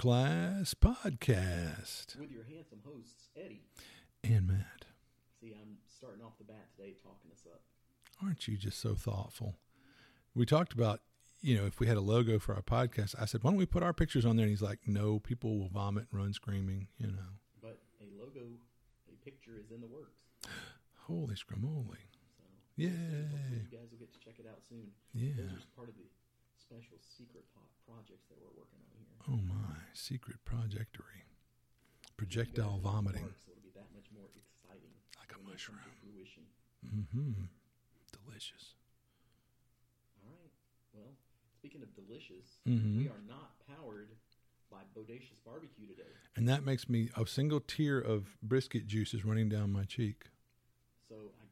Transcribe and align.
It's 0.00 0.04
The 0.06 0.08
No 0.08 0.16
Class 0.16 0.72
Podcast. 0.74 2.16
with 2.18 2.30
your 2.32 2.44
handsome 2.44 2.80
hosts, 2.86 3.28
Eddie. 3.36 3.60
And 4.24 4.48
Matt, 4.48 4.86
See, 5.42 5.52
I'm 5.52 5.76
starting 5.94 6.24
off 6.24 6.38
the 6.38 6.44
bat 6.44 6.68
today 6.74 6.94
talking 7.02 7.30
us 7.30 7.44
up. 7.52 7.60
aren't 8.24 8.48
you 8.48 8.56
just 8.56 8.80
so 8.80 8.94
thoughtful? 8.94 9.56
We 10.34 10.46
talked 10.46 10.72
about, 10.72 11.00
you 11.42 11.54
know, 11.54 11.66
if 11.66 11.80
we 11.80 11.86
had 11.86 11.98
a 11.98 12.00
logo 12.00 12.38
for 12.38 12.54
our 12.54 12.62
podcast, 12.62 13.14
I 13.20 13.26
said, 13.26 13.44
why 13.44 13.50
don't 13.50 13.58
we 13.58 13.66
put 13.66 13.82
our 13.82 13.92
pictures 13.92 14.24
on 14.24 14.36
there? 14.36 14.44
And 14.44 14.50
he's 14.50 14.62
like, 14.62 14.80
no, 14.86 15.18
people 15.18 15.58
will 15.58 15.68
vomit 15.68 16.06
and 16.10 16.18
run 16.20 16.32
screaming, 16.32 16.88
you 16.96 17.08
know. 17.08 17.36
But 17.60 17.78
a 18.00 18.08
logo, 18.18 18.46
a 19.12 19.24
picture 19.24 19.60
is 19.62 19.70
in 19.70 19.82
the 19.82 19.86
works. 19.88 20.24
Holy 21.08 21.34
scramoly. 21.34 22.00
So 22.38 22.44
Yay. 22.76 22.88
you 22.88 23.68
guys 23.70 23.90
will 23.92 23.98
get 24.00 24.12
to 24.14 24.20
check 24.20 24.36
it 24.38 24.46
out 24.48 24.60
soon. 24.66 24.92
Yeah. 25.12 25.36
Those 25.36 25.60
are 25.60 25.76
part 25.76 25.88
of 25.90 25.94
the 25.96 26.08
special 26.56 26.96
secret 27.04 27.44
projects 27.84 28.28
that 28.32 28.38
we're 28.40 28.56
working 28.56 28.80
on. 28.88 28.89
Oh 29.28 29.36
my, 29.36 29.76
secret 29.94 30.38
projectory. 30.44 31.24
Projectile 32.16 32.78
vomiting 32.82 33.22
So 33.22 33.52
it'll 33.52 33.62
be 33.62 33.70
that 33.74 33.88
much 33.94 34.06
more 34.12 34.28
exciting. 34.36 34.90
like 35.18 35.32
a 35.32 35.38
when 35.38 35.56
they 35.56 35.62
come 35.62 35.78
to 35.80 36.18
mushroom. 36.18 36.46
Mm-hmm. 36.84 37.44
Delicious. 38.24 38.74
All 40.24 40.28
right. 40.32 40.50
Well, 40.92 41.12
speaking 41.58 41.82
of 41.82 41.94
delicious, 41.94 42.58
Mhm. 42.66 42.96
we 42.98 43.08
are 43.08 43.22
not 43.28 43.58
powered 43.66 44.10
by 44.70 44.82
Bodacious 44.94 45.42
Barbecue 45.44 45.86
today. 45.86 46.12
And 46.36 46.48
that 46.48 46.64
makes 46.64 46.88
me 46.88 47.10
a 47.16 47.26
single 47.26 47.60
tear 47.60 47.98
of 47.98 48.36
brisket 48.42 48.86
juice 48.86 49.14
is 49.14 49.24
running 49.24 49.48
down 49.48 49.72
my 49.72 49.84
cheek. 49.84 50.28
So 51.08 51.32
I 51.40 51.46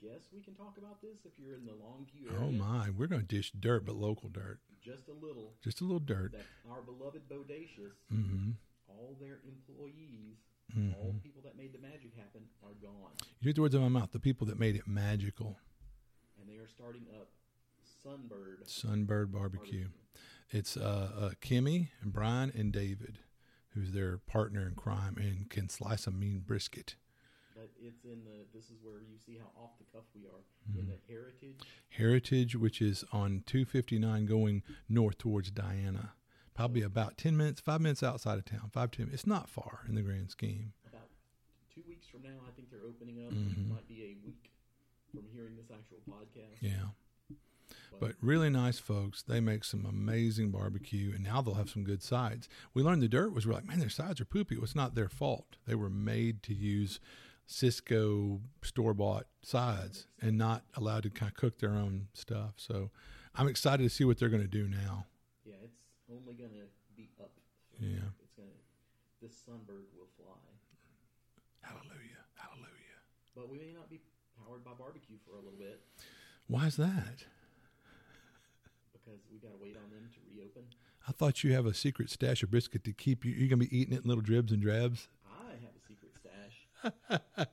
guess 0.00 0.28
we 0.32 0.40
can 0.40 0.54
talk 0.54 0.78
about 0.78 1.00
this 1.02 1.24
if 1.24 1.38
you're 1.38 1.54
in 1.54 1.64
the 1.66 1.72
Longview 1.72 2.30
area. 2.30 2.40
Oh 2.40 2.50
my, 2.52 2.90
we're 2.90 3.06
going 3.06 3.20
to 3.26 3.26
dish 3.36 3.52
dirt, 3.52 3.84
but 3.84 3.96
local 3.96 4.28
dirt. 4.28 4.60
Just 4.84 5.08
a 5.08 5.12
little. 5.12 5.54
Just 5.62 5.80
a 5.80 5.84
little 5.84 5.98
dirt. 6.00 6.32
That 6.32 6.44
our 6.70 6.82
beloved 6.82 7.22
Bodacious, 7.28 7.94
Mm-hmm. 8.12 8.50
all 8.88 9.16
their 9.20 9.40
employees, 9.46 10.36
Mhm. 10.76 10.94
all 10.96 11.12
the 11.12 11.20
people 11.20 11.42
that 11.42 11.56
made 11.56 11.72
the 11.72 11.78
magic 11.78 12.14
happen 12.14 12.42
are 12.62 12.74
gone. 12.74 13.12
You 13.40 13.48
took 13.50 13.56
the 13.56 13.62
words 13.62 13.74
out 13.74 13.78
of 13.78 13.90
my 13.90 14.00
mouth. 14.00 14.12
The 14.12 14.20
people 14.20 14.46
that 14.48 14.58
made 14.58 14.76
it 14.76 14.86
magical. 14.86 15.58
And 16.38 16.48
they 16.48 16.56
are 16.56 16.68
starting 16.68 17.06
up 17.18 17.30
Sunbird 18.04 18.64
Sunbird 18.66 19.30
Barbecue. 19.32 19.88
It's 20.50 20.76
uh, 20.76 21.12
uh, 21.16 21.30
Kimmy 21.40 21.88
and 22.02 22.12
Brian 22.12 22.50
and 22.54 22.72
David, 22.72 23.18
who's 23.70 23.92
their 23.92 24.18
partner 24.18 24.66
in 24.68 24.74
crime 24.74 25.16
and 25.16 25.48
can 25.48 25.68
slice 25.68 26.06
a 26.06 26.10
mean 26.10 26.40
brisket. 26.40 26.96
But 27.54 27.70
it's 27.80 28.04
in 28.04 28.24
the, 28.24 28.44
this 28.52 28.64
is 28.64 28.78
where 28.82 28.98
you 29.00 29.16
see 29.24 29.38
how 29.38 29.46
off 29.62 29.70
the 29.78 29.84
cuff 29.96 30.04
we 30.14 30.22
are. 30.26 30.42
In 30.76 30.82
Mm-hmm. 30.82 30.90
the 30.90 30.98
Heritage, 31.12 31.60
Heritage, 31.90 32.56
which 32.56 32.82
is 32.82 33.04
on 33.12 33.42
259 33.46 34.26
going 34.26 34.62
north 34.88 35.18
towards 35.18 35.50
Diana. 35.50 36.12
Probably 36.54 36.82
about 36.82 37.16
10 37.18 37.36
minutes, 37.36 37.60
five 37.60 37.80
minutes 37.80 38.02
outside 38.02 38.38
of 38.38 38.44
town. 38.44 38.70
Five, 38.72 38.90
10 38.92 39.10
It's 39.12 39.26
not 39.26 39.48
far 39.48 39.80
in 39.88 39.94
the 39.94 40.02
grand 40.02 40.30
scheme. 40.30 40.72
about 40.88 41.08
two 41.74 41.82
weeks 41.86 42.06
from 42.08 42.22
now, 42.22 42.40
I 42.46 42.50
think 42.56 42.70
they're 42.70 42.86
opening 42.88 43.24
up. 43.24 43.32
Mhm. 43.32 43.68
Might 43.70 43.86
be 43.88 44.02
a 44.02 44.16
week 44.26 44.50
from 45.12 45.24
hearing 45.32 45.54
this 45.56 45.70
actual 45.70 45.98
podcast. 46.08 46.60
Yeah. 46.60 46.88
But 48.00 48.16
really 48.20 48.50
nice 48.50 48.78
folks. 48.80 49.22
They 49.22 49.38
make 49.40 49.62
some 49.64 49.86
amazing 49.86 50.50
barbecue, 50.50 51.12
and 51.14 51.22
now 51.22 51.40
they'll 51.40 51.54
have 51.54 51.70
some 51.70 51.84
good 51.84 52.02
sides. 52.02 52.48
We 52.72 52.82
learned 52.82 53.02
the 53.02 53.08
dirt 53.08 53.32
was 53.32 53.46
we're 53.46 53.52
like, 53.54 53.64
man, 53.66 53.78
their 53.78 53.88
sides 53.88 54.20
are 54.20 54.24
poopy. 54.24 54.56
It's 54.60 54.74
not 54.74 54.94
their 54.96 55.08
fault. 55.08 55.56
They 55.66 55.76
were 55.76 55.90
made 55.90 56.42
to 56.44 56.54
use 56.54 56.98
Sysco 57.48 58.40
store 58.62 58.94
bought 58.94 59.26
sides 59.42 60.06
and 60.20 60.38
not 60.38 60.62
allowed 60.76 61.02
to 61.04 61.10
kind 61.10 61.30
of 61.30 61.36
cook 61.36 61.58
their 61.58 61.70
own 61.72 62.08
stuff. 62.14 62.54
So 62.56 62.90
I'm 63.34 63.48
excited 63.48 63.82
to 63.82 63.90
see 63.90 64.04
what 64.04 64.18
they're 64.18 64.28
going 64.30 64.42
to 64.42 64.48
do 64.48 64.66
now. 64.68 65.06
Yeah, 65.44 65.54
it's 65.62 65.76
only 66.10 66.34
gonna 66.34 66.66
be 66.96 67.10
up. 67.20 67.30
Yeah. 67.78 67.98
It's 68.22 68.34
gonna. 68.34 68.48
This 69.20 69.32
sunbird 69.48 69.84
will 69.96 70.08
fly, 70.16 70.36
Hallelujah. 71.60 72.22
Hallelujah. 72.34 72.98
but 73.34 73.50
we 73.50 73.58
may 73.58 73.72
not 73.72 73.88
be 73.90 74.00
powered 74.38 74.64
by 74.64 74.72
barbecue 74.78 75.16
for 75.26 75.32
a 75.36 75.40
little 75.40 75.58
bit 75.58 75.80
Why 76.46 76.66
is 76.66 76.76
that? 76.76 77.24
because 78.92 79.20
we 79.32 79.38
gotta 79.38 79.56
wait 79.60 79.76
on 79.76 79.90
them 79.90 80.08
to 80.12 80.20
reopen. 80.34 80.62
I 81.06 81.12
thought 81.12 81.44
you 81.44 81.52
have 81.52 81.66
a 81.66 81.74
secret 81.74 82.08
stash 82.10 82.42
of 82.42 82.50
brisket 82.50 82.84
to 82.84 82.92
keep 82.92 83.24
you. 83.24 83.32
You're 83.32 83.48
going 83.48 83.60
to 83.60 83.68
be 83.68 83.78
eating 83.78 83.92
it 83.92 84.04
in 84.04 84.08
little 84.08 84.22
dribs 84.22 84.52
and 84.52 84.62
drabs. 84.62 85.08
I 85.30 85.50
have 85.52 85.76
a 85.76 85.82
secret 85.86 86.12
stash. 86.18 86.66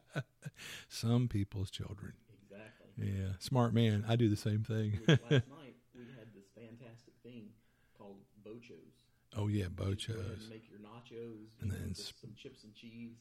Some 0.89 1.27
people's 1.27 1.71
children. 1.71 2.13
exactly. 2.43 2.91
Yeah. 2.97 3.33
Smart 3.39 3.73
man. 3.73 4.05
I 4.07 4.15
do 4.15 4.29
the 4.29 4.35
same 4.37 4.63
thing. 4.63 4.99
Last 5.07 5.19
night 5.31 5.75
we 5.95 6.03
had 6.17 6.27
this 6.35 6.45
fantastic 6.55 7.13
thing 7.23 7.49
called 7.97 8.17
bochos. 8.45 9.07
oh, 9.37 9.47
yeah. 9.47 9.65
Just 9.65 9.77
go 9.77 9.83
ahead 9.85 9.97
Bochos. 9.97 10.49
make 10.49 10.69
your 10.69 10.79
nachos, 10.79 11.55
And 11.61 11.71
you 11.71 11.77
then 11.77 11.95
sp- 11.95 12.19
some 12.21 12.33
chips 12.35 12.63
and 12.63 12.73
cheese, 12.75 13.17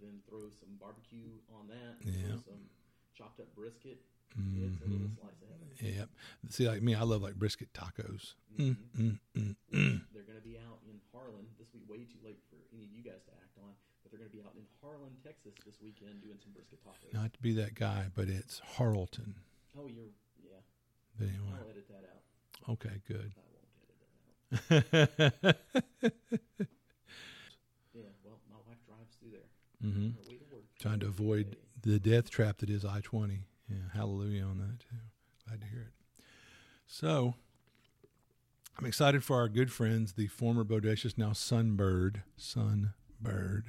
then 0.00 0.20
throw 0.28 0.50
some 0.60 0.76
barbecue 0.80 1.30
on 1.58 1.68
that. 1.68 2.04
Yeah. 2.04 2.36
Some 2.44 2.68
chopped 3.16 3.40
up 3.40 3.54
brisket. 3.54 4.00
It's 4.32 4.80
a 4.80 4.88
little 4.88 5.12
Mhm. 5.12 5.20
slice 5.20 5.42
of 5.44 5.48
heaven. 5.52 5.68
Yep. 5.96 6.08
See, 6.48 6.66
like 6.68 6.80
me, 6.82 6.94
I 6.94 7.02
love 7.02 7.20
like 7.22 7.36
brisket 7.36 7.72
tacos. 7.74 8.32
Mm, 8.58 8.76
mm, 8.96 9.18
mm, 9.36 9.56
mm. 9.72 10.00
They're 10.12 10.22
going 10.24 10.40
to 10.40 10.44
be 10.44 10.56
out 10.56 10.80
in 10.88 10.96
Harlan. 11.12 11.44
This 11.58 11.68
will 11.72 11.80
be 11.80 11.86
way 11.86 12.04
too 12.08 12.16
late 12.24 12.40
for 12.48 12.56
any 12.72 12.84
of 12.84 12.90
you 12.92 13.02
guys 13.04 13.20
to 13.28 13.32
act 13.36 13.56
on, 13.60 13.74
they're 14.12 14.20
going 14.20 14.30
to 14.30 14.36
be 14.36 14.42
out 14.44 14.52
in 14.54 14.62
Harlan, 14.82 15.16
Texas 15.24 15.54
this 15.64 15.80
weekend 15.82 16.20
doing 16.22 16.36
some 16.42 16.52
brisket 16.52 16.78
tacos. 16.84 17.14
Not 17.14 17.32
to 17.32 17.40
be 17.40 17.52
that 17.54 17.74
guy, 17.74 18.06
but 18.14 18.28
it's 18.28 18.60
Harleton. 18.76 19.34
Oh, 19.78 19.86
you're 19.88 20.12
yeah. 20.44 20.60
But 21.18 21.28
anyway, 21.28 21.56
I'll 21.58 21.70
edit 21.70 21.88
that 21.88 22.04
out. 22.12 22.72
okay, 22.74 23.00
good. 23.08 23.32
I 23.32 23.40
won't 23.48 24.92
edit 24.92 25.08
that 25.08 25.46
out. 25.48 26.68
Yeah. 27.94 28.02
Well, 28.24 28.38
my 28.50 28.56
wife 28.66 28.78
drives 28.86 29.16
through 29.18 29.30
there. 29.32 29.50
Mm-hmm. 29.84 30.04
On 30.04 30.12
her 30.12 30.30
way 30.30 30.36
to. 30.38 30.82
Trying 30.82 31.00
to 31.00 31.06
avoid 31.06 31.56
the 31.82 31.98
death 31.98 32.30
trap 32.30 32.58
that 32.58 32.70
is 32.70 32.84
I 32.84 33.00
20. 33.00 33.44
Yeah, 33.68 33.76
hallelujah 33.94 34.44
on 34.44 34.58
that 34.58 34.80
too. 34.80 34.96
Glad 35.46 35.60
to 35.60 35.66
hear 35.66 35.80
it. 35.82 36.24
So, 36.86 37.34
I'm 38.78 38.86
excited 38.86 39.24
for 39.24 39.36
our 39.36 39.48
good 39.48 39.72
friends, 39.72 40.14
the 40.14 40.26
former 40.26 40.64
Bodacious, 40.64 41.16
now 41.16 41.30
Sunbird. 41.30 42.22
Sunbird. 42.38 43.64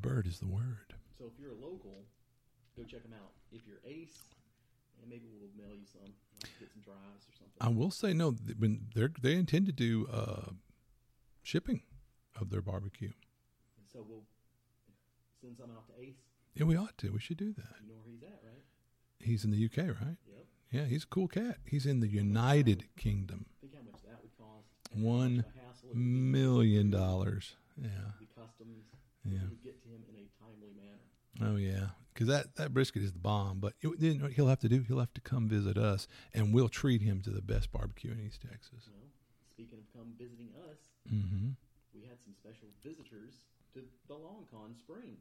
The 0.00 0.08
bird 0.08 0.28
is 0.28 0.38
the 0.38 0.46
word. 0.46 0.94
So 1.18 1.24
if 1.26 1.32
you're 1.40 1.50
a 1.50 1.54
local, 1.54 2.04
go 2.76 2.84
check 2.84 3.02
them 3.02 3.12
out. 3.12 3.32
If 3.50 3.62
you're 3.66 3.80
Ace, 3.84 4.16
and 5.00 5.10
maybe 5.10 5.24
we'll 5.26 5.50
mail 5.58 5.74
you 5.74 5.86
some. 5.90 6.12
Like 6.40 6.52
get 6.60 6.70
some 6.70 6.82
dry 6.82 6.94
ice 7.16 7.26
or 7.26 7.34
something. 7.36 7.58
I 7.60 7.68
will 7.68 7.90
say 7.90 8.12
no. 8.12 8.30
When 8.58 8.86
they 8.94 9.08
they 9.20 9.34
intend 9.34 9.66
to 9.66 9.72
do 9.72 10.06
uh, 10.12 10.52
shipping 11.42 11.82
of 12.40 12.50
their 12.50 12.62
barbecue. 12.62 13.10
and 13.76 13.86
so 13.92 14.06
we'll 14.08 14.22
send 15.40 15.56
some 15.56 15.70
out 15.72 15.88
to 15.88 16.00
Ace. 16.00 16.14
Yeah, 16.54 16.66
we 16.66 16.76
ought 16.76 16.96
to. 16.98 17.10
We 17.10 17.18
should 17.18 17.38
do 17.38 17.52
that. 17.54 17.74
You 17.82 17.88
know 17.88 17.94
where 17.96 18.12
he's 18.12 18.22
at, 18.22 18.38
right? 18.44 18.62
He's 19.18 19.44
in 19.44 19.50
the 19.50 19.64
UK, 19.64 19.78
right? 20.00 20.16
Yep. 20.28 20.46
Yeah, 20.70 20.84
he's 20.84 21.02
a 21.02 21.08
cool 21.08 21.26
cat. 21.26 21.56
He's 21.64 21.86
in 21.86 21.98
the 21.98 22.08
United 22.08 22.84
Kingdom. 22.96 23.46
Think 23.60 23.74
how 23.74 23.82
much 23.82 24.02
that 24.04 24.22
would 24.22 24.36
cost. 24.38 24.68
One 24.92 25.38
much 25.38 25.46
a 25.46 25.66
hassle 25.66 25.88
it 25.90 25.94
would 25.94 25.94
be. 25.94 26.00
million 26.00 26.88
dollars. 26.92 27.56
Yeah. 27.76 27.88
The 28.20 28.26
customs. 28.40 28.84
Yeah. 29.32 29.48
Would 29.48 29.62
get 29.62 29.82
to 29.82 29.88
him 29.88 30.02
in 30.08 30.14
a 30.16 30.26
timely 30.42 30.72
manner. 30.76 31.52
Oh 31.52 31.56
yeah, 31.56 31.88
because 32.12 32.26
that 32.28 32.56
that 32.56 32.72
brisket 32.74 33.02
is 33.02 33.12
the 33.12 33.18
bomb. 33.20 33.58
But 33.60 33.74
it, 33.80 34.00
then 34.00 34.20
what 34.22 34.32
he'll 34.32 34.48
have 34.48 34.60
to 34.60 34.68
do, 34.68 34.82
he'll 34.86 34.98
have 34.98 35.14
to 35.14 35.20
come 35.20 35.48
visit 35.48 35.76
us, 35.78 36.06
and 36.34 36.52
we'll 36.52 36.68
treat 36.68 37.00
him 37.02 37.20
to 37.22 37.30
the 37.30 37.42
best 37.42 37.70
barbecue 37.70 38.10
in 38.12 38.20
East 38.20 38.40
Texas. 38.42 38.88
Well, 38.90 39.06
speaking 39.50 39.78
of 39.78 39.86
come 39.92 40.12
visiting 40.18 40.50
us, 40.70 40.78
Mm-hmm. 41.12 41.56
we 41.94 42.02
had 42.04 42.20
some 42.20 42.34
special 42.34 42.68
visitors 42.84 43.46
to 43.74 43.80
the 44.08 44.14
Long 44.14 44.44
Con 44.50 44.74
Spring. 44.76 45.16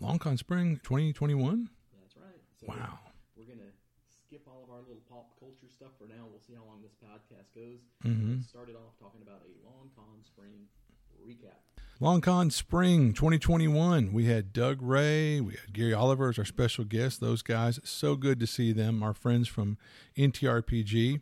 Long 0.00 0.18
Con 0.18 0.36
Spring 0.36 0.80
2021. 0.82 1.70
That's 2.02 2.16
right. 2.16 2.42
So 2.60 2.66
Wow. 2.68 2.98
we're 3.36 3.44
gonna 3.48 3.70
skip 4.10 4.42
all 4.48 4.64
of 4.64 4.70
our 4.70 4.80
little 4.80 5.00
pop 5.08 5.38
culture 5.38 5.70
stuff 5.70 5.92
for 5.98 6.06
now. 6.08 6.26
We'll 6.28 6.42
see 6.44 6.54
how 6.54 6.64
long 6.66 6.82
this 6.82 6.92
podcast 6.98 7.54
goes. 7.54 7.80
Mm-hmm. 8.04 8.40
Started 8.42 8.74
off 8.76 8.98
talking 8.98 9.22
about 9.22 9.42
a 9.46 9.52
Long 9.64 9.88
Con 9.94 10.20
Spring 10.26 10.66
recap. 11.24 11.62
Long 12.00 12.20
Con 12.20 12.50
Spring 12.50 13.12
2021. 13.12 14.12
We 14.12 14.24
had 14.24 14.52
Doug 14.52 14.82
Ray, 14.82 15.40
we 15.40 15.52
had 15.54 15.72
Gary 15.72 15.94
Oliver 15.94 16.28
as 16.28 16.38
our 16.38 16.44
special 16.44 16.84
guest. 16.84 17.20
Those 17.20 17.40
guys, 17.40 17.78
so 17.84 18.16
good 18.16 18.40
to 18.40 18.48
see 18.48 18.72
them. 18.72 19.02
Our 19.02 19.14
friends 19.14 19.46
from 19.46 19.78
NTRPG. 20.16 21.20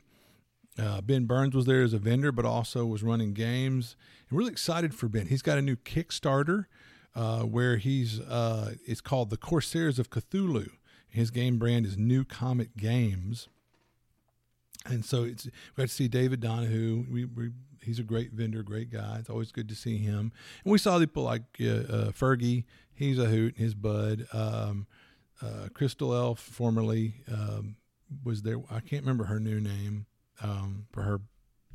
Uh, 0.79 1.03
ben 1.03 1.27
Burns 1.27 1.55
was 1.55 1.67
there 1.67 1.83
as 1.83 1.93
a 1.93 1.99
vendor, 1.99 2.33
but 2.33 2.47
also 2.47 2.87
was 2.87 3.03
running 3.03 3.35
games. 3.35 3.97
And 4.31 4.39
really 4.39 4.51
excited 4.51 4.95
for 4.95 5.09
Ben. 5.09 5.27
He's 5.27 5.43
got 5.43 5.59
a 5.59 5.63
new 5.63 5.77
Kickstarter 5.77 6.65
uh, 7.15 7.43
where 7.43 7.77
he's. 7.77 8.21
Uh, 8.21 8.75
it's 8.87 9.03
called 9.03 9.29
the 9.29 9.37
Corsairs 9.37 9.99
of 9.99 10.09
Cthulhu. 10.09 10.71
His 11.07 11.31
game 11.31 11.59
brand 11.59 11.85
is 11.85 11.99
New 11.99 12.25
Comet 12.25 12.79
Games. 12.79 13.49
And 14.87 15.05
so 15.05 15.25
it's 15.25 15.45
we 15.45 15.53
got 15.77 15.89
to 15.89 15.95
see 15.95 16.09
David 16.09 16.41
Donahue. 16.41 17.05
We, 17.11 17.27
we 17.27 17.51
he's 17.83 17.99
a 17.99 18.03
great 18.05 18.33
vendor, 18.33 18.63
great 18.63 18.91
guy. 18.91 19.17
It's 19.19 19.31
always 19.31 19.53
good 19.53 19.69
to 19.69 19.75
see 19.75 19.99
him. 19.99 20.33
And 20.65 20.73
we 20.73 20.79
saw 20.79 20.99
people 20.99 21.25
like 21.25 21.43
uh, 21.61 21.65
uh, 21.65 22.11
Fergie. 22.13 22.65
He's 22.95 23.19
a 23.19 23.27
hoot. 23.27 23.57
His 23.57 23.75
bud. 23.75 24.27
Um, 24.33 24.87
uh, 25.41 25.69
Crystal 25.75 26.15
Elf, 26.15 26.39
formerly 26.39 27.15
um, 27.31 27.77
was 28.25 28.43
there. 28.43 28.59
I 28.71 28.81
can't 28.81 29.03
remember 29.03 29.25
her 29.25 29.41
new 29.41 29.61
name 29.61 30.07
um, 30.41 30.87
for 30.93 31.03
her 31.03 31.21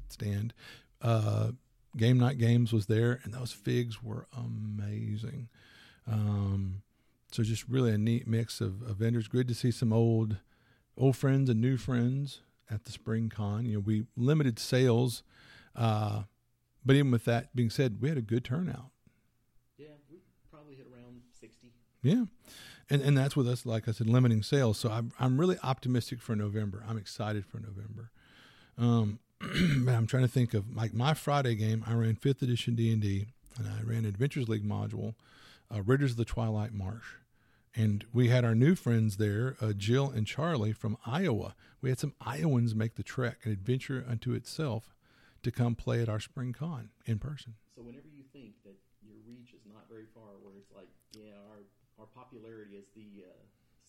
stand. 0.09 0.53
Uh, 1.01 1.51
Game 1.95 2.17
Night 2.17 2.37
Games 2.37 2.71
was 2.71 2.85
there, 2.85 3.19
and 3.23 3.33
those 3.33 3.51
figs 3.51 4.01
were 4.01 4.27
amazing. 4.35 5.49
Um, 6.09 6.83
so 7.31 7.43
just 7.43 7.67
really 7.67 7.91
a 7.91 7.97
neat 7.97 8.27
mix 8.27 8.61
of, 8.61 8.81
of 8.81 8.97
vendors. 8.97 9.27
Good 9.27 9.47
to 9.47 9.55
see 9.55 9.71
some 9.71 9.91
old 9.91 10.37
old 10.97 11.15
friends 11.15 11.49
and 11.49 11.61
new 11.61 11.77
friends 11.77 12.41
at 12.69 12.85
the 12.85 12.91
Spring 12.91 13.29
Con. 13.29 13.65
You 13.65 13.75
know, 13.75 13.79
we 13.79 14.05
limited 14.15 14.59
sales, 14.59 15.23
uh, 15.77 16.23
but 16.85 16.95
even 16.95 17.11
with 17.11 17.25
that 17.25 17.55
being 17.55 17.69
said, 17.69 18.01
we 18.01 18.09
had 18.09 18.17
a 18.17 18.21
good 18.21 18.43
turnout. 18.43 18.89
Yeah, 19.77 19.87
we 20.09 20.17
probably 20.51 20.75
hit 20.75 20.87
around 20.91 21.21
sixty. 21.39 21.71
Yeah, 22.01 22.25
and 22.89 23.01
and 23.01 23.17
that's 23.17 23.35
with 23.35 23.47
us, 23.47 23.65
like 23.65 23.87
I 23.87 23.91
said, 23.91 24.07
limiting 24.09 24.43
sales. 24.43 24.77
So 24.77 24.89
I'm 24.89 25.11
I'm 25.19 25.39
really 25.39 25.57
optimistic 25.63 26.21
for 26.21 26.35
November. 26.35 26.83
I'm 26.87 26.97
excited 26.97 27.45
for 27.45 27.59
November. 27.59 28.11
Um, 28.77 29.19
I'm 29.41 30.07
trying 30.07 30.23
to 30.23 30.29
think 30.29 30.53
of 30.53 30.75
like 30.75 30.93
my 30.93 31.13
Friday 31.13 31.55
game. 31.55 31.83
I 31.85 31.93
ran 31.93 32.15
fifth 32.15 32.41
edition 32.41 32.75
D 32.75 32.91
and 32.91 33.01
D, 33.01 33.27
and 33.57 33.67
I 33.67 33.81
ran 33.83 34.05
Adventures 34.05 34.49
League 34.49 34.67
module, 34.67 35.15
uh, 35.73 35.81
Raiders 35.83 36.11
of 36.11 36.17
the 36.17 36.25
Twilight 36.25 36.73
Marsh, 36.73 37.15
and 37.75 38.05
we 38.11 38.29
had 38.29 38.43
our 38.43 38.55
new 38.55 38.75
friends 38.75 39.17
there, 39.17 39.55
uh, 39.61 39.73
Jill 39.73 40.09
and 40.09 40.25
Charlie 40.25 40.73
from 40.73 40.97
Iowa. 41.05 41.55
We 41.81 41.89
had 41.89 41.99
some 41.99 42.13
Iowans 42.25 42.73
make 42.73 42.95
the 42.95 43.03
trek, 43.03 43.39
an 43.43 43.51
adventure 43.51 44.03
unto 44.09 44.33
itself, 44.33 44.95
to 45.47 45.51
come 45.51 45.75
play 45.75 46.01
at 46.01 46.09
our 46.09 46.19
spring 46.19 46.51
con 46.51 46.89
in 47.05 47.17
person. 47.19 47.55
So 47.73 47.81
whenever 47.81 48.07
you 48.11 48.23
think 48.33 48.59
that 48.67 48.75
your 49.01 49.15
reach 49.25 49.53
is 49.55 49.63
not 49.65 49.87
very 49.89 50.05
far, 50.13 50.35
where 50.43 50.53
it's 50.59 50.71
like, 50.75 50.89
yeah, 51.15 51.31
our 51.51 51.63
our 51.99 52.05
popularity 52.05 52.75
is 52.75 52.85
the 52.93 53.23
uh, 53.25 53.31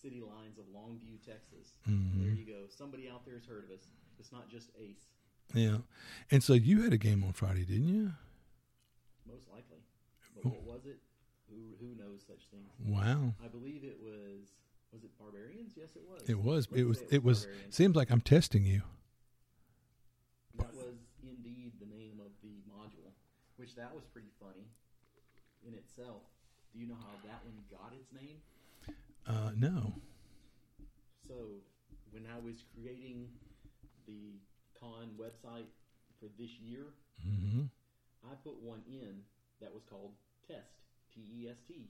city 0.01 0.21
lines 0.21 0.57
of 0.57 0.65
Longview, 0.73 1.19
Texas. 1.23 1.75
Mhm. 1.87 2.23
There 2.23 2.31
you 2.33 2.45
go. 2.45 2.65
Somebody 2.69 3.09
out 3.09 3.25
there 3.25 3.35
has 3.35 3.45
heard 3.45 3.65
of 3.65 3.71
us. 3.71 3.85
It's 4.17 4.31
not 4.31 4.49
just 4.49 4.71
Ace, 4.79 5.05
Yeah, 5.53 5.77
and 6.31 6.41
so 6.43 6.53
you 6.53 6.81
had 6.83 6.93
a 6.93 6.97
game 6.97 7.23
on 7.23 7.33
Friday, 7.33 7.65
didn't 7.65 7.89
you? 7.89 8.13
most 9.27 9.47
likely. 9.51 9.77
But 10.35 10.45
what 10.45 10.63
was 10.63 10.85
it? 10.85 10.99
Who 11.49 11.75
who 11.79 11.93
knows 11.95 12.23
such 12.25 12.47
things? 12.49 12.71
Wow. 12.83 13.33
I 13.43 13.47
believe 13.47 13.83
it 13.83 13.99
was. 14.01 14.47
Was 14.91 15.03
it 15.03 15.11
Barbarians? 15.19 15.73
Yes, 15.75 15.89
it 15.95 16.03
was. 16.09 16.27
It 16.27 16.39
was. 16.39 16.67
It 16.73 16.83
was. 16.87 17.03
It 17.11 17.23
was. 17.23 17.39
Barbarians. 17.45 17.75
Seems 17.75 17.95
like 17.95 18.09
I'm 18.09 18.21
testing 18.21 18.65
you. 18.65 18.81
That 20.57 20.73
was 20.73 20.97
indeed 21.21 21.73
the 21.79 21.85
name 21.85 22.19
of 22.19 22.31
the 22.41 22.57
module, 22.67 23.13
which 23.59 23.75
that 23.75 23.93
was 23.93 24.05
pretty 24.13 24.31
funny 24.39 24.63
in 25.67 25.73
itself. 25.73 26.23
Do 26.71 26.79
you 26.79 26.87
know 26.87 26.95
how 26.95 27.11
that 27.27 27.43
one 27.43 27.59
got 27.69 27.91
its 27.93 28.07
name? 28.15 28.37
Uh, 29.27 29.51
no. 29.57 29.93
So, 31.27 31.59
when 32.11 32.23
I 32.25 32.39
was 32.39 32.63
creating 32.73 33.27
the 34.07 34.39
con 34.79 35.11
website 35.19 35.67
for 36.19 36.27
this 36.39 36.51
year, 36.63 36.85
hmm 37.21 37.63
I 38.23 38.33
put 38.43 38.61
one 38.61 38.81
in 38.87 39.21
that 39.61 39.73
was 39.73 39.83
called 39.89 40.11
Test, 40.47 40.71
T 41.13 41.21
E 41.43 41.47
S 41.49 41.57
T. 41.67 41.89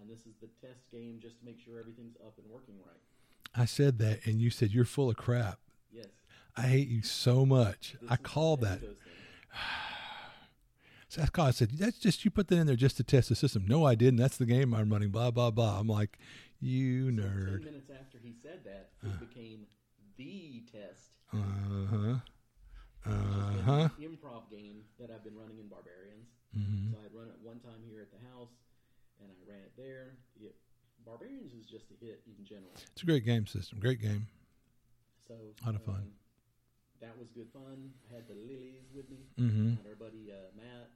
And 0.00 0.08
this 0.08 0.20
is 0.20 0.34
the 0.40 0.48
test 0.66 0.80
game 0.92 1.18
just 1.20 1.38
to 1.40 1.44
make 1.44 1.58
sure 1.58 1.78
everything's 1.80 2.16
up 2.24 2.34
and 2.38 2.48
working 2.50 2.76
right. 2.86 3.00
I 3.54 3.64
said 3.64 3.98
that, 3.98 4.24
and 4.26 4.40
you 4.40 4.50
said 4.50 4.70
you're 4.70 4.84
full 4.84 5.10
of 5.10 5.16
crap. 5.16 5.58
Yes. 5.90 6.06
I 6.56 6.62
hate 6.62 6.88
you 6.88 7.02
so 7.02 7.44
much. 7.46 7.96
this 8.00 8.10
I 8.10 8.14
is 8.14 8.20
called 8.22 8.60
that. 8.60 8.80
So 11.08 11.20
that's 11.22 11.30
called. 11.30 11.54
Said 11.54 11.70
that's 11.72 11.98
just 11.98 12.24
you 12.24 12.30
put 12.30 12.48
that 12.48 12.56
in 12.58 12.66
there 12.66 12.76
just 12.76 12.96
to 12.98 13.04
test 13.04 13.28
the 13.30 13.34
system. 13.34 13.64
No, 13.66 13.84
I 13.86 13.94
didn't. 13.94 14.18
That's 14.18 14.36
the 14.36 14.44
game 14.46 14.74
I'm 14.74 14.90
running. 14.90 15.08
Blah 15.10 15.30
blah 15.30 15.50
blah. 15.50 15.78
I'm 15.80 15.86
like, 15.88 16.18
you 16.60 17.06
So 17.16 17.22
nerd. 17.22 17.46
Ten 17.46 17.64
minutes 17.64 17.90
after 17.90 18.18
he 18.18 18.34
said 18.42 18.60
that, 18.64 18.90
it 19.02 19.18
became 19.20 19.66
the 20.18 20.64
test. 20.70 21.10
Uh 21.32 21.38
huh. 21.90 22.14
Uh-huh. 23.06 23.88
improv 24.00 24.50
game 24.50 24.84
that 25.00 25.08
I've 25.10 25.24
been 25.24 25.36
running 25.36 25.58
in 25.58 25.68
Barbarians. 25.68 26.28
hmm 26.52 26.92
So 26.92 26.98
I'd 27.04 27.14
run 27.16 27.28
it 27.28 27.38
one 27.42 27.60
time 27.60 27.80
here 27.88 28.02
at 28.02 28.10
the 28.12 28.20
house, 28.36 28.52
and 29.20 29.30
I 29.30 29.36
ran 29.48 29.60
it 29.64 29.72
there. 29.78 30.18
It, 30.36 30.56
Barbarians 31.06 31.54
is 31.54 31.64
just 31.64 31.86
a 31.88 31.96
hit 32.04 32.20
in 32.26 32.44
general. 32.44 32.72
It's 32.92 33.02
a 33.02 33.06
great 33.06 33.24
game 33.24 33.46
system. 33.46 33.78
Great 33.80 34.02
game. 34.02 34.26
So 35.26 35.34
Lot 35.64 35.76
of 35.76 35.82
fun. 35.84 35.94
um, 36.04 36.12
that 37.00 37.16
was 37.16 37.28
good 37.32 37.48
fun. 37.52 37.92
I 38.10 38.14
had 38.16 38.28
the 38.28 38.34
lilies 38.34 38.90
with 38.92 39.08
me. 39.08 39.24
Mm-hmm. 39.38 39.72
I 39.72 39.76
had 39.76 39.86
our 39.88 39.96
buddy 39.96 40.28
uh, 40.32 40.52
Matt, 40.56 40.90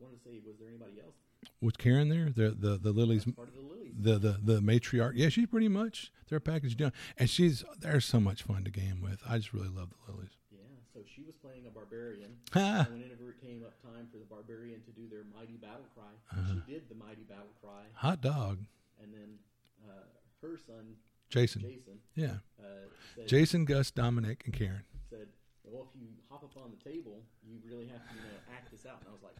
wanting 0.00 0.18
to 0.18 0.24
say, 0.24 0.40
was 0.46 0.56
there 0.58 0.68
anybody 0.68 1.00
else? 1.00 1.14
Was 1.60 1.74
Karen 1.76 2.08
there? 2.08 2.30
The 2.30 2.50
the 2.58 2.78
the 2.78 2.92
lilies. 2.92 3.24
Part 3.24 3.48
of 3.48 3.54
the 3.54 3.60
lilies. 3.60 3.92
The, 3.98 4.18
the 4.18 4.38
the 4.42 4.60
matriarch, 4.60 5.12
yeah, 5.14 5.28
she's 5.28 5.46
pretty 5.46 5.68
much 5.68 6.10
their 6.28 6.40
package 6.40 6.76
done, 6.76 6.92
and 7.18 7.28
she's 7.30 7.62
they're 7.80 8.00
so 8.00 8.18
much 8.20 8.42
fun 8.42 8.64
to 8.64 8.70
game 8.70 9.00
with. 9.02 9.20
I 9.28 9.36
just 9.38 9.52
really 9.52 9.68
love 9.68 9.90
the 9.90 10.12
lilies. 10.12 10.30
Yeah. 10.50 10.58
So 10.92 11.00
she 11.06 11.22
was 11.22 11.34
playing 11.36 11.66
a 11.66 11.70
barbarian. 11.70 12.32
Ha! 12.54 12.86
and 12.90 13.02
whenever 13.02 13.30
it 13.30 13.40
came 13.42 13.62
up 13.64 13.80
time 13.82 14.08
for 14.10 14.18
the 14.18 14.24
barbarian 14.24 14.80
to 14.84 14.90
do 14.92 15.06
their 15.08 15.24
mighty 15.36 15.56
battle 15.56 15.86
cry, 15.94 16.10
Uh-huh. 16.32 16.54
she 16.66 16.72
did 16.72 16.88
the 16.88 16.94
mighty 16.94 17.22
battle 17.28 17.52
cry, 17.62 17.84
Hot 17.94 18.20
dog, 18.22 18.58
and 19.02 19.12
then 19.12 19.38
uh, 19.86 19.92
her 20.40 20.56
son 20.56 20.96
Jason. 21.30 21.60
Jason 21.62 21.98
Yeah, 22.14 22.38
uh, 22.58 22.88
said, 23.16 23.28
Jason, 23.28 23.64
Gus, 23.64 23.90
Dominic, 23.90 24.42
and 24.46 24.54
Karen. 24.54 24.84
said, 25.10 25.28
"Well, 25.62 25.88
if 25.92 26.00
you 26.00 26.08
hop 26.30 26.42
up 26.42 26.56
on 26.56 26.70
the 26.72 26.82
table, 26.90 27.22
you 27.46 27.58
really 27.68 27.86
have 27.88 28.02
to 28.08 28.14
you 28.14 28.20
know, 28.22 28.38
act 28.56 28.70
this 28.72 28.86
out." 28.86 28.98
And 29.00 29.08
I 29.08 29.12
was 29.12 29.22
like, 29.22 29.36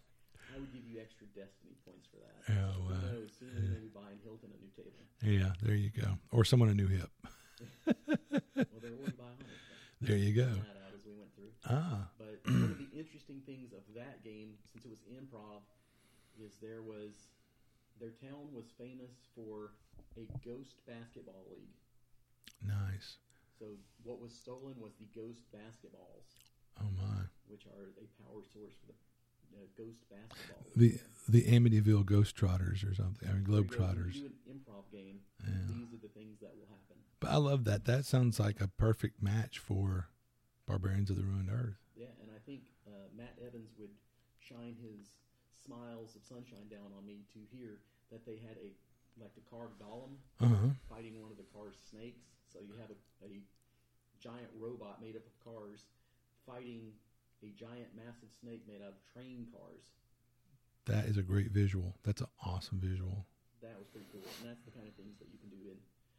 "I 0.55 0.59
would 0.59 0.73
give 0.73 0.87
you 0.87 1.01
extra 1.01 1.27
destiny 1.35 1.75
points 1.85 2.07
for 2.07 2.19
that." 2.23 2.39
Oh, 2.55 2.87
wow. 2.87 3.01
knows? 3.11 3.35
Soon 3.39 3.51
we 3.55 3.69
may 3.75 3.81
be 3.81 3.89
buying 3.89 4.19
Hilton 4.23 4.51
a 4.55 4.59
new 4.63 4.71
table. 4.77 5.03
Yeah, 5.23 5.53
there 5.63 5.75
you 5.75 5.91
go. 5.91 6.19
Or 6.31 6.45
someone 6.45 6.69
a 6.69 6.75
new 6.75 6.87
hip. 6.89 7.11
Well, 8.55 8.81
already 8.83 9.17
buying 9.19 9.41
it. 9.41 9.59
There 10.01 10.17
you 10.17 10.35
go. 10.35 10.47
that 10.47 10.79
out 10.85 10.93
as 10.95 11.05
we 11.07 11.15
went 11.15 11.35
through. 11.35 11.51
Ah, 11.67 12.11
But 12.19 12.41
one 12.45 12.71
of 12.71 12.79
the 12.79 12.91
interesting 12.93 13.41
things 13.47 13.73
of 13.73 13.83
that 13.95 14.23
game, 14.23 14.55
since 14.71 14.85
it 14.85 14.91
was 14.91 15.01
improv, 15.11 15.63
is 16.39 16.59
there 16.61 16.83
was 16.83 17.31
their 17.99 18.11
town 18.11 18.53
was 18.53 18.67
famous 18.77 19.11
for 19.35 19.73
a 20.19 20.27
ghost 20.45 20.75
basketball 20.87 21.47
league. 21.51 21.75
nice. 22.63 23.17
So 23.59 23.79
what 24.03 24.21
was 24.21 24.35
stolen 24.35 24.75
was 24.81 24.93
the 24.99 25.07
ghost 25.15 25.47
basketballs, 25.55 26.27
Oh 26.83 26.91
my. 26.99 27.23
which 27.47 27.67
are 27.67 27.95
a 28.03 28.07
power 28.23 28.43
source 28.53 28.75
for 28.83 28.87
the 28.91 28.99
uh, 29.55 29.67
ghost 29.77 30.03
basketball. 30.11 30.65
The 30.77 30.99
the 31.29 31.43
Amityville 31.45 32.05
Ghost 32.05 32.37
Trotters 32.37 32.85
or 32.85 32.95
something. 32.95 33.29
I 33.29 33.33
mean 33.33 33.45
There 33.45 33.55
you 33.57 33.65
Globe 33.65 33.71
Trotters. 33.71 34.21
do 34.21 34.27
an 34.27 34.35
improv 34.51 34.91
game, 34.93 35.21
Yeah. 35.41 35.55
these 35.69 35.93
are 35.95 36.03
the 36.03 36.09
things 36.13 36.39
that 36.41 36.53
will 36.55 36.67
happen. 36.69 36.97
But 37.21 37.31
I 37.31 37.37
love 37.37 37.65
that. 37.65 37.85
That 37.87 38.05
sounds 38.05 38.39
like 38.39 38.61
a 38.61 38.69
perfect 38.69 39.23
match 39.23 39.59
for 39.59 40.09
Barbarians 40.67 41.09
of 41.11 41.17
the 41.17 41.23
Ruined 41.25 41.49
Earth. 41.51 41.81
Yeah, 41.97 42.13
and 42.21 42.31
I 42.35 42.39
think 42.45 42.63
uh, 42.87 43.09
Mike 43.17 43.37
Evans 43.41 43.71
would 43.79 43.91
shine 44.41 44.77
his 44.77 45.13
smiles 45.65 46.15
of 46.17 46.25
sunshine 46.25 46.69
down 46.69 46.93
on 46.97 47.07
me 47.07 47.25
to 47.33 47.39
hear 47.57 47.81
that 48.13 48.27
they 48.27 48.37
had 48.37 48.57
a 48.61 48.73
like 49.17 49.35
the 49.35 49.47
car 49.49 49.69
golem 49.81 50.19
Uh 50.41 50.49
huh. 50.49 50.69
fighting 50.91 51.23
one 51.23 51.31
of 51.31 51.39
the 51.39 51.47
car's 51.55 51.77
snakes. 51.89 52.27
So 52.53 52.59
you 52.61 52.75
have 52.81 52.91
a, 52.91 52.99
a 53.25 53.41
giant 54.21 54.51
robot 54.59 55.01
made 55.01 55.17
up 55.17 55.23
of 55.25 55.37
cars 55.41 55.87
fighting 56.45 56.93
a 57.45 57.53
giant 57.53 57.93
massive 57.95 58.33
snake 58.41 58.63
made 58.67 58.81
out 58.81 58.97
of 58.97 59.13
train 59.13 59.47
cars. 59.53 59.85
That 60.87 61.05
is 61.05 61.17
a 61.17 61.23
great 61.23 61.51
visual. 61.51 61.95
That's 62.05 62.21
an 62.21 62.29
awesome 62.45 62.81
visual. 62.81 63.27
That 63.63 63.77
was 63.79 63.87
pretty 63.89 64.07
cool. 64.13 64.23
And 64.41 64.51
that's 64.51 64.65
the 64.65 64.71
kind 64.71 64.89
of 64.89 64.95
things 64.95 65.19
that 65.19 65.29
you 65.33 65.39
can 65.39 65.51
do 65.51 65.71
in 65.71 65.77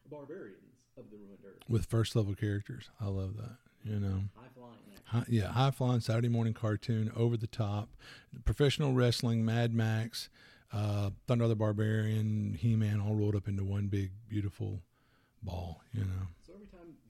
Barbarians 0.10 0.77
of 0.98 1.10
the 1.10 1.17
Ruined 1.17 1.44
Earth. 1.46 1.62
With 1.70 1.86
first 1.86 2.15
level 2.15 2.34
characters. 2.36 2.89
I 3.00 3.05
love 3.05 3.38
that. 3.38 3.58
You 3.84 4.00
know. 4.00 4.22
High 4.36 4.50
flying. 4.55 4.75
High, 5.05 5.25
yeah, 5.27 5.48
high 5.51 5.72
flying 5.72 6.00
Saturday 6.00 6.29
morning 6.29 6.53
cartoon, 6.53 7.12
over 7.15 7.38
the 7.38 7.48
top, 7.48 7.89
professional 8.44 8.94
wrestling, 8.94 9.46
Mad 9.46 9.72
Max, 9.74 10.29
uh, 10.74 11.12
Thundarr 11.27 11.48
the 11.48 11.55
Barbarian, 11.55 12.58
He 12.60 12.75
Man, 12.75 13.00
all 13.00 13.13
rolled 13.15 13.36
up 13.36 13.48
into 13.48 13.63
one 13.63 13.86
big 13.86 14.12
beautiful 14.27 14.82
ball. 15.44 15.82
You 15.94 16.01
know, 16.01 16.27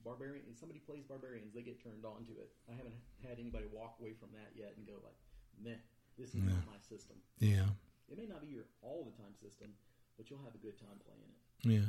So 0.06 0.14
every 0.14 0.38
time 0.38 0.46
Barbarian 0.46 0.56
somebody 0.56 0.80
plays 0.80 1.04
Barbarians, 1.06 1.54
they 1.54 1.62
get 1.62 1.82
turned 1.82 2.06
on 2.06 2.26
to 2.26 2.34
it. 2.40 2.54
I 2.70 2.74
haven't 2.78 2.94
had 3.26 3.40
anybody 3.40 3.66
walk 3.74 3.98
away 4.00 4.14
from 4.14 4.30
that 4.34 4.54
yet 4.56 4.74
and 4.78 4.86
go 4.86 4.94
like, 5.04 5.18
"Meh, 5.58 5.82
this 6.18 6.30
is 6.30 6.42
Yeah. 6.42 6.54
not 6.54 6.66
my 6.68 6.80
system." 6.80 7.18
yeah, 7.40 7.70
It 8.08 8.18
may 8.18 8.28
not 8.28 8.42
be 8.42 8.48
your 8.48 8.66
all 8.82 9.04
the 9.04 9.18
time 9.18 9.34
system, 9.36 9.74
but 10.18 10.30
you'll 10.30 10.44
have 10.44 10.54
a 10.54 10.60
good 10.62 10.78
time 10.78 11.00
playing 11.00 11.26
it. 11.26 11.36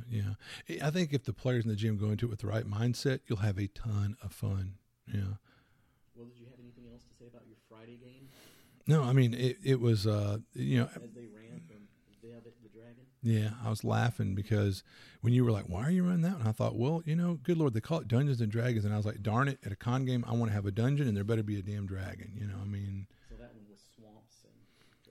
yeah, 0.09 0.35
yeah. 0.69 0.87
I 0.87 0.91
think 0.91 1.13
if 1.13 1.25
the 1.25 1.33
players 1.35 1.65
in 1.65 1.69
the 1.69 1.77
gym 1.77 1.99
go 1.99 2.11
into 2.11 2.27
it 2.27 2.31
with 2.31 2.41
the 2.41 2.47
right 2.49 2.65
mindset, 2.65 3.21
you'll 3.29 3.45
have 3.45 3.59
a 3.59 3.69
ton 3.69 4.17
of 4.23 4.33
fun. 4.33 4.79
Yeah. 5.07 5.37
Well, 6.15 6.27
did 6.27 6.39
you 6.39 6.47
have 6.47 6.59
anything 6.59 6.87
else 6.89 7.05
to 7.05 7.13
say 7.15 7.27
about 7.27 7.47
your 7.47 7.59
Friday 7.69 7.99
game 7.99 8.31
No, 8.87 9.03
I 9.03 9.13
mean 9.13 9.35
it. 9.35 9.59
It 9.63 9.81
was, 9.81 10.07
uh, 10.07 10.39
you 10.55 10.79
know, 10.79 10.89
as 10.95 11.13
they 11.13 11.27
ran 11.27 11.61
from 11.67 11.87
Velvet 12.23 12.55
the 12.63 12.69
Dragon? 12.71 13.05
Yeah, 13.27 13.51
I 13.65 13.71
was 13.71 13.83
laughing 13.83 14.37
because 14.37 14.85
when 15.21 15.33
you 15.33 15.45
were 15.45 15.51
like, 15.51 15.65
"Why 15.69 15.83
are 15.83 15.91
you 15.91 16.05
running 16.05 16.23
that?" 16.23 16.39
and 16.39 16.49
I 16.49 16.53
thought, 16.53 16.77
"Well, 16.77 17.03
you 17.05 17.17
know, 17.17 17.41
good 17.43 17.57
lord, 17.59 17.75
they 17.75 17.81
call 17.81 17.99
it 18.01 18.07
Dungeons 18.09 18.41
and 18.41 18.53
Dragons," 18.53 18.85
and 18.85 18.95
I 18.95 18.97
was 18.97 19.07
like, 19.07 19.23
"Darn 19.23 19.49
it! 19.49 19.59
At 19.67 19.73
a 19.73 19.77
con 19.77 20.05
game, 20.05 20.25
I 20.29 20.33
want 20.35 20.51
to 20.51 20.55
have 20.55 20.67
a 20.67 20.71
dungeon, 20.71 21.09
and 21.09 21.17
there 21.17 21.25
better 21.25 21.43
be 21.43 21.59
a 21.59 21.63
damn 21.63 21.87
dragon." 21.87 22.33
You 22.39 22.47
know, 22.47 22.59
I 22.63 22.65
mean, 22.67 23.09
So 23.29 23.35
that 23.37 23.53
one 23.53 23.65
was 23.69 23.81
swamps 23.97 24.37
and 24.45 24.53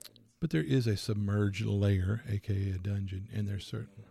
dragons. 0.02 0.24
but 0.40 0.48
there 0.50 0.62
is 0.62 0.86
a 0.86 0.96
submerged 0.96 1.66
layer, 1.66 2.22
aka 2.28 2.70
a 2.70 2.78
dungeon, 2.78 3.28
and 3.34 3.46
there's 3.46 3.66
certain 3.66 4.04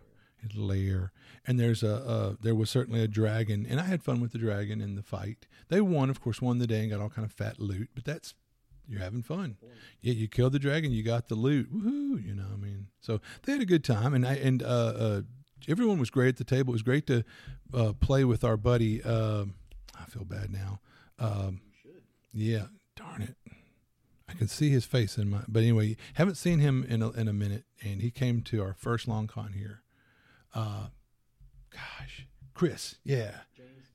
layer, 0.54 1.10
and 1.44 1.58
there's 1.58 1.82
a 1.82 1.96
uh, 1.96 2.34
there 2.40 2.54
was 2.54 2.70
certainly 2.70 3.00
a 3.02 3.08
dragon, 3.08 3.66
and 3.68 3.80
I 3.80 3.84
had 3.84 4.02
fun 4.04 4.20
with 4.20 4.30
the 4.30 4.38
dragon 4.38 4.80
in 4.80 4.94
the 4.94 5.02
fight. 5.02 5.48
They 5.68 5.80
won, 5.80 6.10
of 6.10 6.20
course, 6.20 6.40
won 6.40 6.58
the 6.58 6.68
day 6.68 6.82
and 6.82 6.90
got 6.90 7.00
all 7.00 7.10
kind 7.10 7.24
of 7.26 7.32
fat 7.32 7.58
loot, 7.58 7.88
but 7.94 8.04
that's 8.04 8.34
you're 8.88 9.00
having 9.00 9.22
fun. 9.24 9.56
Yeah, 10.00 10.12
you 10.12 10.28
killed 10.28 10.52
the 10.52 10.60
dragon, 10.60 10.92
you 10.92 11.02
got 11.02 11.26
the 11.26 11.34
loot. 11.34 11.74
Woohoo! 11.74 12.24
You 12.24 12.34
know, 12.36 12.46
I 12.52 12.56
mean, 12.56 12.65
so 13.06 13.20
they 13.44 13.52
had 13.52 13.62
a 13.62 13.66
good 13.66 13.84
time, 13.84 14.14
and 14.14 14.26
I 14.26 14.34
and 14.34 14.62
uh, 14.62 14.66
uh, 14.66 15.20
everyone 15.68 15.98
was 15.98 16.10
great 16.10 16.30
at 16.30 16.36
the 16.36 16.44
table. 16.44 16.72
It 16.72 16.74
was 16.74 16.82
great 16.82 17.06
to 17.06 17.24
uh, 17.72 17.92
play 18.00 18.24
with 18.24 18.42
our 18.44 18.56
buddy. 18.56 19.02
Um 19.02 19.54
I 19.98 20.04
feel 20.04 20.24
bad 20.24 20.52
now. 20.52 20.80
Um, 21.18 21.60
yeah, 22.32 22.66
darn 22.96 23.22
it. 23.22 23.36
I 24.28 24.34
can 24.34 24.48
see 24.48 24.70
his 24.70 24.84
face 24.84 25.16
in 25.16 25.30
my. 25.30 25.38
But 25.48 25.60
anyway, 25.62 25.96
haven't 26.14 26.34
seen 26.34 26.58
him 26.58 26.84
in 26.88 27.02
a, 27.02 27.10
in 27.12 27.28
a 27.28 27.32
minute, 27.32 27.64
and 27.82 28.02
he 28.02 28.10
came 28.10 28.42
to 28.42 28.62
our 28.62 28.74
first 28.74 29.08
long 29.08 29.26
con 29.26 29.52
here. 29.52 29.82
Uh, 30.54 30.88
gosh, 31.70 32.26
Chris, 32.54 32.96
yeah. 33.04 33.30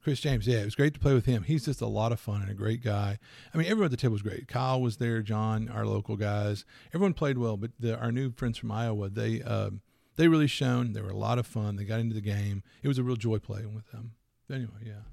Chris 0.03 0.19
James, 0.19 0.47
yeah, 0.47 0.59
it 0.59 0.65
was 0.65 0.75
great 0.75 0.93
to 0.95 0.99
play 0.99 1.13
with 1.13 1.25
him. 1.25 1.43
He's 1.43 1.65
just 1.65 1.81
a 1.81 1.87
lot 1.87 2.11
of 2.11 2.19
fun 2.19 2.41
and 2.41 2.49
a 2.49 2.55
great 2.55 2.83
guy. 2.83 3.19
I 3.53 3.57
mean, 3.57 3.67
everyone 3.67 3.85
at 3.85 3.91
the 3.91 3.97
table 3.97 4.13
was 4.13 4.23
great. 4.23 4.47
Kyle 4.47 4.81
was 4.81 4.97
there, 4.97 5.21
John, 5.21 5.69
our 5.69 5.85
local 5.85 6.15
guys. 6.15 6.65
Everyone 6.93 7.13
played 7.13 7.37
well, 7.37 7.55
but 7.55 7.71
the, 7.79 7.97
our 7.99 8.11
new 8.11 8.31
friends 8.31 8.57
from 8.57 8.71
Iowa, 8.71 9.09
they 9.09 9.43
um, 9.43 9.81
they 10.15 10.27
really 10.27 10.47
shone. 10.47 10.93
They 10.93 11.01
were 11.01 11.09
a 11.09 11.17
lot 11.17 11.39
of 11.39 11.47
fun. 11.47 11.75
They 11.75 11.83
got 11.83 11.99
into 11.99 12.15
the 12.15 12.21
game. 12.21 12.63
It 12.81 12.87
was 12.87 12.97
a 12.97 13.03
real 13.03 13.15
joy 13.15 13.37
playing 13.39 13.75
with 13.75 13.91
them. 13.91 14.13
Anyway, 14.51 14.71
yeah. 14.85 15.03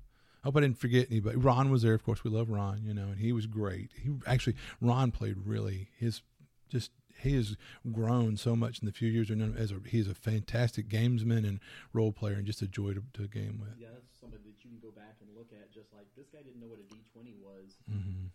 I 0.43 0.47
hope 0.47 0.57
I 0.57 0.61
didn't 0.61 0.79
forget 0.79 1.09
anybody. 1.11 1.37
Ron 1.37 1.71
was 1.71 1.83
there, 1.83 1.95
of 1.95 2.05
course. 2.05 2.25
We 2.25 2.31
love 2.31 2.49
Ron, 2.49 2.83
you 2.85 2.95
know, 2.95 3.09
and 3.09 3.19
he 3.19 3.33
was 3.33 3.47
great. 3.47 3.91
He 4.03 4.11
actually 4.27 4.55
Ron 4.81 5.11
played 5.11 5.37
really 5.45 5.89
his 5.99 6.23
just 6.69 6.91
he 7.21 7.35
has 7.35 7.57
grown 7.93 8.37
so 8.37 8.55
much 8.55 8.81
in 8.81 8.87
the 8.87 8.93
few 8.93 9.11
years. 9.11 9.31
As 9.31 9.73
a, 9.73 9.77
he's 9.87 10.09
a 10.09 10.15
fantastic 10.15 10.89
gamesman 10.89 11.47
and 11.47 11.61
role 11.93 12.13
player, 12.13 12.35
and 12.35 12.47
just 12.47 12.63
a 12.63 12.69
joy 12.69 12.93
to, 12.93 13.03
to 13.15 13.29
game 13.29 13.59
with. 13.61 13.75
Yeah, 13.81 13.89
you 14.69 14.79
can 14.79 14.81
go 14.89 14.95
back 14.95 15.17
and 15.21 15.29
look 15.37 15.49
at. 15.53 15.73
Just 15.73 15.93
like 15.93 16.07
this 16.17 16.29
guy 16.29 16.43
didn't 16.43 16.61
know 16.61 16.69
what 16.69 16.79
a 16.81 16.87
D 16.93 16.97
twenty 17.13 17.35
was 17.41 17.77
hmm 17.89 18.27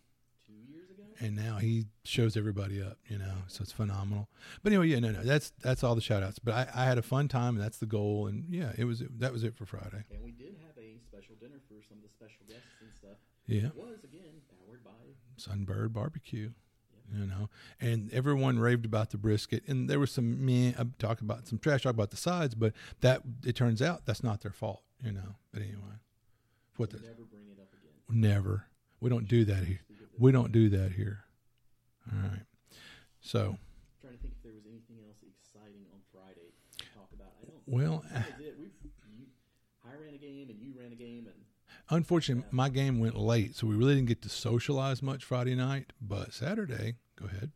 two 0.46 0.52
years 0.70 0.90
ago. 0.90 1.04
and 1.20 1.34
now 1.34 1.56
he 1.56 1.86
shows 2.04 2.36
everybody 2.36 2.82
up, 2.82 2.98
you 3.08 3.16
know. 3.16 3.32
So 3.48 3.62
it's 3.62 3.72
phenomenal. 3.72 4.28
But 4.62 4.72
anyway, 4.72 4.88
yeah, 4.88 4.98
no, 5.00 5.10
no, 5.12 5.22
that's 5.22 5.52
that's 5.62 5.82
all 5.82 5.94
the 5.94 6.02
shout 6.02 6.22
outs. 6.22 6.38
But 6.38 6.52
I, 6.54 6.82
I 6.82 6.84
had 6.84 6.98
a 6.98 7.02
fun 7.02 7.28
time, 7.28 7.54
and 7.56 7.64
that's 7.64 7.78
the 7.78 7.86
goal. 7.86 8.26
And 8.26 8.44
yeah, 8.50 8.72
it 8.76 8.84
was 8.84 9.02
that 9.18 9.32
was 9.32 9.42
it 9.44 9.56
for 9.56 9.64
Friday. 9.64 10.04
And 10.12 10.22
we 10.22 10.32
did 10.32 10.56
have 10.66 10.76
a 10.76 10.98
special 11.00 11.34
dinner 11.40 11.60
for 11.68 11.80
some 11.88 11.96
of 11.98 12.02
the 12.02 12.10
special 12.10 12.44
guests 12.46 12.68
and 12.82 12.90
stuff. 12.92 13.16
Yeah, 13.46 13.68
It 13.68 13.76
was 13.76 14.04
again 14.04 14.42
powered 14.66 14.84
by. 14.84 14.90
Sunbird 15.38 15.92
Barbecue, 15.94 16.50
you 17.12 17.26
know, 17.26 17.48
and 17.80 18.12
everyone 18.12 18.58
raved 18.58 18.84
about 18.84 19.10
the 19.10 19.18
brisket. 19.18 19.64
And 19.66 19.88
there 19.90 19.98
was 19.98 20.10
some 20.12 20.44
meh 20.44 20.72
uh, 20.78 20.84
talk 20.98 21.20
about 21.22 21.46
some 21.48 21.58
trash 21.58 21.82
talk 21.84 21.94
about 21.94 22.10
the 22.10 22.16
sides, 22.18 22.54
but 22.54 22.72
that 23.00 23.22
it 23.46 23.56
turns 23.56 23.80
out 23.82 24.04
that's 24.06 24.22
not 24.22 24.42
their 24.42 24.52
fault, 24.52 24.82
you 25.02 25.10
know. 25.12 25.36
But 25.52 25.62
anyway, 25.62 25.96
what 26.76 26.90
the 26.90 26.98
Never 26.98 27.22
bring 27.30 27.48
it 27.50 27.58
up 27.60 27.68
again. 27.72 27.92
never 28.08 28.66
we 29.00 29.10
don't 29.10 29.28
do 29.28 29.44
that 29.44 29.64
here. 29.64 29.80
Speak 29.84 30.00
of 30.00 30.06
the- 30.12 30.18
We 30.18 30.32
don't 30.32 30.52
do 30.52 30.68
that 30.70 30.92
here. 30.92 31.24
All 32.12 32.18
right, 32.18 32.42
so. 33.20 33.58
trying 34.00 34.14
to 34.14 34.18
think 34.20 34.34
if 34.36 34.42
there 34.42 34.52
was 34.52 34.64
anything 34.66 34.98
else 35.06 35.16
exciting 35.22 35.84
on 35.92 36.00
Friday 36.12 36.52
to 36.78 36.84
talk 36.94 37.08
about. 37.14 37.32
I 37.42 37.46
don't. 37.46 37.62
Well, 37.66 38.04
was 38.04 38.70
you, 39.16 39.26
I 39.84 39.94
ran 39.96 40.14
a 40.14 40.18
game 40.18 40.50
and 40.50 40.58
you 40.60 40.72
ran 40.78 40.92
a 40.92 40.96
game, 40.96 41.26
and 41.26 41.34
Unfortunately, 41.90 42.44
Yeah. 42.44 42.54
my 42.54 42.68
game 42.68 42.98
went 43.00 43.16
late, 43.16 43.54
so 43.56 43.66
we 43.66 43.74
really 43.74 43.94
didn't 43.94 44.08
get 44.08 44.22
to 44.22 44.28
socialize 44.28 45.02
much 45.02 45.24
Friday 45.24 45.54
night. 45.54 45.92
But 46.00 46.32
Saturday, 46.32 46.96
go 47.16 47.26
ahead. 47.26 47.52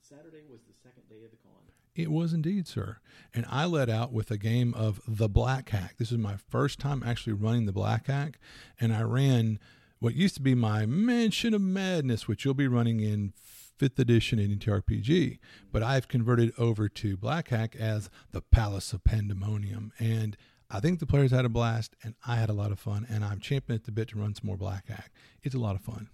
Saturday 0.00 0.42
was 0.48 0.60
the 0.66 0.74
second 0.82 1.08
day 1.08 1.24
of 1.24 1.30
the 1.30 1.36
con. 1.38 1.52
It 1.96 2.10
was 2.10 2.32
indeed, 2.32 2.68
sir. 2.68 2.98
And 3.34 3.46
I 3.48 3.64
let 3.64 3.88
out 3.88 4.12
with 4.12 4.30
a 4.30 4.36
game 4.36 4.74
of 4.74 5.00
the 5.08 5.28
Black 5.28 5.70
Hack. 5.70 5.96
This 5.98 6.12
is 6.12 6.18
my 6.18 6.36
first 6.36 6.78
time 6.78 7.02
actually 7.02 7.32
running 7.32 7.66
the 7.66 7.72
Black 7.72 8.06
Hack, 8.06 8.38
and 8.78 8.94
I 8.94 9.02
ran 9.02 9.58
what 9.98 10.14
used 10.14 10.34
to 10.36 10.42
be 10.42 10.54
my 10.54 10.84
Mansion 10.84 11.54
of 11.54 11.62
Madness, 11.62 12.28
which 12.28 12.44
you'll 12.44 12.54
be 12.54 12.68
running 12.68 13.00
in 13.00 13.32
fifth 13.78 13.98
edition 13.98 14.38
in 14.38 14.58
NTRPG. 14.58 15.38
But 15.72 15.82
I've 15.82 16.08
converted 16.08 16.52
over 16.58 16.88
to 16.88 17.16
Black 17.16 17.48
Hack 17.48 17.74
as 17.74 18.10
the 18.30 18.42
Palace 18.42 18.92
of 18.92 19.04
Pandemonium, 19.04 19.92
and 19.98 20.36
I 20.70 20.80
think 20.80 20.98
the 20.98 21.06
players 21.06 21.30
had 21.30 21.44
a 21.44 21.48
blast, 21.48 21.94
and 22.02 22.14
I 22.26 22.36
had 22.36 22.50
a 22.50 22.54
lot 22.54 22.72
of 22.72 22.80
fun. 22.80 23.06
And 23.08 23.24
I'm 23.24 23.38
champing 23.38 23.76
at 23.76 23.84
the 23.84 23.92
bit 23.92 24.08
to 24.08 24.18
run 24.18 24.34
some 24.34 24.46
more 24.46 24.56
Black 24.56 24.88
Hack. 24.88 25.12
It's 25.42 25.54
a 25.54 25.60
lot 25.60 25.76
of 25.76 25.82
fun. 25.82 26.08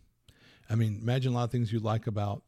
I 0.68 0.74
mean, 0.74 0.98
imagine 1.00 1.32
a 1.32 1.34
lot 1.34 1.44
of 1.44 1.50
things 1.50 1.72
you 1.72 1.80
like 1.80 2.06
about 2.06 2.42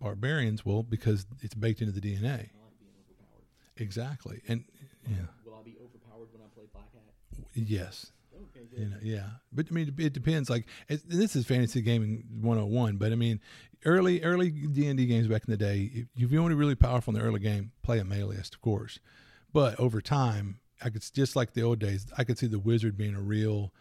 barbarians. 0.00 0.64
Well, 0.66 0.82
because 0.82 1.26
it's 1.40 1.54
baked 1.54 1.80
into 1.80 1.92
the 1.92 2.00
DNA. 2.00 2.24
I 2.24 2.28
like 2.28 2.78
being 2.78 2.92
overpowered. 2.98 3.46
Exactly. 3.80 4.42
And 4.46 4.64
yeah, 5.08 5.16
Will 5.44 5.54
I 5.54 5.62
be 5.64 5.76
overpowered 5.82 6.28
when 6.32 6.42
I 6.42 6.54
play 6.54 6.64
Black 6.72 6.92
Hack? 6.92 7.44
yes. 7.54 8.12
Okay, 8.34 8.66
good. 8.70 8.78
You 8.78 8.88
know, 8.88 8.96
yeah. 9.02 9.28
But 9.52 9.66
I 9.70 9.74
mean, 9.74 9.94
it 9.98 10.12
depends. 10.12 10.48
Like 10.48 10.66
it, 10.88 11.02
this 11.08 11.36
is 11.36 11.46
fantasy 11.46 11.82
gaming 11.82 12.24
101. 12.40 12.96
But 12.96 13.12
I 13.12 13.14
mean, 13.14 13.40
early 13.84 14.22
early 14.22 14.50
D 14.50 14.86
and 14.86 14.96
D 14.98 15.06
games 15.06 15.26
back 15.28 15.42
in 15.46 15.50
the 15.50 15.56
day, 15.56 16.06
if, 16.14 16.30
you 16.30 16.40
want 16.40 16.52
to 16.52 16.56
be 16.56 16.60
really 16.60 16.74
powerful 16.74 17.14
in 17.14 17.20
the 17.20 17.26
early 17.26 17.40
game, 17.40 17.72
play 17.82 17.98
a 17.98 18.04
meleeist, 18.04 18.54
of 18.54 18.60
course. 18.60 18.98
But 19.52 19.78
over 19.80 20.00
time, 20.00 20.60
I 20.82 20.90
could 20.90 21.04
just 21.12 21.36
like 21.36 21.52
the 21.54 21.62
old 21.62 21.78
days, 21.80 22.06
I 22.16 22.24
could 22.24 22.38
see 22.38 22.46
the 22.46 22.58
wizard 22.58 22.96
being 22.96 23.14
a 23.14 23.20
real. 23.20 23.72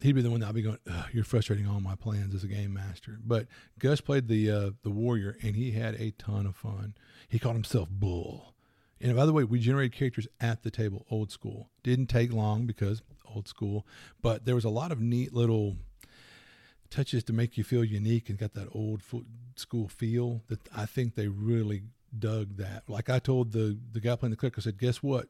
He'd 0.00 0.14
be 0.14 0.22
the 0.22 0.30
one 0.30 0.40
that 0.40 0.48
I'd 0.48 0.54
be 0.54 0.62
going, 0.62 0.78
"You're 1.12 1.24
frustrating 1.24 1.68
all 1.68 1.80
my 1.80 1.94
plans 1.94 2.34
as 2.34 2.42
a 2.42 2.48
game 2.48 2.72
master." 2.72 3.18
But 3.22 3.46
Gus 3.78 4.00
played 4.00 4.28
the 4.28 4.50
uh, 4.50 4.70
the 4.82 4.90
warrior, 4.90 5.36
and 5.42 5.54
he 5.54 5.72
had 5.72 5.94
a 5.96 6.12
ton 6.12 6.46
of 6.46 6.56
fun. 6.56 6.94
He 7.28 7.38
called 7.38 7.56
himself 7.56 7.88
Bull. 7.90 8.49
And 9.00 9.16
by 9.16 9.24
the 9.24 9.32
way, 9.32 9.44
we 9.44 9.58
generated 9.58 9.92
characters 9.92 10.28
at 10.40 10.62
the 10.62 10.70
table, 10.70 11.06
old 11.10 11.30
school. 11.30 11.70
Didn't 11.82 12.08
take 12.08 12.32
long 12.32 12.66
because 12.66 13.02
old 13.34 13.48
school, 13.48 13.86
but 14.20 14.44
there 14.44 14.54
was 14.54 14.64
a 14.64 14.70
lot 14.70 14.92
of 14.92 15.00
neat 15.00 15.32
little 15.32 15.76
touches 16.90 17.22
to 17.24 17.32
make 17.32 17.56
you 17.56 17.64
feel 17.64 17.84
unique 17.84 18.28
and 18.28 18.38
got 18.38 18.54
that 18.54 18.68
old 18.72 19.02
school 19.54 19.88
feel 19.88 20.42
that 20.48 20.60
I 20.76 20.86
think 20.86 21.14
they 21.14 21.28
really 21.28 21.82
dug 22.18 22.56
that. 22.56 22.82
Like 22.88 23.08
I 23.08 23.20
told 23.20 23.52
the 23.52 23.78
the 23.92 24.00
guy 24.00 24.16
playing 24.16 24.30
the 24.30 24.36
click, 24.36 24.54
I 24.58 24.60
said, 24.60 24.78
"Guess 24.78 25.02
what? 25.02 25.28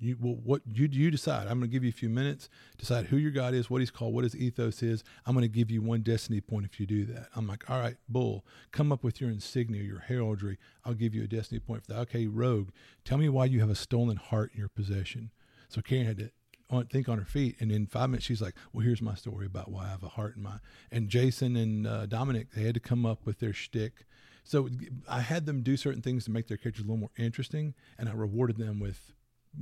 You 0.00 0.16
well, 0.20 0.38
what 0.44 0.62
you 0.66 0.88
you 0.90 1.10
decide. 1.10 1.48
I'm 1.48 1.58
going 1.58 1.62
to 1.62 1.66
give 1.68 1.82
you 1.82 1.88
a 1.88 1.92
few 1.92 2.08
minutes. 2.08 2.48
Decide 2.76 3.06
who 3.06 3.16
your 3.16 3.32
god 3.32 3.54
is, 3.54 3.68
what 3.68 3.80
he's 3.80 3.90
called, 3.90 4.14
what 4.14 4.24
his 4.24 4.36
ethos 4.36 4.82
is. 4.82 5.02
I'm 5.26 5.34
going 5.34 5.42
to 5.42 5.48
give 5.48 5.70
you 5.70 5.82
one 5.82 6.02
destiny 6.02 6.40
point 6.40 6.66
if 6.66 6.78
you 6.78 6.86
do 6.86 7.04
that. 7.06 7.28
I'm 7.34 7.46
like, 7.46 7.68
all 7.68 7.80
right, 7.80 7.96
bull, 8.08 8.44
come 8.70 8.92
up 8.92 9.02
with 9.02 9.20
your 9.20 9.30
insignia, 9.30 9.82
your 9.82 10.00
heraldry. 10.00 10.58
I'll 10.84 10.94
give 10.94 11.14
you 11.14 11.24
a 11.24 11.28
destiny 11.28 11.58
point 11.58 11.84
for 11.84 11.92
that. 11.92 12.00
Okay, 12.00 12.26
rogue, 12.26 12.68
tell 13.04 13.18
me 13.18 13.28
why 13.28 13.46
you 13.46 13.60
have 13.60 13.70
a 13.70 13.74
stolen 13.74 14.16
heart 14.16 14.52
in 14.54 14.60
your 14.60 14.68
possession. 14.68 15.30
So 15.68 15.82
Karen 15.82 16.06
had 16.06 16.18
to 16.18 16.30
on, 16.70 16.86
think 16.86 17.08
on 17.08 17.18
her 17.18 17.24
feet, 17.24 17.56
and 17.60 17.72
in 17.72 17.86
five 17.86 18.10
minutes 18.10 18.26
she's 18.26 18.42
like, 18.42 18.54
"Well, 18.72 18.84
here's 18.84 19.02
my 19.02 19.14
story 19.14 19.46
about 19.46 19.70
why 19.70 19.86
I 19.86 19.88
have 19.88 20.02
a 20.02 20.08
heart 20.08 20.36
in 20.36 20.42
my." 20.42 20.58
And 20.90 21.08
Jason 21.08 21.56
and 21.56 21.86
uh, 21.86 22.06
Dominic 22.06 22.52
they 22.52 22.62
had 22.62 22.74
to 22.74 22.80
come 22.80 23.06
up 23.06 23.24
with 23.24 23.38
their 23.38 23.52
shtick. 23.52 24.04
So 24.44 24.68
I 25.06 25.20
had 25.20 25.44
them 25.44 25.62
do 25.62 25.76
certain 25.76 26.00
things 26.00 26.24
to 26.24 26.30
make 26.30 26.48
their 26.48 26.56
characters 26.56 26.84
a 26.84 26.86
little 26.86 26.98
more 26.98 27.10
interesting, 27.18 27.74
and 27.98 28.08
I 28.08 28.12
rewarded 28.12 28.56
them 28.56 28.80
with, 28.80 29.12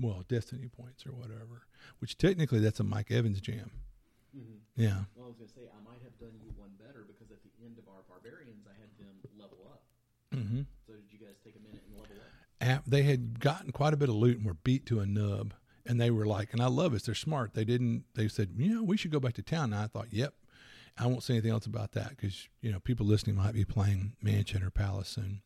well, 0.01 0.25
destiny 0.29 0.69
points 0.69 1.07
or 1.07 1.13
whatever. 1.13 1.67
Which 1.99 2.19
technically 2.19 2.61
that's 2.61 2.81
a 2.81 2.85
Mike 2.85 3.11
Evans 3.11 3.41
jam. 3.41 3.71
hmm 4.35 4.61
Yeah. 4.77 5.05
Well, 5.15 5.27
I 5.27 5.29
was 5.29 5.37
going 5.37 5.49
to 5.49 5.55
say 5.55 5.63
I 5.69 5.83
might 5.85 6.03
have 6.03 6.19
done 6.19 6.39
you 6.43 6.53
one 6.57 6.71
better 6.79 7.05
because 7.07 7.31
at 7.31 7.43
the 7.43 7.65
end 7.65 7.79
of 7.79 7.89
our 7.89 8.03
barbarians, 8.09 8.67
I 8.67 8.75
had 8.79 8.91
them 8.99 9.17
level 9.39 9.59
up. 9.67 9.83
Mm-hmm. 10.35 10.63
So 10.87 10.93
did 10.95 11.11
you 11.11 11.19
guys 11.19 11.37
take 11.45 11.57
a 11.57 11.61
minute 11.61 11.83
and 11.89 11.97
level 12.01 12.17
up? 12.17 12.33
App, 12.61 12.85
they 12.87 13.03
had 13.03 13.41
gotten 13.41 13.73
quite 13.73 13.93
a 13.93 13.97
bit 13.97 14.09
of 14.09 14.15
loot 14.15 14.39
and 14.39 14.47
were 14.47 14.55
beat 14.55 14.87
to 14.87 15.01
a 15.01 15.07
nub. 15.07 15.55
And 15.89 16.01
they 16.01 16.11
were 16.11 16.27
like, 16.27 16.53
and 16.53 16.61
I 16.61 16.67
love 16.67 16.95
it. 16.95 17.05
They're 17.05 17.15
smart. 17.15 17.55
They 17.55 17.65
didn't. 17.65 18.05
They 18.15 18.27
said, 18.27 18.51
you 18.57 18.75
know, 18.75 18.83
we 18.83 18.97
should 18.97 19.13
go 19.13 19.21
back 19.21 19.35
to 19.35 19.43
town. 19.43 19.73
And 19.73 19.77
I 19.77 19.87
thought, 19.87 20.09
yep. 20.11 20.35
I 20.99 21.07
won't 21.07 21.23
say 21.23 21.35
anything 21.35 21.51
else 21.51 21.67
about 21.67 21.93
that 21.93 22.11
because 22.11 22.49
you 22.63 22.73
know 22.73 22.81
people 22.81 23.05
listening 23.05 23.37
might 23.37 23.53
be 23.53 23.65
playing 23.65 24.15
Mansion 24.23 24.63
or 24.63 24.71
Palace 24.71 25.09
soon. 25.09 25.43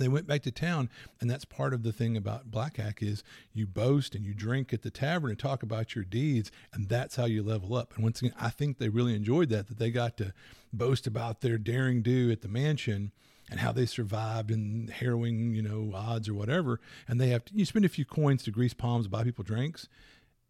They 0.00 0.08
went 0.08 0.26
back 0.26 0.42
to 0.42 0.50
town, 0.50 0.90
and 1.20 1.30
that's 1.30 1.44
part 1.44 1.72
of 1.72 1.82
the 1.82 1.92
thing 1.92 2.16
about 2.16 2.50
Black 2.50 2.78
Hack 2.78 3.02
is 3.02 3.22
you 3.52 3.66
boast 3.66 4.14
and 4.14 4.24
you 4.24 4.34
drink 4.34 4.72
at 4.72 4.82
the 4.82 4.90
tavern 4.90 5.30
and 5.30 5.38
talk 5.38 5.62
about 5.62 5.94
your 5.94 6.04
deeds, 6.04 6.50
and 6.72 6.88
that's 6.88 7.16
how 7.16 7.26
you 7.26 7.42
level 7.42 7.74
up. 7.74 7.94
And 7.94 8.02
once 8.02 8.20
again, 8.20 8.34
I 8.40 8.50
think 8.50 8.78
they 8.78 8.88
really 8.88 9.14
enjoyed 9.14 9.48
that 9.50 9.68
that 9.68 9.78
they 9.78 9.90
got 9.90 10.16
to 10.16 10.32
boast 10.72 11.06
about 11.06 11.40
their 11.40 11.58
daring 11.58 12.02
do 12.02 12.30
at 12.30 12.40
the 12.42 12.48
mansion 12.48 13.12
and 13.50 13.60
how 13.60 13.72
they 13.72 13.84
survived 13.86 14.50
in 14.50 14.88
harrowing, 14.88 15.54
you 15.54 15.62
know, 15.62 15.92
odds 15.94 16.28
or 16.28 16.34
whatever. 16.34 16.80
And 17.08 17.20
they 17.20 17.28
have 17.28 17.44
to, 17.46 17.54
you 17.54 17.64
spend 17.64 17.84
a 17.84 17.88
few 17.88 18.04
coins 18.04 18.44
to 18.44 18.50
grease 18.52 18.74
palms, 18.74 19.08
buy 19.08 19.24
people 19.24 19.42
drinks, 19.44 19.88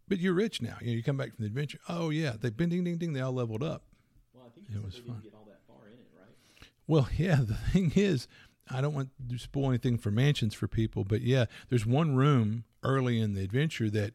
but 0.07 0.19
you're 0.19 0.35
rich 0.35 0.61
now. 0.61 0.77
You 0.81 0.89
know, 0.89 0.93
you 0.95 1.03
come 1.03 1.17
back 1.17 1.35
from 1.35 1.43
the 1.45 1.47
adventure. 1.47 1.79
Oh 1.89 2.11
yeah, 2.11 2.35
they've 2.41 2.57
been 2.57 2.69
ding 2.69 2.85
ding 2.85 2.99
ding. 2.99 3.13
They 3.15 3.21
all 3.21 3.33
leveled 3.33 3.63
up. 3.63 3.83
Well, 4.35 4.45
I 4.47 4.51
think 4.55 4.69
It 4.69 4.75
you 4.75 4.83
was 4.83 4.95
fun. 4.97 5.05
didn't 5.07 5.23
get 5.25 5.35
all 5.35 5.47
that 5.49 5.61
far 5.67 5.87
in 5.89 5.95
it, 5.95 6.07
right? 6.17 6.69
Well, 6.87 7.09
yeah, 7.17 7.37
the 7.37 7.55
thing 7.73 7.91
is, 7.97 8.29
I 8.71 8.81
don't 8.81 8.95
want 8.95 9.11
to 9.29 9.39
spoil 9.39 9.69
anything 9.69 9.99
for 9.99 10.11
mansions 10.11 10.55
for 10.55 10.69
people, 10.69 11.05
but 11.05 11.23
yeah, 11.23 11.47
there's 11.69 11.87
one 11.87 12.15
room 12.15 12.65
early 12.83 13.21
in 13.21 13.35
the 13.35 13.43
adventure 13.43 13.91
that 13.91 14.15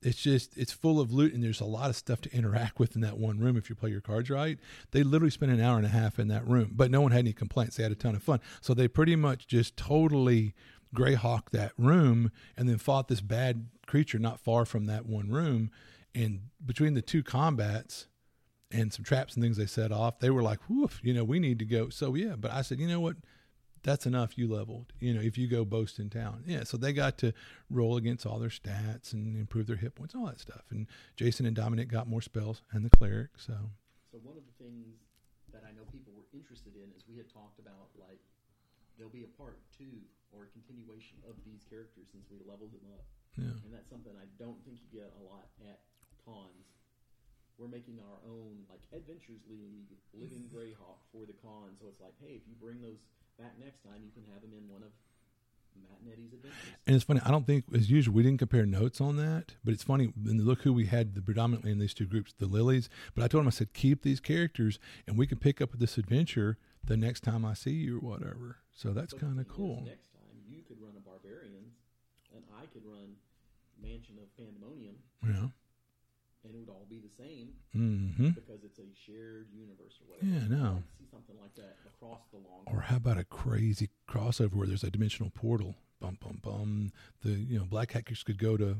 it's 0.00 0.22
just 0.22 0.56
it's 0.56 0.72
full 0.72 1.00
of 1.00 1.12
loot 1.12 1.34
and 1.34 1.42
there's 1.42 1.60
a 1.60 1.64
lot 1.64 1.90
of 1.90 1.96
stuff 1.96 2.20
to 2.20 2.32
interact 2.32 2.78
with 2.78 2.94
in 2.94 3.00
that 3.00 3.18
one 3.18 3.38
room 3.40 3.56
if 3.56 3.68
you 3.68 3.74
play 3.74 3.90
your 3.90 4.00
cards 4.00 4.30
right. 4.30 4.58
They 4.92 5.02
literally 5.02 5.30
spent 5.30 5.52
an 5.52 5.60
hour 5.60 5.76
and 5.76 5.86
a 5.86 5.90
half 5.90 6.18
in 6.18 6.28
that 6.28 6.46
room, 6.46 6.72
but 6.74 6.90
no 6.90 7.00
one 7.00 7.12
had 7.12 7.20
any 7.20 7.32
complaints. 7.32 7.76
They 7.76 7.82
had 7.82 7.92
a 7.92 7.96
ton 7.96 8.14
of 8.14 8.22
fun. 8.22 8.40
So 8.60 8.74
they 8.74 8.86
pretty 8.86 9.16
much 9.16 9.46
just 9.46 9.76
totally 9.76 10.54
greyhawk 10.94 11.50
that 11.50 11.72
room 11.76 12.30
and 12.56 12.68
then 12.68 12.78
fought 12.78 13.08
this 13.08 13.20
bad 13.20 13.66
creature 13.86 14.18
not 14.18 14.40
far 14.40 14.64
from 14.64 14.86
that 14.86 15.04
one 15.04 15.30
room 15.30 15.70
and 16.14 16.42
between 16.64 16.94
the 16.94 17.02
two 17.02 17.22
combats 17.22 18.06
and 18.70 18.92
some 18.92 19.04
traps 19.04 19.34
and 19.34 19.42
things 19.42 19.56
they 19.56 19.66
set 19.66 19.92
off. 19.92 20.20
They 20.20 20.30
were 20.30 20.42
like, 20.42 20.60
"Woof!" 20.68 21.00
You 21.02 21.14
know, 21.14 21.24
we 21.24 21.38
need 21.38 21.58
to 21.58 21.64
go. 21.64 21.88
So 21.88 22.14
yeah, 22.14 22.36
but 22.36 22.52
I 22.52 22.62
said, 22.62 22.78
you 22.78 22.86
know 22.86 23.00
what? 23.00 23.16
That's 23.82 24.06
enough. 24.06 24.36
You 24.36 24.48
leveled. 24.48 24.92
You 25.00 25.14
know, 25.14 25.20
if 25.20 25.38
you 25.38 25.48
go 25.48 25.64
boast 25.64 25.98
in 25.98 26.10
town, 26.10 26.44
yeah. 26.46 26.64
So 26.64 26.76
they 26.76 26.92
got 26.92 27.18
to 27.18 27.32
roll 27.70 27.96
against 27.96 28.26
all 28.26 28.38
their 28.38 28.50
stats 28.50 29.12
and 29.12 29.36
improve 29.36 29.66
their 29.66 29.76
hit 29.76 29.94
points, 29.94 30.14
all 30.14 30.26
that 30.26 30.40
stuff. 30.40 30.62
And 30.70 30.86
Jason 31.16 31.46
and 31.46 31.54
Dominic 31.56 31.88
got 31.88 32.08
more 32.08 32.22
spells, 32.22 32.62
and 32.72 32.84
the 32.84 32.90
cleric. 32.90 33.30
So 33.36 33.54
So 34.10 34.18
one 34.22 34.36
of 34.36 34.44
the 34.44 34.64
things 34.64 34.98
that 35.52 35.62
I 35.66 35.72
know 35.72 35.84
people 35.92 36.12
were 36.16 36.26
interested 36.32 36.74
in 36.76 36.90
is 36.96 37.04
we 37.08 37.16
had 37.16 37.32
talked 37.32 37.58
about 37.58 37.88
like 37.98 38.20
there'll 38.96 39.12
be 39.12 39.24
a 39.24 39.32
part 39.38 39.58
two 39.76 40.02
or 40.34 40.44
a 40.44 40.50
continuation 40.52 41.16
of 41.24 41.36
these 41.46 41.64
characters 41.70 42.10
since 42.12 42.26
we 42.28 42.36
leveled 42.44 42.74
them 42.74 42.84
up, 42.92 43.06
yeah, 43.38 43.56
and 43.64 43.72
that's 43.72 43.88
something 43.88 44.12
I 44.18 44.28
don't 44.36 44.60
think 44.66 44.82
you 44.84 45.00
get 45.00 45.08
a 45.16 45.22
lot 45.24 45.48
at 45.64 45.80
cons. 46.24 46.68
We're 47.56 47.66
making 47.66 47.98
our 47.98 48.18
own 48.28 48.62
like 48.70 48.82
Adventures 48.94 49.42
League, 49.50 49.90
Living 50.14 50.46
Greyhawk 50.46 51.02
for 51.10 51.26
the 51.26 51.34
con. 51.42 51.74
So 51.80 51.90
it's 51.90 51.98
like, 51.98 52.14
hey, 52.22 52.38
if 52.38 52.46
you 52.46 52.54
bring 52.54 52.78
those 52.78 53.02
back 53.38 53.54
next 53.58 53.82
time, 53.84 54.02
you 54.04 54.10
can 54.10 54.24
have 54.32 54.42
them 54.42 54.52
in 54.52 54.68
one 54.68 54.82
of 54.82 54.90
Matt 55.80 55.98
and 56.02 56.12
Eddie's 56.12 56.32
adventures. 56.32 56.58
and 56.86 56.96
it's 56.96 57.04
funny. 57.04 57.20
I 57.24 57.30
don't 57.30 57.46
think 57.46 57.64
as 57.74 57.90
usual 57.90 58.14
we 58.14 58.22
didn't 58.22 58.38
compare 58.38 58.66
notes 58.66 59.00
on 59.00 59.16
that, 59.16 59.54
but 59.64 59.72
it's 59.74 59.84
funny. 59.84 60.12
And 60.26 60.44
look 60.44 60.62
who 60.62 60.72
we 60.72 60.86
had 60.86 61.14
the 61.14 61.22
predominantly 61.22 61.70
in 61.70 61.78
these 61.78 61.94
two 61.94 62.06
groups, 62.06 62.34
the 62.38 62.46
Lilies. 62.46 62.88
But 63.14 63.24
I 63.24 63.28
told 63.28 63.42
him 63.42 63.48
I 63.48 63.50
said 63.50 63.72
keep 63.72 64.02
these 64.02 64.20
characters, 64.20 64.78
and 65.06 65.16
we 65.16 65.26
can 65.26 65.38
pick 65.38 65.60
up 65.60 65.70
this 65.78 65.96
adventure 65.98 66.58
the 66.84 66.96
next 66.96 67.22
time 67.22 67.44
I 67.44 67.54
see 67.54 67.72
you 67.72 67.98
or 67.98 68.00
whatever. 68.00 68.56
So 68.72 68.90
that's 68.92 69.12
kind 69.12 69.38
of 69.38 69.48
cool. 69.48 69.82
Next 69.86 70.10
time, 70.12 70.38
you 70.48 70.62
could 70.66 70.80
run 70.80 70.94
a 70.96 71.00
Barbarians, 71.00 71.74
and 72.34 72.42
I 72.60 72.66
could 72.66 72.82
run 72.84 73.14
Mansion 73.80 74.18
of 74.18 74.34
Pandemonium, 74.36 74.96
Yeah. 75.22 75.50
and 76.44 76.54
it 76.54 76.58
would 76.58 76.68
all 76.68 76.86
be 76.90 76.98
the 76.98 77.10
same 77.22 77.50
Mm-hmm. 77.76 78.30
because 78.30 78.64
it's 78.64 78.78
a 78.80 78.88
shared 79.06 79.46
universe 79.54 79.94
or 80.02 80.10
whatever. 80.16 80.26
Yeah, 80.26 80.48
no. 80.48 80.82
Something 81.10 81.36
like 81.40 81.54
that 81.56 81.76
across 81.86 82.20
the 82.30 82.38
long. 82.38 82.64
Or 82.66 82.82
how 82.82 82.96
about 82.96 83.18
a 83.18 83.24
crazy 83.24 83.90
crossover 84.08 84.54
where 84.54 84.66
there's 84.66 84.84
a 84.84 84.90
dimensional 84.90 85.30
portal? 85.30 85.74
Bum 86.00 86.18
bum 86.20 86.40
bum. 86.42 86.92
The 87.22 87.30
you 87.30 87.58
know 87.58 87.64
black 87.64 87.92
hackers 87.92 88.22
could 88.22 88.38
go 88.38 88.56
to. 88.56 88.76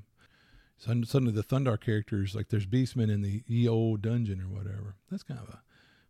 Suddenly, 0.79 1.33
the 1.33 1.43
Thundarr 1.43 1.81
characters 1.81 2.37
like 2.37 2.49
there's 2.51 2.67
Beastmen 2.67 3.11
in 3.11 3.23
the 3.23 3.69
old 3.69 4.03
dungeon 4.03 4.41
or 4.41 4.49
whatever. 4.49 4.95
That's 5.11 5.25
kind 5.25 5.41
of 5.41 5.49
a 5.49 5.63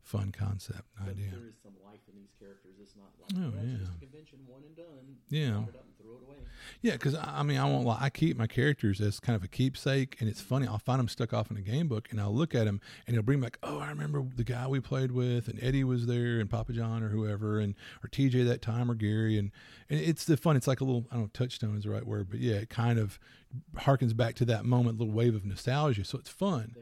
fun 0.09 0.33
concept 0.33 0.85
but 0.99 1.11
idea. 1.11 1.31
there 1.31 1.47
is 1.49 1.55
some 1.63 1.75
life 1.85 2.01
in 2.09 2.17
these 2.19 2.33
characters. 2.39 2.73
It's 2.81 2.95
not 2.97 3.11
like 3.21 3.33
Oh, 3.37 3.53
yeah. 3.63 3.79
just 3.79 3.93
a 3.97 3.99
convention, 4.01 4.39
one 4.47 4.63
and 4.67 4.75
done. 4.77 5.17
Yeah. 5.29 5.63
It 5.69 5.77
up 5.77 5.85
and 5.85 5.97
throw 6.01 6.13
it 6.17 6.23
away. 6.27 6.37
Yeah, 6.81 6.93
because 6.93 7.15
I 7.15 7.41
I 7.41 7.43
mean, 7.43 7.59
I 7.59 7.65
won't 7.67 7.85
lie. 7.87 7.99
I 8.01 8.09
keep 8.11 8.37
my 8.39 8.47
characters 8.47 9.01
as 9.01 9.21
kind 9.21 9.37
of 9.37 9.45
a 9.45 9.49
keepsake, 9.49 10.17
and 10.21 10.29
it's 10.29 10.41
funny. 10.41 10.67
I'll 10.67 10.79
find 10.79 10.99
them 10.99 11.09
stuck 11.09 11.33
off 11.35 11.51
in 11.51 11.57
a 11.57 11.61
game 11.61 11.89
book, 11.89 12.09
and 12.11 12.21
I'll 12.21 12.35
look 12.35 12.55
at 12.55 12.65
them, 12.65 12.81
and 13.07 13.15
it'll 13.15 13.25
bring 13.25 13.41
me 13.41 13.45
like, 13.45 13.59
oh, 13.63 13.79
I 13.79 13.89
remember 13.91 14.25
the 14.35 14.45
guy 14.45 14.67
we 14.67 14.81
played 14.81 15.13
with, 15.13 15.49
and 15.49 15.63
Eddie 15.63 15.85
was 15.85 16.07
there, 16.07 16.41
and 16.41 16.49
Papa 16.49 16.73
John, 16.73 17.03
or 17.03 17.11
whoever, 17.11 17.59
and 17.61 17.75
or 18.03 18.09
TJ 18.09 18.47
that 18.47 18.63
time, 18.63 18.91
or 18.91 18.95
Gary, 18.95 19.39
and 19.39 19.51
and 19.91 20.01
it's 20.01 20.25
the 20.25 20.37
fun. 20.37 20.57
It's 20.57 20.67
like 20.67 20.81
a 20.81 20.85
little, 20.85 21.07
I 21.11 21.15
don't 21.15 21.25
know, 21.25 21.31
touchstone 21.33 21.77
is 21.77 21.85
the 21.85 21.91
right 21.91 22.07
word, 22.07 22.29
but 22.31 22.41
yeah, 22.41 22.57
it 22.57 22.71
kind 22.71 22.99
of 22.99 23.19
harkens 23.77 24.17
back 24.17 24.35
to 24.37 24.45
that 24.47 24.65
moment, 24.65 24.99
little 24.99 25.15
wave 25.15 25.35
of 25.35 25.45
nostalgia. 25.45 26.05
So 26.05 26.19
it's 26.19 26.31
fun. 26.31 26.75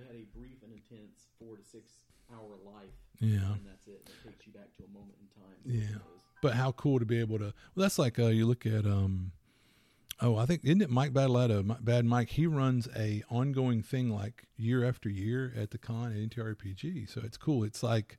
Yeah. 3.20 3.52
and 3.52 3.66
that's 3.66 3.86
it. 3.86 4.08
It 4.24 4.28
takes 4.30 4.46
you 4.46 4.52
back 4.52 4.74
to 4.76 4.84
a 4.84 4.88
moment 4.92 5.14
in 5.20 5.42
time. 5.42 5.82
Yeah. 5.90 5.98
But 6.42 6.54
how 6.54 6.72
cool 6.72 6.98
to 6.98 7.04
be 7.06 7.18
able 7.20 7.38
to. 7.38 7.44
Well, 7.74 7.84
that's 7.84 7.98
like 7.98 8.18
uh, 8.18 8.26
you 8.26 8.46
look 8.46 8.66
at. 8.66 8.84
um 8.86 9.32
Oh, 10.18 10.36
I 10.36 10.46
think 10.46 10.62
isn't 10.64 10.80
it 10.80 10.88
Mike 10.88 11.12
Badaletta? 11.12 11.62
Mi- 11.62 11.74
Bad 11.80 12.06
Mike. 12.06 12.30
He 12.30 12.46
runs 12.46 12.88
a 12.96 13.22
ongoing 13.28 13.82
thing 13.82 14.08
like 14.08 14.44
year 14.56 14.82
after 14.82 15.10
year 15.10 15.52
at 15.54 15.72
the 15.72 15.78
con 15.78 16.10
at 16.12 16.30
NTRPG. 16.30 17.10
So 17.12 17.20
it's 17.22 17.36
cool. 17.36 17.64
It's 17.64 17.82
like 17.82 18.16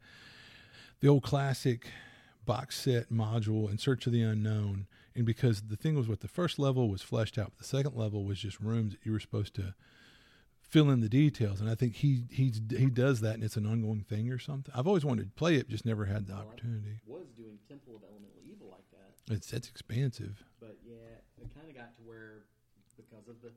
the 0.99 1.07
old 1.07 1.23
classic 1.23 1.88
box 2.45 2.79
set 2.79 3.12
module 3.12 3.69
in 3.71 3.79
Search 3.79 4.05
of 4.05 4.13
the 4.13 4.21
Unknown. 4.21 4.86
And 5.15 5.25
because 5.25 5.63
the 5.63 5.75
thing 5.75 5.95
was, 5.95 6.07
what 6.07 6.19
the 6.19 6.27
first 6.27 6.60
level 6.60 6.88
was 6.88 7.01
fleshed 7.01 7.39
out, 7.39 7.57
the 7.57 7.63
second 7.63 7.95
level 7.95 8.23
was 8.23 8.38
just 8.38 8.60
rooms 8.60 8.91
that 8.93 9.03
you 9.03 9.12
were 9.12 9.19
supposed 9.19 9.55
to 9.55 9.73
fill 10.67 10.89
in 10.91 10.99
the 11.01 11.10
details. 11.10 11.62
And 11.62 11.69
I 11.69 11.75
think 11.75 11.95
he 11.95 12.25
he 12.30 12.51
he 12.69 12.88
does 12.89 13.21
that, 13.21 13.36
and 13.36 13.43
it's 13.43 13.56
an 13.58 13.65
ongoing 13.65 14.01
thing 14.08 14.30
or 14.32 14.39
something. 14.39 14.73
I've 14.75 14.88
always 14.88 15.06
wanted 15.06 15.25
to 15.25 15.32
play 15.36 15.56
it, 15.56 15.69
just 15.69 15.86
never 15.86 16.06
had 16.06 16.27
the 16.27 16.34
Well, 16.34 16.41
I 16.41 16.45
opportunity. 16.45 16.99
Was 17.06 17.27
doing 17.38 17.58
Temple 17.69 17.95
of 17.95 18.03
Elemental 18.03 18.41
Evil 18.43 18.69
like 18.71 18.86
that, 18.91 19.34
It's 19.34 19.49
that's 19.51 19.67
expansive. 19.69 20.43
but 20.60 20.77
yeah, 20.86 21.21
it 21.41 21.53
kind 21.56 21.69
of 21.69 21.75
got 21.75 21.95
to 21.97 22.03
where 22.03 22.43
because 22.97 23.27
of 23.30 23.41
the 23.41 23.49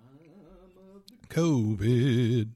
time 0.00 0.30
of 0.76 1.02
the 1.08 1.26
COVID. 1.34 2.48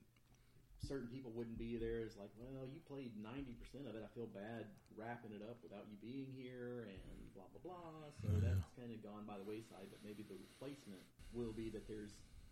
certain 0.87 1.09
people 1.09 1.31
wouldn't 1.35 1.59
be 1.59 1.77
there. 1.77 2.01
It's 2.03 2.17
like, 2.17 2.31
well, 2.39 2.67
you 2.67 2.81
played 2.89 3.13
ninety 3.21 3.55
percent 3.59 3.87
of 3.89 3.95
it. 3.97 4.03
I 4.05 4.11
feel 4.15 4.27
bad 4.27 4.67
wrapping 4.97 5.33
it 5.33 5.43
up 5.43 5.57
without 5.63 5.87
you 5.89 5.97
being 6.03 6.29
here, 6.37 6.87
and 6.91 6.99
blah 7.35 7.47
blah 7.55 7.63
blah. 7.63 8.11
So 8.23 8.29
Yeah. 8.31 8.53
that's 8.55 8.67
kind 8.79 8.93
of 8.93 9.03
gone 9.03 9.25
by 9.27 9.39
the 9.39 9.45
wayside. 9.45 9.89
But 9.91 10.03
maybe 10.05 10.23
the 10.23 10.37
replacement 10.37 11.03
will 11.33 11.53
be 11.53 11.71
that 11.71 11.87
there's, 11.87 12.11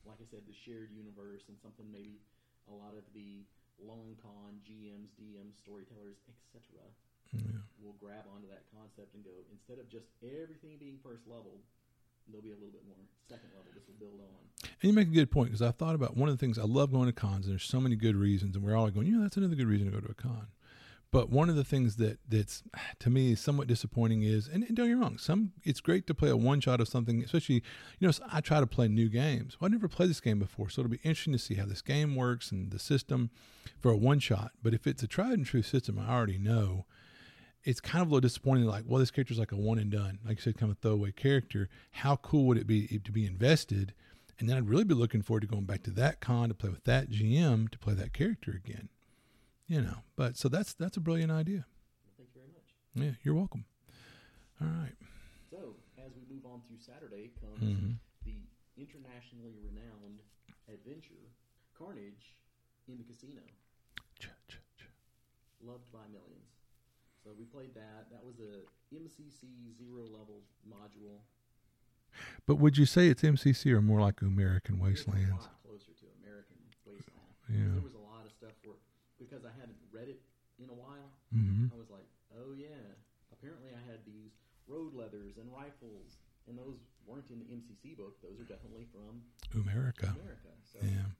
like 0.08 0.18
I 0.24 0.26
said, 0.32 0.48
the 0.48 0.56
shared 0.56 0.88
universe 0.90 1.44
and 1.52 1.56
something 1.60 1.84
maybe 1.92 2.18
a 2.66 2.74
lot 2.74 2.96
of 2.96 3.04
the 3.12 3.44
long 3.78 4.16
con 4.18 4.58
GMs, 4.64 5.12
DMs, 5.20 5.60
storytellers, 5.60 6.18
etc. 6.26 6.82
Yeah. 7.36 7.60
will 7.84 7.94
grab 8.00 8.24
onto 8.32 8.48
that 8.48 8.64
concept 8.72 9.12
and 9.14 9.22
go 9.22 9.44
instead 9.52 9.78
of 9.78 9.88
just 9.92 10.08
everything 10.24 10.80
being 10.80 10.96
first 11.04 11.28
level, 11.28 11.60
there'll 12.26 12.42
be 12.42 12.50
a 12.50 12.58
little 12.58 12.72
bit 12.72 12.88
more 12.88 12.96
second 13.28 13.52
level. 13.52 13.68
This 13.76 13.84
will 13.86 14.00
build 14.00 14.20
on. 14.24 14.42
And 14.80 14.90
you 14.90 14.92
make 14.92 15.08
a 15.08 15.14
good 15.14 15.30
point 15.30 15.52
because 15.52 15.62
I 15.62 15.70
thought 15.70 15.94
about 15.94 16.16
one 16.16 16.28
of 16.28 16.36
the 16.36 16.40
things 16.40 16.58
I 16.58 16.64
love 16.64 16.92
going 16.92 17.06
to 17.06 17.12
cons, 17.12 17.46
and 17.46 17.52
there's 17.52 17.64
so 17.64 17.80
many 17.80 17.96
good 17.96 18.16
reasons, 18.16 18.56
and 18.56 18.64
we're 18.64 18.76
all 18.76 18.88
going, 18.90 19.06
you 19.06 19.16
know, 19.16 19.22
that's 19.22 19.36
another 19.36 19.54
good 19.54 19.68
reason 19.68 19.86
to 19.86 19.92
go 19.92 20.00
to 20.00 20.10
a 20.10 20.14
con. 20.14 20.48
But 21.10 21.30
one 21.30 21.48
of 21.48 21.56
the 21.56 21.64
things 21.64 21.96
that 21.96 22.18
that's 22.28 22.62
to 23.00 23.10
me 23.10 23.34
somewhat 23.34 23.68
disappointing 23.68 24.22
is, 24.22 24.48
and, 24.48 24.64
and 24.64 24.76
don't 24.76 24.88
get 24.88 24.98
wrong, 24.98 25.18
some 25.18 25.52
it's 25.64 25.80
great 25.80 26.06
to 26.06 26.14
play 26.14 26.30
a 26.30 26.36
one 26.36 26.60
shot 26.60 26.80
of 26.80 26.88
something, 26.88 27.22
especially 27.22 27.62
you 27.98 28.08
know 28.08 28.12
I 28.30 28.40
try 28.40 28.60
to 28.60 28.66
play 28.66 28.88
new 28.88 29.08
games. 29.08 29.56
Well, 29.60 29.68
I 29.68 29.72
never 29.72 29.88
played 29.88 30.10
this 30.10 30.20
game 30.20 30.38
before, 30.38 30.68
so 30.68 30.80
it'll 30.80 30.90
be 30.90 31.00
interesting 31.02 31.32
to 31.32 31.38
see 31.38 31.54
how 31.54 31.66
this 31.66 31.82
game 31.82 32.14
works 32.14 32.50
and 32.50 32.70
the 32.70 32.78
system 32.78 33.30
for 33.78 33.90
a 33.90 33.96
one 33.96 34.18
shot. 34.18 34.52
But 34.62 34.74
if 34.74 34.86
it's 34.86 35.02
a 35.02 35.06
tried 35.06 35.32
and 35.32 35.46
true 35.46 35.62
system, 35.62 35.98
I 35.98 36.12
already 36.12 36.38
know. 36.38 36.86
It's 37.64 37.80
kind 37.80 38.00
of 38.00 38.08
a 38.08 38.10
little 38.14 38.20
disappointing. 38.20 38.64
Like, 38.64 38.84
well, 38.86 39.00
this 39.00 39.10
character's 39.10 39.38
like 39.38 39.52
a 39.52 39.56
one 39.56 39.78
and 39.78 39.90
done, 39.90 40.20
like 40.24 40.36
you 40.38 40.42
said, 40.42 40.56
kind 40.56 40.70
of 40.70 40.78
a 40.78 40.80
throwaway 40.80 41.12
character. 41.12 41.68
How 41.90 42.16
cool 42.16 42.46
would 42.46 42.56
it 42.56 42.66
be 42.66 42.86
to 42.86 43.12
be 43.12 43.26
invested? 43.26 43.94
And 44.38 44.48
then 44.48 44.56
I'd 44.56 44.68
really 44.68 44.84
be 44.84 44.94
looking 44.94 45.22
forward 45.22 45.40
to 45.40 45.48
going 45.48 45.64
back 45.64 45.82
to 45.82 45.90
that 45.92 46.20
con 46.20 46.48
to 46.48 46.54
play 46.54 46.70
with 46.70 46.84
that 46.84 47.10
GM 47.10 47.68
to 47.70 47.78
play 47.78 47.94
that 47.94 48.12
character 48.12 48.52
again. 48.52 48.88
You 49.68 49.82
know, 49.82 49.98
but 50.16 50.36
so 50.36 50.48
that's 50.48 50.72
that's 50.74 50.96
a 50.96 51.00
brilliant 51.00 51.30
idea. 51.30 51.66
Well, 52.04 52.14
thank 52.16 52.30
you 52.34 52.40
very 52.40 52.48
much. 52.52 52.68
Yeah, 52.94 53.12
you're 53.22 53.34
welcome. 53.34 53.64
All 54.60 54.66
right. 54.68 54.96
So 55.50 55.76
as 55.98 56.12
we 56.16 56.24
move 56.34 56.46
on 56.46 56.62
through 56.66 56.78
Saturday 56.78 57.30
comes 57.40 57.60
Mhm. 57.60 57.98
the 58.24 58.40
internationally 58.76 59.54
renowned 59.62 60.20
adventure 60.72 61.28
Carnage 61.76 62.34
in 62.88 62.96
the 62.96 63.04
Casino, 63.04 63.42
Ch- 64.18 64.28
ch- 64.48 64.60
ch- 64.78 64.88
loved 65.60 65.90
by 65.92 66.06
millions. 66.08 66.48
So 67.22 67.34
we 67.38 67.44
played 67.44 67.74
that. 67.74 68.08
That 68.10 68.24
was 68.24 68.40
a 68.40 68.64
MCC 68.94 69.70
zero 69.76 70.04
level 70.08 70.42
module. 70.66 71.20
But 72.46 72.56
would 72.56 72.78
you 72.78 72.86
say 72.86 73.08
it's 73.08 73.22
MCC 73.22 73.70
or 73.72 73.82
more 73.82 74.00
like 74.00 74.22
American 74.22 74.78
Wastelands? 74.80 75.28
a 75.30 75.34
lot 75.34 75.62
closer 75.62 75.92
to 75.92 76.06
American 76.22 76.56
Wasteland. 76.86 77.34
Yeah. 77.50 77.72
There 77.74 77.82
was 77.82 77.94
a 77.94 77.98
lot 77.98 78.24
of 78.24 78.32
stuff 78.32 78.52
where 78.64 78.76
because 79.18 79.44
I 79.44 79.52
hadn't 79.58 79.76
read 79.92 80.08
it 80.08 80.20
in 80.62 80.70
a 80.70 80.74
while, 80.74 81.10
hmm 81.34 81.66
I 81.72 81.76
was 81.78 81.90
like, 81.90 82.06
oh 82.34 82.52
yeah. 82.56 82.82
Apparently, 83.32 83.70
I 83.70 83.82
had 83.86 84.02
these 84.06 84.34
road 84.66 84.94
leathers 84.94 85.36
and 85.38 85.46
rifles, 85.52 86.18
and 86.48 86.58
those 86.58 86.80
weren't 87.06 87.28
in 87.30 87.38
the 87.38 87.46
MCC 87.54 87.94
book. 87.96 88.18
Those 88.22 88.40
are 88.40 88.48
definitely 88.48 88.86
from 88.90 89.22
America. 89.54 90.10
America. 90.18 90.50
So, 90.72 90.78
Yeah. 90.82 91.12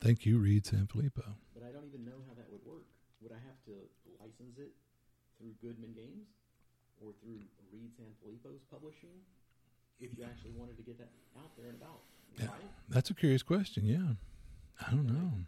Thank 0.00 0.26
you, 0.26 0.38
Reid 0.38 0.66
San 0.66 0.86
Filippo. 0.90 1.22
but 1.54 1.62
I 1.62 1.70
don't 1.70 1.86
even 1.86 2.04
know 2.04 2.18
how 2.26 2.34
that 2.34 2.50
would 2.50 2.64
work. 2.66 2.84
Would 3.22 3.30
I 3.32 3.38
have 3.46 3.56
to 3.70 3.86
license 4.20 4.58
it 4.58 4.74
through 5.38 5.54
Goodman 5.62 5.94
Games 5.94 6.26
or 7.00 7.14
through 7.22 7.38
Reid 7.72 7.94
San 7.96 8.10
Filippo's 8.20 8.60
publishing? 8.70 9.14
If 10.00 10.10
you 10.18 10.24
actually 10.24 10.50
wanted 10.58 10.76
to 10.76 10.82
get 10.82 10.98
that 10.98 11.10
out 11.38 11.54
there 11.56 11.68
and 11.70 11.76
about, 11.80 12.02
Yeah. 12.36 12.46
right? 12.50 12.70
That's 12.88 13.10
a 13.10 13.14
curious 13.14 13.42
question. 13.44 13.86
Yeah. 13.86 14.18
I 14.84 14.90
don't 14.90 15.06
know. 15.06 15.46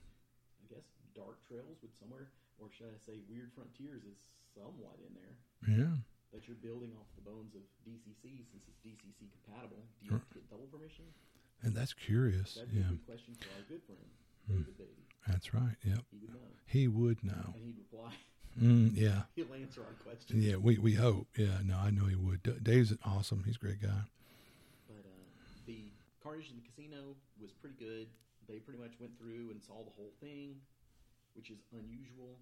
I 1.44 1.52
guess 1.52 1.60
Dark 1.60 1.64
Trails 1.64 1.78
would 1.82 1.92
somewhere, 2.00 2.28
or 2.58 2.68
should 2.76 2.86
I 2.88 2.98
say, 3.04 3.20
Weird 3.28 3.52
Frontiers 3.54 4.02
is 4.04 4.16
somewhat 4.54 4.96
in 5.04 5.12
there. 5.14 5.34
Yeah. 5.68 5.94
That 6.32 6.48
you're 6.48 6.56
building 6.58 6.90
off 6.98 7.06
the 7.14 7.22
bones 7.30 7.54
of 7.54 7.62
DCC 7.86 8.42
since 8.50 8.64
it's 8.66 8.78
DCC 8.82 9.30
compatible. 9.44 9.84
Do 10.00 10.06
you 10.06 10.12
have 10.12 10.24
get 10.34 10.50
double 10.50 10.66
permission? 10.66 11.04
And 11.62 11.74
that's 11.74 11.92
curious. 11.92 12.54
That'd 12.54 12.70
be 12.72 12.78
Yeah. 12.80 12.86
a 12.86 12.90
good 12.90 13.06
question 13.06 13.34
for 13.38 13.48
our 13.54 13.62
good 13.68 13.82
friend 13.86 14.08
Beatty. 14.48 15.06
That's 15.28 15.54
right. 15.54 15.76
Yep. 15.84 16.00
He 16.10 16.18
would 16.20 16.32
know, 16.34 16.50
He 16.66 16.88
would 16.88 17.24
know. 17.24 17.52
and 17.54 17.64
he'd 17.64 17.78
reply. 17.78 18.12
Mm, 18.60 18.92
yeah. 18.96 19.22
He'll 19.36 19.54
answer 19.54 19.80
our 19.82 19.94
question. 20.04 20.42
Yeah. 20.42 20.56
We, 20.56 20.76
we 20.78 20.94
hope. 20.94 21.28
Yeah. 21.36 21.60
No, 21.64 21.78
I 21.78 21.90
know 21.90 22.04
he 22.06 22.14
would. 22.16 22.42
D- 22.42 22.58
Dave's 22.62 22.92
awesome. 23.04 23.42
He's 23.46 23.56
a 23.56 23.58
great 23.58 23.80
guy. 23.80 24.04
But 24.86 25.00
uh, 25.06 25.24
the 25.66 25.92
Carnage 26.22 26.50
in 26.50 26.56
the 26.56 26.62
Casino 26.68 27.14
was 27.40 27.52
pretty 27.52 27.76
good. 27.78 28.08
They 28.48 28.58
pretty 28.58 28.80
much 28.80 28.92
went 29.00 29.16
through 29.18 29.50
and 29.50 29.62
saw 29.62 29.82
the 29.82 29.94
whole 29.96 30.12
thing. 30.20 30.56
Which 31.34 31.50
is 31.50 31.58
unusual. 31.72 32.38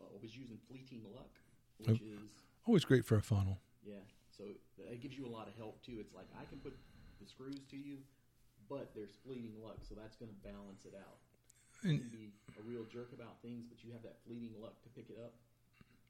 Uh, 0.00 0.04
I 0.14 0.18
was 0.22 0.36
using 0.36 0.58
fleeting 0.68 1.02
luck, 1.14 1.30
Oh. 1.86 1.92
which 1.92 2.00
is 2.02 2.20
Always 2.66 2.84
great 2.84 3.04
for 3.04 3.16
a 3.16 3.22
funnel. 3.22 3.58
yeah. 3.82 4.02
So 4.30 4.44
it 4.78 5.00
gives 5.02 5.16
you 5.16 5.26
a 5.26 5.32
lot 5.32 5.46
of 5.48 5.54
help 5.56 5.82
too. 5.82 5.98
It's 6.00 6.14
like 6.14 6.26
I 6.38 6.44
can 6.46 6.58
put 6.58 6.76
the 7.20 7.26
screws 7.26 7.64
to 7.70 7.76
you, 7.76 7.98
but 8.68 8.94
there's 8.94 9.14
fleeting 9.24 9.54
luck, 9.62 9.78
so 9.84 9.94
that's 9.94 10.16
going 10.16 10.30
to 10.30 10.38
balance 10.46 10.84
it 10.84 10.94
out. 10.94 11.18
You 11.82 11.98
can 11.98 12.08
be 12.10 12.30
a 12.58 12.62
real 12.62 12.84
jerk 12.84 13.12
about 13.12 13.42
things, 13.42 13.66
but 13.66 13.82
you 13.82 13.90
have 13.92 14.02
that 14.02 14.18
fleeting 14.26 14.54
luck 14.60 14.80
to 14.82 14.88
pick 14.90 15.10
it 15.10 15.18
up. 15.18 15.34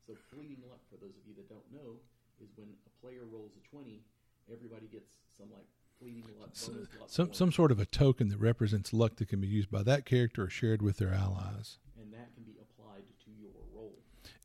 So 0.07 0.15
fleeting 0.31 0.61
luck, 0.69 0.81
for 0.91 0.97
those 0.99 1.17
of 1.17 1.25
you 1.27 1.35
that 1.37 1.49
don't 1.49 1.65
know, 1.73 1.97
is 2.43 2.51
when 2.57 2.69
a 2.87 2.91
player 3.01 3.25
rolls 3.25 3.53
a 3.57 3.61
twenty, 3.69 4.05
everybody 4.53 4.87
gets 4.87 5.17
some 5.37 5.49
like 5.53 5.67
fleeting 5.99 6.25
luck 6.39 6.51
bonus 6.67 6.89
some 7.07 7.33
some 7.33 7.53
sort 7.53 7.71
of 7.71 7.79
a 7.81 7.87
token 7.87 8.29
that 8.29 8.39
represents 8.39 8.93
luck 8.93 9.17
that 9.17 9.29
can 9.29 9.41
be 9.41 9.47
used 9.47 9.71
by 9.71 9.83
that 9.83 10.05
character 10.05 10.43
or 10.45 10.51
shared 10.51 10.83
with 10.83 10.97
their 10.99 11.13
allies. 11.15 11.79
and 11.99 12.13
that 12.13 12.35
can 12.35 12.43
be 12.45 12.57
applied 12.61 13.05
to 13.25 13.31
your 13.41 13.53
roll. 13.75 13.95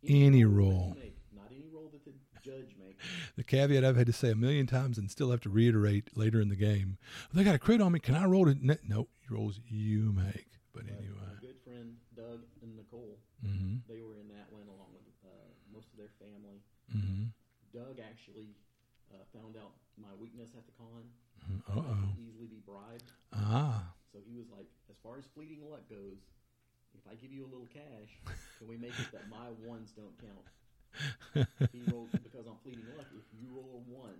Any 0.05 0.29
that 0.29 0.37
you 0.37 0.49
roll. 0.49 0.95
make, 0.99 1.15
not 1.33 1.47
any 1.51 1.67
roll 1.73 1.89
that 1.91 2.03
the 2.05 2.13
judge 2.41 2.75
makes. 2.77 3.03
The 3.37 3.43
caveat 3.43 3.85
I've 3.85 3.95
had 3.95 4.07
to 4.07 4.13
say 4.13 4.31
a 4.31 4.35
million 4.35 4.65
times 4.65 4.97
and 4.97 5.11
still 5.11 5.29
have 5.29 5.41
to 5.41 5.49
reiterate 5.49 6.17
later 6.17 6.41
in 6.41 6.49
the 6.49 6.55
game. 6.55 6.97
They 7.33 7.43
got 7.43 7.53
a 7.53 7.59
crit 7.59 7.81
on 7.81 7.91
me. 7.91 7.99
Can 7.99 8.15
I 8.15 8.25
roll 8.25 8.47
it? 8.49 8.57
No, 8.61 9.07
rolls 9.29 9.59
you 9.69 10.11
make. 10.11 10.47
But 10.73 10.85
anyway. 10.89 11.21
my 11.21 11.41
good 11.41 11.57
friend 11.63 11.95
Doug 12.15 12.41
and 12.61 12.75
Nicole, 12.75 13.17
hmm 13.45 13.77
they 13.87 14.01
were 14.01 14.17
in 14.17 14.27
that 14.29 14.49
one 14.51 14.65
along 14.67 14.93
with 14.93 15.05
uh, 15.25 15.49
most 15.73 15.87
of 15.93 15.97
their 15.97 16.09
family. 16.17 16.61
hmm 16.91 17.29
Doug 17.73 17.99
actually 18.01 18.55
uh, 19.13 19.21
found 19.33 19.55
out 19.57 19.73
my 19.97 20.13
weakness 20.19 20.49
at 20.57 20.65
the 20.65 20.73
con. 20.73 21.05
Uh 21.69 21.81
oh. 21.81 22.09
easily 22.17 22.47
be 22.47 22.61
bribed. 22.65 23.11
Ah. 23.33 23.93
So 24.11 24.19
he 24.25 24.35
was 24.35 24.49
like, 24.49 24.67
as 24.89 24.97
far 25.03 25.17
as 25.17 25.25
fleeting 25.33 25.61
luck 25.69 25.87
goes, 25.89 26.17
if 26.97 27.11
I 27.11 27.15
give 27.15 27.31
you 27.31 27.43
a 27.45 27.49
little 27.51 27.67
cash, 27.73 28.09
can 28.59 28.67
we 28.67 28.77
make 28.77 28.97
it 28.99 29.11
that 29.11 29.29
my 29.29 29.49
ones 29.65 29.91
don't 29.95 30.17
count? 30.19 31.47
He 31.71 31.81
rolled 31.91 32.09
because 32.23 32.47
on 32.47 32.55
fleeting 32.63 32.83
luck, 32.97 33.05
if 33.13 33.23
you 33.39 33.47
roll 33.53 33.83
a 33.85 33.91
one, 33.93 34.15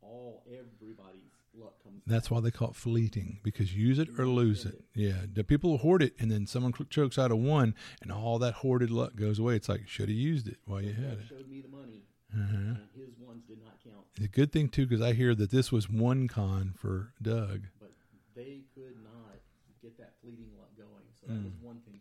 all 0.00 0.44
everybody's 0.46 1.32
luck 1.54 1.82
comes. 1.82 2.02
That's 2.06 2.30
why 2.30 2.40
they 2.40 2.50
call 2.50 2.68
it 2.70 2.76
fleeting 2.76 3.40
because 3.42 3.74
use 3.74 3.98
it 3.98 4.08
or 4.18 4.26
lose 4.26 4.64
it. 4.64 4.84
Yeah, 4.94 5.22
the 5.32 5.42
people 5.44 5.78
hoard 5.78 6.02
it, 6.02 6.14
and 6.20 6.30
then 6.30 6.46
someone 6.46 6.72
chokes 6.90 7.18
out 7.18 7.30
a 7.32 7.36
one, 7.36 7.74
and 8.02 8.12
all 8.12 8.38
that 8.40 8.54
hoarded 8.54 8.90
luck 8.90 9.16
goes 9.16 9.38
away. 9.38 9.56
It's 9.56 9.68
like 9.68 9.88
should 9.88 10.08
have 10.08 10.16
used 10.18 10.46
it 10.46 10.58
while 10.66 10.80
So 10.80 10.86
you 10.86 10.92
had 10.92 11.18
it. 11.18 11.24
showed 11.28 11.48
me 11.48 11.60
the 11.62 11.68
money, 11.68 12.02
Uh-huh. 12.32 12.54
and 12.56 12.88
his 12.94 13.16
ones 13.18 13.42
did 13.48 13.58
not 13.64 13.78
count. 13.82 14.04
The 14.16 14.28
good 14.28 14.52
thing 14.52 14.68
too, 14.68 14.86
because 14.86 15.02
I 15.02 15.14
hear 15.14 15.34
that 15.34 15.50
this 15.50 15.72
was 15.72 15.88
one 15.90 16.28
con 16.28 16.74
for 16.76 17.12
Doug. 17.20 17.62
but 17.80 17.92
they 18.36 18.62
could 18.74 19.02
not 19.02 19.40
get 19.82 19.96
that 19.98 20.14
fleeting 20.20 20.50
luck 20.58 20.70
going. 20.76 21.06
So 21.20 21.26
that 21.26 21.42
was 21.42 21.54
Mm. 21.54 21.60
one 21.62 21.80
thing. 21.80 21.93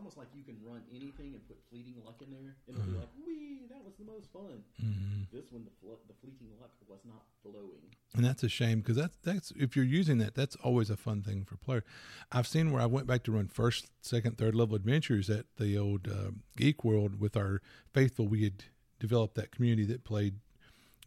Almost 0.00 0.16
like 0.16 0.28
you 0.34 0.42
can 0.42 0.56
run 0.64 0.80
anything 0.90 1.34
and 1.34 1.46
put 1.46 1.58
fleeting 1.68 1.94
luck 2.06 2.22
in 2.22 2.30
there, 2.30 2.56
and 2.66 2.74
it'll 2.74 2.88
be 2.90 2.96
like, 2.96 3.10
"Wee, 3.26 3.66
that 3.68 3.84
was 3.84 3.92
the 3.98 4.06
most 4.06 4.32
fun." 4.32 4.64
hmm 4.80 5.24
This 5.30 5.52
one, 5.52 5.64
the 5.64 5.70
fl- 5.78 6.00
the 6.08 6.14
fleeting 6.22 6.48
luck 6.58 6.70
was 6.88 7.00
not 7.04 7.26
flowing. 7.42 7.84
And 8.14 8.24
that's 8.24 8.42
a 8.42 8.48
shame 8.48 8.80
because 8.80 8.96
that's 8.96 9.18
that's 9.22 9.52
if 9.56 9.76
you're 9.76 9.84
using 9.84 10.16
that, 10.16 10.34
that's 10.34 10.56
always 10.56 10.88
a 10.88 10.96
fun 10.96 11.20
thing 11.22 11.44
for 11.44 11.58
player. 11.58 11.84
I've 12.32 12.46
seen 12.46 12.72
where 12.72 12.80
I 12.80 12.86
went 12.86 13.06
back 13.08 13.24
to 13.24 13.32
run 13.32 13.48
first, 13.48 13.90
second, 14.00 14.38
third 14.38 14.54
level 14.54 14.74
adventures 14.74 15.28
at 15.28 15.44
the 15.58 15.76
old 15.76 16.08
uh, 16.08 16.30
Geek 16.56 16.82
World 16.82 17.20
with 17.20 17.36
our 17.36 17.60
faithful. 17.92 18.26
We 18.26 18.44
had 18.44 18.64
developed 18.98 19.34
that 19.34 19.52
community 19.52 19.84
that 19.92 20.02
played 20.02 20.36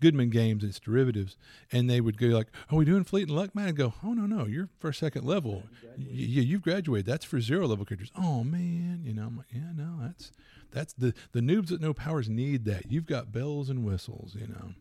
Goodman 0.02 0.30
games 0.30 0.64
and 0.64 0.70
its 0.70 0.80
derivatives, 0.80 1.38
and 1.72 1.90
they 1.90 2.02
would 2.02 2.18
go 2.18 2.28
like, 2.28 2.48
"Are 2.70 2.78
we 2.78 2.86
doing 2.86 3.04
Fleeting 3.04 3.34
Luck, 3.36 3.56
man?" 3.56 3.70
I'd 3.70 3.76
go, 3.76 3.94
"Oh 4.04 4.14
no, 4.14 4.26
no, 4.26 4.46
you're 4.46 4.70
first, 4.80 5.00
second 5.00 5.26
level. 5.26 5.64
You 5.98 6.26
yeah, 6.26 6.42
you've 6.42 6.62
graduated. 6.62 7.06
That's 7.06 7.24
for 7.26 7.40
zero 7.40 7.68
level 7.68 7.86
characters. 7.86 8.12
Oh 8.18 8.44
man, 8.44 9.02
you 9.06 9.14
know, 9.14 9.28
I'm 9.28 9.38
like, 9.38 9.48
yeah, 9.54 9.72
no, 9.76 9.98
that's 10.02 10.32
that's 10.72 10.94
the 10.94 11.14
the 11.32 11.40
noobs 11.40 11.68
that 11.68 11.80
know 11.82 11.94
powers 11.94 12.28
need 12.30 12.66
that. 12.66 12.92
You've 12.92 13.06
got 13.06 13.32
bells 13.32 13.70
and 13.70 13.86
whistles, 13.86 14.36
you 14.40 14.48
know. 14.48 14.74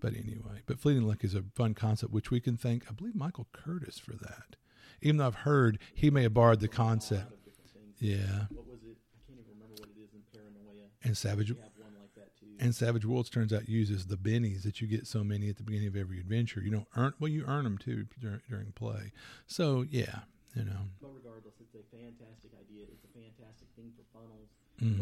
But 0.00 0.12
anyway, 0.14 0.60
but 0.66 0.78
Fleeting 0.78 1.04
luck 1.04 1.24
is 1.24 1.34
a 1.34 1.42
fun 1.54 1.72
concept, 1.72 2.12
which 2.12 2.30
we 2.30 2.38
can 2.40 2.56
thank, 2.58 2.84
I 2.88 2.92
believe, 2.92 3.14
Michael 3.14 3.46
Curtis 3.52 3.98
for 3.98 4.12
that. 4.12 4.56
Even 5.00 5.16
though 5.16 5.26
I've 5.26 5.34
heard 5.36 5.78
he 5.94 6.10
may 6.10 6.22
have 6.24 6.34
borrowed 6.34 6.60
the 6.60 6.68
concept. 6.68 7.32
of 7.32 7.44
different 7.44 7.70
things. 7.70 7.96
Yeah, 8.00 8.44
What 8.50 8.66
was 8.66 8.82
it? 8.82 8.96
I 9.14 9.18
can't 9.26 9.38
even 9.40 9.52
remember 9.54 9.74
what 9.80 9.88
it 9.88 10.00
is 10.02 10.12
in 10.12 10.20
Paranoia. 10.32 10.88
and 11.02 11.16
Savage 11.16 11.48
You 11.48 11.54
have 11.56 11.72
one 11.78 11.94
like 11.98 12.12
that 12.14 12.36
too. 12.38 12.45
And 12.60 12.74
Savage 12.74 13.04
Worlds 13.04 13.28
turns 13.30 13.52
out 13.52 13.68
uses 13.68 14.06
the 14.06 14.16
bennies 14.16 14.62
that 14.62 14.80
you 14.80 14.86
get 14.86 15.06
so 15.06 15.22
many 15.24 15.48
at 15.48 15.56
the 15.56 15.62
beginning 15.62 15.88
of 15.88 15.96
every 15.96 16.18
adventure. 16.20 16.60
You 16.60 16.70
don't 16.70 16.88
earn 16.96 17.14
well, 17.20 17.28
you 17.30 17.44
earn 17.46 17.64
them 17.64 17.78
too 17.78 18.06
during, 18.20 18.40
during 18.48 18.72
play. 18.72 19.12
So 19.46 19.84
yeah, 19.90 20.20
you 20.54 20.64
know. 20.64 20.88
but 21.00 21.10
regardless, 21.14 21.54
it's 21.60 21.74
a 21.74 21.84
fantastic 21.94 22.50
idea. 22.60 22.86
It's 22.92 23.04
a 23.04 23.12
fantastic 23.18 23.68
thing 23.76 23.92
for 23.96 24.04
funnels. 24.12 24.50
hmm 24.78 24.98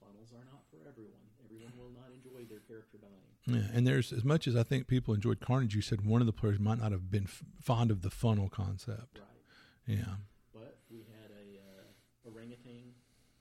But 0.00 0.06
funnels 0.06 0.32
are 0.32 0.44
not 0.44 0.62
for 0.70 0.78
everyone. 0.88 1.20
Everyone 1.44 1.72
will 1.78 1.92
not 1.94 2.10
enjoy 2.14 2.44
their 2.48 2.60
character 2.60 2.98
dying. 2.98 3.12
Yeah, 3.46 3.70
and 3.76 3.86
there's 3.86 4.12
as 4.12 4.24
much 4.24 4.48
as 4.48 4.56
I 4.56 4.62
think 4.64 4.88
people 4.88 5.14
enjoyed 5.14 5.38
Carnage. 5.40 5.74
You 5.76 5.82
said 5.82 6.04
one 6.04 6.20
of 6.20 6.26
the 6.26 6.32
players 6.32 6.58
might 6.58 6.78
not 6.80 6.90
have 6.92 7.10
been 7.10 7.24
f- 7.24 7.42
fond 7.62 7.90
of 7.92 8.02
the 8.02 8.10
funnel 8.10 8.48
concept. 8.48 9.18
Right. 9.20 9.96
Yeah, 9.98 10.18
But 10.52 10.78
we 10.90 11.06
had 11.14 11.30
a 11.30 11.62
uh, 11.62 12.28
orangutan 12.28 12.90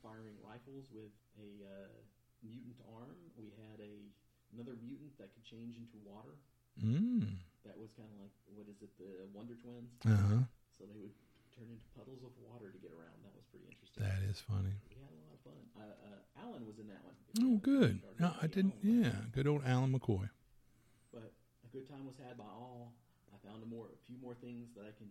firing 0.04 0.38
rifles 0.46 0.86
with 0.94 1.10
a 1.42 1.66
uh, 1.66 1.90
mutant 2.46 2.78
arm. 2.94 3.18
We 3.36 3.50
had 3.58 3.82
a 3.82 4.14
another 4.56 4.80
mutant 4.82 5.12
that 5.20 5.30
could 5.36 5.44
change 5.46 5.76
into 5.76 6.00
water. 6.08 6.40
mm. 6.80 7.36
That 7.68 7.76
was 7.78 7.92
kind 7.98 8.08
of 8.16 8.18
like 8.24 8.34
what 8.56 8.68
is 8.72 8.80
it, 8.82 8.92
the 8.98 9.28
Wonder 9.36 9.56
Twins? 9.60 9.92
uh 10.08 10.16
huh. 10.16 10.44
So 10.78 10.88
they 10.88 11.00
would 11.00 11.14
turn 11.56 11.68
into 11.72 11.84
puddles 11.96 12.24
of 12.24 12.32
water 12.48 12.72
to 12.72 12.80
get 12.80 12.92
around. 12.92 13.16
That 13.24 13.34
was 13.36 13.44
pretty 13.52 13.68
interesting. 13.68 14.04
That 14.04 14.22
is 14.28 14.40
funny. 14.44 14.76
we 14.92 15.00
had 15.00 15.12
a 15.12 15.20
lot 15.24 15.34
of 15.36 15.42
fun. 15.44 15.62
Uh, 15.76 15.96
uh, 16.08 16.44
Alan 16.48 16.64
was 16.68 16.80
in 16.80 16.88
that 16.88 17.00
one. 17.04 17.16
Oh, 17.44 17.58
good. 17.60 18.00
No, 18.20 18.32
I 18.42 18.48
didn't. 18.48 18.76
Yeah, 18.84 19.16
good 19.32 19.48
old 19.48 19.64
Alan 19.66 19.92
McCoy. 19.92 20.30
But 21.12 21.32
a 21.64 21.70
good 21.72 21.88
time 21.90 22.06
was 22.06 22.16
had 22.28 22.38
by 22.38 22.46
all. 22.48 22.94
I 23.34 23.38
found 23.48 23.64
a 23.64 23.66
more, 23.68 23.88
a 23.88 24.00
few 24.08 24.16
more 24.22 24.36
things 24.36 24.68
that 24.76 24.84
I 24.84 24.92
can 24.98 25.08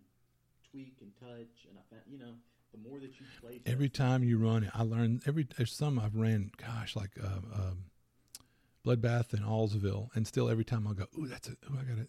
tweak 0.71 0.97
and 1.01 1.13
touch, 1.21 1.65
and 1.69 1.77
I 1.77 1.83
found, 1.91 2.03
you 2.09 2.19
know, 2.19 2.33
the 2.73 2.89
more 2.89 2.99
that 3.01 3.13
you 3.21 3.27
play, 3.41 3.61
Every 3.67 3.89
time 3.89 4.25
you 4.25 4.37
run 4.39 4.65
it, 4.65 4.71
I 4.75 4.83
learn. 4.83 5.21
Every 5.27 5.47
there's 5.57 5.73
some 5.73 5.99
I've 5.99 6.15
ran. 6.17 6.51
Gosh, 6.57 6.97
like 6.97 7.11
uh, 7.23 7.41
um, 7.55 7.85
Bloodbath 8.85 9.33
in 9.33 9.41
Allsville, 9.41 10.09
and 10.15 10.27
still 10.27 10.51
every 10.51 10.65
time 10.65 10.87
I'll 10.87 10.95
go, 10.95 11.07
ooh, 11.19 11.27
that's 11.27 11.49
a, 11.49 11.53
ooh, 11.53 11.79
I 11.81 11.85
got 11.85 11.97
to, 11.97 12.09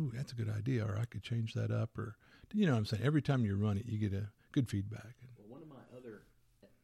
ooh, 0.00 0.10
that's 0.14 0.32
a 0.32 0.34
good 0.34 0.50
idea, 0.50 0.84
or 0.84 0.98
I 0.98 1.04
could 1.04 1.22
change 1.22 1.54
that 1.54 1.70
up, 1.70 1.96
or 1.96 2.16
you 2.52 2.66
know 2.66 2.72
what 2.72 2.78
I'm 2.78 2.86
saying. 2.86 3.04
Every 3.04 3.22
time 3.22 3.44
you 3.44 3.54
run 3.56 3.78
it, 3.78 3.86
you 3.86 3.98
get 3.98 4.12
a 4.12 4.28
good 4.50 4.68
feedback. 4.68 5.14
Well, 5.38 5.46
one 5.46 5.62
of 5.62 5.68
my 5.68 5.84
other 5.96 6.26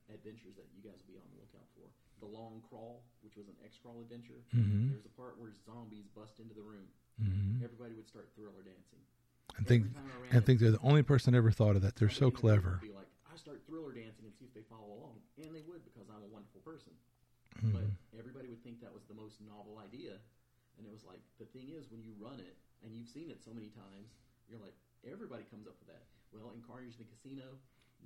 adventures 0.06 0.54
that 0.54 0.70
you 0.70 0.86
guys 0.86 1.02
will 1.02 1.14
be 1.14 1.18
on 1.18 1.26
the 1.34 1.42
lookout 1.42 1.66
for, 1.74 1.90
the 2.22 2.30
Long 2.30 2.62
Crawl, 2.70 3.02
which 3.22 3.34
was 3.34 3.48
an 3.48 3.58
Xcrawl 3.66 4.00
adventure. 4.02 4.44
Mm-hmm. 4.54 4.94
There's 4.94 5.06
a 5.06 5.14
part 5.18 5.34
where 5.40 5.50
zombies 5.66 6.06
bust 6.14 6.38
into 6.38 6.54
the 6.54 6.62
room. 6.62 6.86
Mm-hmm. 7.18 7.64
Everybody 7.64 7.94
would 7.94 8.06
start 8.06 8.30
thriller 8.36 8.62
dancing. 8.62 9.02
And 9.56 9.66
think 9.66 9.86
I 10.30 10.36
and 10.36 10.46
think 10.46 10.58
they're 10.58 10.74
the 10.74 10.82
only 10.82 11.02
person 11.02 11.32
that 11.32 11.38
ever 11.38 11.50
thought 11.50 11.76
of 11.76 11.82
that. 11.82 11.94
They're 11.96 12.10
so 12.10 12.30
somebody 12.30 12.54
in 12.54 12.54
the 12.54 12.62
group 12.62 12.62
clever. 12.62 12.80
Be 12.82 12.94
like, 12.94 13.10
I 13.30 13.36
start 13.38 13.62
thriller 13.66 13.94
dancing 13.94 14.26
and 14.26 14.34
see 14.34 14.46
if 14.46 14.54
they 14.54 14.66
follow 14.66 14.94
along, 14.94 15.22
and 15.38 15.54
they 15.54 15.62
would 15.66 15.82
because 15.82 16.06
I'm 16.10 16.22
a 16.22 16.30
wonderful 16.30 16.62
person. 16.62 16.94
Mhm. 17.64 17.72
But 17.72 18.18
everybody 18.18 18.48
would 18.48 18.62
think 18.62 18.81
that 18.81 18.92
was 18.92 19.05
the 19.05 19.14
most 19.14 19.40
novel 19.40 19.79
idea. 19.79 20.20
And 20.77 20.87
it 20.87 20.92
was 20.92 21.05
like, 21.05 21.20
the 21.38 21.46
thing 21.46 21.70
is, 21.70 21.90
when 21.90 22.03
you 22.03 22.12
run 22.18 22.40
it, 22.40 22.57
and 22.83 22.94
you've 22.94 23.09
seen 23.09 23.31
it 23.31 23.40
so 23.42 23.55
many 23.55 23.68
times, 23.68 24.12
you're 24.48 24.61
like, 24.61 24.74
everybody 25.09 25.44
comes 25.50 25.66
up 25.66 25.79
with 25.79 25.88
that. 25.88 26.05
Well, 26.33 26.50
in 26.53 26.61
Carnage 26.62 26.96
the 26.98 27.05
Casino, 27.05 27.57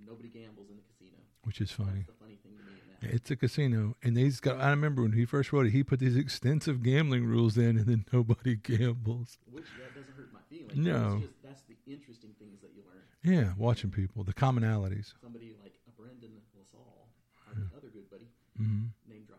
nobody 0.06 0.28
gambles 0.28 0.70
in 0.70 0.76
the 0.76 0.82
casino. 0.82 1.18
Which 1.42 1.60
is 1.60 1.72
funny. 1.72 2.04
Funny 2.20 2.36
thing 2.36 2.54
to 2.58 2.62
me 2.62 2.76
that. 3.00 3.14
It's 3.14 3.30
a 3.30 3.36
casino, 3.36 3.96
and 4.02 4.16
he's 4.16 4.38
got. 4.38 4.60
I 4.60 4.70
remember 4.70 5.02
when 5.02 5.12
he 5.12 5.24
first 5.24 5.52
wrote 5.52 5.66
it, 5.66 5.70
he 5.70 5.82
put 5.82 5.98
these 5.98 6.16
extensive 6.16 6.82
gambling 6.82 7.24
rules 7.24 7.56
in, 7.56 7.78
and 7.78 7.86
then 7.86 8.04
nobody 8.12 8.56
gambles. 8.56 9.38
Which 9.50 9.64
that 9.78 9.94
doesn't 9.94 10.14
hurt 10.14 10.32
my 10.32 10.40
feelings. 10.50 10.76
No. 10.76 11.22
Just, 11.22 11.42
that's 11.42 11.62
the 11.62 11.76
interesting 11.90 12.34
things 12.38 12.60
that 12.60 12.70
you 12.74 12.82
learn. 12.84 13.02
Yeah, 13.24 13.52
watching 13.56 13.90
people, 13.90 14.24
the 14.24 14.34
commonalities. 14.34 15.14
Somebody 15.22 15.54
like 15.62 15.74
a 15.88 15.92
Brendan 16.00 16.36
LaSalle, 16.54 17.08
our 17.46 17.54
other 17.76 17.88
good 17.88 18.10
buddy, 18.10 18.28
hmm 18.56 18.64
name 18.64 18.82
drop, 18.82 18.92
name 19.08 19.24
drop. 19.26 19.37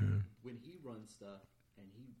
Yeah. 0.00 0.22
When 0.42 0.56
he 0.56 0.76
runs 0.82 1.10
stuff, 1.10 1.42
and 1.76 1.86
he 1.94 2.14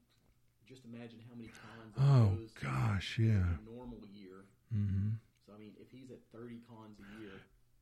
just 0.66 0.84
imagine 0.84 1.18
how 1.28 1.34
many 1.36 1.48
cons 1.48 1.94
Oh 1.98 2.36
goes 2.36 2.52
gosh, 2.62 3.18
in 3.18 3.26
yeah. 3.28 3.56
a 3.56 3.74
normal 3.74 4.00
year. 4.12 4.44
hmm 4.72 5.10
So 5.46 5.52
I 5.54 5.58
mean, 5.58 5.72
if 5.80 5.90
he's 5.90 6.10
at 6.10 6.20
thirty 6.32 6.60
cons 6.68 6.98
a 7.00 7.20
year, 7.20 7.32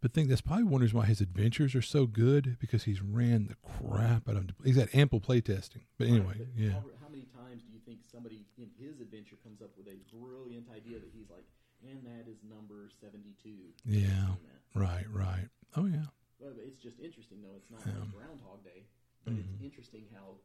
But 0.00 0.12
think 0.12 0.28
that's 0.28 0.40
probably 0.42 0.64
one 0.64 0.82
reason 0.82 0.98
why 0.98 1.06
his 1.06 1.20
adventures 1.20 1.74
are 1.74 1.82
so 1.82 2.06
good 2.06 2.56
because 2.60 2.84
he's 2.84 3.02
ran 3.02 3.48
the 3.48 3.56
crap 3.64 4.28
out 4.28 4.36
of. 4.36 4.50
He's 4.64 4.76
had 4.76 4.90
ample 4.94 5.20
play 5.20 5.40
testing. 5.40 5.82
But 5.98 6.08
anyway, 6.08 6.34
But 6.38 6.46
yeah. 6.54 6.70
How, 6.78 6.84
how 7.02 7.08
many 7.10 7.24
times 7.34 7.62
do 7.64 7.72
you 7.72 7.80
think 7.84 8.00
somebody 8.04 8.44
in 8.58 8.68
his 8.78 9.00
adventure 9.00 9.36
comes 9.42 9.60
up 9.62 9.70
with 9.76 9.88
a 9.88 9.96
brilliant 10.14 10.68
idea 10.70 11.00
that 11.00 11.10
he's 11.12 11.28
like, 11.30 11.44
and 11.82 12.04
that 12.06 12.30
is 12.30 12.38
number 12.46 12.88
seventy-two? 13.00 13.72
Yeah. 13.84 14.36
Right, 14.74 15.06
right. 15.10 15.48
Oh 15.76 15.86
yeah. 15.86 16.06
But 16.38 16.54
it's 16.60 16.78
just 16.78 17.00
interesting, 17.00 17.40
though. 17.42 17.56
It's 17.56 17.70
not 17.70 17.80
Yeah. 17.86 17.98
like 17.98 18.12
Groundhog 18.12 18.62
Day, 18.62 18.84
but 19.26 19.34
Mhm. 19.34 19.42
it's 19.42 19.60
interesting 19.62 20.06
how 20.14 20.38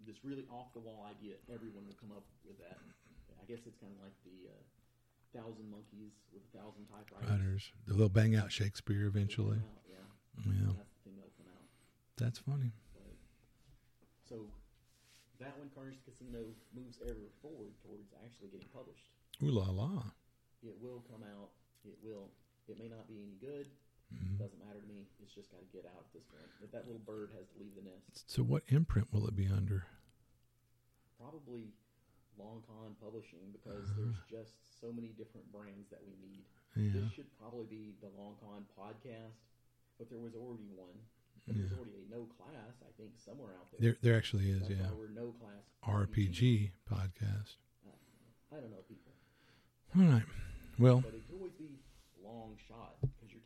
this 0.00 0.24
really 0.24 0.46
off-the-wall 0.48 1.04
idea, 1.04 1.36
everyone 1.52 1.86
will 1.86 1.94
come 2.00 2.10
up 2.12 2.24
with 2.44 2.56
that. 2.58 2.80
I 3.40 3.44
guess 3.44 3.60
it's 3.66 3.76
kind 3.76 3.92
of 3.92 4.00
like 4.00 4.16
the 4.24 4.48
uh, 4.48 4.62
thousand 5.36 5.68
monkeys 5.70 6.12
with 6.32 6.42
a 6.42 6.56
thousand 6.56 6.86
typewriters. 6.88 7.28
Writers. 7.28 7.72
They'll 7.86 8.08
bang 8.08 8.34
out 8.34 8.50
Shakespeare 8.50 9.04
eventually. 9.06 9.58
Out, 9.58 9.84
Yeah. 9.86 9.96
Yeah, 10.46 10.72
That's 10.72 10.88
the 10.96 11.00
thing 11.04 11.16
that'll 11.16 11.36
come 11.36 11.46
out. 11.52 11.68
that's 12.16 12.38
funny. 12.38 12.72
But, 12.94 13.12
so 14.24 14.48
that 15.38 15.58
one, 15.58 15.68
Carnage 15.74 16.00
Casino 16.04 16.54
moves 16.72 16.98
ever 17.04 17.28
forward 17.42 17.76
towards 17.84 18.14
actually 18.24 18.48
getting 18.48 18.68
published, 18.68 19.10
Ooh 19.42 19.50
la 19.50 19.68
la. 19.70 20.10
it 20.62 20.80
will 20.80 21.02
come 21.10 21.22
out. 21.22 21.50
It 21.84 21.98
will. 22.02 22.30
It 22.68 22.78
may 22.78 22.88
not 22.88 23.06
be 23.08 23.20
any 23.20 23.34
good. 23.36 23.68
Mhm. 24.12 24.38
Doesn't 24.38 24.58
matter 24.58 24.80
to 24.80 24.86
me. 24.86 25.06
It's 25.22 25.32
just 25.34 25.50
got 25.50 25.60
to 25.60 25.66
get 25.72 25.86
out 25.86 26.02
at 26.06 26.12
this 26.12 26.24
point. 26.24 26.42
If 26.62 26.70
that 26.72 26.86
little 26.86 27.00
bird 27.06 27.30
has 27.38 27.46
to 27.54 27.58
leave 27.58 27.74
the 27.76 27.82
nest, 27.82 28.28
So, 28.30 28.42
what 28.42 28.64
imprint 28.68 29.12
will 29.12 29.26
it 29.28 29.36
be 29.36 29.46
under? 29.46 29.86
probably 31.18 31.72
Long 32.38 32.62
Con 32.66 32.96
Publishing 33.00 33.52
because 33.52 33.84
Uh-huh. 33.90 34.00
there's 34.00 34.16
just 34.46 34.80
so 34.80 34.92
many 34.92 35.08
different 35.12 35.50
brands 35.52 35.88
that 35.90 36.02
we 36.04 36.16
need. 36.16 36.44
Yeah, 36.76 36.92
This 37.02 37.12
should 37.12 37.30
probably 37.38 37.66
be 37.66 37.92
the 38.00 38.08
Long 38.16 38.36
Con 38.40 38.64
podcast, 38.76 39.36
but 39.98 40.08
there 40.08 40.18
was 40.18 40.34
already 40.34 40.68
one. 40.68 40.96
But 41.46 41.56
there's 41.56 41.72
already 41.72 41.96
a 41.96 42.08
no 42.10 42.26
class, 42.26 42.80
I 42.86 42.92
think, 42.96 43.18
somewhere 43.18 43.54
out 43.56 43.70
there. 43.72 43.80
there 43.80 43.96
there 44.02 44.16
actually 44.16 44.50
is. 44.50 44.60
That's 44.68 44.72
Yeah, 44.72 44.92
we're 44.92 45.08
no 45.08 45.32
class 45.32 45.64
RPG 45.82 46.72
podcast. 46.86 47.56
I 48.52 48.56
don't 48.60 48.70
know 48.70 48.82
people, 48.88 49.12
All 49.96 50.02
right. 50.02 50.26
Well, 50.78 51.00
but 51.02 51.14
it 51.14 51.26
could 51.26 51.36
always 51.36 51.52
be 51.52 51.78
long 52.22 52.56
shot 52.68 52.96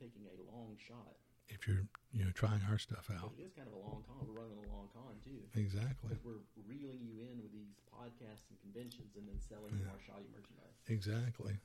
taking 0.05 0.23
a 0.29 0.37
long 0.53 0.77
shot. 0.77 1.17
if 1.49 1.67
you're 1.69 1.85
you 2.13 2.25
know 2.25 2.31
trying 2.33 2.61
our 2.71 2.79
stuff 2.79 3.09
out, 3.11 3.33
it 3.39 3.43
is 3.49 3.53
kind 3.57 3.69
of 3.69 3.75
a 3.75 3.83
long 3.89 4.05
con. 4.07 4.21
We're 4.29 4.41
running 4.45 4.59
a 4.61 4.69
long 4.75 4.89
con 4.93 5.17
too. 5.25 5.41
exactly, 5.59 6.09
Because 6.13 6.25
we're 6.25 6.45
reeling 6.69 7.01
you 7.05 7.21
in 7.25 7.41
with 7.41 7.53
these 7.53 7.73
podcasts 7.89 8.45
and 8.53 8.59
conventions 8.61 9.17
and 9.17 9.25
then 9.29 9.41
selling 9.41 9.73
you 9.73 9.85
Yeah. 9.85 9.93
our 9.97 10.01
shoddy 10.07 10.29
merchandise. 10.35 10.77
exactly. 10.89 11.57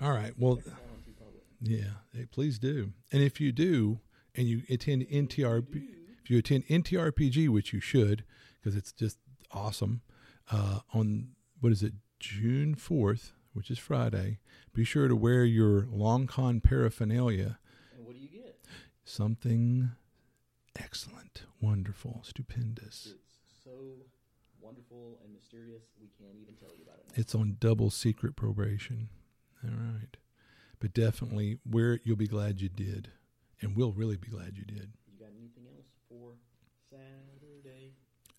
All 0.00 0.12
right. 0.12 0.32
Well, 0.38 0.56
Check 0.56 0.66
us 0.66 0.72
out 0.72 0.90
on 0.92 1.02
Two 1.04 1.12
Public. 1.12 1.44
yeah. 1.60 1.94
Hey, 2.12 2.26
please 2.26 2.58
do. 2.58 2.92
And 3.12 3.22
if 3.22 3.40
you 3.40 3.52
do, 3.52 4.00
and 4.34 4.48
you 4.48 4.62
attend 4.68 5.02
NTRP, 5.08 5.88
if 6.22 6.30
you 6.30 6.38
attend 6.38 6.66
NTRPG, 6.66 7.48
which 7.48 7.72
you 7.72 7.80
should, 7.80 8.24
because 8.60 8.74
it's 8.76 8.92
just 8.92 9.18
awesome. 9.52 10.00
Uh, 10.50 10.80
on 10.92 11.28
what 11.60 11.70
is 11.72 11.82
it, 11.82 11.92
June 12.18 12.74
fourth, 12.74 13.32
which 13.52 13.70
is 13.70 13.78
Friday. 13.78 14.38
Be 14.74 14.84
sure 14.84 15.08
to 15.08 15.16
wear 15.16 15.44
your 15.44 15.86
long 15.90 16.26
con 16.26 16.60
paraphernalia. 16.60 17.58
And 17.96 18.06
what 18.06 18.14
do 18.14 18.20
you 18.20 18.28
get? 18.28 18.58
Something 19.04 19.92
excellent, 20.78 21.42
wonderful, 21.60 22.20
stupendous. 22.24 23.14
It's 23.14 23.38
so 23.64 23.70
wonderful 24.60 25.18
and 25.24 25.32
mysterious. 25.32 25.82
We 26.00 26.08
can't 26.18 26.38
even 26.40 26.54
tell 26.54 26.70
you 26.76 26.84
about 26.84 26.98
it. 26.98 27.06
Now. 27.08 27.20
It's 27.20 27.34
on 27.34 27.56
double 27.60 27.90
secret 27.90 28.36
probation. 28.36 29.08
All 29.64 29.70
right. 29.70 30.16
But 30.80 30.94
definitely 30.94 31.58
wear 31.68 31.94
it. 31.94 32.02
You'll 32.04 32.16
be 32.16 32.26
glad 32.26 32.60
you 32.60 32.68
did. 32.68 33.10
And 33.60 33.76
we'll 33.76 33.92
really 33.92 34.16
be 34.16 34.28
glad 34.28 34.56
you 34.56 34.64
did. 34.64 34.92
You 35.06 35.18
got 35.18 35.30
anything 35.38 35.66
else 35.68 35.86
for 36.08 36.32
Saturday? 36.90 37.92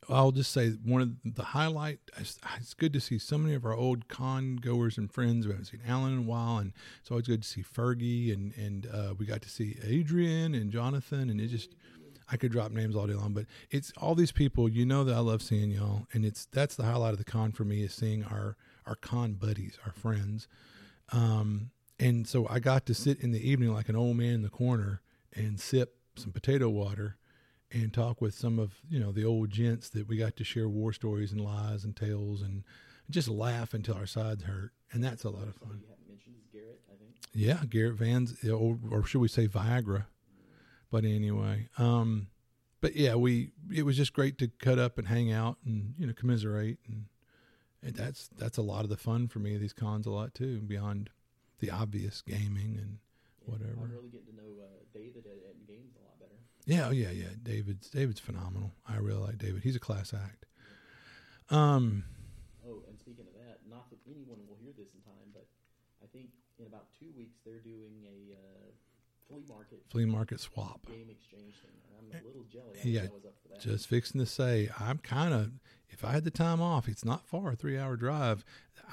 I'll 0.10 0.32
just 0.32 0.52
say 0.52 0.72
one 0.84 1.02
of 1.02 1.36
the 1.36 1.44
highlight. 1.44 2.00
It's, 2.18 2.74
good 2.74 2.94
to 2.94 3.00
see 3.00 3.18
so 3.18 3.38
many 3.38 3.54
of 3.54 3.66
our 3.66 3.74
old 3.74 4.08
con 4.08 4.58
goers 4.58 4.98
and 4.98 5.12
friends. 5.12 5.46
We 5.46 5.54
haven't 5.54 5.66
seen 5.66 5.82
Alan 5.88 6.14
in 6.14 6.20
a 6.20 6.24
while, 6.24 6.58
and 6.58 6.74
it's 7.02 7.12
always 7.12 7.28
good 7.28 7.44
to 7.44 7.48
see 7.48 7.64
Fergie 7.64 8.34
and 8.34 8.54
and 8.58 8.88
uh, 8.88 9.14
we 9.18 9.26
got 9.26 9.42
to 9.44 9.50
see 9.50 9.78
Adrian 9.84 10.56
and 10.56 10.72
Jonathan, 10.72 11.30
and 11.30 11.40
it 11.40 11.48
just 11.48 11.76
I 12.32 12.38
could 12.38 12.52
drop 12.52 12.72
names 12.72 12.96
all 12.96 13.08
day 13.08 13.14
long, 13.14 13.34
but 13.34 13.46
it's 13.70 13.92
all 13.98 14.16
these 14.16 14.32
people. 14.32 14.68
You 14.68 14.86
know 14.86 15.04
that 15.04 15.16
I 15.16 15.20
love 15.20 15.42
seeing 15.42 15.72
y'all, 15.72 16.08
and 16.14 16.26
it's 16.26 16.46
that's 16.46 16.76
the 16.76 16.84
highlight 16.84 17.14
of 17.14 17.18
the 17.18 17.24
con 17.24 17.52
for 17.52 17.64
me 17.64 17.84
is 17.84 17.94
seeing 17.94 18.24
our 18.24 18.58
our 18.86 18.96
con 18.96 19.34
buddies, 19.34 19.78
our 19.86 19.92
friends. 19.92 20.48
Um, 21.12 21.72
and 22.00 22.28
so 22.28 22.48
I 22.50 22.60
got 22.60 22.86
to 22.88 22.94
sit 22.94 23.20
in 23.20 23.32
the 23.32 23.50
evening 23.50 23.74
like 23.74 23.90
an 23.90 23.96
old 23.96 24.18
man 24.18 24.34
in 24.34 24.42
the 24.42 24.50
corner 24.50 25.02
and 25.34 25.60
sip 25.60 25.98
some 26.16 26.32
potato 26.32 26.70
water 26.70 27.18
and 27.74 27.94
talk 27.94 28.22
with 28.22 28.34
some 28.36 28.60
of 28.60 28.76
you 28.90 29.00
know 29.00 29.12
the 29.12 29.26
old 29.26 29.50
gents 29.50 29.90
that 29.90 30.08
we 30.08 30.18
got 30.18 30.36
to 30.38 30.44
share 30.44 30.70
war 30.70 30.94
stories 30.94 31.32
and 31.32 31.42
lies 31.42 31.84
and 31.84 31.96
tales 31.96 32.42
and 32.42 32.64
just 33.10 33.28
laugh 33.28 33.74
until 33.74 33.96
our 33.96 34.06
sides 34.06 34.44
hurt, 34.44 34.72
and 34.92 35.04
that's 35.04 35.24
a 35.24 35.30
lot 35.30 35.48
of 35.48 35.56
fun. 35.56 35.82
you 35.82 35.88
haven't 35.90 36.08
mentioned 36.08 36.36
is 36.38 36.46
Garrett, 36.52 36.80
Yeah, 37.34 37.66
Garrett 37.70 37.96
Vans, 37.96 38.44
or, 38.46 38.80
or 38.90 39.06
should 39.06 39.20
we 39.20 39.28
say 39.28 39.48
Viagra? 39.48 40.06
But 40.90 41.04
anyway, 41.04 41.68
um, 41.78 42.28
but 42.80 42.96
yeah, 42.96 43.16
we 43.16 43.52
it 43.74 43.84
was 43.84 43.98
just 43.98 44.14
great 44.14 44.38
to 44.38 44.48
cut 44.48 44.80
up 44.80 44.98
and 44.98 45.08
hang 45.08 45.32
out 45.32 45.58
and 45.66 45.96
you 45.98 46.06
know 46.06 46.14
commiserate, 46.14 46.78
and, 46.88 47.06
and 47.82 47.96
that's 47.96 48.30
that's 48.38 48.58
a 48.58 48.62
lot 48.62 48.84
of 48.84 48.90
the 48.90 48.98
fun 48.98 49.28
for 49.28 49.40
me. 49.40 49.58
These 49.58 49.74
cons 49.74 50.06
a 50.06 50.12
lot 50.12 50.34
too, 50.36 50.62
beyond 50.62 51.10
the 51.60 51.72
obvious 51.72 52.22
gaming 52.22 52.78
and 52.80 53.00
Whatever. 53.46 53.76
I'm 53.76 53.92
really 53.92 54.08
getting 54.08 54.32
to 54.32 54.36
know 54.40 54.64
uh, 54.64 54.80
David 54.94 55.28
at, 55.28 55.36
at 55.52 55.68
games 55.68 55.92
a 56.00 56.04
lot 56.08 56.16
better. 56.20 56.40
Yeah, 56.66 56.88
oh, 56.88 56.92
yeah, 56.92 57.12
yeah. 57.12 57.30
David's 57.42 57.90
David's 57.90 58.20
phenomenal. 58.20 58.72
I 58.88 58.98
really 58.98 59.20
like 59.20 59.38
David. 59.38 59.64
He's 59.64 59.76
a 59.76 59.80
class 59.80 60.14
act. 60.14 60.46
Um, 61.50 62.06
Oh, 62.66 62.80
and 62.88 62.98
speaking 62.98 63.28
of 63.28 63.34
that, 63.36 63.60
not 63.70 63.90
that 63.92 64.00
anyone 64.08 64.40
will 64.48 64.56
hear 64.56 64.72
this 64.72 64.88
in 64.96 65.02
time, 65.04 65.30
but 65.34 65.46
I 66.02 66.08
think 66.08 66.32
in 66.58 66.66
about 66.66 66.88
two 66.98 67.12
weeks 67.16 67.40
they're 67.44 67.60
doing 67.60 68.08
a 68.08 68.34
uh, 68.40 68.72
flea 69.34 69.44
market 69.56 69.82
flea 69.90 70.06
market 70.06 70.40
swap. 70.40 70.86
game 70.86 71.10
exchange 71.10 71.56
thing. 71.62 71.72
And 71.88 71.98
I'm 72.00 72.16
a 72.16 72.18
eh, 72.18 72.22
little 72.26 72.44
jelly. 72.52 72.80
Yeah, 72.84 73.02
I 73.02 73.14
was 73.14 73.26
up 73.26 73.36
for 73.42 73.50
that. 73.50 73.62
Just 73.62 73.88
fixing 73.88 74.20
to 74.20 74.26
say, 74.26 74.70
I'm 74.80 75.00
kind 75.00 75.34
of, 75.34 75.52
if 75.90 76.04
I 76.04 76.12
had 76.12 76.24
the 76.24 76.32
time 76.32 76.62
off, 76.62 76.88
it's 76.88 77.06
not 77.06 77.26
far, 77.26 77.52
a 77.52 77.56
three 77.56 77.78
hour 77.78 77.96
drive. 77.96 78.44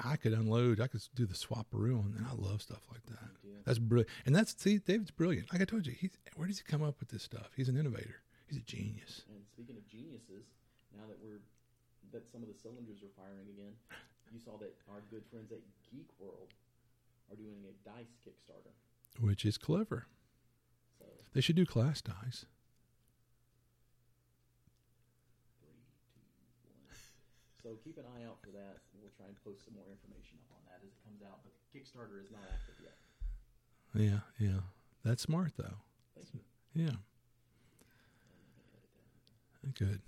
I 0.03 0.15
could 0.15 0.33
unload, 0.33 0.79
I 0.79 0.87
could 0.87 1.01
do 1.15 1.25
the 1.25 1.33
swaparoo, 1.33 1.99
and 1.99 2.25
I 2.25 2.33
love 2.35 2.61
stuff 2.61 2.81
like 2.91 3.05
that. 3.07 3.29
Yeah. 3.43 3.55
That's 3.65 3.79
brilliant. 3.79 4.09
And 4.25 4.35
that's, 4.35 4.55
see, 4.57 4.77
David's 4.79 5.11
brilliant. 5.11 5.51
Like 5.51 5.61
I 5.61 5.65
told 5.65 5.85
you, 5.85 5.93
he's, 5.93 6.11
where 6.35 6.47
does 6.47 6.57
he 6.57 6.63
come 6.63 6.81
up 6.81 6.99
with 6.99 7.09
this 7.09 7.23
stuff? 7.23 7.51
He's 7.55 7.69
an 7.69 7.77
innovator, 7.77 8.21
he's 8.47 8.57
a 8.57 8.63
genius. 8.63 9.23
And 9.29 9.45
speaking 9.45 9.75
of 9.77 9.87
geniuses, 9.87 10.45
now 10.95 11.03
that 11.07 11.17
we're 11.21 11.41
that 12.11 12.27
some 12.29 12.43
of 12.43 12.49
the 12.51 12.59
cylinders 12.59 12.99
are 13.03 13.13
firing 13.15 13.47
again, 13.47 13.71
you 14.31 14.39
saw 14.39 14.57
that 14.57 14.75
our 14.91 15.01
good 15.09 15.23
friends 15.31 15.51
at 15.51 15.59
Geek 15.89 16.07
World 16.19 16.51
are 17.31 17.35
doing 17.35 17.63
a 17.63 17.73
dice 17.87 18.11
Kickstarter. 18.19 18.75
Which 19.19 19.45
is 19.45 19.57
clever. 19.57 20.07
They 21.33 21.41
should 21.41 21.55
do 21.55 21.65
class 21.65 22.01
dice. 22.01 22.45
three, 25.63 25.79
two, 26.11 26.19
one. 26.67 26.97
So 27.63 27.79
keep 27.83 27.97
an 27.97 28.05
eye 28.17 28.25
out 28.27 28.37
for 28.43 28.51
that. 28.51 28.83
We'll 28.99 29.11
try 29.15 29.27
and 29.27 29.37
post 29.43 29.65
some 29.65 29.75
more 29.75 29.87
information 29.89 30.37
up 30.43 30.57
on 30.57 30.61
that 30.67 30.83
as 30.83 30.91
it 30.91 30.99
comes 31.07 31.21
out. 31.23 31.39
But 31.43 31.53
Kickstarter 31.71 32.19
is 32.21 32.31
not 32.31 32.43
active 32.51 32.75
yet. 32.83 32.97
Yeah, 33.95 34.21
yeah. 34.39 34.61
That's 35.03 35.23
smart, 35.23 35.53
though. 35.57 35.79
Thank 36.15 36.33
you. 36.33 36.41
Yeah, 36.73 36.83
I'm 36.83 38.39
not 38.43 38.67
gonna 38.67 38.79
edit 39.63 39.75
that. 39.75 39.75
good. 39.75 40.01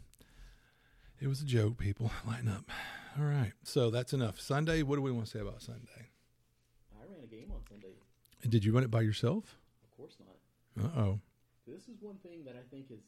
It 1.20 1.28
was 1.28 1.42
a 1.42 1.46
joke, 1.46 1.78
people. 1.78 2.12
Lighten 2.28 2.50
up. 2.50 2.70
All 3.18 3.26
right. 3.26 3.54
So 3.64 3.90
that's 3.90 4.14
enough. 4.14 4.40
Sunday, 4.40 4.84
what 4.84 4.96
do 4.98 5.02
we 5.02 5.12
want 5.12 5.26
to 5.26 5.32
say 5.32 5.40
about 5.40 5.62
Sunday? 5.62 6.12
I 7.00 7.06
ran 7.10 7.24
a 7.24 7.28
game 7.28 7.52
on 7.52 7.62
Sunday. 7.70 7.94
Did 8.48 8.66
you 8.66 8.74
run 8.74 8.84
it 8.84 8.92
by 8.92 9.02
yourself? 9.02 9.58
Of 9.84 9.96
course 9.96 10.16
not. 10.20 10.36
Uh 10.80 10.90
oh. 10.98 11.20
This 11.68 11.88
is 11.88 12.02
one 12.02 12.18
thing 12.24 12.44
that 12.46 12.56
I 12.56 12.64
think 12.74 12.92
is, 12.92 13.00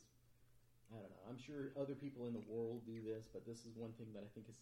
I 0.91 0.95
don't 0.95 1.10
know. 1.10 1.23
I'm 1.30 1.38
sure 1.38 1.71
other 1.80 1.93
people 1.95 2.28
in 2.28 2.34
the 2.34 2.43
world 2.47 2.82
do 2.86 3.01
this, 3.04 3.28
but 3.32 3.45
this 3.45 3.65
is 3.65 3.75
one 3.75 3.91
thing 3.97 4.08
that 4.13 4.21
I 4.23 4.30
think 4.34 4.47
is 4.49 4.56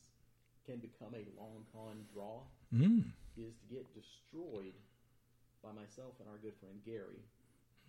can 0.65 0.79
become 0.79 1.13
a 1.13 1.27
long 1.39 1.65
con 1.73 2.05
draw 2.13 2.39
Mm. 2.73 3.11
is 3.37 3.53
to 3.59 3.65
get 3.69 3.85
destroyed 3.93 4.73
by 5.61 5.71
myself 5.73 6.13
and 6.19 6.27
our 6.29 6.37
good 6.41 6.55
friend 6.59 6.79
Gary 6.85 7.21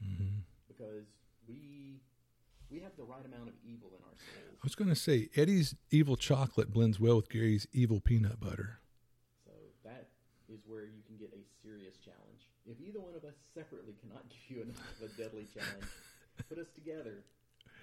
hmm 0.02 0.42
because 0.68 1.06
we 1.48 2.00
we 2.70 2.80
have 2.80 2.92
the 2.96 3.04
right 3.04 3.24
amount 3.24 3.48
of 3.48 3.54
evil 3.64 3.90
in 3.96 4.02
our 4.04 4.16
souls. 4.18 4.58
I 4.60 4.64
was 4.64 4.74
going 4.74 4.90
to 4.90 4.96
say 4.96 5.28
Eddie's 5.36 5.74
evil 5.90 6.16
chocolate 6.16 6.72
blends 6.72 6.98
well 6.98 7.16
with 7.16 7.28
Gary's 7.30 7.66
evil 7.72 8.00
peanut 8.00 8.40
butter. 8.40 8.80
So 9.46 9.52
that 9.84 10.08
is 10.48 10.60
where 10.66 10.84
you 10.84 11.02
can 11.06 11.16
get 11.16 11.32
a 11.32 11.42
serious 11.62 11.96
challenge. 11.98 12.48
If 12.66 12.80
either 12.80 13.00
one 13.00 13.14
of 13.14 13.24
us 13.24 13.34
separately 13.54 13.94
cannot 14.00 14.24
give 14.28 14.56
you 14.56 14.62
enough 14.62 14.80
of 15.00 15.10
a 15.10 15.12
deadly 15.20 15.46
challenge, 15.52 15.84
put 16.48 16.58
us 16.58 16.68
together 16.74 17.24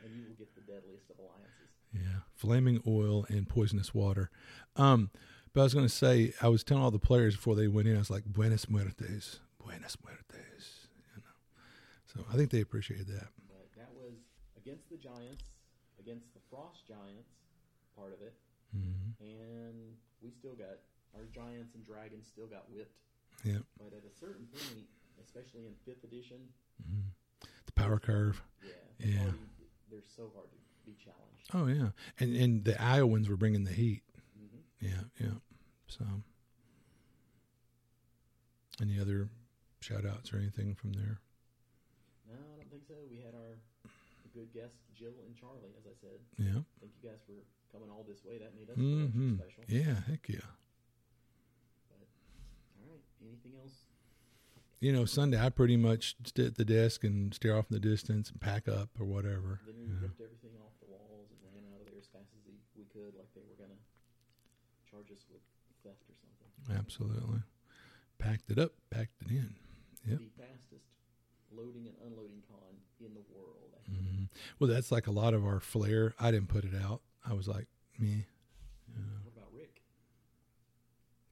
and 0.04 0.16
you 0.16 0.24
will 0.28 0.36
get 0.36 0.54
the 0.56 0.62
deadliest 0.62 1.10
of 1.10 1.20
alliances. 1.20 1.70
Yeah, 1.94 2.26
flaming 2.34 2.82
oil 2.88 3.26
and 3.30 3.48
poisonous 3.48 3.94
water. 3.94 4.32
Um, 4.76 5.12
but 5.54 5.62
I 5.62 5.64
was 5.64 5.74
going 5.74 5.86
to 5.86 5.94
say, 5.94 6.34
I 6.42 6.48
was 6.48 6.64
telling 6.64 6.82
all 6.84 6.92
the 6.92 7.00
players 7.00 7.36
before 7.36 7.56
they 7.56 7.68
went 7.68 7.88
in, 7.88 7.96
I 7.96 8.00
was 8.00 8.10
like, 8.10 8.24
"Buenas 8.26 8.66
muertes, 8.68 9.40
buenas 9.60 9.98
muertes." 9.98 10.88
You 11.16 11.22
know, 11.22 11.36
so 12.08 12.26
I 12.32 12.38
think 12.38 12.50
they 12.50 12.62
appreciated 12.62 13.08
that. 13.08 13.28
But 13.50 13.68
that 13.78 13.92
was 13.94 14.16
against 14.56 14.90
the 14.90 14.96
Giants, 14.98 15.44
against 16.00 16.34
the 16.34 16.40
Frost 16.50 16.88
Giants, 16.88 17.30
part 17.96 18.14
of 18.14 18.22
it, 18.22 18.34
hmm 18.74 19.12
and 19.20 19.94
we 20.24 20.32
still 20.32 20.56
got 20.56 20.80
our 21.14 21.26
Giants 21.26 21.76
and 21.76 21.86
Dragons 21.86 22.26
still 22.26 22.48
got 22.48 22.72
whipped. 22.72 22.96
Yeah, 23.44 23.60
But 23.78 23.94
at 23.94 24.04
a 24.06 24.14
certain 24.20 24.46
point, 24.48 24.86
especially 25.24 25.66
in 25.66 25.74
fifth 25.86 26.04
edition, 26.04 26.38
hmm 26.86 27.10
the 27.66 27.72
power 27.74 28.00
curve. 28.00 28.42
yeah, 28.64 28.72
Yeah. 29.00 29.22
already- 29.22 29.38
they're 29.90 30.02
so 30.04 30.30
hard 30.36 30.50
to 30.52 30.58
be 30.86 30.94
challenged. 30.96 31.50
Oh 31.54 31.68
yeah, 31.68 31.92
and 32.20 32.36
and 32.36 32.64
the 32.66 32.80
Iowans 32.82 33.28
were 33.30 33.38
bringing 33.38 33.64
the 33.64 33.74
heat. 33.74 34.04
hmm 34.38 34.62
Yeah, 34.80 35.04
yeah. 35.20 35.34
So, 35.88 36.06
any 38.82 39.00
other 39.00 39.30
shout 39.82 40.06
outs 40.06 40.34
or 40.34 40.38
anything 40.38 40.76
from 40.76 40.94
there? 40.94 41.20
No, 42.28 42.36
I 42.54 42.56
don't 42.58 42.70
think 42.70 42.86
so. 42.88 42.96
We 43.10 43.18
had 43.20 43.34
our 43.36 43.58
good 44.34 44.54
guests, 44.54 44.78
Jill 44.94 45.14
and 45.26 45.36
Charlie, 45.36 45.74
as 45.78 45.86
I 45.86 45.94
said. 46.00 46.20
Yeah. 46.38 46.62
Thank 46.80 46.94
you 47.02 47.10
guys 47.10 47.20
for 47.26 47.34
coming 47.72 47.90
all 47.90 48.04
this 48.08 48.24
way. 48.24 48.38
That 48.38 48.56
made 48.56 48.70
us 48.70 48.78
feel 48.78 48.86
hmm 48.86 49.36
special. 49.36 49.64
Yeah, 49.68 50.00
heck 50.08 50.30
yeah. 50.30 50.48
But 53.22 53.28
all 53.28 53.30
right, 53.30 53.38
anything 53.38 53.54
else? 53.62 53.86
You 54.82 54.92
know, 54.92 55.06
Sunday 55.06 55.38
I 55.40 55.50
pretty 55.50 55.78
much 55.78 56.16
sit 56.26 56.46
at 56.46 56.56
the 56.56 56.66
desk 56.66 57.04
and 57.04 57.34
stare 57.34 57.56
off 57.56 57.66
in 57.70 57.76
the 57.76 57.80
distance 57.80 58.32
and 58.32 58.42
pack 58.42 58.68
up 58.68 58.90
or 59.00 59.06
whatever. 59.06 59.62
Then 59.66 59.76
we 59.78 59.86
ripped 60.02 60.20
everything 60.20 60.58
off 60.58 60.74
the 60.82 60.90
walls 60.90 61.30
and 61.30 61.38
ran 61.54 61.70
out 61.72 61.82
of 61.82 61.86
there 61.86 62.00
as 62.02 62.08
fast 62.08 62.34
as 62.34 62.42
we 62.76 62.84
could, 62.90 63.14
like 63.14 63.30
they 63.36 63.42
were 63.46 63.54
gonna 63.62 63.78
charge 64.90 65.12
us 65.12 65.22
with 65.32 65.42
theft 65.86 66.02
or 66.10 66.16
something. 66.18 66.78
Absolutely. 66.78 67.42
Packed 68.18 68.50
it 68.50 68.58
up, 68.58 68.72
packed 68.90 69.22
it 69.22 69.30
in. 69.30 69.54
Yep. 70.10 70.18
The 70.18 70.42
fastest 70.42 70.86
loading 71.54 71.86
and 71.86 71.96
unloading 72.12 72.42
con 72.50 72.74
in 73.06 73.14
the 73.14 73.22
world. 73.30 73.70
I 73.78 73.86
think. 73.86 74.02
hmm 74.02 74.24
Well, 74.58 74.70
that's 74.70 74.92
like 74.92 75.06
a 75.06 75.12
lot 75.12 75.36
of 75.36 75.46
our 75.46 75.60
flair. 75.60 76.16
I 76.20 76.32
didn't 76.32 76.50
put 76.50 76.66
it 76.66 76.74
out. 76.74 77.02
I 77.24 77.34
was 77.34 77.48
like, 77.48 77.68
me. 78.00 78.26
Yeah. 78.90 78.98
What 79.24 79.34
about 79.38 79.54
Rick? 79.54 79.84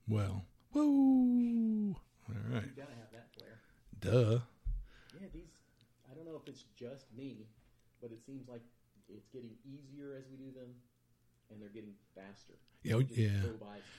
Well, 0.08 0.45
whoa. 0.71 1.19
Right. 2.50 2.64
You 2.64 2.72
gotta 2.76 2.98
have 2.98 3.12
that 3.14 3.28
flair. 3.38 3.62
Duh. 4.00 4.40
Yeah, 5.20 5.28
these. 5.34 5.54
I 6.10 6.16
don't 6.16 6.26
know 6.26 6.40
if 6.42 6.48
it's 6.48 6.66
just 6.76 7.06
me, 7.16 7.48
but 8.02 8.12
it 8.12 8.20
seems 8.26 8.48
like 8.48 8.62
it's 9.08 9.28
getting 9.30 9.52
easier 9.66 10.16
as 10.18 10.26
we 10.32 10.38
do 10.38 10.52
them, 10.52 10.74
and 11.52 11.62
they're 11.62 11.70
getting 11.70 11.94
faster. 12.16 12.54
Yeah, 12.84 13.00
just 13.02 13.18
yeah. 13.18 13.42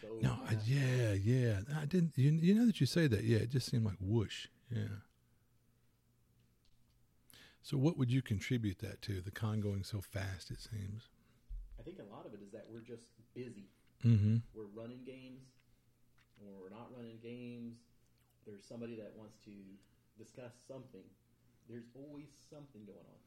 So 0.00 0.18
No, 0.20 0.38
I, 0.48 0.56
yeah, 0.64 1.12
yeah. 1.12 1.60
I 1.76 1.84
didn't. 1.84 2.16
You, 2.16 2.30
you 2.30 2.54
know 2.54 2.66
that 2.66 2.80
you 2.80 2.86
say 2.86 3.06
that. 3.06 3.24
Yeah, 3.24 3.38
it 3.38 3.50
just 3.50 3.70
seemed 3.70 3.84
like 3.84 3.98
whoosh. 4.00 4.46
Yeah. 4.70 5.02
So, 7.62 7.76
what 7.76 7.98
would 7.98 8.10
you 8.10 8.22
contribute 8.22 8.78
that 8.78 9.02
to? 9.02 9.20
The 9.20 9.30
con 9.30 9.60
going 9.60 9.84
so 9.84 10.00
fast, 10.00 10.50
it 10.50 10.60
seems. 10.60 11.08
I 11.78 11.82
think 11.82 11.98
a 11.98 12.14
lot 12.14 12.26
of 12.26 12.32
it 12.32 12.40
is 12.42 12.50
that 12.52 12.66
we're 12.70 12.80
just 12.80 13.02
busy. 13.34 13.68
Mm-hmm. 14.04 14.36
We're 14.54 14.70
running 14.74 15.04
games, 15.04 15.42
or 16.40 16.62
we're 16.62 16.74
not 16.74 16.88
running 16.96 17.18
games. 17.22 17.76
There's 18.46 18.64
somebody 18.66 18.96
that 18.96 19.12
wants 19.16 19.36
to 19.44 19.54
discuss 20.18 20.52
something. 20.66 21.04
There's 21.68 21.86
always 21.94 22.26
something 22.50 22.82
going 22.84 23.06
on, 23.06 23.20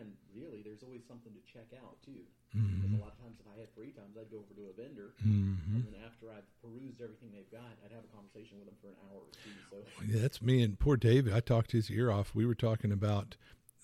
and 0.00 0.12
really, 0.34 0.62
there's 0.62 0.82
always 0.82 1.04
something 1.06 1.32
to 1.36 1.42
check 1.44 1.68
out 1.76 2.00
too. 2.04 2.24
Mm-hmm. 2.56 2.96
a 2.96 2.98
lot 2.98 3.12
of 3.14 3.18
times, 3.22 3.38
if 3.38 3.46
I 3.46 3.60
had 3.60 3.68
free 3.76 3.92
times, 3.92 4.16
I'd 4.18 4.30
go 4.30 4.38
over 4.42 4.54
to 4.56 4.72
a 4.72 4.74
vendor, 4.74 5.12
Mm-hmm. 5.22 5.76
and 5.76 5.84
then 5.86 5.94
after 6.06 6.26
I've 6.32 6.48
perused 6.64 7.00
everything 7.02 7.28
they've 7.32 7.50
got, 7.52 7.76
I'd 7.84 7.92
have 7.92 8.02
a 8.04 8.12
conversation 8.16 8.58
with 8.58 8.66
them 8.66 8.78
for 8.80 8.88
an 8.88 8.98
hour 9.06 9.20
or 9.20 9.32
two. 9.44 9.54
So 9.70 9.76
Yeah, 10.08 10.22
that's 10.22 10.40
me 10.42 10.62
and 10.62 10.78
poor 10.78 10.96
David. 10.96 11.32
I 11.34 11.40
talked 11.40 11.72
his 11.72 11.90
ear 11.90 12.10
off. 12.10 12.34
We 12.34 12.46
were 12.46 12.54
talking 12.56 12.90
about 12.90 13.36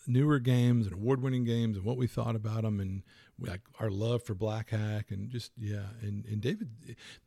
newer 0.09 0.39
games 0.39 0.87
and 0.87 0.95
award-winning 0.95 1.45
games 1.45 1.77
and 1.77 1.85
what 1.85 1.97
we 1.97 2.07
thought 2.07 2.37
about 2.37 2.63
them 2.63 2.81
and 2.81 3.03
like 3.39 3.61
our 3.81 3.91
love 3.91 4.23
for 4.23 4.35
Black 4.35 4.71
Hack 4.71 5.11
and 5.11 5.31
just 5.31 5.53
yeah. 5.59 5.87
And 6.03 6.25
and 6.27 6.41
David, 6.41 6.69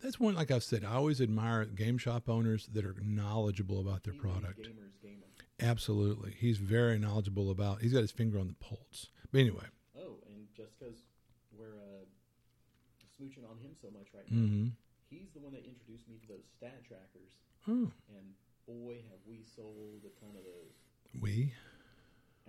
that's 0.02 0.20
one 0.20 0.36
like 0.36 0.52
I've 0.52 0.64
said. 0.64 0.84
I 0.84 0.94
always 0.94 1.22
admire 1.22 1.66
game 1.66 1.98
shop 1.98 2.30
owners 2.30 2.68
that 2.74 2.86
are 2.86 2.96
knowledgeable 3.04 3.80
about 3.80 4.04
their 4.04 4.14
product. 4.14 4.58
gamer's 4.64 4.96
gamer. 5.02 5.26
Absolutely, 5.62 6.36
he's 6.40 6.58
very 6.58 6.98
knowledgeable 6.98 7.52
about. 7.52 7.82
He's 7.82 7.94
got 7.94 8.02
his 8.02 8.12
finger 8.12 8.40
on 8.40 8.48
the 8.48 8.56
pulse. 8.66 9.10
But 9.32 9.42
anyway, 9.42 9.66
Oh, 9.98 10.18
and 10.28 10.48
just 10.56 10.80
because 10.80 11.04
we're 11.56 11.78
uh, 11.78 12.06
smooching 13.22 13.44
on 13.50 13.58
him 13.58 13.72
so 13.80 13.90
much 13.92 14.08
right 14.14 14.24
now, 14.32 14.38
mm-hmm. 14.38 14.68
he's 15.10 15.30
the 15.34 15.40
one 15.40 15.54
that 15.54 15.66
introduced 15.66 16.08
me 16.08 16.18
to 16.22 16.28
those 16.28 16.46
stat 16.58 16.82
trackers. 16.88 17.34
oh, 17.68 17.92
And 18.18 18.34
boy, 18.66 18.96
have 19.12 19.20
we 19.28 19.44
sold 19.44 20.02
a 20.06 20.20
ton 20.20 20.30
of 20.38 20.44
those 20.46 20.74
we, 21.20 21.54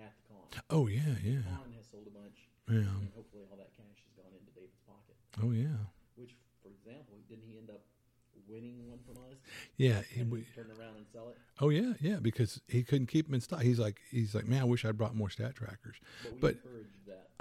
at 0.03 0.13
the 0.17 0.35
con. 0.35 0.63
oh 0.71 0.87
yeah, 0.87 1.15
yeah, 1.25 1.43
Con 1.49 1.73
has 1.77 1.87
sold 1.91 2.07
a 2.07 2.15
bunch, 2.17 2.39
yeah, 2.69 2.89
and 2.89 3.11
hopefully 3.15 3.43
all 3.51 3.57
that 3.59 3.71
cash 3.77 3.99
has 4.05 4.13
gone 4.17 4.33
into 4.33 4.51
David's 4.53 4.81
pocket. 4.87 5.17
oh 5.43 5.51
yeah, 5.53 5.77
Which, 6.17 6.35
for 6.63 6.69
example, 6.71 7.17
didn't 7.29 7.45
he 7.49 7.59
end 7.59 7.71
up 7.71 7.83
winning 8.49 8.89
one 8.89 8.99
from 9.07 9.17
us 9.31 9.37
yeah. 9.77 10.03
he- 10.13 10.23
we- 10.25 10.43
turn 10.57 10.67
around 10.79 10.97
and 10.97 11.07
sell 11.13 11.29
it? 11.29 11.37
Oh 11.61 11.69
yeah, 11.69 11.93
yeah, 12.01 12.17
because 12.21 12.61
he 12.69 12.83
couldn't 12.83 13.07
keep 13.07 13.27
them 13.27 13.35
in 13.35 13.41
stock. 13.41 13.63
He's 13.63 13.79
like, 13.79 14.01
he's 14.11 14.35
like, 14.35 14.47
man, 14.49 14.63
I 14.63 14.65
wish 14.65 14.85
I'd 14.85 14.97
brought 14.99 15.15
more 15.15 15.31
stat 15.31 15.55
trackers. 15.55 15.97
But 16.25 16.33
we 16.33 16.39
But- 16.41 16.57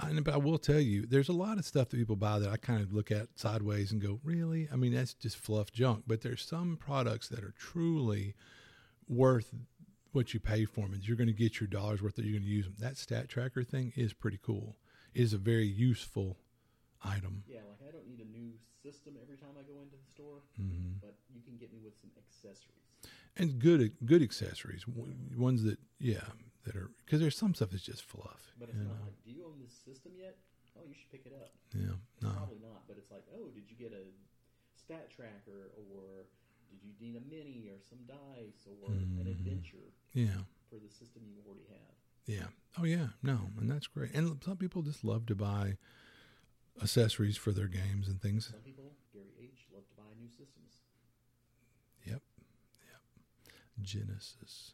I, 0.02 0.12
but 0.20 0.32
I 0.32 0.38
will 0.38 0.56
tell 0.56 0.80
you, 0.80 1.04
there's 1.04 1.28
a 1.28 1.34
lot 1.34 1.58
of 1.58 1.66
stuff 1.66 1.90
that 1.90 1.96
people 1.98 2.16
buy 2.16 2.38
that 2.38 2.48
I 2.48 2.56
kind 2.56 2.80
of 2.80 2.90
look 2.94 3.10
at 3.10 3.28
sideways 3.36 3.92
and 3.92 4.00
go, 4.00 4.18
really? 4.24 4.66
I 4.72 4.76
mean, 4.76 4.94
that's 4.94 5.12
just 5.12 5.36
fluff 5.36 5.70
junk. 5.72 6.04
But 6.06 6.22
there's 6.22 6.40
some 6.42 6.78
products 6.78 7.28
that 7.28 7.44
are 7.44 7.52
truly 7.58 8.34
worth 9.08 9.52
what 10.12 10.34
you 10.34 10.40
pay 10.40 10.64
for 10.64 10.82
them, 10.82 10.94
and 10.94 11.06
you're 11.06 11.16
going 11.16 11.28
to 11.28 11.32
get 11.32 11.60
your 11.60 11.68
dollars 11.68 12.02
worth 12.02 12.16
that 12.16 12.24
you're 12.24 12.38
going 12.38 12.44
to 12.44 12.48
use 12.48 12.64
them. 12.64 12.74
That 12.78 12.96
stat 12.96 13.28
tracker 13.28 13.62
thing 13.62 13.92
is 13.96 14.12
pretty 14.12 14.38
cool. 14.42 14.76
It 15.14 15.22
is 15.22 15.32
a 15.32 15.38
very 15.38 15.66
useful 15.66 16.36
item. 17.04 17.44
Yeah, 17.48 17.60
like 17.68 17.88
I 17.88 17.92
don't 17.92 18.06
need 18.06 18.20
a 18.20 18.30
new 18.30 18.52
system 18.82 19.14
every 19.22 19.36
time 19.36 19.50
I 19.58 19.62
go 19.62 19.80
into 19.82 19.96
the 19.96 20.10
store, 20.12 20.42
hmm 20.56 20.98
but 21.00 21.14
you 21.32 21.40
can 21.42 21.56
get 21.56 21.72
me 21.72 21.78
with 21.82 21.94
some 22.00 22.10
accessories. 22.18 22.76
And 23.36 23.58
good, 23.58 23.92
good 24.04 24.22
accessories, 24.22 24.84
ones 25.36 25.62
that, 25.62 25.78
yeah, 25.98 26.26
that 26.64 26.76
are 26.76 26.90
because 27.04 27.20
there's 27.20 27.36
some 27.36 27.54
stuff 27.54 27.70
that's 27.70 27.82
just 27.82 28.02
fluff. 28.02 28.52
But 28.58 28.68
it's 28.68 28.78
not 28.78 28.88
know? 28.88 29.04
like, 29.04 29.16
do 29.24 29.30
you 29.30 29.44
own 29.44 29.60
this 29.62 29.72
system 29.72 30.12
yet? 30.18 30.36
Oh, 30.76 30.82
you 30.86 30.94
should 30.94 31.10
pick 31.10 31.26
it 31.26 31.32
up. 31.34 31.52
yeah, 31.74 31.96
no, 32.22 32.30
Probably 32.30 32.60
not, 32.62 32.86
but 32.86 32.96
it's 32.96 33.10
like, 33.10 33.24
oh, 33.34 33.48
did 33.54 33.64
you 33.68 33.76
get 33.76 33.92
a 33.92 34.04
stat 34.76 35.10
tracker 35.10 35.72
or 35.76 36.26
did 36.70 36.78
you 36.82 36.92
need 37.00 37.16
a 37.16 37.20
mini 37.20 37.68
or 37.68 37.78
some 37.88 37.98
dice 38.06 38.66
or 38.66 38.92
an 38.92 39.18
Mhm. 39.24 39.30
adventure 39.30 39.92
yeah. 40.14 40.44
for 40.70 40.78
the 40.78 40.88
system 40.88 41.22
you 41.26 41.42
already 41.46 41.66
have? 41.68 41.94
Yeah. 42.26 42.48
Oh 42.78 42.84
yeah. 42.84 43.08
No, 43.22 43.50
and 43.58 43.68
that's 43.70 43.86
great. 43.88 44.12
And 44.14 44.42
some 44.42 44.56
people 44.56 44.82
just 44.82 45.02
love 45.04 45.26
to 45.26 45.34
buy 45.34 45.76
accessories 46.80 47.36
for 47.36 47.52
their 47.52 47.66
games 47.68 48.08
and 48.08 48.20
things. 48.22 48.46
Some 48.46 48.60
people, 48.60 48.94
Gary 49.12 49.34
H, 49.40 49.66
love 49.72 49.86
to 49.88 49.94
buy 49.96 50.14
new 50.18 50.28
systems. 50.28 50.78
Yep. 52.06 52.22
Yep. 52.86 53.02
Genesis. 53.82 54.72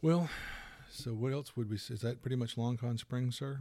Well, 0.00 0.28
so 0.90 1.12
what 1.14 1.32
else 1.32 1.56
would 1.56 1.68
we? 1.70 1.76
Is 1.76 2.00
that 2.02 2.22
pretty 2.22 2.36
much 2.36 2.56
Long 2.58 2.76
Con 2.76 2.98
Spring, 2.98 3.30
sir? 3.30 3.60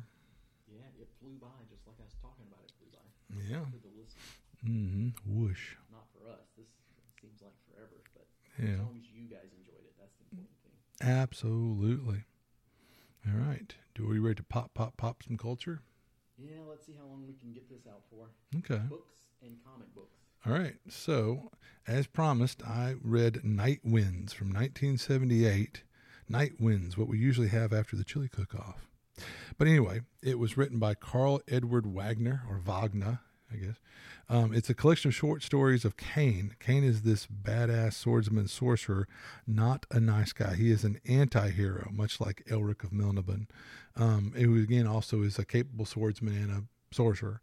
Yeah, 0.68 0.82
it 1.00 1.10
flew 1.20 1.38
by 1.40 1.48
just 1.70 1.86
like 1.86 1.98
I 2.00 2.04
was 2.04 2.16
talking 2.22 2.46
about 2.50 2.66
it 2.66 2.72
flew 2.78 2.90
by. 2.90 3.06
Yeah. 3.50 3.66
For 3.66 3.78
the 3.88 3.94
list, 4.00 4.18
Mm-hmm. 4.66 5.10
Whoosh. 5.26 5.74
not 5.92 6.06
for 6.14 6.30
us. 6.30 6.46
This 6.56 6.68
seems 7.20 7.42
like 7.42 7.54
forever, 7.66 7.98
but 8.14 8.28
Yeah. 8.62 8.74
as 8.74 8.80
long 8.80 8.98
as 9.00 9.10
you 9.12 9.28
guys 9.28 9.50
enjoyed 9.58 9.84
it, 9.84 9.94
that's 10.00 10.14
the 10.16 10.38
important 10.38 10.58
thing. 10.64 11.10
Absolutely. 11.10 12.24
All 13.28 13.40
right. 13.40 13.74
Do 13.96 14.08
we 14.08 14.20
ready 14.20 14.36
to 14.36 14.44
pop, 14.44 14.74
pop, 14.74 14.98
pop 14.98 15.24
some 15.24 15.38
culture? 15.38 15.82
Yeah, 16.38 16.60
let's 16.68 16.86
see 16.86 16.94
how 16.98 17.06
long 17.08 17.26
we 17.28 17.34
can 17.34 17.54
get 17.54 17.70
this 17.70 17.88
out 17.88 18.02
for. 18.10 18.30
Okay. 18.58 18.84
Books 18.88 19.20
and 19.44 19.58
comic 19.66 19.94
books. 19.94 20.16
All 20.46 20.54
right. 20.54 20.76
So, 20.90 21.52
as 21.88 22.08
promised, 22.08 22.64
I 22.64 22.96
read 23.04 23.44
Night 23.44 23.82
Winds 23.84 24.34
from 24.34 24.48
1978. 24.48 25.84
Night 26.30 26.54
Winds, 26.60 26.98
what 26.98 27.08
we 27.08 27.18
usually 27.20 27.50
have 27.50 27.74
after 27.74 27.96
the 27.96 28.04
chili 28.04 28.28
cook 28.30 28.56
off. 28.56 28.88
But 29.58 29.68
anyway, 29.68 30.02
it 30.24 30.40
was 30.40 30.58
written 30.58 30.80
by 30.80 30.96
Karl 30.96 31.42
Edward 31.48 31.86
Wagner, 31.86 32.44
or 32.50 32.58
Wagner, 32.58 33.20
I 33.54 33.58
guess. 33.58 33.76
Um, 34.30 34.54
it's 34.54 34.70
a 34.70 34.74
collection 34.74 35.10
of 35.10 35.16
short 35.16 35.44
stories 35.44 35.84
of 35.84 35.98
Kane. 35.98 36.56
Kane 36.60 36.84
is 36.84 37.02
this 37.02 37.28
badass 37.28 37.94
swordsman 37.94 38.48
sorcerer, 38.48 39.08
not 39.46 39.86
a 39.92 40.00
nice 40.00 40.32
guy. 40.32 40.56
He 40.56 40.72
is 40.72 40.84
an 40.84 41.00
anti 41.06 41.50
hero, 41.50 41.90
much 41.92 42.22
like 42.22 42.44
Elric 42.48 42.84
of 42.84 42.92
Melniboné, 42.92 43.48
um, 43.96 44.34
who, 44.36 44.62
again, 44.62 44.88
also 44.88 45.22
is 45.22 45.38
a 45.38 45.46
capable 45.46 45.86
swordsman 45.86 46.36
and 46.36 46.52
a 46.52 46.96
sorcerer. 46.96 47.42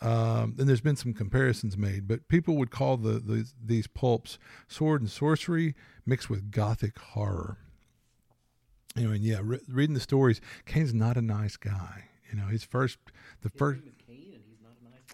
Um, 0.00 0.56
and 0.58 0.68
there's 0.68 0.80
been 0.80 0.96
some 0.96 1.12
comparisons 1.12 1.76
made, 1.76 2.08
but 2.08 2.26
people 2.28 2.56
would 2.56 2.70
call 2.70 2.96
the, 2.96 3.20
the 3.20 3.48
these 3.64 3.86
pulps 3.86 4.38
sword 4.66 5.00
and 5.00 5.10
sorcery 5.10 5.76
mixed 6.04 6.28
with 6.28 6.50
gothic 6.50 6.98
horror. 6.98 7.58
Anyway, 8.96 9.16
and 9.16 9.24
yeah, 9.24 9.40
re- 9.42 9.60
reading 9.68 9.94
the 9.94 10.00
stories, 10.00 10.40
Kane's 10.66 10.92
not 10.92 11.16
a 11.16 11.22
nice 11.22 11.56
guy. 11.56 12.08
You 12.30 12.38
know, 12.38 12.46
his 12.46 12.64
first, 12.64 12.98
the 13.42 13.50
first, 13.50 13.80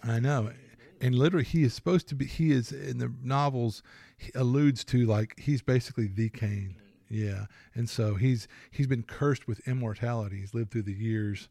I 0.03 0.21
know, 0.21 0.53
and 1.01 1.15
literally 1.15 1.45
he 1.45 1.63
is 1.65 1.75
supposed 1.75 2.09
to 2.09 2.15
be. 2.15 2.27
He 2.27 2.53
is 2.53 2.73
in 2.73 2.99
the 2.99 3.13
novels 3.23 3.83
he 4.17 4.31
alludes 4.35 4.85
to 4.85 5.07
like 5.07 5.39
he's 5.39 5.63
basically 5.63 6.07
the 6.07 6.29
Cain. 6.29 6.77
Yeah, 7.09 7.47
and 7.75 7.89
so 7.89 8.15
he's 8.15 8.49
he's 8.71 8.87
been 8.87 9.03
cursed 9.03 9.47
with 9.47 9.67
immortality. 9.67 10.41
He's 10.41 10.55
lived 10.55 10.73
through 10.73 10.83
the 10.83 10.93
years, 10.93 11.49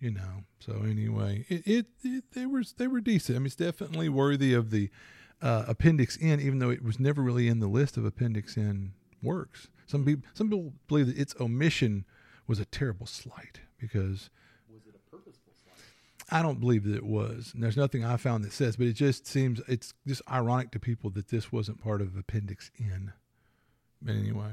you 0.00 0.10
know. 0.10 0.44
So 0.58 0.82
anyway, 0.84 1.44
it, 1.48 1.66
it, 1.66 1.86
it 2.02 2.24
they 2.32 2.46
were 2.46 2.62
they 2.76 2.88
were 2.88 3.00
decent. 3.00 3.36
I 3.36 3.38
mean, 3.38 3.46
it's 3.46 3.54
definitely 3.54 4.08
worthy 4.08 4.54
of 4.54 4.70
the 4.70 4.90
uh, 5.40 5.64
Appendix 5.68 6.18
N, 6.20 6.40
even 6.40 6.58
though 6.58 6.70
it 6.70 6.82
was 6.82 6.98
never 6.98 7.22
really 7.22 7.48
in 7.48 7.60
the 7.60 7.68
list 7.68 7.96
of 7.96 8.04
Appendix 8.04 8.56
N 8.58 8.92
works. 9.22 9.68
Some 9.86 10.04
people 10.04 10.28
some 10.34 10.48
people 10.48 10.72
believe 10.88 11.06
that 11.06 11.18
its 11.18 11.34
omission 11.40 12.04
was 12.46 12.58
a 12.58 12.64
terrible 12.64 13.06
slight 13.06 13.60
because 13.78 14.30
Was 14.72 14.86
it 14.86 14.94
a 14.94 15.10
purposeful 15.10 15.52
slight? 15.62 16.17
I 16.30 16.42
don't 16.42 16.60
believe 16.60 16.84
that 16.84 16.94
it 16.96 17.06
was. 17.06 17.52
And 17.54 17.62
there's 17.62 17.76
nothing 17.76 18.04
I 18.04 18.16
found 18.16 18.44
that 18.44 18.52
says, 18.52 18.76
but 18.76 18.86
it 18.86 18.92
just 18.92 19.26
seems 19.26 19.60
it's 19.66 19.94
just 20.06 20.22
ironic 20.30 20.70
to 20.72 20.78
people 20.78 21.10
that 21.10 21.28
this 21.28 21.50
wasn't 21.50 21.82
part 21.82 22.00
of 22.02 22.16
Appendix 22.16 22.70
N. 22.78 23.12
But 24.02 24.14
anyway, 24.14 24.52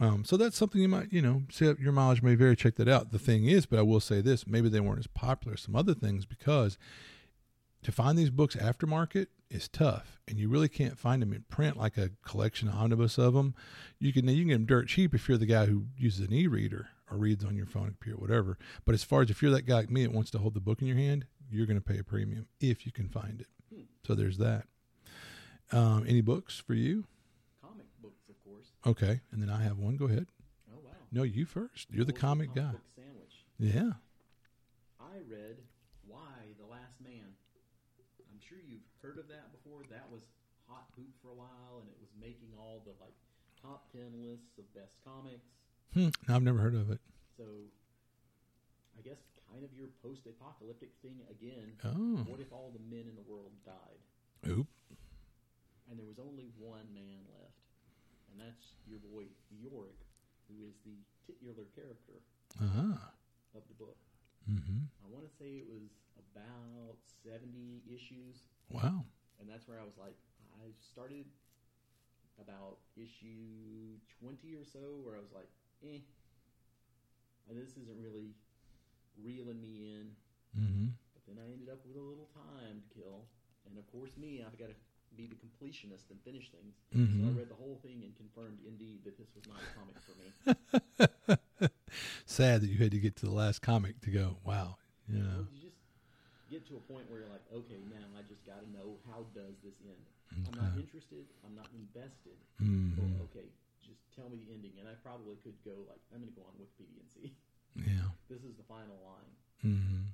Um, 0.00 0.24
so 0.24 0.36
that's 0.36 0.56
something 0.56 0.80
you 0.80 0.88
might, 0.88 1.12
you 1.12 1.22
know, 1.22 1.42
say 1.50 1.74
your 1.78 1.92
mileage 1.92 2.22
may 2.22 2.34
vary. 2.34 2.56
Check 2.56 2.76
that 2.76 2.88
out. 2.88 3.12
The 3.12 3.18
thing 3.18 3.46
is, 3.46 3.66
but 3.66 3.78
I 3.78 3.82
will 3.82 4.00
say 4.00 4.20
this: 4.20 4.46
maybe 4.46 4.68
they 4.68 4.80
weren't 4.80 5.00
as 5.00 5.06
popular 5.06 5.54
as 5.54 5.60
some 5.60 5.76
other 5.76 5.94
things 5.94 6.26
because 6.26 6.78
to 7.82 7.92
find 7.92 8.18
these 8.18 8.30
books 8.30 8.56
aftermarket 8.56 9.26
is 9.50 9.68
tough, 9.68 10.18
and 10.26 10.38
you 10.38 10.48
really 10.48 10.68
can't 10.68 10.98
find 10.98 11.20
them 11.20 11.32
in 11.32 11.44
print 11.50 11.76
like 11.76 11.98
a 11.98 12.10
collection 12.24 12.68
omnibus 12.68 13.18
of 13.18 13.34
them. 13.34 13.54
You 13.98 14.12
can 14.12 14.26
you 14.28 14.42
can 14.42 14.48
get 14.48 14.54
them 14.54 14.66
dirt 14.66 14.88
cheap 14.88 15.14
if 15.14 15.28
you're 15.28 15.38
the 15.38 15.46
guy 15.46 15.66
who 15.66 15.86
uses 15.96 16.26
an 16.26 16.32
e-reader 16.32 16.88
or 17.12 17.16
reads 17.18 17.44
on 17.44 17.56
your 17.56 17.66
phone, 17.66 17.86
computer, 17.86 18.18
whatever. 18.18 18.58
But 18.84 18.94
as 18.94 19.04
far 19.04 19.22
as 19.22 19.30
if 19.30 19.42
you're 19.42 19.50
that 19.52 19.66
guy 19.66 19.76
like 19.76 19.90
me 19.90 20.02
that 20.04 20.12
wants 20.12 20.30
to 20.32 20.38
hold 20.38 20.54
the 20.54 20.60
book 20.60 20.80
in 20.80 20.88
your 20.88 20.96
hand, 20.96 21.26
you're 21.50 21.66
going 21.66 21.78
to 21.80 21.84
pay 21.84 21.98
a 21.98 22.04
premium 22.04 22.46
if 22.60 22.86
you 22.86 22.92
can 22.92 23.08
find 23.08 23.40
it. 23.40 23.46
Hmm. 23.74 23.82
So 24.06 24.14
there's 24.14 24.38
that. 24.38 24.64
Um, 25.70 26.04
any 26.08 26.20
books 26.20 26.58
for 26.58 26.74
you? 26.74 27.04
Comic 27.62 27.86
books, 28.02 28.28
of 28.28 28.36
course. 28.44 28.66
Okay, 28.86 29.20
and 29.32 29.42
then 29.42 29.48
I 29.50 29.62
have 29.62 29.78
one. 29.78 29.96
Go 29.96 30.06
ahead. 30.06 30.26
Oh 30.70 30.78
wow. 30.84 30.90
No, 31.10 31.22
you 31.22 31.44
first. 31.46 31.88
You're 31.90 32.04
the 32.04 32.12
What 32.12 32.20
was 32.20 32.20
comic 32.20 32.54
guy. 32.54 32.72
sandwich. 32.96 33.44
Yeah. 33.58 33.92
I 35.00 35.16
read 35.28 35.56
Y: 36.06 36.18
The 36.60 36.66
Last 36.66 37.00
Man. 37.02 37.24
I'm 38.28 38.40
sure 38.40 38.58
you've 38.60 38.84
heard 39.02 39.18
of 39.18 39.28
that 39.28 39.52
before. 39.52 39.80
That 39.90 40.08
was 40.12 40.22
hot 40.68 40.92
poop 40.96 41.08
for 41.22 41.28
a 41.28 41.34
while, 41.34 41.80
and 41.80 41.88
it 41.88 41.96
was 42.00 42.10
making 42.20 42.52
all 42.58 42.82
the 42.84 42.92
like 43.00 43.14
top 43.60 43.88
ten 43.92 44.12
lists 44.20 44.58
of 44.58 44.68
best 44.74 44.92
comics. 45.04 45.48
Hmm. 45.94 46.08
no, 46.28 46.34
I've 46.36 46.42
never 46.42 46.58
heard 46.58 46.74
of 46.74 46.90
it. 46.90 47.00
So, 47.36 47.44
I 48.96 49.02
guess 49.02 49.18
kind 49.52 49.64
of 49.64 49.72
your 49.76 49.88
post-apocalyptic 50.02 50.90
thing 51.02 51.20
again. 51.28 51.76
Oh. 51.84 52.24
What 52.24 52.40
if 52.40 52.52
all 52.52 52.72
the 52.72 52.80
men 52.88 53.04
in 53.08 53.14
the 53.16 53.26
world 53.28 53.52
died, 53.64 54.00
Oop. 54.48 54.66
and 55.90 55.98
there 55.98 56.06
was 56.08 56.18
only 56.18 56.48
one 56.58 56.88
man 56.94 57.20
left, 57.28 57.60
and 58.32 58.40
that's 58.40 58.72
your 58.88 58.98
boy 59.12 59.28
Yorick, 59.52 60.00
who 60.48 60.64
is 60.64 60.74
the 60.84 60.96
titular 61.26 61.68
character 61.76 62.24
Ah. 62.60 63.12
of 63.54 63.62
the 63.68 63.74
book. 63.74 63.96
Mm-hmm. 64.48 64.88
I 65.04 65.06
want 65.12 65.28
to 65.28 65.32
say 65.36 65.60
it 65.60 65.68
was 65.68 65.92
about 66.32 66.96
70 67.22 67.82
issues, 67.86 68.48
Wow. 68.70 69.04
and 69.40 69.48
that's 69.48 69.68
where 69.68 69.78
I 69.78 69.84
was 69.84 69.98
like, 70.00 70.16
I 70.64 70.72
started 70.80 71.26
about 72.40 72.78
issue 72.96 73.98
20 74.20 74.54
or 74.56 74.64
so, 74.64 74.96
where 75.04 75.16
I 75.16 75.20
was 75.20 75.32
like, 75.34 75.48
eh, 75.84 76.00
and 77.48 77.58
this 77.58 77.76
isn't 77.76 77.98
really 78.00 78.34
reeling 79.22 79.60
me 79.60 79.92
in. 79.92 80.06
Mm-hmm. 80.58 80.88
But 81.14 81.22
then 81.26 81.36
I 81.42 81.50
ended 81.52 81.68
up 81.68 81.80
with 81.86 81.96
a 81.96 82.04
little 82.04 82.28
time 82.34 82.82
to 82.82 82.88
kill, 82.94 83.24
and 83.66 83.78
of 83.78 83.86
course, 83.90 84.16
me, 84.16 84.42
I've 84.44 84.58
got 84.58 84.68
to 84.68 84.78
be 85.16 85.26
the 85.28 85.36
completionist 85.36 86.08
and 86.10 86.20
finish 86.24 86.48
things. 86.50 86.74
So 86.92 86.96
I 86.96 87.28
Mhm. 87.28 87.36
read 87.36 87.48
the 87.50 87.54
whole 87.60 87.76
thing 87.84 88.02
and 88.02 88.16
confirmed 88.16 88.60
indeed 88.64 89.04
that 89.04 89.18
this 89.18 89.28
was 89.34 89.44
not 89.46 89.60
a 89.60 89.68
comic 89.76 89.96
for 90.08 90.14
me. 90.16 90.32
Sad 92.26 92.62
that 92.62 92.68
you 92.68 92.78
had 92.78 92.90
to 92.92 92.98
get 93.00 93.16
to 93.16 93.26
the 93.26 93.32
last 93.32 93.60
comic 93.60 94.00
to 94.02 94.10
go. 94.10 94.38
Wow. 94.44 94.78
Yeah. 95.08 95.20
Well, 95.36 95.48
you 95.52 95.60
just 95.60 95.76
get 96.48 96.66
to 96.68 96.76
a 96.76 96.80
point 96.80 97.10
where 97.10 97.20
you're 97.20 97.28
like, 97.28 97.44
okay, 97.52 97.84
now 97.92 98.08
I 98.16 98.22
just 98.22 98.44
got 98.46 98.60
to 98.64 98.70
know 98.70 98.96
how 99.06 99.24
does 99.34 99.60
this 99.62 99.76
end. 99.84 100.00
I'm 100.48 100.56
not 100.56 100.72
interested. 100.80 101.28
I'm 101.44 101.54
not 101.54 101.68
invested. 101.76 102.38
Mhm. 102.60 102.96
Well, 102.96 103.28
okay, 103.28 103.52
tell 104.14 104.28
me 104.28 104.36
the 104.40 104.52
ending, 104.52 104.76
and 104.78 104.86
I 104.88 104.94
probably 105.00 105.36
could 105.42 105.56
go 105.64 105.84
like, 105.88 106.00
I'm 106.12 106.20
going 106.20 106.32
to 106.32 106.38
go 106.38 106.44
on 106.46 106.54
Wikipedia 106.60 107.00
and 107.00 107.10
see. 107.10 107.32
Yeah. 107.76 108.08
This 108.32 108.48
is 108.48 108.56
the 108.56 108.64
final 108.64 108.96
line. 109.04 109.32
Mm-hmm. 109.60 110.08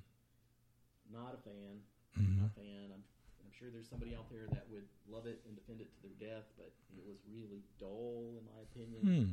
Not 1.07 1.39
a 1.39 1.41
fan. 1.47 1.79
Mhm. 2.19 2.43
Not 2.43 2.51
a 2.51 2.55
fan. 2.59 2.91
I'm, 2.91 2.99
I'm 3.39 3.53
sure 3.55 3.71
there's 3.71 3.87
somebody 3.87 4.11
out 4.11 4.27
there 4.27 4.43
that 4.51 4.67
would 4.67 4.83
love 5.07 5.23
it 5.23 5.39
and 5.47 5.55
defend 5.55 5.79
it 5.79 5.87
to 5.95 5.99
their 6.03 6.19
death, 6.19 6.43
but 6.59 6.75
it 6.99 7.03
was 7.07 7.15
really 7.31 7.63
dull 7.79 8.35
in 8.35 8.43
my 8.43 8.59
opinion. 8.67 9.01
Hmm. 9.07 9.29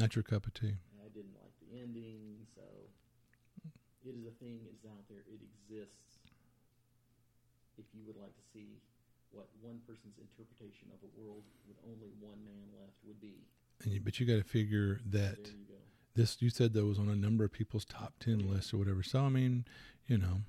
Not 0.00 0.16
your 0.16 0.24
cup 0.24 0.48
of 0.48 0.56
tea. 0.56 0.80
I 1.04 1.12
didn't 1.12 1.36
like 1.36 1.52
the 1.60 1.76
ending, 1.76 2.48
so 2.56 2.64
it 4.00 4.16
is 4.16 4.24
a 4.24 4.32
thing. 4.40 4.64
It's 4.72 4.88
out 4.88 5.04
there. 5.12 5.20
It 5.28 5.44
exists. 5.44 6.16
If 7.76 7.84
you 7.92 8.00
would 8.08 8.16
like 8.16 8.32
to 8.32 8.44
see 8.56 8.80
what 9.28 9.52
one 9.60 9.84
person's 9.84 10.16
interpretation 10.16 10.88
of 10.96 11.04
a 11.04 11.10
world 11.20 11.44
with 11.68 11.76
only 11.84 12.08
one 12.16 12.40
man 12.48 12.72
left 12.80 12.96
would 13.04 13.20
be, 13.20 13.44
And 13.84 13.92
you, 13.92 14.00
but 14.00 14.18
you 14.18 14.26
got 14.26 14.36
to 14.42 14.44
figure 14.48 15.00
that 15.10 15.38
you 15.48 15.54
this 16.14 16.40
you 16.40 16.48
said 16.50 16.72
that 16.72 16.84
was 16.84 16.98
on 16.98 17.08
a 17.08 17.14
number 17.16 17.44
of 17.44 17.52
people's 17.52 17.84
top 17.84 18.14
ten 18.20 18.38
lists 18.50 18.72
or 18.72 18.78
whatever. 18.78 19.02
So 19.02 19.20
I 19.20 19.28
mean, 19.28 19.64
you 20.06 20.16
know, 20.18 20.40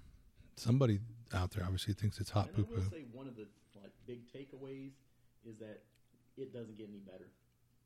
somebody 0.55 0.99
out 1.34 1.51
there 1.51 1.63
obviously 1.63 1.93
thinks 1.93 2.19
it's 2.19 2.30
hot 2.32 2.53
poo 2.53 2.63
I 2.71 2.75
poo. 2.75 2.88
say 2.89 3.03
one 3.11 3.28
of 3.28 3.36
the 3.36 3.47
like 3.75 3.91
big 4.07 4.23
takeaways 4.32 4.95
is 5.43 5.57
that 5.59 5.84
it 6.38 6.53
doesn't 6.53 6.78
get 6.78 6.88
any 6.88 6.99
better. 7.03 7.28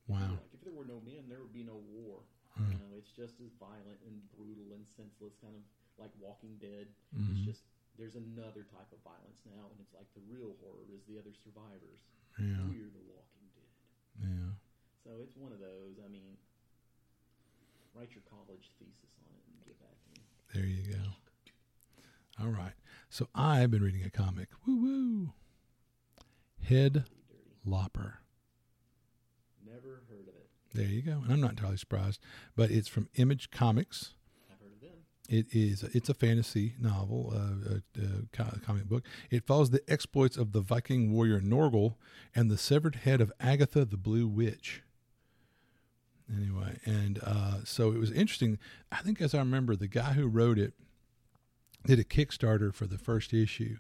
Wow. 0.08 0.38
Like 0.38 0.54
if 0.54 0.62
there 0.62 0.74
were 0.74 0.86
no 0.86 1.02
men, 1.06 1.26
there 1.28 1.40
would 1.42 1.54
be 1.54 1.64
no 1.64 1.82
war. 1.90 2.22
Hmm. 2.58 2.70
You 2.70 2.78
know, 2.78 2.92
it's 2.98 3.10
just 3.12 3.40
as 3.42 3.50
violent 3.58 3.98
and 4.06 4.20
brutal 4.38 4.76
and 4.78 4.86
senseless, 4.86 5.34
kind 5.42 5.56
of 5.58 5.64
like 5.98 6.12
Walking 6.20 6.58
Dead. 6.62 6.86
It's 7.18 7.28
Mhm. 7.34 7.46
just 7.46 7.64
there's 7.98 8.16
another 8.16 8.62
type 8.70 8.92
of 8.94 9.00
violence 9.04 9.42
now, 9.46 9.70
and 9.74 9.80
it's 9.82 9.94
like 9.94 10.08
the 10.14 10.22
real 10.30 10.54
horror 10.62 10.86
is 10.94 11.02
the 11.10 11.18
other 11.18 11.34
survivors. 11.34 12.02
Yeah. 12.38 12.62
We're 12.70 12.90
the 12.94 13.02
Walking. 13.10 13.41
Yeah. 13.41 13.41
So 15.04 15.12
it's 15.24 15.36
one 15.36 15.52
of 15.52 15.60
those. 15.60 15.98
I 16.06 16.10
mean, 16.10 16.38
write 17.96 18.10
your 18.12 18.24
college 18.30 18.70
thesis 18.80 19.18
on 19.26 19.34
it 19.36 19.44
and 19.48 19.66
get 19.66 19.80
back 19.80 19.98
to 20.04 20.10
me. 20.14 20.26
There 20.54 20.66
you 20.66 20.94
go. 20.94 22.44
All 22.44 22.52
right. 22.52 22.74
So 23.10 23.28
I've 23.36 23.72
been 23.72 23.84
reading 23.84 24.04
a 24.04 24.10
comic. 24.10 24.50
Woo 24.66 24.82
woo. 24.82 25.34
Head 26.64 27.06
Lopper. 27.66 28.20
Never 29.66 30.04
heard 30.10 30.28
of 30.28 30.36
it. 30.36 30.50
There 30.74 30.88
you 30.88 31.02
go. 31.02 31.22
And 31.24 31.32
I'm 31.34 31.42
not 31.42 31.52
entirely 31.52 31.78
surprised, 31.78 32.20
but 32.56 32.72
it's 32.72 32.88
from 32.88 33.10
Image 33.16 33.52
Comics. 33.52 34.14
I've 34.52 34.60
heard 34.60 34.74
of 34.74 34.82
them. 34.82 35.00
It 35.28 35.48
is. 35.52 35.84
It's 35.96 36.10
a 36.10 36.14
fantasy 36.14 36.76
novel, 36.80 37.34
uh, 37.36 37.80
a, 38.00 38.02
a 38.02 38.60
comic 38.60 38.86
book. 38.86 39.04
It 39.30 39.46
follows 39.46 39.72
the 39.72 39.84
exploits 39.88 40.38
of 40.38 40.52
the 40.52 40.62
Viking 40.62 41.12
warrior 41.12 41.42
Norgal 41.42 41.96
and 42.36 42.50
the 42.50 42.58
severed 42.58 42.98
head 42.98 43.20
of 43.20 43.32
Agatha 43.40 43.84
the 43.84 43.98
Blue 43.98 44.28
Witch. 44.28 44.84
Anyway, 46.34 46.80
and 46.86 47.20
uh, 47.24 47.64
so 47.64 47.92
it 47.92 47.98
was 47.98 48.12
interesting. 48.12 48.58
I 48.92 48.98
think, 48.98 49.22
as 49.22 49.34
I 49.34 49.40
remember, 49.40 49.76
the 49.76 49.88
guy 49.88 50.14
who 50.14 50.28
wrote 50.28 50.58
it 50.58 50.74
did 51.86 52.00
a 52.00 52.04
Kickstarter 52.04 52.74
for 52.74 52.86
the 52.86 52.98
first 52.98 53.34
issue, 53.34 53.78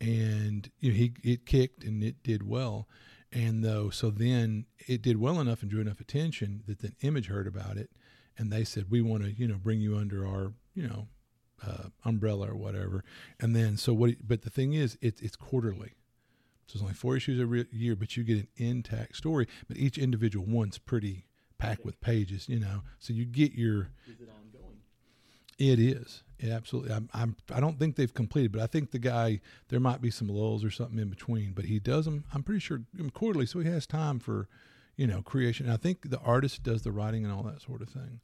and 0.00 0.70
you 0.80 0.90
know, 0.90 0.96
he 0.96 1.12
it 1.22 1.46
kicked 1.46 1.84
and 1.84 2.02
it 2.02 2.22
did 2.22 2.46
well. 2.46 2.88
And 3.32 3.62
though, 3.64 3.90
so 3.90 4.10
then 4.10 4.66
it 4.86 5.02
did 5.02 5.18
well 5.18 5.40
enough 5.40 5.62
and 5.62 5.70
drew 5.70 5.80
enough 5.80 6.00
attention 6.00 6.62
that 6.66 6.80
then 6.80 6.94
Image 7.02 7.26
heard 7.26 7.46
about 7.46 7.76
it, 7.76 7.90
and 8.36 8.50
they 8.50 8.64
said, 8.64 8.90
"We 8.90 9.00
want 9.00 9.22
to, 9.24 9.32
you 9.32 9.46
know, 9.46 9.58
bring 9.58 9.80
you 9.80 9.96
under 9.96 10.26
our, 10.26 10.52
you 10.74 10.88
know, 10.88 11.08
uh, 11.66 11.88
umbrella 12.04 12.50
or 12.50 12.56
whatever." 12.56 13.04
And 13.40 13.54
then, 13.54 13.76
so 13.76 13.92
what? 13.94 14.26
But 14.26 14.42
the 14.42 14.50
thing 14.50 14.74
is, 14.74 14.98
it's 15.00 15.20
it's 15.20 15.36
quarterly, 15.36 15.94
so 16.66 16.74
it's 16.74 16.82
only 16.82 16.94
four 16.94 17.16
issues 17.16 17.40
every 17.40 17.66
year, 17.70 17.96
but 17.96 18.16
you 18.16 18.24
get 18.24 18.38
an 18.38 18.48
intact 18.56 19.16
story. 19.16 19.46
But 19.68 19.76
each 19.76 19.96
individual 19.96 20.46
one's 20.46 20.78
pretty 20.78 21.27
packed 21.58 21.84
with 21.84 22.00
pages, 22.00 22.48
you 22.48 22.60
know, 22.60 22.82
so 22.98 23.12
you 23.12 23.24
get 23.24 23.52
your. 23.52 23.88
Is 24.08 24.20
it 24.20 24.28
ongoing? 24.28 24.78
It 25.58 25.80
is. 25.80 26.22
It 26.38 26.50
absolutely. 26.50 26.92
I'm, 26.92 27.08
I'm. 27.12 27.36
I 27.52 27.58
don't 27.60 27.78
think 27.78 27.96
they've 27.96 28.14
completed, 28.14 28.52
but 28.52 28.60
I 28.60 28.66
think 28.66 28.92
the 28.92 28.98
guy 28.98 29.40
there 29.68 29.80
might 29.80 30.00
be 30.00 30.10
some 30.10 30.28
lulls 30.28 30.64
or 30.64 30.70
something 30.70 30.98
in 30.98 31.08
between. 31.08 31.52
But 31.52 31.64
he 31.64 31.80
does 31.80 32.04
them. 32.04 32.24
I'm 32.32 32.42
pretty 32.44 32.60
sure 32.60 32.82
quarterly, 33.12 33.46
so 33.46 33.58
he 33.58 33.68
has 33.68 33.86
time 33.86 34.20
for, 34.20 34.48
you 34.96 35.06
know, 35.06 35.20
creation. 35.20 35.66
And 35.66 35.72
I 35.72 35.76
think 35.76 36.10
the 36.10 36.20
artist 36.20 36.62
does 36.62 36.82
the 36.82 36.92
writing 36.92 37.24
and 37.24 37.32
all 37.32 37.42
that 37.42 37.60
sort 37.60 37.82
of 37.82 37.88
thing. 37.88 38.20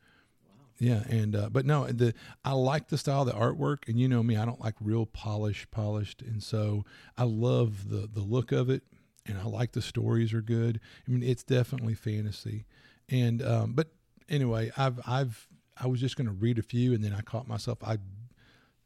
Wow. 0.46 0.66
Yeah, 0.78 1.02
and 1.08 1.34
uh, 1.34 1.48
but 1.50 1.66
no, 1.66 1.86
the 1.86 2.14
I 2.44 2.52
like 2.52 2.88
the 2.88 2.98
style 2.98 3.24
the 3.24 3.32
artwork, 3.32 3.88
and 3.88 3.98
you 3.98 4.06
know 4.06 4.22
me, 4.22 4.36
I 4.36 4.44
don't 4.44 4.60
like 4.60 4.74
real 4.80 5.06
polished, 5.06 5.72
polished, 5.72 6.22
and 6.22 6.40
so 6.40 6.84
I 7.18 7.24
love 7.24 7.88
the 7.88 8.08
the 8.12 8.22
look 8.22 8.52
of 8.52 8.70
it, 8.70 8.84
and 9.26 9.38
I 9.38 9.44
like 9.44 9.72
the 9.72 9.82
stories 9.82 10.32
are 10.32 10.42
good. 10.42 10.78
I 11.08 11.10
mean, 11.10 11.24
it's 11.24 11.42
definitely 11.42 11.94
fantasy, 11.94 12.64
and 13.08 13.42
um, 13.42 13.72
but 13.72 13.88
anyway, 14.28 14.70
I've 14.76 15.00
I've 15.06 15.46
I 15.76 15.86
was 15.86 16.00
just 16.00 16.16
going 16.16 16.26
to 16.26 16.32
read 16.32 16.58
a 16.58 16.62
few, 16.62 16.94
and 16.94 17.02
then 17.02 17.12
I 17.12 17.20
caught 17.20 17.48
myself. 17.48 17.78
I 17.82 17.98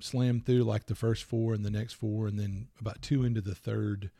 slammed 0.01 0.47
through 0.47 0.62
like 0.62 0.87
the 0.87 0.95
first 0.95 1.25
four 1.25 1.55
and 1.55 1.64
the 1.64 1.71
next 1.71 1.95
four, 1.95 2.27
and 2.27 2.39
then 2.39 2.69
about 2.81 3.03
two 3.03 3.25
into 3.25 3.41
the 3.41 3.55
third 3.55 4.11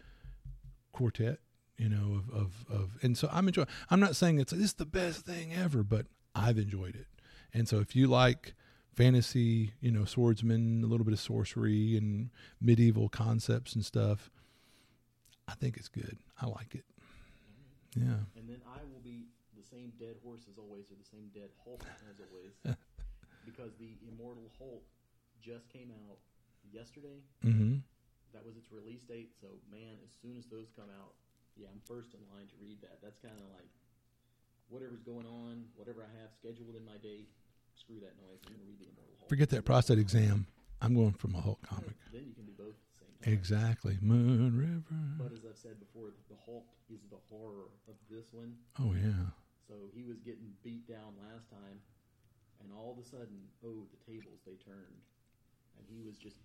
quartet. 0.93 1.39
You 1.77 1.89
know, 1.89 2.15
of 2.15 2.31
of, 2.35 2.53
of 2.71 2.91
and 3.03 3.17
so 3.17 3.29
I'm 3.33 3.47
enjoying. 3.47 3.69
I'm 3.91 4.01
not 4.01 4.17
saying 4.17 4.41
it's 4.41 4.53
it's 4.53 4.75
the 4.75 4.87
best 4.87 5.25
thing 5.25 5.55
ever, 5.55 5.83
but 5.83 6.07
I've 6.35 6.59
enjoyed 6.59 6.97
it. 6.97 7.07
And 7.55 7.69
so 7.69 7.79
if 7.79 7.97
you 7.97 8.09
like 8.09 8.55
fantasy, 8.95 9.73
you 9.81 9.93
know, 9.93 10.05
swordsman, 10.05 10.83
a 10.83 10.87
little 10.87 11.05
bit 11.05 11.15
of 11.15 11.21
sorcery 11.21 11.97
and 11.97 12.31
medieval 12.61 13.09
concepts 13.09 13.75
and 13.75 13.85
stuff, 13.85 14.29
I 15.47 15.55
think 15.55 15.77
it's 15.77 15.89
good. 15.89 16.19
I 16.41 16.47
like 16.47 16.75
it. 16.75 16.85
Yeah. 17.95 18.27
And 18.37 18.49
then 18.49 18.61
I 18.67 18.81
will 18.93 19.01
be 19.03 19.27
same 19.69 19.93
dead 20.01 20.17
horse 20.25 20.49
as 20.49 20.59
always, 20.59 20.91
or 20.91 20.97
the 20.97 21.07
same 21.07 21.29
dead 21.33 21.53
Hulk 21.65 21.85
as 22.11 22.19
always, 22.19 22.57
because 23.49 23.77
the 23.79 23.97
Immortal 24.09 24.51
Hulk 24.59 24.85
just 25.41 25.69
came 25.69 25.93
out 26.09 26.19
yesterday. 26.73 27.23
Mm-hmm. 27.45 27.85
That 28.33 28.45
was 28.45 28.57
its 28.57 28.69
release 28.73 29.05
date. 29.05 29.33
So, 29.41 29.49
man, 29.73 29.97
as 30.05 30.13
soon 30.21 30.37
as 30.37 30.45
those 30.53 30.69
come 30.77 30.93
out, 30.93 31.17
yeah, 31.57 31.69
I'm 31.73 31.81
first 31.89 32.13
in 32.13 32.21
line 32.29 32.47
to 32.49 32.57
read 32.61 32.81
that. 32.83 33.01
That's 33.03 33.19
kind 33.19 33.37
of 33.41 33.49
like 33.57 33.73
whatever's 34.69 35.03
going 35.03 35.27
on, 35.27 35.65
whatever 35.75 36.05
I 36.05 36.13
have 36.21 36.31
scheduled 36.37 36.77
in 36.77 36.85
my 36.85 37.01
day, 37.01 37.25
screw 37.75 38.01
that 38.01 38.15
noise. 38.21 38.41
I'm 38.45 38.53
going 38.53 38.63
to 38.63 38.69
read 38.69 38.81
the 38.81 38.89
Immortal 38.93 39.17
Hulk. 39.19 39.29
Forget 39.29 39.49
that 39.51 39.65
prostate 39.65 39.99
exam. 39.99 40.47
I'm 40.81 40.95
going 40.95 41.13
for 41.13 41.29
my 41.29 41.41
Hulk 41.41 41.59
comic. 41.67 41.97
Then 42.13 42.25
you 42.27 42.35
can 42.35 42.45
do 42.45 42.53
both 42.57 42.77
at 42.77 42.85
the 42.93 42.99
same 43.01 43.15
time. 43.25 43.33
Exactly. 43.33 43.99
Moon 44.01 44.57
River. 44.57 45.01
But 45.19 45.33
as 45.33 45.45
I've 45.49 45.59
said 45.59 45.81
before, 45.81 46.13
the 46.29 46.37
Hulk 46.45 46.67
is 46.93 47.01
the 47.11 47.19
horror 47.29 47.67
of 47.89 47.95
this 48.11 48.27
one. 48.33 48.55
Oh 48.79 48.93
yeah. 48.95 49.35
So 49.69 49.93
he 49.93 50.03
was 50.03 50.17
getting 50.25 50.57
beat 50.65 50.89
down 50.89 51.13
last 51.29 51.53
time, 51.53 51.77
and 52.65 52.73
all 52.73 52.91
of 52.91 52.99
a 52.99 53.05
sudden, 53.07 53.53
oh, 53.61 53.85
the 53.93 54.01
tables 54.09 54.41
they 54.49 54.57
turned, 54.57 55.05
and 55.77 55.85
he 55.87 56.01
was 56.01 56.17
just 56.17 56.41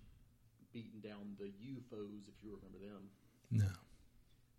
beating 0.75 0.99
down 0.99 1.39
the 1.39 1.47
U-Foes, 1.47 2.27
if 2.27 2.35
you 2.43 2.51
remember 2.51 2.83
them. 2.83 3.07
No. 3.49 3.71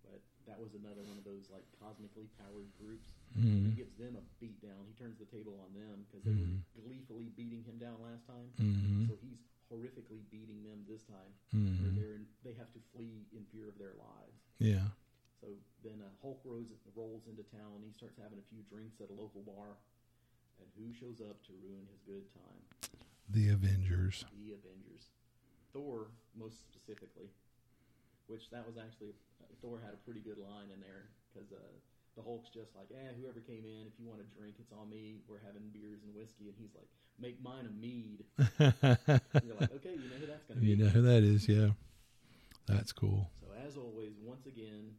But 0.01 0.21
that 0.49 0.57
was 0.61 0.73
another 0.73 1.03
one 1.05 1.19
of 1.21 1.25
those 1.29 1.51
like 1.53 1.65
cosmically 1.77 2.29
powered 2.41 2.71
groups. 2.81 3.13
Mhm. 3.37 3.69
He 3.69 3.73
gives 3.77 3.97
them 3.97 4.17
a 4.17 4.23
beat 4.41 4.61
down. 4.65 4.87
He 4.89 4.95
turns 4.95 5.19
the 5.19 5.27
table 5.29 5.59
on 5.61 5.75
them 5.75 6.05
because 6.09 6.23
they 6.25 6.33
Mhm. 6.33 6.63
were 6.77 6.83
gleefully 6.83 7.29
beating 7.37 7.65
him 7.65 7.79
down 7.79 8.01
last 8.01 8.25
time. 8.27 8.49
Mhm. 8.57 9.09
So 9.09 9.17
he's 9.17 9.41
horrifically 9.69 10.23
beating 10.31 10.63
them 10.63 10.85
this 10.87 11.03
time. 11.05 11.35
Mhm. 11.53 11.97
They're 11.97 12.15
in, 12.15 12.29
they 12.45 12.53
have 12.55 12.73
to 12.73 12.81
flee 12.93 13.27
in 13.33 13.45
fear 13.47 13.67
of 13.69 13.77
their 13.79 13.95
lives. 13.95 14.41
Yeah. 14.59 14.91
So 15.45 15.53
then 15.85 16.01
uh, 16.01 16.09
Hulk 16.25 16.41
rolls, 16.41 16.73
rolls 16.97 17.29
into 17.29 17.45
town. 17.53 17.85
He 17.85 17.93
starts 17.93 18.17
having 18.17 18.41
a 18.41 18.47
few 18.49 18.65
drinks 18.65 18.97
at 19.05 19.13
a 19.13 19.17
local 19.17 19.45
bar. 19.45 19.77
And 20.57 20.65
who 20.73 20.89
shows 20.97 21.21
up 21.21 21.37
to 21.45 21.53
ruin 21.61 21.85
his 21.93 22.01
good 22.09 22.25
time? 22.33 22.61
The 23.29 23.53
Avengers. 23.53 24.25
The 24.41 24.57
Avengers. 24.57 25.13
Thor, 25.77 26.09
most 26.33 26.65
specifically. 26.65 27.29
Which 28.25 28.49
that 28.57 28.65
was 28.65 28.81
actually, 28.81 29.13
uh, 29.45 29.53
Thor 29.61 29.77
had 29.85 29.93
a 29.93 30.01
pretty 30.09 30.25
good 30.25 30.41
line 30.41 30.73
in 30.73 30.81
there. 30.81 31.13
Because 31.29 31.53
uh, 31.53 31.77
the 32.17 32.25
Hulk's 32.25 32.49
just 32.49 32.73
like, 32.73 32.89
eh, 32.89 33.13
whoever 33.21 33.45
came 33.45 33.69
in, 33.69 33.85
if 33.85 34.01
you 34.01 34.09
want 34.09 34.25
a 34.25 34.29
drink, 34.33 34.57
it's 34.57 34.73
on 34.73 34.89
me. 34.89 35.21
We're 35.29 35.45
having 35.45 35.69
beers 35.77 36.01
and 36.09 36.17
whiskey. 36.17 36.49
And 36.49 36.57
he's 36.57 36.73
like, 36.73 36.89
make 37.21 37.37
mine 37.45 37.69
a 37.69 37.75
mead. 37.77 38.25
You're 39.45 39.61
like, 39.61 39.77
okay, 39.77 39.93
you 39.93 40.09
know 40.09 40.17
who 40.25 40.27
that's 40.33 40.49
going 40.49 40.57
to 40.57 40.65
be. 40.65 40.73
you 40.73 40.81
know 40.81 40.89
who 40.89 41.05
that 41.05 41.21
is? 41.21 41.45
Yeah. 41.45 41.77
That's 42.65 42.97
cool. 42.97 43.29
So 43.45 43.53
as 43.61 43.77
always, 43.77 44.17
once 44.25 44.47
again, 44.47 44.97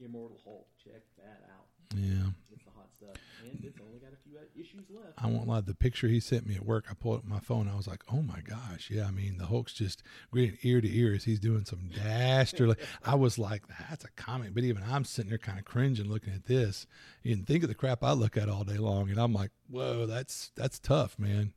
Immortal 0.00 0.40
Hulk. 0.44 0.66
Check 0.82 1.02
that 1.18 1.42
out. 1.54 1.66
Yeah. 1.94 2.30
It's 2.52 2.64
the 2.64 2.70
hot 2.70 2.88
stuff, 2.96 3.16
and 3.44 3.64
it's 3.64 3.78
only 3.80 3.98
got 4.00 4.12
a 4.12 4.16
few 4.16 4.36
issues 4.60 4.86
left. 4.90 5.12
I 5.18 5.28
won't 5.28 5.46
lie. 5.46 5.60
The 5.60 5.74
picture 5.74 6.08
he 6.08 6.20
sent 6.20 6.46
me 6.46 6.56
at 6.56 6.64
work, 6.64 6.86
I 6.90 6.94
pulled 6.94 7.18
up 7.18 7.24
my 7.24 7.38
phone. 7.38 7.68
I 7.68 7.76
was 7.76 7.86
like, 7.86 8.02
"Oh 8.12 8.22
my 8.22 8.40
gosh, 8.40 8.90
yeah!" 8.90 9.06
I 9.06 9.10
mean, 9.10 9.38
the 9.38 9.46
Hulk's 9.46 9.72
just 9.72 10.02
grinning 10.30 10.58
ear 10.62 10.80
to 10.80 10.98
ear 10.98 11.14
as 11.14 11.24
he's 11.24 11.38
doing 11.38 11.64
some 11.64 11.90
dastardly. 11.94 12.76
I 13.04 13.14
was 13.14 13.38
like, 13.38 13.62
"That's 13.88 14.04
a 14.04 14.10
comic," 14.10 14.52
but 14.54 14.64
even 14.64 14.82
I'm 14.82 15.04
sitting 15.04 15.28
there 15.28 15.38
kind 15.38 15.58
of 15.58 15.64
cringing 15.64 16.08
looking 16.08 16.34
at 16.34 16.46
this. 16.46 16.86
You 17.22 17.36
can 17.36 17.44
think 17.44 17.62
of 17.62 17.68
the 17.68 17.74
crap 17.74 18.02
I 18.02 18.12
look 18.12 18.36
at 18.36 18.48
all 18.48 18.64
day 18.64 18.78
long, 18.78 19.08
and 19.10 19.20
I'm 19.20 19.32
like, 19.32 19.52
"Whoa, 19.68 20.06
that's 20.06 20.50
that's 20.56 20.78
tough, 20.78 21.18
man. 21.18 21.52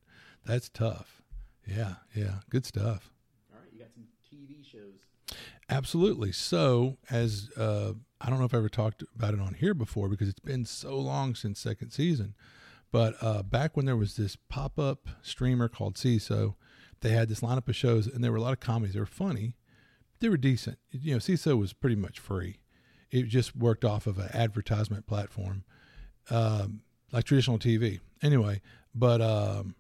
That's 0.46 0.70
tough." 0.70 1.24
Yeah, 1.68 1.96
yeah, 2.16 2.40
good 2.50 2.66
stuff. 2.66 3.12
All 3.52 3.60
right, 3.60 3.70
you 3.74 3.80
got 3.80 3.94
some 3.94 4.06
TV 4.32 4.64
shows. 4.64 5.38
Absolutely. 5.70 6.32
So, 6.32 6.98
as 7.12 7.50
uh, 7.58 7.94
I 8.22 8.30
don't 8.30 8.40
know 8.40 8.46
if 8.46 8.54
I 8.54 8.58
ever 8.58 8.70
talked 8.70 9.04
about 9.16 9.34
it 9.34 9.40
on 9.40 9.54
here 9.54 9.74
before 9.74 10.10
because 10.10 10.28
it's 10.28 10.40
been 10.40 10.66
so 10.66 10.98
long 10.98 11.36
since 11.36 11.60
second 11.60 11.92
season, 11.92 12.36
but 12.92 13.16
uh, 13.22 13.44
back 13.44 13.78
when 13.78 13.86
there 13.86 13.96
was 13.96 14.16
this 14.16 14.36
pop 14.36 14.78
up 14.78 15.08
streamer 15.22 15.68
called 15.68 15.96
Seeso, 15.96 16.56
they 17.02 17.12
had 17.12 17.30
this 17.30 17.40
lineup 17.40 17.68
of 17.70 17.76
shows 17.76 18.08
and 18.08 18.24
there 18.24 18.32
were 18.32 18.38
a 18.38 18.42
lot 18.42 18.54
of 18.54 18.60
comedies. 18.60 18.94
They 18.94 19.00
were 19.00 19.06
funny, 19.06 19.54
they 20.20 20.30
were 20.30 20.38
decent. 20.38 20.80
You 20.92 21.14
know, 21.14 21.20
Seeso 21.20 21.58
was 21.58 21.74
pretty 21.74 21.96
much 21.96 22.20
free. 22.20 22.60
It 23.12 23.28
just 23.28 23.56
worked 23.56 23.86
off 23.86 24.06
of 24.06 24.18
an 24.20 24.30
advertisement 24.34 25.08
platform, 25.08 25.64
um, 26.30 26.82
like 27.12 27.24
traditional 27.24 27.58
TV. 27.58 28.02
Anyway, 28.22 28.62
but 28.94 29.22
um, 29.22 29.76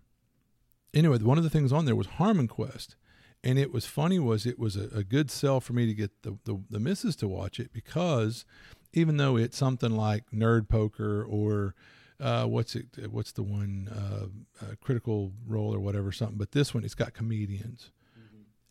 anyway, 0.93 1.17
one 1.19 1.37
of 1.37 1.43
the 1.43 1.49
things 1.49 1.71
on 1.71 1.85
there 1.85 1.95
was 1.95 2.07
Harmon 2.07 2.47
Quest 2.47 2.95
and 3.43 3.57
it 3.57 3.71
was 3.71 3.85
funny 3.85 4.19
was 4.19 4.45
it 4.45 4.59
was 4.59 4.75
a, 4.75 4.89
a 4.95 5.03
good 5.03 5.31
sell 5.31 5.59
for 5.59 5.73
me 5.73 5.85
to 5.85 5.93
get 5.93 6.23
the, 6.23 6.37
the 6.45 6.61
the 6.69 6.79
missus 6.79 7.15
to 7.17 7.27
watch 7.27 7.59
it 7.59 7.71
because 7.71 8.45
even 8.93 9.17
though 9.17 9.37
it's 9.37 9.57
something 9.57 9.91
like 9.91 10.23
nerd 10.31 10.67
poker 10.67 11.23
or 11.23 11.75
uh, 12.19 12.45
what's 12.45 12.75
it 12.75 12.87
what's 13.09 13.31
the 13.31 13.43
one 13.43 13.89
uh, 13.91 14.65
uh, 14.65 14.75
critical 14.81 15.31
role 15.47 15.73
or 15.73 15.79
whatever 15.79 16.11
something 16.11 16.37
but 16.37 16.51
this 16.51 16.73
one 16.73 16.83
it's 16.83 16.95
got 16.95 17.13
comedians. 17.13 17.91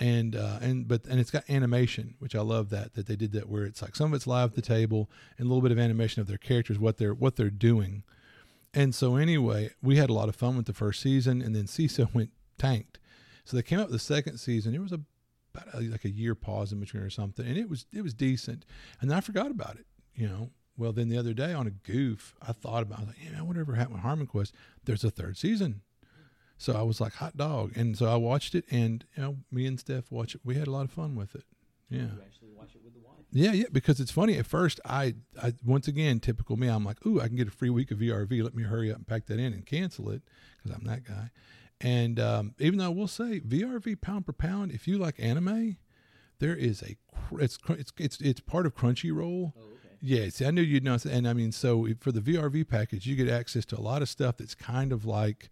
And 0.00 0.36
uh, 0.36 0.58
and 0.60 0.86
but 0.86 1.06
and 1.06 1.18
it's 1.18 1.32
got 1.32 1.42
animation 1.50 2.14
which 2.20 2.36
I 2.36 2.40
love 2.40 2.70
that 2.70 2.94
that 2.94 3.06
they 3.06 3.16
did 3.16 3.32
that 3.32 3.48
where 3.48 3.64
it's 3.64 3.82
like 3.82 3.96
some 3.96 4.12
of 4.12 4.14
it's 4.14 4.28
live 4.28 4.50
at 4.50 4.54
the 4.54 4.62
table 4.62 5.10
and 5.36 5.46
a 5.46 5.48
little 5.48 5.60
bit 5.60 5.72
of 5.72 5.78
animation 5.78 6.20
of 6.20 6.28
their 6.28 6.38
characters 6.38 6.78
what 6.78 6.98
they're 6.98 7.14
what 7.14 7.34
they're 7.34 7.50
doing. 7.50 8.04
And 8.72 8.94
so 8.94 9.16
anyway 9.16 9.70
we 9.82 9.96
had 9.96 10.08
a 10.08 10.12
lot 10.12 10.28
of 10.28 10.36
fun 10.36 10.56
with 10.56 10.66
the 10.66 10.72
first 10.72 11.00
season 11.00 11.42
and 11.42 11.56
then 11.56 11.64
Seeso 11.64 12.14
went 12.14 12.30
tanked 12.58 12.97
so 13.48 13.56
they 13.56 13.62
came 13.62 13.78
out 13.78 13.86
with 13.86 13.92
the 13.92 13.98
second 13.98 14.36
season. 14.36 14.72
There 14.72 14.82
was 14.82 14.92
a 14.92 15.00
about 15.54 15.74
a, 15.74 15.80
like 15.80 16.04
a 16.04 16.10
year 16.10 16.34
pause 16.34 16.70
in 16.70 16.80
between 16.80 17.02
or 17.02 17.08
something, 17.08 17.46
and 17.46 17.56
it 17.56 17.70
was 17.70 17.86
it 17.94 18.02
was 18.02 18.12
decent. 18.12 18.66
And 19.00 19.10
then 19.10 19.16
I 19.16 19.22
forgot 19.22 19.50
about 19.50 19.76
it. 19.76 19.86
You 20.14 20.28
know. 20.28 20.50
Well, 20.76 20.92
then 20.92 21.08
the 21.08 21.18
other 21.18 21.32
day 21.32 21.54
on 21.54 21.66
a 21.66 21.70
goof, 21.70 22.34
I 22.46 22.52
thought 22.52 22.82
about. 22.82 22.98
I 22.98 23.02
was 23.02 23.08
like, 23.08 23.32
know, 23.36 23.44
whatever 23.44 23.74
happened 23.74 23.94
with 23.94 24.02
Harmon 24.02 24.26
Quest? 24.26 24.54
There's 24.84 25.02
a 25.02 25.10
third 25.10 25.38
season. 25.38 25.80
So 26.58 26.74
I 26.74 26.82
was 26.82 27.00
like, 27.00 27.14
hot 27.14 27.38
dog, 27.38 27.72
and 27.74 27.96
so 27.96 28.06
I 28.06 28.16
watched 28.16 28.54
it, 28.54 28.64
and 28.70 29.02
you 29.16 29.22
know, 29.22 29.36
me 29.50 29.64
and 29.64 29.80
Steph 29.80 30.12
watched 30.12 30.34
it. 30.34 30.42
We 30.44 30.56
had 30.56 30.68
a 30.68 30.70
lot 30.70 30.84
of 30.84 30.90
fun 30.90 31.16
with 31.16 31.34
it. 31.34 31.44
Yeah. 31.88 32.00
You 32.00 32.22
actually 32.22 32.50
watch 32.54 32.74
it 32.74 32.82
with 32.84 32.92
the 32.92 33.00
wife. 33.00 33.16
Yeah, 33.32 33.52
yeah, 33.52 33.68
because 33.72 33.98
it's 33.98 34.10
funny. 34.10 34.36
At 34.36 34.46
first, 34.46 34.78
I, 34.84 35.14
I 35.42 35.54
once 35.64 35.88
again, 35.88 36.20
typical 36.20 36.58
me, 36.58 36.68
I'm 36.68 36.84
like, 36.84 37.04
ooh, 37.06 37.18
I 37.18 37.28
can 37.28 37.36
get 37.36 37.48
a 37.48 37.52
free 37.52 37.70
week 37.70 37.90
of 37.90 37.98
VRV. 37.98 38.42
Let 38.42 38.54
me 38.54 38.64
hurry 38.64 38.90
up 38.90 38.98
and 38.98 39.06
pack 39.06 39.26
that 39.26 39.38
in 39.38 39.54
and 39.54 39.64
cancel 39.64 40.10
it 40.10 40.22
because 40.62 40.76
I'm 40.76 40.84
that 40.84 41.04
guy. 41.04 41.30
And 41.80 42.18
um, 42.18 42.54
even 42.58 42.78
though 42.78 42.86
I 42.86 42.88
will 42.88 43.08
say 43.08 43.40
VRV 43.40 44.00
pound 44.00 44.26
per 44.26 44.32
pound, 44.32 44.72
if 44.72 44.88
you 44.88 44.98
like 44.98 45.14
anime, 45.18 45.76
there 46.40 46.56
is 46.56 46.82
a 46.82 46.96
it's 47.32 47.58
it's 47.68 47.92
it's 47.98 48.20
it's 48.20 48.40
part 48.40 48.66
of 48.66 48.74
Crunchyroll. 48.74 49.52
Oh, 49.56 49.60
okay. 49.60 49.96
Yeah, 50.00 50.28
see, 50.28 50.46
I 50.46 50.50
knew 50.50 50.62
you'd 50.62 50.84
know, 50.84 50.96
and 51.08 51.28
I 51.28 51.32
mean, 51.32 51.52
so 51.52 51.86
for 52.00 52.12
the 52.12 52.20
VRV 52.20 52.68
package, 52.68 53.06
you 53.06 53.16
get 53.16 53.28
access 53.28 53.64
to 53.66 53.78
a 53.78 53.82
lot 53.82 54.02
of 54.02 54.08
stuff 54.08 54.36
that's 54.36 54.54
kind 54.54 54.92
of 54.92 55.04
like 55.04 55.50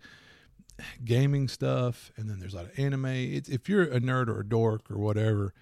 gaming 1.05 1.49
stuff, 1.49 2.13
and 2.17 2.29
then 2.29 2.39
there's 2.39 2.55
a 2.55 2.59
lot 2.59 2.67
of 2.67 2.79
anime. 2.79 3.07
It's 3.07 3.49
if 3.49 3.69
you're 3.69 3.83
a 3.83 4.01
nerd 4.01 4.29
or 4.29 4.41
a 4.41 4.49
dork 4.49 4.91
or 4.91 4.99
whatever, 4.99 5.55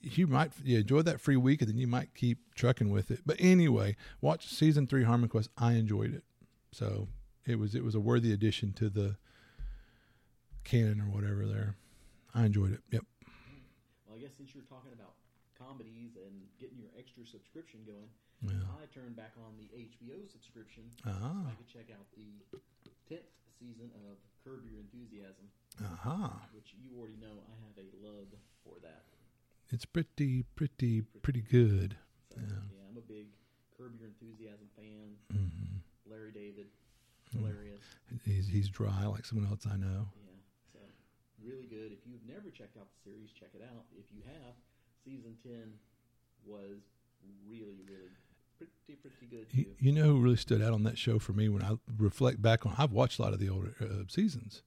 you 0.00 0.26
might 0.26 0.52
you 0.64 0.78
enjoy 0.78 1.02
that 1.02 1.20
free 1.20 1.36
week, 1.36 1.60
and 1.60 1.70
then 1.70 1.78
you 1.78 1.86
might 1.86 2.14
keep 2.14 2.54
trucking 2.54 2.90
with 2.90 3.10
it. 3.10 3.20
But 3.24 3.36
anyway, 3.38 3.96
watch 4.20 4.48
season 4.48 4.86
three 4.86 5.04
Harmon 5.04 5.28
Quest. 5.28 5.50
I 5.56 5.72
enjoyed 5.72 6.14
it, 6.14 6.24
so 6.70 7.08
it 7.46 7.58
was 7.58 7.74
it 7.74 7.84
was 7.84 7.94
a 7.94 8.00
worthy 8.00 8.32
addition 8.32 8.72
to 8.74 8.88
the 8.88 9.16
canon 10.64 11.00
or 11.00 11.10
whatever. 11.10 11.46
There, 11.46 11.76
I 12.34 12.44
enjoyed 12.46 12.72
it. 12.72 12.80
Yep. 12.90 13.04
Well, 14.06 14.16
I 14.16 14.20
guess 14.20 14.36
since 14.36 14.54
you're 14.54 14.64
talking 14.64 14.92
about 14.92 15.14
comedies 15.58 16.16
and 16.16 16.42
getting 16.58 16.78
your 16.78 16.90
extra 16.98 17.26
subscription 17.26 17.80
going, 17.86 18.08
Yeah. 18.42 18.66
I 18.82 18.86
turned 18.92 19.14
back 19.16 19.32
on 19.38 19.56
the 19.56 19.68
HBO 19.76 20.26
subscription 20.30 20.90
Ah. 21.04 21.42
so 21.44 21.48
I 21.48 21.54
could 21.54 21.68
check 21.68 21.90
out 21.94 22.06
the 22.16 22.42
tenth 23.08 23.30
season 23.58 23.90
of 24.10 24.18
Curb 24.44 24.64
Your 24.66 24.80
Enthusiasm, 24.80 25.46
Aha. 25.80 26.48
which 26.52 26.74
you 26.74 26.98
already 26.98 27.16
know 27.16 27.44
I 27.48 27.54
have 27.66 27.78
a 27.78 27.88
love 28.04 28.28
for 28.64 28.80
that. 28.82 29.04
It's 29.70 29.84
pretty 29.84 30.42
pretty 30.56 31.02
pretty 31.22 31.40
good. 31.42 31.96
So, 32.34 32.40
Yeah. 32.40 32.46
yeah. 32.74 32.88
I'm 32.90 32.96
a 32.96 33.00
big 33.00 33.28
Curb 33.76 33.94
Your 33.98 34.08
Enthusiasm 34.08 34.68
fan. 34.76 35.16
hmm 35.30 35.78
Larry 36.04 36.32
David, 36.32 36.66
Mm. 37.30 37.38
hilarious. 37.38 37.84
He's 38.24 38.48
he's 38.48 38.68
dry 38.68 39.06
like 39.06 39.24
someone 39.24 39.46
else 39.48 39.64
I 39.66 39.76
know. 39.76 40.10
Really 41.44 41.66
good. 41.66 41.92
If 41.92 41.98
you've 42.06 42.24
never 42.26 42.50
checked 42.50 42.76
out 42.76 42.86
the 42.88 43.10
series, 43.10 43.30
check 43.32 43.50
it 43.54 43.62
out. 43.62 43.84
If 43.96 44.04
you 44.14 44.22
have, 44.26 44.54
season 45.04 45.36
ten 45.42 45.74
was 46.46 46.78
really, 47.48 47.82
really 47.88 48.10
pretty, 48.58 48.96
pretty 49.00 49.26
good 49.26 49.46
You, 49.50 49.64
too. 49.64 49.70
you 49.80 49.92
know 49.92 50.04
who 50.04 50.20
really 50.20 50.36
stood 50.36 50.62
out 50.62 50.72
on 50.72 50.84
that 50.84 50.98
show 50.98 51.18
for 51.18 51.32
me 51.32 51.48
when 51.48 51.62
I 51.62 51.72
reflect 51.98 52.40
back 52.40 52.64
on? 52.66 52.74
I've 52.78 52.92
watched 52.92 53.18
a 53.18 53.22
lot 53.22 53.32
of 53.32 53.40
the 53.40 53.48
older 53.48 53.74
uh, 53.80 54.04
seasons. 54.08 54.62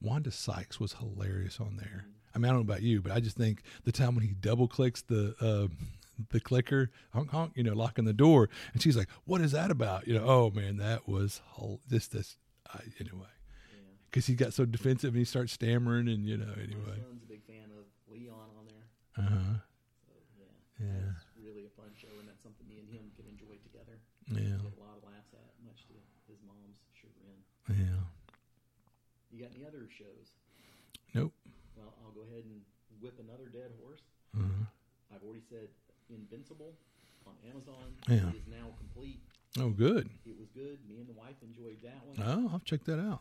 Wanda 0.00 0.30
Sykes 0.30 0.78
was 0.80 0.94
hilarious 0.94 1.60
on 1.60 1.76
there. 1.76 2.06
I 2.34 2.38
mean, 2.38 2.46
I 2.46 2.48
don't 2.54 2.66
know 2.66 2.72
about 2.72 2.82
you, 2.82 3.00
but 3.00 3.12
I 3.12 3.20
just 3.20 3.36
think 3.36 3.62
the 3.84 3.92
time 3.92 4.14
when 4.14 4.24
he 4.26 4.34
double 4.34 4.68
clicks 4.68 5.02
the 5.02 5.34
uh, 5.40 5.68
the 6.30 6.40
clicker, 6.40 6.90
honk 7.12 7.30
honk, 7.30 7.52
you 7.54 7.62
know, 7.62 7.72
locking 7.74 8.04
the 8.04 8.12
door, 8.12 8.48
and 8.72 8.82
she's 8.82 8.96
like, 8.96 9.08
"What 9.24 9.40
is 9.40 9.52
that 9.52 9.70
about?" 9.70 10.06
You 10.08 10.14
know, 10.18 10.24
oh 10.26 10.50
man, 10.50 10.76
that 10.78 11.08
was 11.08 11.40
whole, 11.46 11.80
just 11.88 12.12
this. 12.12 12.36
I 12.68 12.80
anyway. 13.00 13.26
Because 14.16 14.24
he 14.24 14.32
got 14.32 14.56
so 14.56 14.64
defensive 14.64 15.12
and 15.12 15.20
he 15.20 15.28
starts 15.28 15.52
stammering, 15.52 16.08
and 16.08 16.24
you 16.24 16.40
know, 16.40 16.48
My 16.56 16.64
anyway, 16.64 16.96
son's 17.04 17.20
a 17.20 17.28
big 17.28 17.44
fan 17.44 17.68
of 17.76 17.84
Leon 18.08 18.48
on 18.56 18.64
there, 18.64 18.88
uh 19.20 19.28
huh, 19.28 19.56
so 20.08 20.16
yeah, 20.40 20.88
Yeah. 20.88 21.12
that's 21.12 21.28
really 21.36 21.68
a 21.68 21.72
fun 21.76 21.92
show, 22.00 22.08
and 22.16 22.24
that's 22.24 22.40
something 22.40 22.64
me 22.64 22.80
and 22.80 22.88
him 22.88 23.12
can 23.12 23.28
enjoy 23.28 23.60
together. 23.60 24.00
yeah, 24.32 24.56
Get 24.56 24.72
a 24.72 24.80
lot 24.80 24.96
of 24.96 25.04
laughs 25.04 25.36
at, 25.36 25.52
much 25.68 25.84
to 25.92 25.94
his 26.32 26.40
mom's 26.48 26.80
chagrin. 26.96 27.36
yeah. 27.68 28.08
You 29.28 29.44
got 29.44 29.52
any 29.52 29.68
other 29.68 29.84
shows? 29.92 30.32
Nope. 31.12 31.36
Well, 31.76 31.92
I'll 32.00 32.16
go 32.16 32.24
ahead 32.24 32.48
and 32.48 32.64
whip 33.04 33.20
another 33.20 33.52
dead 33.52 33.68
horse. 33.84 34.00
Uh-huh. 34.32 34.64
I've 35.12 35.20
already 35.28 35.44
said 35.44 35.68
Invincible 36.08 36.72
on 37.28 37.36
Amazon 37.52 37.92
Yeah. 38.08 38.32
It 38.32 38.40
is 38.40 38.48
now 38.48 38.72
complete. 38.80 39.20
Oh, 39.60 39.68
good. 39.76 40.08
It 40.24 40.40
was 40.40 40.48
good. 40.56 40.80
Me 40.88 41.04
and 41.04 41.08
the 41.08 41.12
wife 41.20 41.36
enjoyed 41.44 41.84
that 41.84 42.00
one. 42.08 42.16
Oh, 42.24 42.48
I'll 42.56 42.64
check 42.64 42.84
that 42.88 42.96
out. 42.96 43.20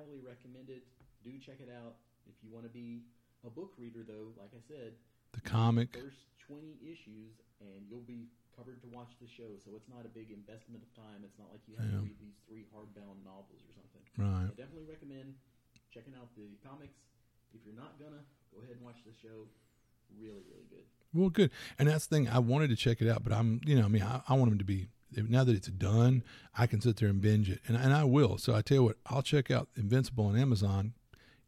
Highly 0.00 0.24
recommended. 0.24 0.80
Do 1.20 1.28
check 1.44 1.60
it 1.60 1.68
out. 1.68 2.00
If 2.24 2.32
you 2.40 2.48
want 2.48 2.64
to 2.64 2.72
be 2.72 3.04
a 3.44 3.52
book 3.52 3.76
reader, 3.76 4.00
though, 4.00 4.32
like 4.40 4.48
I 4.56 4.62
said, 4.64 4.96
The 5.36 5.44
comic. 5.44 5.92
first 5.92 6.24
20 6.48 6.80
issues 6.80 7.36
and 7.60 7.84
you'll 7.84 8.08
be 8.08 8.32
covered 8.56 8.80
to 8.80 8.88
watch 8.88 9.12
the 9.20 9.28
show. 9.28 9.60
So 9.60 9.76
it's 9.76 9.92
not 9.92 10.08
a 10.08 10.12
big 10.12 10.32
investment 10.32 10.80
of 10.80 10.88
time. 10.96 11.20
It's 11.20 11.36
not 11.36 11.52
like 11.52 11.60
you 11.68 11.76
have 11.76 11.84
Yeah. 11.84 12.00
to 12.00 12.08
read 12.08 12.16
these 12.16 12.40
three 12.48 12.64
hardbound 12.72 13.20
novels 13.28 13.60
or 13.60 13.72
something. 13.76 14.00
Right. 14.16 14.48
I 14.48 14.54
definitely 14.56 14.88
recommend 14.88 15.36
checking 15.92 16.16
out 16.16 16.32
the 16.32 16.56
comics. 16.64 16.96
If 17.52 17.60
you're 17.68 17.76
not 17.76 18.00
gonna, 18.00 18.24
go 18.56 18.64
ahead 18.64 18.76
and 18.80 18.84
watch 18.84 19.04
the 19.04 19.12
show. 19.12 19.48
Really, 20.16 20.40
really 20.48 20.64
good. 20.72 20.86
Well, 21.12 21.28
good. 21.28 21.50
And 21.78 21.88
that's 21.92 22.06
the 22.06 22.16
thing. 22.16 22.28
I 22.28 22.38
wanted 22.40 22.70
to 22.72 22.76
check 22.76 23.02
it 23.04 23.08
out, 23.08 23.20
but 23.22 23.32
I'm, 23.36 23.60
you 23.68 23.76
know, 23.76 23.84
I 23.84 23.88
mean, 23.92 24.02
I, 24.02 24.22
I 24.28 24.32
want 24.34 24.48
them 24.50 24.58
to 24.58 24.64
be, 24.64 24.88
now 25.16 25.44
that 25.44 25.54
it's 25.54 25.68
done, 25.68 26.22
I 26.56 26.66
can 26.66 26.80
sit 26.80 26.96
there 26.96 27.08
and 27.08 27.20
binge 27.20 27.50
it. 27.50 27.60
And, 27.66 27.76
and 27.76 27.92
I 27.92 28.04
will. 28.04 28.38
So 28.38 28.54
I 28.54 28.62
tell 28.62 28.76
you 28.76 28.82
what, 28.84 28.96
I'll 29.06 29.22
check 29.22 29.50
out 29.50 29.68
Invincible 29.76 30.26
on 30.26 30.38
Amazon. 30.38 30.94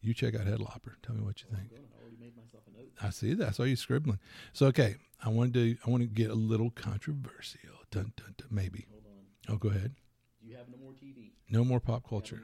You 0.01 0.15
check 0.15 0.35
out 0.35 0.47
Headlopper. 0.47 0.95
Tell 1.03 1.15
me 1.15 1.23
what 1.23 1.43
you 1.43 1.49
think. 1.49 1.71
I 1.73 2.01
already 2.01 2.17
made 2.19 2.37
myself 2.37 2.65
a 2.67 2.77
note. 2.77 2.89
I 3.01 3.11
see 3.11 3.35
that. 3.35 3.49
I 3.49 3.51
saw 3.53 3.63
you 3.63 3.77
scribbling. 3.77 4.19
So, 4.53 4.67
okay. 4.67 4.97
I 5.25 5.29
wanted 5.29 5.55
to, 5.55 5.77
I 5.87 5.91
want 5.91 6.03
to 6.03 6.09
get 6.09 6.31
a 6.31 6.35
little 6.35 6.71
controversial. 6.71 7.61
Dun, 7.91 8.13
dun, 8.17 8.35
dun, 8.37 8.49
maybe. 8.51 8.87
Hold 8.91 9.05
on. 9.07 9.55
Oh, 9.55 9.57
go 9.57 9.69
ahead. 9.69 9.95
Do 10.43 10.49
you 10.49 10.57
have 10.57 10.69
no 10.69 10.77
more 10.79 10.93
TV? 10.93 11.31
No 11.49 11.65
more 11.65 11.79
pop 11.79 12.09
culture. 12.09 12.43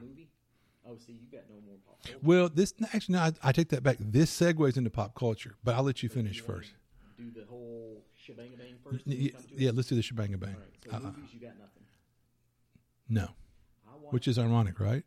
Oh, 0.87 0.97
see, 0.97 1.13
you 1.13 1.27
got 1.31 1.43
no 1.49 1.55
more 1.65 1.75
pop 1.85 2.01
culture. 2.01 2.19
Well, 2.23 2.49
this 2.49 2.73
actually, 2.93 3.13
no, 3.13 3.19
I, 3.19 3.33
I 3.43 3.51
take 3.51 3.69
that 3.69 3.83
back. 3.83 3.97
This 3.99 4.31
segues 4.31 4.77
into 4.77 4.89
pop 4.89 5.13
culture, 5.13 5.55
but 5.63 5.75
I'll 5.75 5.83
let 5.83 6.01
you 6.01 6.09
So 6.09 6.15
finish 6.15 6.37
you 6.37 6.43
first. 6.43 6.71
Do 7.17 7.29
the 7.31 7.45
whole 7.49 8.05
shebang 8.29 8.51
bang 8.57 8.75
first. 8.83 9.03
Yeah, 9.07 9.71
let's 9.73 9.87
do 9.87 9.95
the 9.95 10.01
shebang 10.01 10.35
bang. 10.37 10.55
Right. 10.55 10.75
So 10.89 10.91
Uh, 10.95 10.99
movies, 10.99 11.33
you 11.33 11.39
got 11.39 11.57
nothing. 11.57 11.83
no, 13.09 13.29
watched, 14.01 14.13
which 14.13 14.27
is 14.27 14.37
ironic, 14.39 14.79
right? 14.79 15.03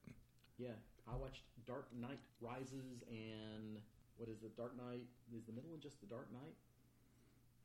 yeah, 0.58 0.74
I 1.10 1.16
watched 1.16 1.42
Dark 1.66 1.86
Knight 1.94 2.20
Rises 2.40 3.02
and 3.10 3.78
what 4.16 4.28
is 4.28 4.42
it? 4.42 4.56
Dark 4.56 4.76
Knight 4.76 5.06
is 5.34 5.44
the 5.46 5.52
middle 5.52 5.70
one 5.70 5.80
just 5.80 6.00
the 6.00 6.06
Dark 6.06 6.30
Knight? 6.32 6.54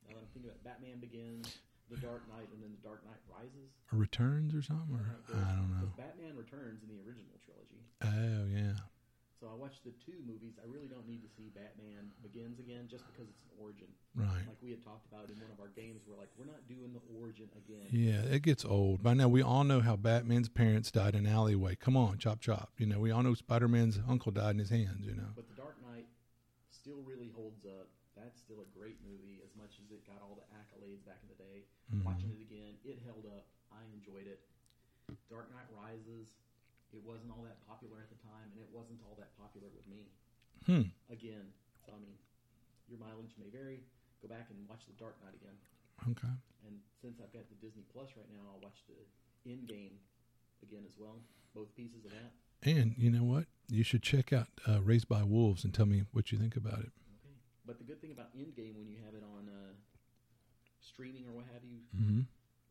Now 0.07 0.13
that 0.15 0.21
I'm 0.21 0.27
thinking 0.33 0.49
about 0.49 0.63
Batman 0.63 0.99
Begins, 0.99 1.57
The 1.91 1.97
Dark 1.97 2.23
Knight, 2.31 2.47
and 2.53 2.63
then 2.63 2.71
The 2.71 2.87
Dark 2.87 3.03
Knight 3.05 3.19
Rises. 3.27 3.69
Or 3.91 3.99
returns 3.99 4.55
or 4.55 4.61
something, 4.61 4.95
or 4.95 5.19
I 5.35 5.51
don't 5.53 5.69
know. 5.75 5.91
Batman 5.97 6.37
Returns 6.37 6.81
in 6.81 6.89
the 6.89 7.01
original 7.03 7.35
trilogy. 7.43 7.83
Oh 8.01 8.47
yeah, 8.47 8.79
So 9.39 9.45
I 9.45 9.53
watched 9.53 9.85
the 9.85 9.93
two 10.01 10.17
movies. 10.25 10.57
I 10.57 10.65
really 10.65 10.87
don't 10.89 11.05
need 11.05 11.21
to 11.21 11.29
see 11.29 11.53
Batman 11.53 12.09
Begins 12.25 12.57
again 12.57 12.89
just 12.89 13.05
because 13.05 13.29
it's 13.29 13.45
an 13.45 13.53
origin. 13.61 13.85
right. 14.17 14.41
Like 14.49 14.57
we 14.65 14.73
had 14.73 14.81
talked 14.81 15.05
about 15.05 15.29
in 15.29 15.37
one 15.37 15.53
of 15.53 15.61
our 15.61 15.69
games, 15.77 16.01
we're 16.09 16.17
like, 16.17 16.33
we're 16.33 16.49
not 16.49 16.65
doing 16.65 16.89
the 16.89 17.03
origin 17.21 17.45
again. 17.53 17.85
Yeah, 17.93 18.25
it 18.33 18.41
gets 18.41 18.65
old. 18.65 19.03
By 19.05 19.13
now, 19.13 19.29
we 19.29 19.45
all 19.45 19.63
know 19.63 19.79
how 19.79 19.93
Batman's 19.95 20.49
parents 20.49 20.89
died 20.89 21.13
in 21.13 21.27
alleyway. 21.29 21.77
Come 21.77 21.93
on, 21.95 22.17
chop 22.17 22.41
chop. 22.41 22.73
You 22.81 22.87
know, 22.89 22.97
we 22.97 23.11
all 23.13 23.21
know 23.21 23.35
Spider 23.37 23.67
Man's 23.69 23.99
uncle 24.09 24.31
died 24.33 24.57
in 24.57 24.59
his 24.59 24.73
hands. 24.73 25.05
You 25.05 25.13
know. 25.13 25.29
But 25.37 25.45
The 25.53 25.61
Dark 25.61 25.77
Knight 25.85 26.09
still 26.73 27.05
really 27.05 27.29
holds 27.37 27.61
up. 27.65 27.85
That's 28.17 28.41
still 28.41 28.65
a 28.65 28.69
great 28.73 28.97
movie, 29.05 29.37
as 29.45 29.53
much 29.53 29.77
as 29.77 29.93
it 29.93 30.01
got 30.09 30.17
all 30.25 30.33
the 30.33 30.49
accolades 30.57 31.05
back 31.05 31.21
in 31.21 31.29
the 31.29 31.37
day. 31.37 31.69
Mhm. 31.93 32.01
Watching 32.09 32.33
it 32.33 32.41
again, 32.41 32.73
it 32.83 32.97
held 33.05 33.29
up. 33.29 33.45
I 33.69 33.85
enjoyed 33.93 34.25
it. 34.25 34.41
Dark 35.29 35.53
Knight 35.53 35.69
Rises, 35.69 36.33
it 36.95 37.03
wasn't 37.03 37.31
all 37.31 37.43
that 37.43 37.59
popular 37.67 37.99
at 37.99 38.09
the 38.09 38.19
time, 38.23 38.47
and 38.55 38.59
it 38.59 38.69
wasn't 38.71 38.99
all 39.03 39.15
that 39.19 39.35
popular 39.35 39.67
with 39.75 39.87
me. 39.87 40.11
Hmm. 40.65 40.91
Again, 41.11 41.51
so 41.85 41.93
I 41.95 41.99
mean, 41.99 42.15
your 42.87 42.99
mileage 42.99 43.35
may 43.39 43.51
vary. 43.51 43.83
Go 44.21 44.27
back 44.27 44.49
and 44.49 44.57
watch 44.67 44.81
The 44.89 44.97
Dark 44.97 45.15
Knight 45.21 45.35
again. 45.37 45.53
Okay. 46.09 46.33
And 46.65 46.81
since 47.01 47.21
I've 47.21 47.31
got 47.33 47.45
the 47.49 47.59
Disney 47.61 47.85
Plus 47.93 48.09
right 48.17 48.27
now, 48.33 48.49
I'll 48.49 48.61
watch 48.63 48.81
the 48.89 48.97
Endgame 49.45 50.01
again 50.63 50.83
as 50.87 50.97
well. 50.97 51.21
Both 51.53 51.73
pieces 51.75 52.05
of 52.05 52.11
that. 52.11 52.33
And 52.65 52.95
you 52.97 53.09
know 53.11 53.23
what? 53.23 53.45
You 53.69 53.83
should 53.83 54.01
check 54.01 54.33
out 54.33 54.47
uh, 54.67 54.81
Raised 54.81 55.07
by 55.07 55.21
Wolves 55.23 55.63
and 55.63 55.73
tell 55.73 55.85
me 55.85 56.03
what 56.11 56.31
you 56.31 56.37
think 56.37 56.55
about 56.55 56.79
it. 56.79 56.91
Okay. 57.21 57.37
But 57.65 57.77
the 57.77 57.85
good 57.85 58.01
thing 58.01 58.11
about 58.11 58.33
Endgame 58.33 58.75
when 58.75 58.89
you 58.89 58.97
have 59.05 59.13
it 59.13 59.23
on 59.23 59.45
uh, 59.47 59.73
streaming 60.81 61.25
or 61.29 61.33
what 61.37 61.45
have 61.53 61.63
you 61.63 61.77
hmm 61.93 62.25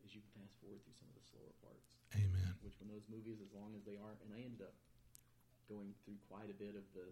is 0.05 0.13
you 0.15 0.21
can 0.21 0.31
fast 0.43 0.55
forward 0.59 0.79
through 0.83 0.95
some 0.99 1.07
of 1.09 1.15
the 1.15 1.25
slower 1.31 1.51
parts. 1.63 1.96
Which 2.67 2.75
when 2.83 2.91
those 2.91 3.07
movies, 3.07 3.39
as 3.39 3.47
long 3.55 3.71
as 3.79 3.87
they 3.87 3.95
are, 3.95 4.19
and 4.27 4.35
I 4.35 4.43
ended 4.43 4.59
up 4.67 4.75
going 5.71 5.95
through 6.03 6.19
quite 6.27 6.51
a 6.51 6.57
bit 6.59 6.75
of 6.75 6.83
the 6.91 7.07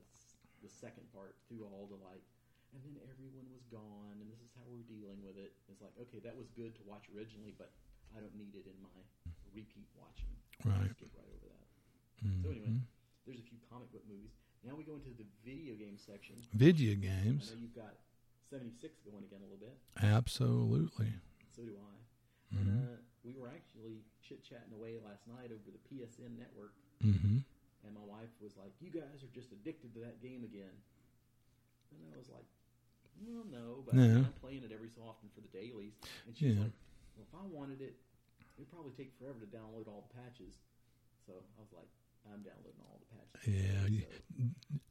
the 0.59 0.67
second 0.67 1.07
part 1.15 1.35
through 1.47 1.63
all 1.63 1.87
the 1.87 1.95
like, 2.03 2.23
and 2.75 2.83
then 2.83 2.99
everyone 3.07 3.47
was 3.55 3.63
gone, 3.71 4.19
and 4.19 4.27
this 4.27 4.43
is 4.43 4.51
how 4.59 4.67
we're 4.67 4.83
dealing 4.91 5.23
with 5.23 5.39
it. 5.39 5.55
It's 5.71 5.79
like 5.79 5.95
okay, 5.95 6.19
that 6.27 6.35
was 6.35 6.51
good 6.59 6.75
to 6.75 6.83
watch 6.83 7.07
originally, 7.15 7.55
but 7.55 7.71
I 8.11 8.19
don't 8.19 8.35
need 8.35 8.51
it 8.51 8.67
in 8.67 8.75
my 8.83 8.99
repeat 9.55 9.87
watching. 9.95 10.35
Right. 10.67 10.91
Skip 10.91 11.15
right 11.15 11.31
over 11.31 11.47
that. 11.55 11.67
So 12.43 12.51
anyway, 12.51 12.75
Mhm. 12.75 12.83
there's 13.23 13.39
a 13.39 13.47
few 13.47 13.59
comic 13.71 13.87
book 13.95 14.03
movies. 14.11 14.35
Now 14.63 14.75
we 14.75 14.83
go 14.83 14.95
into 14.99 15.15
the 15.15 15.27
video 15.43 15.75
game 15.79 15.95
section. 15.95 16.35
Video 16.51 16.91
I 16.91 16.95
games. 16.99 17.51
know 17.51 17.59
you've 17.63 17.75
got 17.75 17.95
76 18.51 18.99
going 19.07 19.23
again 19.23 19.39
a 19.39 19.47
little 19.47 19.61
bit. 19.63 19.77
Absolutely. 20.03 21.13
So 21.55 21.63
do 21.63 21.77
I. 21.79 21.95
Mhm. 22.55 22.59
And 22.59 22.67
uh, 22.83 22.97
we 23.25 23.33
were 23.33 23.49
actually 23.49 24.05
chit 24.21 24.43
chatting 24.45 24.71
away 24.77 25.01
last 25.01 25.25
night 25.27 25.49
over 25.49 25.67
the 25.73 25.81
PSN 25.89 26.37
network, 26.37 26.73
hmm 27.01 27.41
and 27.85 27.93
my 27.93 28.01
wife 28.05 28.33
was 28.41 28.57
like, 28.57 28.73
"You 28.81 28.89
guys 28.89 29.21
are 29.21 29.29
just 29.33 29.51
addicted 29.51 29.93
to 29.93 29.99
that 30.01 30.21
game 30.21 30.43
again." 30.43 30.73
And 31.93 32.01
I 32.13 32.17
was 32.17 32.29
like, 32.29 32.45
"Well, 33.21 33.45
no, 33.45 33.83
but 33.85 33.93
No. 33.95 34.25
I'm 34.25 34.33
playing 34.41 34.63
it 34.63 34.71
every 34.71 34.89
so 34.89 35.01
often 35.05 35.29
for 35.35 35.41
the 35.41 35.49
dailies." 35.49 35.93
And 36.25 36.35
she's 36.35 36.55
Yeah. 36.55 36.63
like, 36.63 36.73
"Well, 37.15 37.25
if 37.29 37.35
I 37.35 37.45
wanted 37.45 37.81
it, 37.81 37.97
it'd 38.57 38.71
probably 38.71 38.91
take 38.93 39.13
forever 39.19 39.39
to 39.39 39.45
download 39.45 39.87
all 39.87 40.07
the 40.09 40.13
patches." 40.17 40.57
So 41.27 41.33
I 41.57 41.61
was 41.61 41.71
like, 41.73 41.89
"I'm 42.25 42.41
downloading 42.41 42.81
all 42.81 42.99
the 42.99 43.05
patches." 43.05 43.53
Yeah, 43.53 44.01
So 44.37 44.43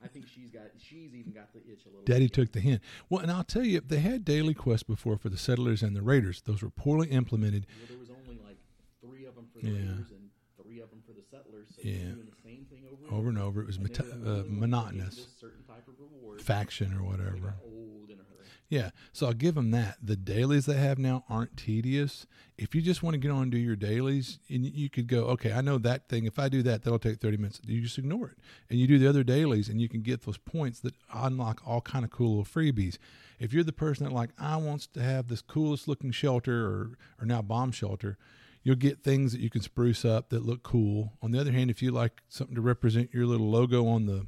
I 0.03 0.07
think 0.07 0.28
she's 0.28 0.51
got. 0.51 0.70
She's 0.78 1.14
even 1.14 1.32
got 1.32 1.53
the 1.53 1.61
itch 1.66 1.87
a 1.87 1.89
little. 1.89 2.05
Daddy 2.05 2.28
took 2.28 2.53
the 2.53 2.61
hint. 2.61 2.80
Well, 3.11 3.22
and 3.22 3.30
I'll 3.32 3.43
tell 3.43 3.64
you, 3.64 3.80
they 3.80 3.99
had 3.99 4.24
daily 4.24 4.55
quests 4.55 4.85
before 4.85 5.16
for 5.18 5.28
the 5.30 5.37
settlers 5.39 5.82
and 5.82 5.97
the 5.97 6.03
raiders. 6.03 6.43
Those 6.43 6.62
were 6.62 6.70
poorly 6.70 7.09
implemented. 7.11 7.66
Well, 7.80 7.89
there 7.89 7.99
was 7.99 8.11
only 8.11 8.39
like 8.39 8.59
three 9.01 9.24
of 9.24 9.35
them 9.35 9.44
for 9.55 9.61
the 9.61 9.71
Yeah. 9.71 9.79
raiders 9.79 10.11
and 10.11 10.31
three 10.63 10.81
of 10.81 10.91
them 10.91 11.03
for 11.07 11.13
the 11.13 11.23
settlers. 11.31 11.69
So 11.77 11.83
Yeah. 11.83 12.13
doing 12.13 12.27
the 12.27 12.43
same 12.43 12.65
thing 12.67 12.85
over 12.91 13.05
and 13.07 13.13
Over 13.15 13.29
and 13.31 13.39
over, 13.39 13.61
it 13.63 13.67
was 13.67 13.79
meta- 13.79 14.03
uh, 14.05 14.07
only 14.13 14.25
ones 14.27 14.37
that 14.45 14.51
gave 14.51 14.61
monotonous. 14.61 15.27
Certain 15.41 15.63
type 15.65 15.87
of 15.89 15.95
reward. 15.99 16.43
Faction 16.43 16.93
or 16.95 17.03
whatever. 17.05 17.55
old 17.65 18.11
in 18.11 18.19
a 18.21 18.23
hurry. 18.25 18.31
Yeah, 18.69 18.91
so 19.13 19.27
I'll 19.27 19.35
give 19.35 19.55
them 19.55 19.71
that. 19.73 19.99
The 20.03 20.17
dailies 20.17 20.67
they 20.67 20.77
have 20.79 20.99
now 20.99 21.25
aren't 21.29 21.57
tedious. 21.57 22.27
If 22.57 22.75
you 22.75 22.83
just 22.83 23.03
want 23.03 23.15
to 23.15 23.19
get 23.19 23.31
on 23.31 23.45
and 23.45 23.53
do 23.53 23.59
your 23.59 23.77
dailies, 23.77 24.39
and 24.49 24.65
you 24.65 24.89
could 24.89 25.07
go, 25.07 25.25
okay, 25.27 25.53
I 25.53 25.61
know 25.61 25.77
that 25.79 26.09
thing. 26.09 26.25
If 26.25 26.39
I 26.39 26.49
do 26.49 26.63
that, 26.63 26.83
that'll 26.83 26.99
take 26.99 27.21
thirty 27.21 27.37
minutes. 27.37 27.61
You 27.67 27.81
just 27.83 27.99
ignore 27.99 28.29
it, 28.31 28.39
and 28.71 28.79
you 28.81 28.87
do 28.87 28.99
the 28.99 29.07
other 29.09 29.23
dailies, 29.25 29.69
and 29.69 29.81
you 29.81 29.89
can 29.89 30.03
get 30.03 30.23
those 30.23 30.39
points 30.39 30.81
that 30.81 30.95
unlock 31.13 31.63
all 31.67 31.81
kind 31.83 32.05
of 32.05 32.11
cool 32.11 32.39
little 32.39 32.45
freebies. 32.45 32.97
If 33.39 33.53
you're 33.53 33.65
the 33.65 33.73
person 33.73 34.05
that 34.05 34.13
like 34.13 34.31
I 34.39 34.57
wants 34.57 34.87
to 34.89 35.03
have 35.03 35.29
this 35.29 35.43
coolest 35.43 35.87
looking 35.89 36.11
shelter 36.13 36.67
or 36.67 36.99
or 37.21 37.27
now 37.27 37.43
bomb 37.43 37.71
shelter, 37.73 38.17
you'll 38.65 38.75
get 38.75 39.05
things 39.05 39.31
that 39.33 39.41
you 39.41 39.51
can 39.51 39.61
spruce 39.61 40.05
up 40.05 40.31
that 40.31 40.45
look 40.45 40.62
cool. 40.62 41.12
On 41.23 41.31
the 41.31 41.41
other 41.41 41.53
hand, 41.53 41.71
if 41.71 41.83
you 41.83 41.93
like 41.93 42.23
something 42.29 42.57
to 42.57 42.61
represent 42.61 43.15
your 43.15 43.27
little 43.27 43.49
logo 43.49 43.87
on 43.87 44.07
the 44.07 44.27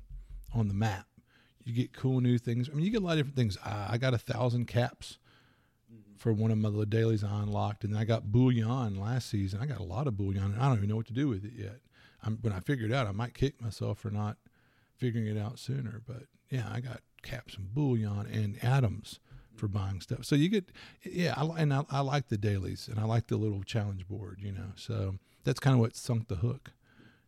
on 0.55 0.69
the 0.69 0.75
map, 0.75 1.07
you 1.65 1.75
get 1.75 1.93
cool 1.93 2.21
new 2.21 2.39
things. 2.39 2.71
I 2.71 2.75
mean, 2.75 2.85
you 2.85 2.93
get 2.93 3.03
a 3.03 3.05
lot 3.05 3.13
of 3.13 3.19
different 3.19 3.37
things. 3.37 3.59
I, 3.65 3.89
I 3.93 3.99
got 3.99 4.15
a 4.15 4.19
thousand 4.19 4.67
caps 4.67 5.19
for 6.17 6.33
one 6.33 6.51
of 6.51 6.59
my 6.59 6.69
little 6.69 6.85
dailies 6.85 7.25
I 7.25 7.43
unlocked, 7.43 7.85
and 7.85 7.97
I 7.97 8.05
got 8.05 8.31
bullion 8.31 9.01
last 9.01 9.29
season. 9.29 9.61
I 9.61 9.67
got 9.67 9.81
a 9.81 9.85
lot 9.85 10.07
of 10.07 10.17
bullion, 10.17 10.45
and 10.45 10.63
I 10.63 10.69
don't 10.69 10.79
even 10.79 10.89
know 10.89 10.97
what 10.97 11.07
to 11.09 11.13
do 11.13 11.29
with 11.29 11.45
it 11.45 11.53
yet. 11.57 11.81
I'm, 12.23 12.39
when 12.41 12.53
I 12.53 12.61
figure 12.61 12.87
it 12.87 12.93
out, 12.93 13.07
I 13.07 13.13
might 13.13 13.35
kick 13.35 13.61
myself 13.61 13.99
for 13.99 14.11
not 14.11 14.37
figuring 14.97 15.27
it 15.27 15.39
out 15.39 15.59
sooner. 15.59 16.03
But 16.07 16.25
yeah, 16.51 16.69
I 16.73 16.81
got 16.81 17.01
caps 17.23 17.57
and 17.57 17.75
bullion 17.75 18.27
and 18.33 18.63
atoms 18.63 19.19
for 19.57 19.69
buying 19.69 20.01
stuff. 20.01 20.25
So 20.25 20.35
you 20.37 20.49
get, 20.49 20.71
yeah, 21.03 21.35
I, 21.37 21.45
and 21.61 21.73
I, 21.73 21.85
I 21.91 22.01
like 22.01 22.29
the 22.29 22.39
dailies, 22.39 22.89
and 22.89 22.99
I 23.01 23.05
like 23.05 23.27
the 23.29 23.37
little 23.37 23.63
challenge 23.63 24.07
board. 24.09 24.39
You 24.41 24.53
know, 24.53 24.73
so 24.77 25.17
that's 25.45 25.61
kind 25.61 25.75
of 25.75 25.81
what 25.81 25.97
sunk 25.97 26.29
the 26.29 26.37
hook. 26.37 26.73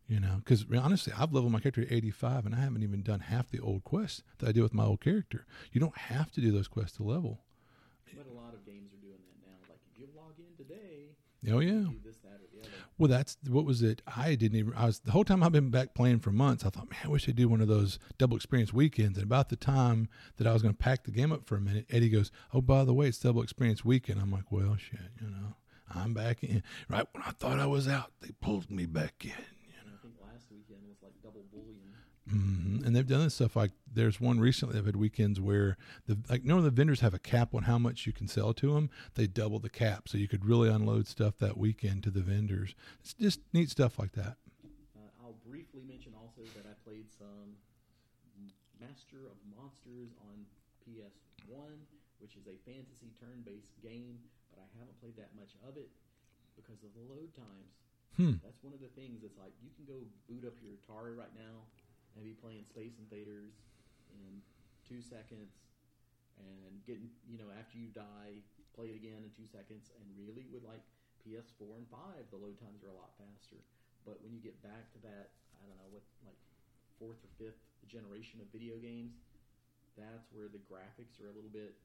You 0.08 0.20
know, 0.20 0.36
because 0.38 0.64
honestly, 0.74 1.12
I've 1.18 1.32
leveled 1.34 1.52
my 1.52 1.60
character 1.60 1.84
to 1.84 1.94
85, 1.94 2.46
and 2.46 2.54
I 2.54 2.60
haven't 2.60 2.82
even 2.82 3.02
done 3.02 3.20
half 3.20 3.50
the 3.50 3.60
old 3.60 3.84
quests 3.84 4.22
that 4.38 4.48
I 4.48 4.52
did 4.52 4.62
with 4.62 4.72
my 4.72 4.84
old 4.84 5.02
character. 5.02 5.44
You 5.70 5.80
don't 5.80 5.96
have 5.98 6.30
to 6.32 6.40
do 6.40 6.50
those 6.50 6.66
quests 6.68 6.96
to 6.96 7.02
level. 7.02 7.40
But 8.16 8.26
a 8.26 8.32
lot 8.32 8.54
of 8.54 8.64
games 8.64 8.90
are 8.94 9.02
doing 9.04 9.18
that 9.20 9.46
now. 9.46 9.56
Like 9.68 9.80
if 9.92 10.00
you 10.00 10.08
log 10.16 10.32
in 10.38 10.56
today, 10.56 11.12
Oh 11.52 11.60
yeah. 11.60 11.90
do 11.92 12.00
this, 12.04 12.16
that, 12.24 12.40
or 12.40 12.48
the 12.52 12.60
other. 12.60 12.70
Well, 12.98 13.08
that's 13.08 13.36
what 13.48 13.64
was 13.64 13.80
it? 13.82 14.02
I 14.16 14.34
didn't 14.34 14.58
even. 14.58 14.74
I 14.74 14.86
was 14.86 14.98
the 14.98 15.12
whole 15.12 15.24
time 15.24 15.44
I've 15.44 15.52
been 15.52 15.70
back 15.70 15.94
playing 15.94 16.18
for 16.18 16.32
months. 16.32 16.64
I 16.64 16.70
thought, 16.70 16.90
man, 16.90 16.98
I 17.04 17.08
wish 17.08 17.26
they'd 17.26 17.36
do 17.36 17.48
one 17.48 17.60
of 17.60 17.68
those 17.68 18.00
double 18.18 18.36
experience 18.36 18.72
weekends. 18.72 19.16
And 19.18 19.24
about 19.24 19.50
the 19.50 19.56
time 19.56 20.08
that 20.36 20.48
I 20.48 20.52
was 20.52 20.62
going 20.62 20.74
to 20.74 20.78
pack 20.78 21.04
the 21.04 21.12
game 21.12 21.30
up 21.30 21.46
for 21.46 21.56
a 21.56 21.60
minute, 21.60 21.86
Eddie 21.90 22.08
goes, 22.08 22.32
"Oh, 22.52 22.60
by 22.60 22.84
the 22.84 22.92
way, 22.92 23.06
it's 23.06 23.18
double 23.18 23.42
experience 23.42 23.84
weekend." 23.84 24.20
I'm 24.20 24.32
like, 24.32 24.50
"Well, 24.50 24.76
shit, 24.76 24.98
you 25.20 25.28
know, 25.28 25.54
I'm 25.94 26.12
back 26.12 26.42
in." 26.42 26.64
Right 26.88 27.06
when 27.12 27.22
I 27.22 27.30
thought 27.30 27.60
I 27.60 27.66
was 27.66 27.86
out, 27.86 28.10
they 28.20 28.32
pulled 28.40 28.68
me 28.68 28.84
back 28.86 29.14
in. 29.24 29.30
You 29.30 29.74
And 29.80 29.90
I 29.94 30.02
think 30.02 30.14
last 30.20 30.50
weekend 30.50 30.80
was 30.88 30.98
like 31.00 31.12
double 31.22 31.44
bullion. 31.52 31.87
Hmm 32.28 32.84
And 32.84 32.94
they've 32.94 33.06
done 33.06 33.24
this 33.24 33.34
stuff 33.34 33.56
like 33.56 33.72
there's 33.92 34.20
one 34.20 34.38
recently. 34.40 34.74
They've 34.74 34.84
had 34.84 34.96
weekends 34.96 35.40
where 35.40 35.76
the 36.06 36.18
like 36.28 36.44
normally 36.44 36.70
the 36.70 36.76
vendors 36.76 37.00
have 37.00 37.14
a 37.14 37.18
cap 37.18 37.54
on 37.54 37.64
how 37.64 37.78
much 37.78 38.06
you 38.06 38.12
can 38.12 38.28
sell 38.28 38.52
to 38.54 38.74
them. 38.74 38.90
They 39.14 39.26
double 39.26 39.58
the 39.58 39.70
cap, 39.70 40.08
so 40.08 40.18
you 40.18 40.28
could 40.28 40.44
really 40.44 40.68
unload 40.68 41.06
stuff 41.06 41.38
that 41.38 41.56
weekend 41.56 42.02
to 42.04 42.10
the 42.10 42.20
vendors. 42.20 42.74
It's 43.00 43.14
just 43.14 43.40
neat 43.52 43.70
stuff 43.70 43.98
like 43.98 44.12
that. 44.12 44.36
Uh, 44.96 45.24
I'll 45.24 45.38
briefly 45.48 45.82
mention 45.86 46.12
also 46.14 46.42
that 46.54 46.66
I 46.66 46.74
played 46.84 47.06
some 47.18 47.56
Master 48.78 49.26
of 49.26 49.38
Monsters 49.50 50.14
on 50.30 50.46
PS1, 50.86 51.74
which 52.22 52.38
is 52.38 52.46
a 52.46 52.54
fantasy 52.62 53.10
turn-based 53.18 53.74
game, 53.82 54.22
but 54.50 54.62
I 54.62 54.66
haven't 54.78 54.98
played 55.02 55.18
that 55.18 55.34
much 55.34 55.54
of 55.66 55.74
it 55.74 55.90
because 56.54 56.78
of 56.86 56.94
the 56.94 57.02
load 57.10 57.34
times. 57.34 57.74
Hmm. 58.14 58.38
That's 58.42 58.58
one 58.62 58.74
of 58.74 58.82
the 58.82 58.90
things. 58.98 59.22
It's 59.22 59.38
like 59.38 59.54
you 59.62 59.70
can 59.74 59.86
go 59.86 60.02
boot 60.26 60.46
up 60.46 60.58
your 60.58 60.74
Atari 60.78 61.14
right 61.14 61.30
now 61.34 61.66
and 62.18 62.26
be 62.26 62.34
playing 62.34 62.66
Space 62.66 62.98
Invaders 62.98 63.54
in 64.10 64.42
two 64.82 64.98
seconds, 64.98 65.54
and 66.42 66.82
getting 66.82 67.06
you 67.30 67.38
know 67.38 67.48
after 67.54 67.78
you 67.78 67.94
die, 67.94 68.42
play 68.74 68.90
it 68.90 68.98
again 68.98 69.22
in 69.22 69.30
two 69.30 69.46
seconds. 69.46 69.94
And 69.94 70.06
really, 70.18 70.50
with 70.50 70.66
like 70.66 70.82
PS4 71.22 71.78
and 71.78 71.86
five, 71.86 72.26
the 72.34 72.42
load 72.42 72.58
times 72.58 72.82
are 72.82 72.90
a 72.90 72.98
lot 72.98 73.14
faster. 73.14 73.62
But 74.02 74.18
when 74.26 74.34
you 74.34 74.42
get 74.42 74.58
back 74.66 74.90
to 74.96 74.98
that, 75.06 75.30
I 75.62 75.70
don't 75.70 75.78
know 75.78 75.90
what 75.94 76.02
like 76.26 76.38
fourth 76.98 77.22
or 77.22 77.30
fifth 77.38 77.62
generation 77.86 78.42
of 78.42 78.50
video 78.50 78.76
games, 78.82 79.14
that's 79.94 80.26
where 80.34 80.50
the 80.50 80.60
graphics 80.66 81.18
are 81.22 81.30
a 81.30 81.34
little 81.34 81.50
bit. 81.54 81.78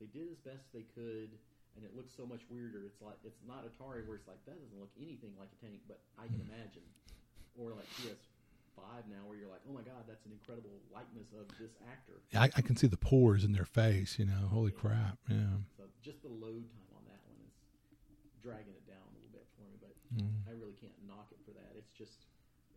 They 0.00 0.08
did 0.08 0.30
as 0.32 0.40
best 0.40 0.70
they 0.72 0.86
could, 0.94 1.34
and 1.76 1.82
it 1.84 1.92
looks 1.92 2.14
so 2.14 2.24
much 2.24 2.44
weirder. 2.48 2.86
It's 2.88 3.02
like 3.04 3.18
it's 3.24 3.40
not 3.44 3.68
Atari 3.68 4.06
where 4.08 4.16
it's 4.16 4.28
like 4.30 4.40
that 4.48 4.56
doesn't 4.56 4.80
look 4.80 4.92
anything 4.96 5.36
like 5.36 5.52
a 5.52 5.58
tank, 5.60 5.84
but 5.84 6.00
I 6.16 6.26
can 6.30 6.40
imagine, 6.48 6.86
or 7.58 7.76
like 7.76 7.88
PS5 8.78 9.10
now 9.10 9.22
where 9.26 9.36
you're 9.38 9.50
like, 9.50 9.62
oh 9.68 9.72
my 9.74 9.82
god, 9.82 10.06
that's 10.06 10.24
an 10.26 10.32
incredible 10.32 10.78
likeness 10.94 11.32
of 11.34 11.46
this 11.58 11.74
actor. 11.90 12.22
I, 12.34 12.50
I 12.56 12.62
can 12.62 12.76
see 12.76 12.86
the 12.86 12.96
pores 12.96 13.44
in 13.44 13.52
their 13.52 13.64
face. 13.66 14.18
You 14.18 14.26
know, 14.26 14.46
holy 14.50 14.70
crap! 14.70 15.18
Yeah. 15.28 15.62
So 15.76 15.84
just 16.02 16.22
the 16.22 16.28
load 16.30 16.64
time 16.70 16.92
on 16.94 17.02
that 17.10 17.20
one 17.26 17.38
is 17.42 17.54
dragging 18.42 18.74
it 18.74 18.86
down 18.86 19.02
a 19.02 19.12
little 19.18 19.32
bit 19.32 19.46
for 19.56 19.62
me, 19.66 19.76
but 19.80 19.92
Mm. 20.08 20.40
I 20.48 20.56
really 20.56 20.72
can't 20.72 20.96
knock 21.06 21.28
it 21.32 21.38
for 21.44 21.52
that. 21.52 21.76
It's 21.76 21.92
just 21.92 22.24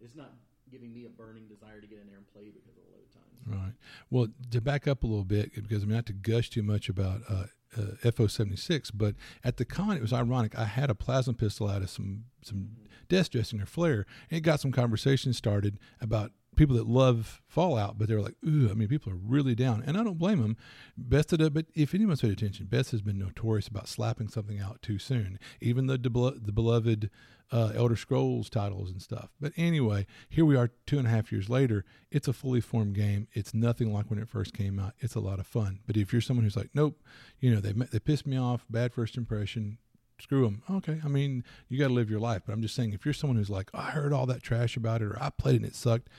it's 0.03 0.15
not 0.15 0.33
giving 0.71 0.93
me 0.93 1.05
a 1.05 1.09
burning 1.09 1.47
desire 1.47 1.81
to 1.81 1.87
get 1.87 1.99
in 1.99 2.07
there 2.07 2.17
and 2.17 2.27
play 2.33 2.45
because 2.45 2.67
of 2.69 2.75
the 2.75 2.91
load 2.91 3.11
times. 3.13 3.63
Right. 3.63 3.73
Well, 4.09 4.27
to 4.51 4.61
back 4.61 4.87
up 4.87 5.03
a 5.03 5.07
little 5.07 5.25
bit, 5.25 5.53
because 5.53 5.83
I 5.83 5.85
mean, 5.85 5.95
not 5.95 6.05
to 6.07 6.13
gush 6.13 6.49
too 6.49 6.63
much 6.63 6.89
about 6.89 7.21
uh, 7.29 7.45
uh, 7.77 8.11
FO 8.11 8.27
seventy 8.27 8.55
six, 8.57 8.91
but 8.91 9.15
at 9.43 9.57
the 9.57 9.65
con, 9.65 9.95
it 9.95 10.01
was 10.01 10.13
ironic. 10.13 10.57
I 10.57 10.65
had 10.65 10.89
a 10.89 10.95
plasma 10.95 11.33
pistol 11.33 11.67
out 11.69 11.81
of 11.81 11.89
some 11.89 12.25
some 12.41 12.71
desk 13.09 13.31
dressing 13.31 13.61
or 13.61 13.65
flare, 13.65 14.05
and 14.29 14.37
it 14.37 14.41
got 14.41 14.59
some 14.59 14.71
conversation 14.71 15.33
started 15.33 15.77
about 15.99 16.31
people 16.55 16.75
that 16.75 16.87
love 16.87 17.41
Fallout, 17.47 17.97
but 17.97 18.07
they're 18.07 18.21
like, 18.21 18.35
ooh, 18.47 18.69
I 18.69 18.73
mean, 18.73 18.87
people 18.87 19.11
are 19.11 19.17
really 19.17 19.55
down, 19.55 19.83
and 19.85 19.97
I 19.97 20.03
don't 20.03 20.17
blame 20.17 20.41
them. 20.41 20.57
Beth 20.97 21.27
did 21.27 21.41
it, 21.41 21.53
but 21.53 21.65
if 21.73 21.93
anyone's 21.93 22.21
paid 22.21 22.31
attention, 22.31 22.67
Beth 22.67 22.91
has 22.91 23.01
been 23.01 23.17
notorious 23.17 23.67
about 23.67 23.87
slapping 23.87 24.27
something 24.27 24.59
out 24.59 24.81
too 24.81 24.99
soon, 24.99 25.39
even 25.59 25.87
the 25.87 25.97
the 25.97 26.51
beloved 26.51 27.09
uh, 27.51 27.71
Elder 27.75 27.95
Scrolls 27.95 28.49
titles 28.49 28.91
and 28.91 29.01
stuff. 29.01 29.29
But 29.39 29.53
anyway, 29.57 30.07
here 30.29 30.45
we 30.45 30.55
are 30.55 30.71
two 30.85 30.97
and 30.97 31.07
a 31.07 31.11
half 31.11 31.31
years 31.31 31.49
later. 31.49 31.83
It's 32.09 32.27
a 32.27 32.33
fully 32.33 32.61
formed 32.61 32.95
game. 32.95 33.27
It's 33.33 33.53
nothing 33.53 33.91
like 33.91 34.09
when 34.09 34.19
it 34.19 34.29
first 34.29 34.53
came 34.53 34.79
out. 34.79 34.93
It's 34.99 35.15
a 35.15 35.19
lot 35.19 35.39
of 35.39 35.47
fun. 35.47 35.79
But 35.85 35.97
if 35.97 36.13
you're 36.13 36.21
someone 36.21 36.45
who's 36.45 36.57
like, 36.57 36.69
nope, 36.73 37.01
you 37.39 37.53
know, 37.53 37.59
they 37.59 37.73
they 37.73 37.99
pissed 37.99 38.27
me 38.27 38.37
off, 38.37 38.65
bad 38.69 38.93
first 38.93 39.17
impression. 39.17 39.77
Screw 40.19 40.43
them. 40.43 40.61
Okay, 40.69 41.01
I 41.03 41.07
mean, 41.07 41.43
you 41.67 41.79
got 41.79 41.87
to 41.87 41.93
live 41.93 42.11
your 42.11 42.19
life. 42.19 42.43
But 42.45 42.53
I'm 42.53 42.61
just 42.61 42.75
saying, 42.75 42.93
if 42.93 43.05
you're 43.05 43.13
someone 43.13 43.37
who's 43.37 43.49
like, 43.49 43.71
I 43.73 43.89
heard 43.89 44.13
all 44.13 44.27
that 44.27 44.43
trash 44.43 44.77
about 44.77 45.01
it, 45.01 45.05
or 45.05 45.17
I 45.19 45.31
played 45.31 45.55
it 45.55 45.57
and 45.57 45.65
it 45.65 45.75
sucked, 45.75 46.09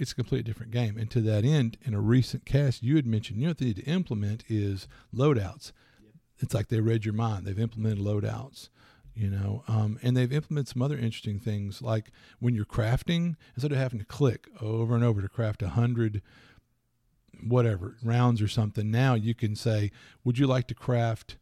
it's 0.00 0.12
a 0.12 0.14
completely 0.14 0.44
different 0.44 0.72
game. 0.72 0.96
And 0.96 1.10
to 1.10 1.20
that 1.22 1.44
end, 1.44 1.76
in 1.84 1.94
a 1.94 2.00
recent 2.00 2.46
cast, 2.46 2.82
you 2.82 2.96
had 2.96 3.06
mentioned, 3.06 3.38
you 3.38 3.46
know 3.46 3.50
what 3.50 3.58
they 3.58 3.66
need 3.66 3.76
to 3.76 3.84
implement 3.84 4.44
is 4.48 4.88
loadouts. 5.14 5.72
It's 6.38 6.54
like 6.54 6.68
they 6.68 6.80
read 6.80 7.04
your 7.04 7.14
mind. 7.14 7.46
They've 7.46 7.58
implemented 7.58 7.98
loadouts 7.98 8.70
you 9.14 9.28
know 9.28 9.62
um, 9.68 9.98
and 10.02 10.16
they've 10.16 10.32
implemented 10.32 10.68
some 10.68 10.82
other 10.82 10.96
interesting 10.96 11.38
things 11.38 11.82
like 11.82 12.10
when 12.38 12.54
you're 12.54 12.64
crafting 12.64 13.34
instead 13.54 13.72
of 13.72 13.78
having 13.78 13.98
to 13.98 14.04
click 14.04 14.48
over 14.60 14.94
and 14.94 15.02
over 15.04 15.20
to 15.20 15.28
craft 15.28 15.62
a 15.62 15.70
hundred 15.70 16.22
whatever 17.42 17.96
rounds 18.02 18.40
or 18.40 18.48
something 18.48 18.90
now 18.90 19.14
you 19.14 19.34
can 19.34 19.56
say 19.56 19.90
would 20.24 20.38
you 20.38 20.46
like 20.46 20.66
to 20.66 20.74
craft 20.74 21.36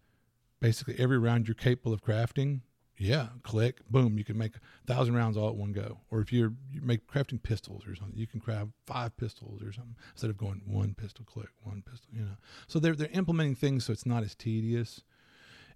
basically 0.60 0.98
every 0.98 1.18
round 1.18 1.46
you're 1.46 1.54
capable 1.54 1.92
of 1.92 2.02
crafting 2.02 2.60
yeah 2.98 3.28
click 3.42 3.80
boom 3.90 4.18
you 4.18 4.24
can 4.24 4.36
make 4.36 4.52
a 4.56 4.92
thousand 4.92 5.14
rounds 5.14 5.36
all 5.36 5.48
at 5.48 5.54
one 5.54 5.72
go 5.72 5.98
or 6.10 6.20
if 6.20 6.32
you're 6.32 6.52
you 6.72 6.80
make 6.82 7.06
crafting 7.06 7.42
pistols 7.42 7.86
or 7.86 7.94
something 7.94 8.18
you 8.18 8.26
can 8.26 8.40
craft 8.40 8.70
five 8.86 9.16
pistols 9.16 9.62
or 9.62 9.72
something 9.72 9.94
instead 10.12 10.30
of 10.30 10.36
going 10.36 10.60
one 10.66 10.94
pistol 10.94 11.24
click 11.24 11.48
one 11.62 11.82
pistol 11.88 12.08
you 12.12 12.22
know 12.22 12.36
so 12.66 12.78
they're 12.78 12.94
they're 12.94 13.08
implementing 13.12 13.54
things 13.54 13.84
so 13.84 13.92
it's 13.92 14.06
not 14.06 14.22
as 14.22 14.34
tedious 14.34 15.02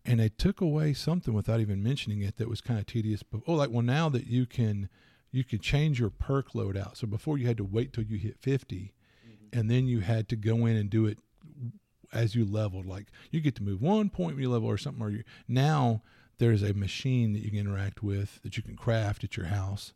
and 0.04 0.20
they 0.20 0.28
took 0.28 0.60
away 0.60 0.92
something 0.94 1.32
without 1.32 1.60
even 1.60 1.82
mentioning 1.82 2.22
it 2.22 2.36
that 2.36 2.48
was 2.48 2.60
kind 2.60 2.78
of 2.78 2.86
tedious. 2.86 3.22
But 3.22 3.42
oh, 3.46 3.54
like 3.54 3.70
well, 3.70 3.82
now 3.82 4.08
that 4.08 4.26
you 4.26 4.46
can 4.46 4.88
you 5.30 5.44
can 5.44 5.60
change 5.60 6.00
your 6.00 6.10
perk 6.10 6.52
loadout. 6.52 6.96
So 6.96 7.06
before 7.06 7.38
you 7.38 7.46
had 7.46 7.56
to 7.58 7.64
wait 7.64 7.92
till 7.92 8.04
you 8.04 8.18
hit 8.18 8.38
50 8.38 8.92
mm-hmm. 9.26 9.58
and 9.58 9.70
then 9.70 9.86
you 9.86 10.00
had 10.00 10.28
to 10.28 10.36
go 10.36 10.66
in 10.66 10.76
and 10.76 10.90
do 10.90 11.06
it 11.06 11.18
as 12.12 12.34
you 12.34 12.44
leveled. 12.44 12.86
Like 12.86 13.06
you 13.30 13.40
get 13.40 13.54
to 13.56 13.62
move 13.62 13.80
one 13.80 14.10
point 14.10 14.34
when 14.34 14.42
you 14.42 14.50
level 14.50 14.68
or 14.68 14.78
something. 14.78 15.02
Or 15.02 15.10
you 15.10 15.22
now 15.46 16.02
there's 16.42 16.64
a 16.64 16.74
machine 16.74 17.32
that 17.32 17.38
you 17.38 17.50
can 17.50 17.60
interact 17.60 18.02
with 18.02 18.42
that 18.42 18.56
you 18.56 18.64
can 18.64 18.74
craft 18.74 19.22
at 19.22 19.36
your 19.36 19.46
house 19.46 19.94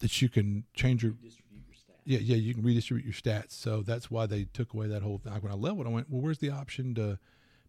that 0.00 0.20
you 0.20 0.28
can 0.28 0.64
change 0.74 1.02
your 1.02 1.14
your 1.22 1.32
stats. 1.72 2.02
yeah, 2.04 2.18
yeah, 2.18 2.36
you 2.36 2.52
can 2.52 2.62
redistribute 2.62 3.06
your 3.06 3.14
stats. 3.14 3.52
So 3.52 3.80
that's 3.80 4.10
why 4.10 4.26
they 4.26 4.44
took 4.44 4.74
away 4.74 4.88
that 4.88 5.02
whole 5.02 5.16
thing. 5.16 5.32
Like 5.32 5.42
when 5.42 5.52
I 5.52 5.54
leveled, 5.54 5.86
I 5.86 5.90
went, 5.90 6.10
well, 6.10 6.20
where's 6.20 6.36
the 6.36 6.50
option 6.50 6.94
to 6.96 7.18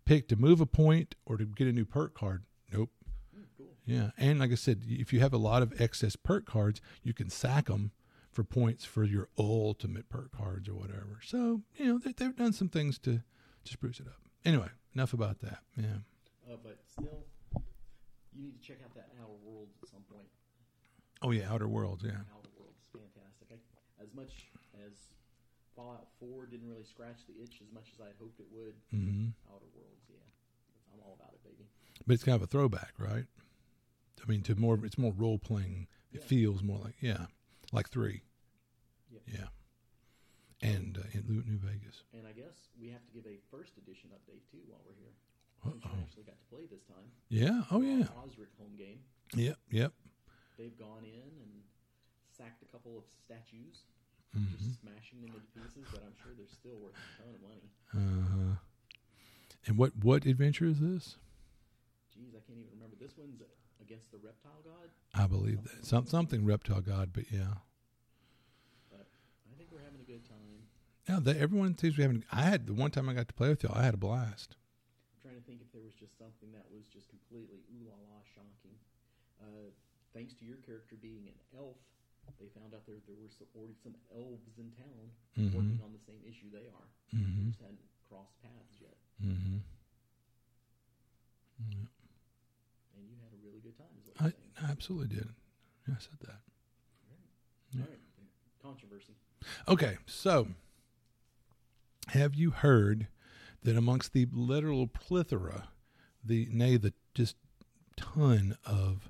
pick 0.03 0.28
to 0.28 0.36
move 0.36 0.59
a 0.59 0.65
point 0.65 1.15
or 1.25 1.38
to 1.38 1.45
get 1.45 1.67
a 1.67 1.71
new 1.71 1.86
perk 1.86 2.15
card? 2.15 2.43
Nope. 2.69 2.89
Hmm, 3.34 3.43
cool. 3.57 3.67
Yeah, 3.86 4.09
and 4.17 4.39
like 4.39 4.51
I 4.51 4.55
said, 4.55 4.82
if 4.89 5.13
you 5.13 5.21
have 5.21 5.32
a 5.32 5.38
lot 5.38 5.61
of 5.61 5.80
excess 5.80 6.17
perk 6.17 6.45
cards, 6.45 6.82
you 7.03 7.13
can 7.13 7.30
sack 7.30 7.67
them 7.67 7.91
for 8.34 8.43
points 8.43 8.84
for 8.84 9.05
your 9.05 9.30
ultimate 9.39 10.09
perk 10.09 10.34
cards 10.36 10.67
or 10.67 10.73
whatever. 10.73 11.19
So 11.25 11.61
you 11.78 11.86
know 11.86 11.97
they, 11.97 12.11
they've 12.11 12.36
done 12.36 12.51
some 12.51 12.67
things 12.67 12.99
to 12.99 13.23
to 13.63 13.71
spruce 13.71 14.01
it 14.01 14.07
up. 14.07 14.19
Anyway, 14.43 14.67
enough 14.93 15.13
about 15.13 15.39
that. 15.39 15.59
Yeah. 15.78 15.99
Uh, 16.51 16.57
but 16.61 16.78
still, 16.91 17.23
you 18.38 18.43
need 18.43 18.61
to 18.61 18.65
check 18.65 18.77
out 18.85 18.93
that 18.93 19.09
Outer 19.19 19.33
Worlds 19.43 19.73
at 19.81 19.89
some 19.89 20.05
point. 20.05 20.29
Oh 21.21 21.31
yeah, 21.31 21.49
Outer 21.51 21.67
Worlds. 21.67 22.03
Yeah. 22.05 22.21
Outer 22.38 22.53
Worlds, 22.57 22.85
fantastic. 22.93 23.49
I, 23.49 23.57
as 24.03 24.13
much 24.13 24.53
as 24.85 24.93
Fallout 25.75 26.07
4 26.19 26.45
didn't 26.45 26.69
really 26.69 26.83
scratch 26.85 27.25
the 27.27 27.33
itch 27.41 27.57
as 27.61 27.73
much 27.73 27.89
as 27.93 27.99
I 28.01 28.07
had 28.13 28.15
hoped 28.21 28.39
it 28.39 28.45
would, 28.51 28.75
hmm 28.91 29.33
Outer 29.49 29.65
Worlds, 29.73 30.05
yeah, 30.09 30.21
I'm 30.93 30.99
all 31.01 31.17
about 31.19 31.33
it, 31.33 31.43
baby. 31.43 31.65
But 32.05 32.13
it's 32.13 32.23
kind 32.23 32.35
of 32.35 32.43
a 32.43 32.47
throwback, 32.47 32.93
right? 32.99 33.25
I 34.21 34.25
mean, 34.29 34.41
to 34.43 34.55
more, 34.55 34.77
it's 34.85 34.97
more 34.97 35.13
role 35.17 35.39
playing. 35.39 35.88
It 36.13 36.21
Yeah. 36.21 36.27
feels 36.27 36.61
more 36.63 36.79
like 36.79 36.95
yeah, 37.01 37.25
like 37.71 37.89
three. 37.89 38.21
Yep. 39.11 39.21
Yeah. 39.27 39.47
And 40.61 40.97
uh, 40.97 41.01
in 41.13 41.43
New 41.45 41.57
Vegas. 41.57 42.03
And 42.13 42.25
I 42.27 42.31
guess 42.33 42.69
we 42.79 42.89
have 42.89 43.05
to 43.05 43.11
give 43.13 43.25
a 43.25 43.38
first 43.51 43.77
edition 43.77 44.09
update 44.09 44.41
too 44.49 44.57
while 44.67 44.81
we're 44.85 44.97
here. 44.97 45.13
Uh-oh. 45.65 45.89
actually 46.01 46.23
got 46.23 46.37
to 46.39 46.45
play 46.49 46.65
this 46.69 46.83
time. 46.85 47.07
Yeah. 47.29 47.63
Oh 47.71 47.81
yeah. 47.81 48.05
Osric 48.23 48.49
home 48.57 48.75
game. 48.77 48.99
Yep. 49.35 49.57
Yep. 49.71 49.93
They've 50.57 50.77
gone 50.77 51.03
in 51.03 51.27
and 51.41 51.51
sacked 52.35 52.61
a 52.61 52.71
couple 52.71 52.97
of 52.97 53.03
statues, 53.23 53.83
hmm 54.33 54.45
just 54.57 54.81
smashing 54.81 55.21
them 55.21 55.33
into 55.33 55.47
pieces, 55.53 55.85
but 55.91 56.01
I'm 56.05 56.13
sure 56.21 56.31
they're 56.37 56.47
still 56.47 56.77
worth 56.81 56.93
a 56.95 57.21
ton 57.21 57.33
of 57.33 57.41
money. 57.41 57.67
Uh 57.93 58.27
huh. 58.31 58.55
and 59.65 59.77
what 59.77 59.91
what 60.01 60.25
adventure 60.25 60.65
is 60.65 60.79
this? 60.79 61.17
Geez, 62.13 62.33
I 62.35 62.41
can't 62.45 62.59
even 62.59 62.71
remember. 62.73 62.95
This 62.99 63.17
one's 63.17 63.41
against 63.81 64.11
the 64.11 64.17
reptile 64.17 64.61
god, 64.63 64.89
I 65.13 65.27
believe 65.27 65.63
that 65.63 65.85
some 65.85 66.05
something 66.05 66.45
reptile 66.45 66.81
god, 66.81 67.11
but 67.13 67.25
yeah. 67.31 67.61
but 68.89 69.07
I 69.51 69.57
think 69.57 69.69
we're 69.71 69.83
having 69.83 70.01
a 70.01 70.09
good 70.09 70.27
time. 70.27 70.67
Yeah, 71.07 71.19
they, 71.21 71.39
everyone 71.39 71.77
seems 71.77 71.93
to 71.93 71.97
be 71.97 72.03
having. 72.03 72.23
I 72.31 72.41
had 72.41 72.67
the 72.67 72.73
one 72.73 72.91
time 72.91 73.07
I 73.09 73.13
got 73.13 73.27
to 73.29 73.33
play 73.33 73.49
with 73.49 73.63
y'all, 73.63 73.77
I 73.77 73.83
had 73.83 73.93
a 73.93 73.97
blast. 73.97 74.55
I'm 75.15 75.21
trying 75.21 75.41
to 75.41 75.45
think 75.47 75.61
if 75.61 75.71
there 75.71 75.81
was 75.81 75.86
just 75.99 76.17
something 76.17 76.51
that 76.53 76.65
was 76.71 76.85
just 76.87 77.09
completely 77.09 77.65
ooh 77.73 77.83
la 77.89 77.97
la 77.97 78.21
shocking. 78.33 78.77
Uh, 79.41 79.69
thanks 80.13 80.33
to 80.37 80.45
your 80.45 80.57
character 80.65 80.95
being 80.97 81.27
an 81.27 81.37
elf, 81.57 81.77
they 82.39 82.47
found 82.53 82.73
out 82.73 82.85
there 82.85 82.97
there 83.07 83.17
were 83.17 83.29
some, 83.33 83.47
already 83.57 83.75
some 83.81 83.95
elves 84.13 84.57
in 84.57 84.69
town 84.77 85.05
Mhm. 85.37 85.53
working 85.53 85.79
on 85.83 85.91
the 85.93 86.03
same 86.05 86.21
issue 86.27 86.49
they 86.53 86.67
are. 86.69 86.87
Mm-hmm. 87.15 87.39
They 87.39 87.45
just 87.51 87.61
hadn't 87.61 87.81
crossed 88.09 88.37
paths 88.41 88.77
yet, 88.81 88.97
Mm-hmm. 89.23 89.57
and 92.95 93.07
you 93.09 93.15
had 93.23 93.31
a 93.33 93.39
really 93.45 93.59
good 93.59 93.77
time. 93.77 93.87
Is 93.99 94.05
what 94.07 94.33
I. 94.33 94.33
I 94.65 94.71
absolutely 94.71 95.15
did. 95.15 95.29
Yeah, 95.87 95.95
I 95.95 95.99
said 96.01 96.19
that. 96.21 96.41
Yeah. 97.73 97.81
All 97.81 97.87
right, 97.89 97.99
controversy. 98.61 99.13
Okay, 99.67 99.97
so 100.05 100.47
have 102.09 102.35
you 102.35 102.51
heard 102.51 103.07
that 103.63 103.77
amongst 103.77 104.13
the 104.13 104.27
literal 104.31 104.87
plethora, 104.87 105.69
the 106.28 106.47
nay, 106.51 106.78
the 106.78 106.93
just 107.13 107.36
ton 107.95 108.57
of 108.65 109.09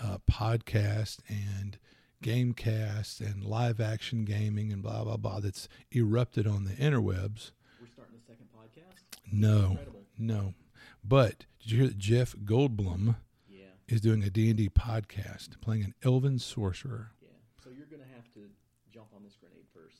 uh, 0.00 0.18
podcasts 0.30 1.18
and 1.28 1.78
game 2.22 2.52
casts 2.54 3.20
and 3.20 3.44
live 3.44 3.80
action 3.80 4.24
gaming 4.24 4.72
and 4.72 4.82
blah 4.82 5.04
blah 5.04 5.16
blah 5.16 5.40
that's 5.40 5.68
erupted 5.94 6.46
on 6.46 6.64
the 6.64 6.72
interwebs. 6.72 7.50
We're 7.80 7.86
starting 7.92 8.16
a 8.16 8.26
second 8.26 8.46
podcast. 8.56 9.02
No, 9.32 9.70
Incredible. 9.72 10.02
no. 10.18 10.54
But 11.02 11.44
did 11.60 11.70
you 11.72 11.78
hear 11.80 11.86
that 11.88 11.98
Jeff 11.98 12.34
Goldblum 12.44 13.16
Yeah, 13.48 13.66
is 13.88 14.00
doing 14.00 14.22
a 14.22 14.30
D&D 14.30 14.70
podcast 14.70 15.60
playing 15.60 15.84
an 15.84 15.94
elven 16.02 16.38
sorcerer? 16.38 17.10
yeah. 17.20 17.28
So 17.62 17.70
you're 17.76 17.86
gonna 17.86 18.08
have 18.14 18.32
to 18.34 18.40
jump 18.92 19.08
on 19.14 19.22
this 19.22 19.36
grenade 19.38 19.66
first, 19.74 19.98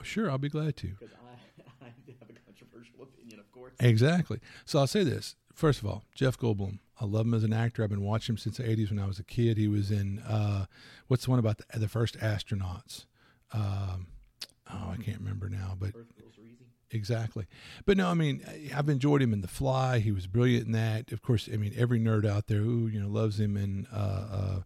Oh, 0.00 0.02
sure, 0.04 0.30
I'll 0.30 0.38
be 0.38 0.48
glad 0.48 0.76
to. 0.76 0.88
because 0.88 1.10
I 1.14 1.62
I 1.84 1.86
have 2.20 2.30
a 2.30 2.32
controversial 2.46 3.02
opinion, 3.02 3.38
of 3.40 3.50
course. 3.52 3.74
Exactly. 3.80 4.40
So 4.64 4.78
I'll 4.78 4.86
say 4.86 5.04
this. 5.04 5.36
First 5.56 5.80
of 5.80 5.86
all, 5.86 6.04
Jeff 6.14 6.38
Goldblum. 6.38 6.80
I 7.00 7.06
love 7.06 7.24
him 7.24 7.32
as 7.32 7.42
an 7.42 7.54
actor. 7.54 7.82
I've 7.82 7.88
been 7.88 8.02
watching 8.02 8.34
him 8.34 8.38
since 8.38 8.58
the 8.58 8.62
80s 8.62 8.90
when 8.90 8.98
I 8.98 9.06
was 9.06 9.18
a 9.18 9.24
kid. 9.24 9.56
He 9.56 9.68
was 9.68 9.90
in, 9.90 10.18
uh, 10.18 10.66
what's 11.08 11.24
the 11.24 11.30
one 11.30 11.38
about 11.38 11.58
the, 11.58 11.78
the 11.78 11.88
first 11.88 12.18
astronauts? 12.18 13.06
Um, 13.52 14.08
oh, 14.70 14.90
I 14.92 14.96
can't 15.02 15.18
remember 15.18 15.48
now, 15.48 15.74
but 15.78 15.88
Earth 15.88 16.14
girls 16.20 16.36
are 16.38 16.42
easy. 16.42 16.66
exactly. 16.90 17.46
But 17.86 17.96
no, 17.96 18.08
I 18.08 18.14
mean, 18.14 18.42
I've 18.74 18.90
enjoyed 18.90 19.22
him 19.22 19.32
in 19.32 19.40
The 19.40 19.48
Fly. 19.48 19.98
He 19.98 20.12
was 20.12 20.26
brilliant 20.26 20.66
in 20.66 20.72
that. 20.72 21.10
Of 21.10 21.22
course, 21.22 21.48
I 21.50 21.56
mean, 21.56 21.72
every 21.74 22.00
nerd 22.00 22.26
out 22.26 22.48
there 22.48 22.60
who, 22.60 22.86
you 22.88 23.00
know, 23.00 23.08
loves 23.08 23.40
him 23.40 23.56
in 23.56 23.86
uh, 23.90 23.96
uh, 24.30 24.60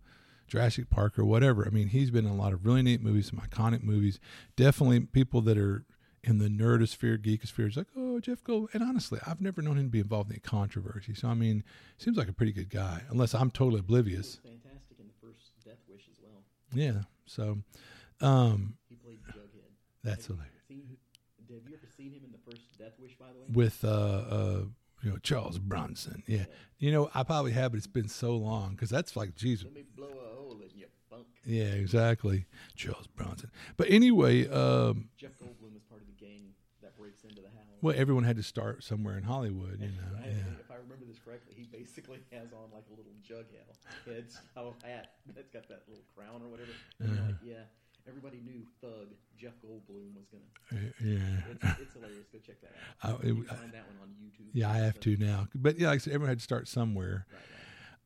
Jurassic 0.49 0.91
Park 0.91 1.20
or 1.20 1.24
whatever. 1.24 1.64
I 1.64 1.70
mean, 1.70 1.88
he's 1.88 2.11
been 2.11 2.26
in 2.26 2.32
a 2.32 2.36
lot 2.36 2.53
of 2.53 2.66
really 2.66 2.82
neat 2.82 3.01
movies, 3.01 3.30
some 3.30 3.38
iconic 3.38 3.84
movies. 3.84 4.18
Definitely 4.57 5.01
people 5.01 5.41
that 5.43 5.57
are 5.57 5.84
in 6.23 6.39
the 6.39 6.49
nerdosphere, 6.49 7.16
geekosphere 7.18 7.68
is 7.68 7.77
like, 7.77 7.87
oh, 7.97 8.21
Jeff 8.21 8.43
Goldblum. 8.45 8.75
And 8.75 8.83
honestly, 8.83 9.18
I've 9.27 9.41
never 9.41 9.62
known 9.62 9.79
him 9.79 9.85
to 9.85 9.91
be 9.91 10.01
involved 10.01 10.31
in 10.31 10.35
any 10.35 10.41
controversy. 10.41 11.14
So, 11.14 11.29
I 11.29 11.35
mean, 11.35 11.64
seems 11.99 12.16
like 12.16 12.29
a 12.29 12.33
pretty 12.33 12.53
good 12.53 12.68
guy, 12.71 13.03
unless 13.11 13.35
I'm 13.35 13.51
totally 13.51 13.81
oblivious. 13.81 14.39
fantastic 14.43 14.99
in 14.99 15.07
the 15.07 15.27
first 15.27 15.53
Death 15.64 15.79
Wish 15.89 16.03
as 16.11 16.18
well. 16.23 16.43
Yeah. 16.75 17.03
So, 17.27 17.59
um, 18.21 18.77
He 18.89 18.97
played 18.97 19.21
Jughead. 19.23 19.73
that's 20.05 20.27
have 20.27 20.37
you 20.37 20.43
hilarious. 20.43 20.62
seen? 20.68 20.97
Have 21.49 21.68
you 21.68 21.75
ever 21.77 21.87
seen 21.97 22.12
him 22.12 22.23
in 22.25 22.33
the 22.33 22.39
first 22.51 22.62
Death 22.79 22.93
Wish? 23.01 23.16
By 23.18 23.27
the 23.33 23.39
way, 23.41 23.47
With, 23.53 23.83
uh, 23.85 23.89
uh, 23.89 24.62
you 25.03 25.11
know, 25.11 25.16
Charles 25.23 25.59
Bronson. 25.59 26.23
Yeah. 26.27 26.45
You 26.79 26.93
know, 26.93 27.11
I 27.14 27.23
probably 27.23 27.53
have, 27.53 27.73
but 27.73 27.79
it's 27.79 27.87
been 27.87 28.09
so 28.09 28.37
long 28.37 28.73
because 28.73 28.91
that's 28.91 29.16
like, 29.16 29.35
Jesus. 29.35 29.64
let 29.64 29.75
me 29.75 29.85
blow 29.97 30.09
a 30.09 30.37
hole 30.37 30.61
in 30.62 30.79
your 30.79 30.89
funk. 31.09 31.27
Yeah, 31.47 31.64
exactly. 31.64 32.45
Charles 32.77 33.07
Bronson. 33.07 33.51
But 33.79 33.89
anyway, 33.91 34.47
um, 34.49 35.09
Jeff 35.16 35.31
Goldblum 35.43 35.75
is 35.77 35.83
part 35.89 36.03
of 36.03 36.07
the 36.07 36.12
gang 36.25 36.49
that 36.83 36.89
breaks 37.01 37.24
into 37.24 37.40
the 37.42 37.48
house. 37.48 37.66
well, 37.82 37.94
everyone 37.96 38.24
had 38.24 38.36
to 38.36 38.42
start 38.42 38.84
somewhere 38.84 39.16
in 39.16 39.24
Hollywood, 39.24 39.80
you 39.80 39.88
know. 39.88 40.12
Yeah. 40.22 40.61
If 40.61 40.70
I 40.70 40.76
remember 40.76 41.07
this 41.09 41.18
correctly, 41.24 41.55
he 41.57 41.64
basically 41.64 42.20
has 42.32 42.53
on 42.53 42.68
like 42.72 42.84
a 42.88 42.94
little 42.94 43.12
Jughead 43.26 43.66
head 44.07 44.30
style 44.30 44.74
hat 44.84 45.12
that's 45.34 45.51
got 45.51 45.68
that 45.68 45.82
little 45.88 46.05
crown 46.14 46.42
or 46.44 46.48
whatever. 46.48 46.70
And 47.01 47.11
Uh-huh. 47.18 47.26
like, 47.28 47.36
yeah, 47.42 47.64
everybody 48.09 48.40
knew 48.44 48.62
Thug 48.80 49.09
Jeff 49.38 49.55
Goldblum 49.64 50.14
was 50.14 50.26
gonna. 50.30 50.44
Uh, 50.72 50.90
Yeah. 51.03 51.53
It's, 51.72 51.80
it's 51.80 51.94
hilarious. 51.94 52.26
Go 52.32 52.38
check 52.44 52.61
that 52.61 52.72
out. 53.03 53.20
I- 53.24 53.26
it- 53.28 53.46
find 53.48 53.72
that 53.72 53.86
one 53.88 53.98
on 54.03 54.09
YouTube. 54.22 54.51
Yeah, 54.53 54.70
I 54.70 54.76
have 54.78 54.94
So- 54.94 55.01
to 55.01 55.16
now. 55.16 55.48
But 55.55 55.78
yeah, 55.78 55.88
like 55.88 55.96
I 55.96 55.98
said, 55.98 56.12
everyone 56.12 56.28
had 56.28 56.38
to 56.38 56.44
start 56.44 56.68
somewhere. 56.68 57.26
Right, 57.32 57.40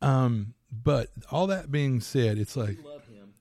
right. 0.03 0.09
Um, 0.25 0.55
but 0.71 1.11
all 1.31 1.47
that 1.49 1.71
being 1.71 2.01
said, 2.01 2.39
it's 2.39 2.57
like. 2.57 2.79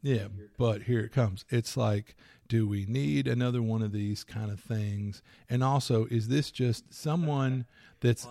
Yeah, 0.03 0.13
Here 0.13 0.25
it 0.25 0.29
comes. 0.29 0.49
but 0.57 0.81
here 0.83 0.99
it 0.99 1.11
comes. 1.11 1.45
It's 1.49 1.75
like, 1.75 2.15
do 2.47 2.67
we 2.67 2.85
need 2.85 3.27
another 3.27 3.61
one 3.63 3.81
of 3.81 3.91
these 3.91 4.23
kind 4.23 4.51
of 4.51 4.59
things? 4.59 5.23
And 5.49 5.63
also, 5.63 6.05
is 6.11 6.27
this 6.27 6.51
just 6.51 6.93
someone 6.93 7.65
that's 8.01 8.27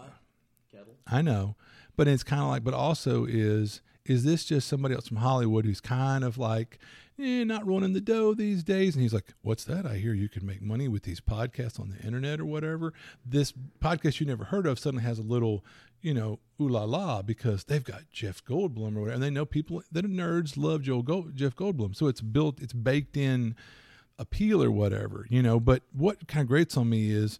kettle. 0.70 0.94
I 1.06 1.22
know, 1.22 1.56
but 1.96 2.06
it's 2.06 2.22
kind 2.22 2.42
of 2.42 2.48
like, 2.48 2.62
but 2.62 2.74
also 2.74 3.24
is 3.24 3.80
is 4.04 4.24
this 4.24 4.44
just 4.44 4.68
somebody 4.68 4.94
else 4.94 5.08
from 5.08 5.18
Hollywood 5.18 5.64
who's 5.64 5.80
kind 5.80 6.24
of 6.24 6.36
like, 6.36 6.78
eh, 7.18 7.44
not 7.44 7.66
rolling 7.66 7.92
the 7.92 8.00
dough 8.00 8.34
these 8.34 8.62
days? 8.62 8.94
And 8.94 9.02
he's 9.02 9.14
like, 9.14 9.32
what's 9.42 9.64
that? 9.64 9.86
I 9.86 9.96
hear 9.96 10.14
you 10.14 10.28
can 10.28 10.46
make 10.46 10.62
money 10.62 10.88
with 10.88 11.02
these 11.02 11.20
podcasts 11.20 11.78
on 11.80 11.90
the 11.90 12.04
internet 12.04 12.40
or 12.40 12.44
whatever. 12.44 12.92
This 13.24 13.52
podcast 13.80 14.20
you 14.20 14.26
never 14.26 14.44
heard 14.44 14.66
of 14.66 14.78
suddenly 14.78 15.04
has 15.04 15.18
a 15.18 15.22
little, 15.22 15.64
you 16.00 16.14
know, 16.14 16.38
ooh 16.60 16.68
la 16.68 16.84
la 16.84 17.22
because 17.22 17.64
they've 17.64 17.84
got 17.84 18.10
Jeff 18.10 18.44
Goldblum 18.44 18.96
or 18.96 19.00
whatever, 19.02 19.10
and 19.10 19.22
they 19.22 19.30
know 19.30 19.44
people 19.44 19.82
that 19.92 20.04
are 20.04 20.08
nerds 20.08 20.56
love 20.56 20.82
Joe 20.82 21.02
Gold, 21.02 21.34
Jeff 21.36 21.54
Goldblum, 21.56 21.94
so 21.94 22.06
it's 22.06 22.20
built, 22.20 22.60
it's 22.60 22.72
baked 22.72 23.16
in 23.16 23.54
appeal 24.18 24.62
or 24.62 24.70
whatever, 24.70 25.26
you 25.28 25.42
know. 25.42 25.58
But 25.58 25.82
what 25.92 26.28
kind 26.28 26.42
of 26.42 26.48
grates 26.48 26.76
on 26.76 26.88
me 26.88 27.10
is 27.10 27.38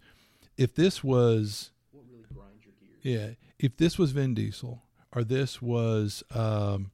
if 0.57 0.75
this 0.75 1.03
was 1.05 1.71
What 1.93 2.05
really 2.11 2.25
grinds 2.33 2.65
your 2.65 2.75
gears? 2.81 3.01
yeah, 3.31 3.35
if 3.59 3.77
this 3.77 3.99
was 3.99 4.11
Vin 4.13 4.35
Diesel 4.35 4.83
or 5.15 5.23
this 5.25 5.61
was 5.63 6.23
um, 6.35 6.91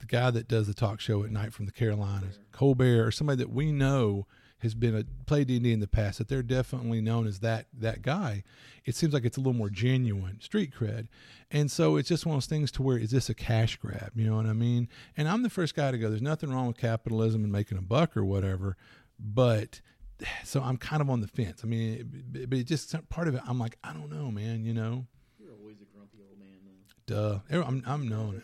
the 0.00 0.06
guy 0.06 0.30
that 0.30 0.48
does 0.48 0.66
the 0.66 0.74
talk 0.74 1.00
show 1.00 1.24
at 1.24 1.30
night 1.30 1.52
from 1.52 1.66
the 1.66 1.72
Carolinas, 1.72 2.38
Colbert, 2.52 3.06
or 3.06 3.10
somebody 3.10 3.38
that 3.38 3.50
we 3.50 3.72
know 3.72 4.26
has 4.58 4.74
been 4.74 4.96
a 4.96 5.04
played 5.26 5.46
D 5.46 5.72
in 5.72 5.80
the 5.80 5.86
past, 5.86 6.18
that 6.18 6.28
they're 6.28 6.42
definitely 6.42 7.00
known 7.00 7.26
as 7.26 7.40
that 7.40 7.66
that 7.72 8.02
guy. 8.02 8.42
It 8.84 8.94
seems 8.94 9.12
like 9.12 9.24
it's 9.24 9.36
a 9.36 9.40
little 9.40 9.52
more 9.52 9.70
genuine 9.70 10.40
street 10.40 10.72
cred, 10.76 11.08
and 11.50 11.70
so 11.70 11.96
it's 11.96 12.08
just 12.08 12.26
one 12.26 12.34
of 12.34 12.42
those 12.42 12.46
things 12.46 12.72
to 12.72 12.82
where 12.82 12.98
is 12.98 13.10
this 13.10 13.28
a 13.28 13.34
cash 13.34 13.76
grab? 13.76 14.12
You 14.14 14.28
know 14.28 14.36
what 14.36 14.46
I 14.46 14.52
mean? 14.52 14.88
And 15.16 15.28
I'm 15.28 15.42
the 15.42 15.50
first 15.50 15.74
guy 15.74 15.90
to 15.90 15.98
go. 15.98 16.08
There's 16.08 16.22
nothing 16.22 16.50
wrong 16.50 16.66
with 16.66 16.78
capitalism 16.78 17.44
and 17.44 17.52
making 17.52 17.78
a 17.78 17.82
buck 17.82 18.16
or 18.16 18.24
whatever, 18.24 18.76
but 19.18 19.80
so 20.44 20.62
I'm 20.62 20.76
kind 20.76 21.02
of 21.02 21.10
on 21.10 21.20
the 21.20 21.28
fence. 21.28 21.60
I 21.62 21.66
mean, 21.66 22.32
it, 22.34 22.50
but 22.50 22.58
it 22.58 22.64
just 22.64 22.94
part 23.08 23.28
of 23.28 23.34
it. 23.34 23.42
I'm 23.46 23.58
like, 23.58 23.78
I 23.84 23.92
don't 23.92 24.10
know, 24.10 24.30
man. 24.30 24.64
You 24.64 24.74
know. 24.74 25.06
You're 25.38 25.52
always 25.52 25.76
a 25.80 25.84
grumpy 25.94 26.18
old 26.28 26.38
man, 26.38 26.58
though. 27.06 27.42
Duh. 27.50 27.64
I'm, 27.64 27.82
I'm 27.86 28.08
known. 28.08 28.42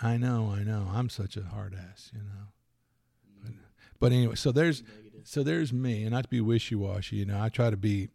Do 0.00 0.06
everything 0.06 0.22
like 0.22 0.22
I. 0.22 0.26
Know, 0.26 0.54
I 0.56 0.62
know. 0.64 0.88
I'm 0.92 1.08
such 1.08 1.36
a 1.36 1.42
hard 1.42 1.74
ass, 1.74 2.10
you 2.12 2.20
know. 2.20 2.48
But, 3.42 3.52
but 4.00 4.12
anyway, 4.12 4.34
so 4.34 4.52
there's 4.52 4.82
so 5.24 5.42
there's 5.42 5.72
me, 5.72 6.02
and 6.02 6.12
not 6.12 6.24
to 6.24 6.28
be 6.28 6.40
wishy 6.40 6.74
washy, 6.74 7.16
you 7.16 7.26
know. 7.26 7.40
I 7.40 7.48
try 7.48 7.70
to 7.70 7.76
be 7.76 8.08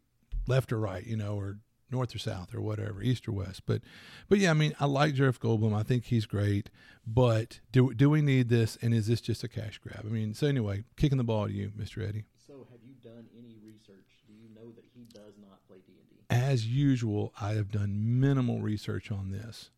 left 0.48 0.72
or 0.72 0.80
right, 0.80 1.06
you 1.06 1.18
know, 1.18 1.36
or 1.36 1.58
north 1.92 2.16
or 2.16 2.20
south 2.20 2.56
or 2.56 2.62
whatever, 2.62 3.02
east 3.02 3.28
or 3.28 3.34
west. 3.34 3.64
But 3.66 3.82
but 4.30 4.40
yeah, 4.40 4.52
I 4.52 4.54
mean, 4.54 4.74
I 4.80 4.86
like 4.86 5.14
Jeff 5.14 5.40
Goldblum. 5.40 5.76
I 5.76 5.84
think 5.84 6.06
he's 6.06 6.26
great. 6.26 6.70
But 7.06 7.60
do 7.72 7.94
do 7.94 8.10
we 8.10 8.22
need 8.22 8.50
this? 8.50 8.78
And 8.82 8.94
is 8.94 9.08
this 9.08 9.22
just 9.22 9.44
a 9.44 9.48
cash 9.48 9.80
grab? 9.80 10.06
I 10.06 10.10
mean, 10.10 10.34
so 10.34 10.48
anyway, 10.48 10.84
kicking 10.96 11.18
the 11.18 11.24
ball 11.24 11.48
to 11.48 11.54
you, 11.54 11.72
Mr. 11.78 12.08
Eddie. 12.08 12.26
So, 12.48 12.68
have 12.72 12.80
you 12.84 12.94
done 13.04 13.28
any 13.38 13.58
research? 13.64 14.24
Do 14.28 14.34
you 14.34 14.50
know 14.54 14.72
that 14.72 14.86
he 14.94 15.06
does 15.14 15.34
not 15.40 15.60
play 15.68 15.78
D 15.86 15.94
and 16.00 16.10
D? 16.10 16.16
As 16.30 16.66
usual, 16.68 17.34
I 17.40 17.54
have 17.54 17.72
done 17.72 18.20
minimal 18.20 18.62
research 18.62 19.12
on 19.12 19.32
this. 19.32 19.70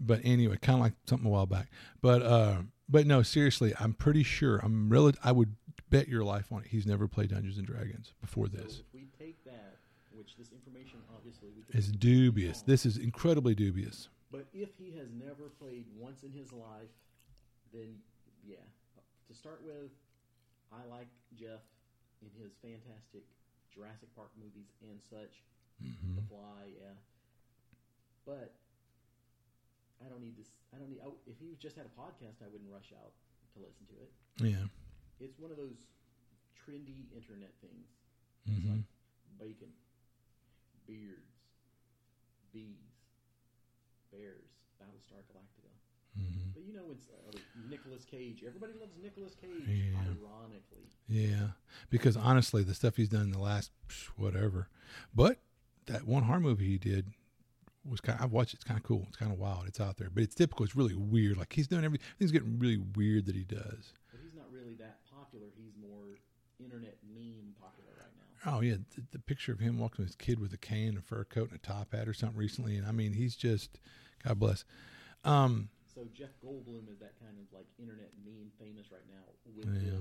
But 0.00 0.20
anyway, 0.24 0.56
kind 0.60 0.78
of 0.78 0.82
like 0.82 0.92
something 1.06 1.26
a 1.26 1.30
while 1.30 1.46
back. 1.46 1.68
But 2.00 2.22
uh, 2.22 2.56
but 2.88 3.06
no, 3.06 3.22
seriously, 3.22 3.72
I'm 3.78 3.92
pretty 3.94 4.22
sure. 4.22 4.58
I'm 4.58 4.88
really. 4.88 5.14
I 5.24 5.32
would 5.32 5.54
bet 5.90 6.08
your 6.08 6.24
life 6.24 6.52
on 6.52 6.60
it. 6.62 6.68
He's 6.68 6.86
never 6.86 7.08
played 7.08 7.30
Dungeons 7.30 7.58
and 7.58 7.66
Dragons 7.66 8.12
before 8.20 8.48
this. 8.48 8.74
So 8.74 8.80
if 8.80 8.94
we 8.94 9.08
take 9.18 9.42
that, 9.44 9.76
which 10.12 10.36
this 10.36 10.52
information 10.52 10.98
obviously 11.16 11.48
It's 11.70 11.88
dubious. 11.88 12.58
wrong, 12.58 12.64
This 12.66 12.86
is 12.86 12.96
incredibly 12.98 13.54
dubious. 13.54 14.08
But 14.30 14.46
if 14.52 14.68
he 14.78 14.96
has 14.98 15.08
never 15.12 15.48
played 15.58 15.86
once 15.96 16.22
in 16.22 16.32
his 16.32 16.52
life, 16.52 16.92
then 17.72 17.96
yeah. 18.46 18.56
To 19.28 19.34
start 19.34 19.60
with, 19.64 19.90
I 20.72 20.84
like 20.90 21.08
Jeff 21.34 21.60
in 22.22 22.28
his 22.42 22.52
fantastic 22.62 23.24
Jurassic 23.74 24.08
Park 24.16 24.30
movies 24.36 24.68
and 24.82 24.98
such. 25.08 25.42
Mm-hmm. 25.84 26.16
The 26.16 26.22
Fly, 26.28 26.72
yeah. 26.80 26.96
But 28.26 28.52
I 30.04 30.08
don't 30.08 30.20
need 30.22 30.36
this. 30.38 30.50
I 30.74 30.78
don't 30.78 30.88
need. 30.90 31.00
I, 31.02 31.08
if 31.26 31.38
he 31.38 31.56
just 31.58 31.76
had 31.76 31.86
a 31.86 31.94
podcast, 31.98 32.42
I 32.44 32.48
wouldn't 32.50 32.70
rush 32.70 32.92
out 32.94 33.12
to 33.54 33.58
listen 33.58 33.86
to 33.90 33.96
it. 34.02 34.10
Yeah. 34.38 34.66
It's 35.20 35.38
one 35.38 35.50
of 35.50 35.56
those 35.56 35.78
trendy 36.54 37.10
internet 37.14 37.50
things. 37.60 37.88
It's 38.46 38.64
hmm 38.64 38.70
like 38.70 38.86
bacon, 39.38 39.72
beards, 40.86 41.34
bees, 42.52 42.94
bears, 44.12 44.48
Battlestar 44.80 45.22
Galactica. 45.28 45.72
hmm 46.16 46.50
But 46.54 46.62
you 46.62 46.72
know, 46.72 46.90
it's 46.92 47.08
uh, 47.08 47.36
Nicolas 47.68 48.04
Cage. 48.04 48.44
Everybody 48.46 48.72
loves 48.78 48.92
Nicolas 49.02 49.34
Cage, 49.34 49.66
Yeah. 49.66 49.98
ironically. 49.98 50.86
Yeah. 51.08 51.48
Because 51.90 52.16
honestly, 52.16 52.62
the 52.62 52.74
stuff 52.74 52.96
he's 52.96 53.08
done 53.08 53.22
in 53.22 53.30
the 53.32 53.38
last 53.38 53.70
whatever, 54.16 54.68
but 55.14 55.38
that 55.86 56.06
one 56.06 56.24
horror 56.24 56.40
movie 56.40 56.68
he 56.68 56.78
did 56.78 57.12
was 57.90 58.00
kind. 58.00 58.18
I've 58.20 58.32
watched. 58.32 58.54
it. 58.54 58.58
It's 58.58 58.64
kind 58.64 58.78
of 58.78 58.84
cool. 58.84 59.04
It's 59.08 59.16
kind 59.16 59.32
of 59.32 59.38
wild. 59.38 59.66
It's 59.66 59.80
out 59.80 59.96
there, 59.96 60.10
but 60.10 60.22
it's 60.22 60.34
typical. 60.34 60.64
It's 60.64 60.76
really 60.76 60.94
weird. 60.94 61.36
Like 61.36 61.52
he's 61.52 61.66
doing 61.66 61.84
everything's 61.84 62.32
getting 62.32 62.58
really 62.58 62.78
weird 62.96 63.26
that 63.26 63.34
he 63.34 63.44
does. 63.44 63.92
But 64.10 64.20
he's 64.22 64.34
not 64.34 64.46
really 64.52 64.74
that 64.76 64.98
popular. 65.10 65.46
He's 65.56 65.72
more 65.80 66.16
internet 66.60 66.96
meme 67.14 67.54
popular 67.60 67.90
right 67.98 68.10
now. 68.16 68.52
Oh 68.56 68.60
yeah, 68.60 68.76
the, 68.94 69.02
the 69.12 69.18
picture 69.18 69.52
of 69.52 69.60
him 69.60 69.78
walking 69.78 70.02
with 70.02 70.08
his 70.08 70.16
kid 70.16 70.38
with 70.40 70.52
a 70.52 70.58
cane, 70.58 70.96
a 70.98 71.00
fur 71.00 71.24
coat, 71.24 71.50
and 71.50 71.58
a 71.58 71.62
top 71.62 71.92
hat 71.94 72.08
or 72.08 72.14
something 72.14 72.38
recently, 72.38 72.76
and 72.76 72.86
I 72.86 72.92
mean, 72.92 73.12
he's 73.12 73.36
just 73.36 73.78
God 74.24 74.38
bless. 74.38 74.64
Um, 75.24 75.68
So 75.94 76.06
Jeff 76.14 76.30
Goldblum 76.44 76.90
is 76.90 76.98
that 77.00 77.18
kind 77.20 77.36
of 77.38 77.52
like 77.52 77.66
internet 77.78 78.10
meme 78.24 78.50
famous 78.58 78.86
right 78.90 79.06
now 79.08 79.24
with 79.56 79.66
Yeah. 79.82 80.00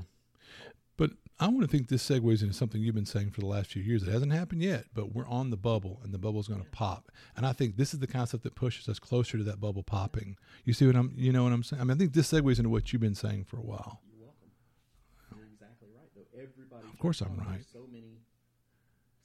But 0.98 1.12
I 1.40 1.48
want 1.48 1.62
to 1.62 1.68
think 1.68 1.88
this 1.88 2.08
segues 2.08 2.42
into 2.42 2.54
something 2.54 2.82
you've 2.82 2.96
been 2.96 3.06
saying 3.06 3.30
for 3.32 3.42
the 3.42 3.46
last 3.48 3.72
few 3.72 3.84
years. 3.84 4.02
It 4.04 4.12
hasn't 4.12 4.34
happened 4.34 4.64
yet, 4.64 4.86
but 4.94 5.14
we're 5.14 5.28
on 5.28 5.52
the 5.52 5.58
bubble, 5.58 6.00
and 6.04 6.12
the 6.14 6.18
bubble's 6.18 6.48
going 6.48 6.64
to 6.64 6.70
pop. 6.72 7.12
And 7.36 7.46
I 7.46 7.54
think 7.54 7.78
this 7.78 7.94
is 7.94 8.00
the 8.00 8.08
concept 8.08 8.44
that 8.44 8.56
pushes 8.56 8.90
us 8.90 8.98
closer 9.00 9.38
to 9.38 9.44
that 9.44 9.60
bubble 9.62 9.84
popping. 9.84 10.36
You 10.66 10.74
see 10.74 10.88
what 10.88 10.96
I'm? 10.96 11.14
You 11.16 11.32
know 11.32 11.44
what 11.44 11.54
I'm 11.54 11.64
saying? 11.64 11.80
I 11.82 11.86
mean, 11.86 11.96
I 11.96 12.00
think 12.00 12.14
this 12.14 12.32
segues 12.32 12.58
into 12.58 12.70
what 12.70 12.92
you've 12.92 13.02
been 13.02 13.16
saying 13.16 13.46
for 13.46 13.58
a 13.58 13.62
while. 13.62 14.02
You're 14.10 14.26
welcome. 14.26 14.50
You're 15.38 15.46
exactly 15.46 15.90
right, 15.96 16.10
though. 16.16 16.26
Everybody. 16.42 16.88
Of 16.92 17.00
course 17.00 17.22
I'm 17.22 17.38
right. 17.38 17.62
There's 17.62 17.68
so 17.72 17.86
many 17.92 18.18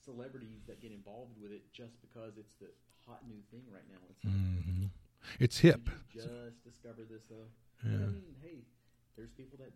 celebrities 0.05 0.61
that 0.67 0.81
get 0.83 0.93
involved 0.93 1.41
with 1.41 1.53
it 1.53 1.63
just 1.73 1.95
because 2.03 2.37
it's 2.37 2.53
the 2.61 2.69
hot 3.07 3.21
new 3.27 3.41
thing 3.51 3.63
right 3.73 3.87
now. 3.89 3.99
It's 4.11 4.25
like, 4.25 4.35
hmm 4.35 4.87
It's 5.41 5.59
hip. 5.59 5.89
just 6.13 6.29
discovered 6.65 7.09
this 7.09 7.23
though. 7.31 7.49
Yeah. 7.85 7.97
I 7.97 8.11
mean, 8.13 8.37
hey, 8.43 8.59
there's 9.17 9.31
people 9.31 9.59
that 9.59 9.73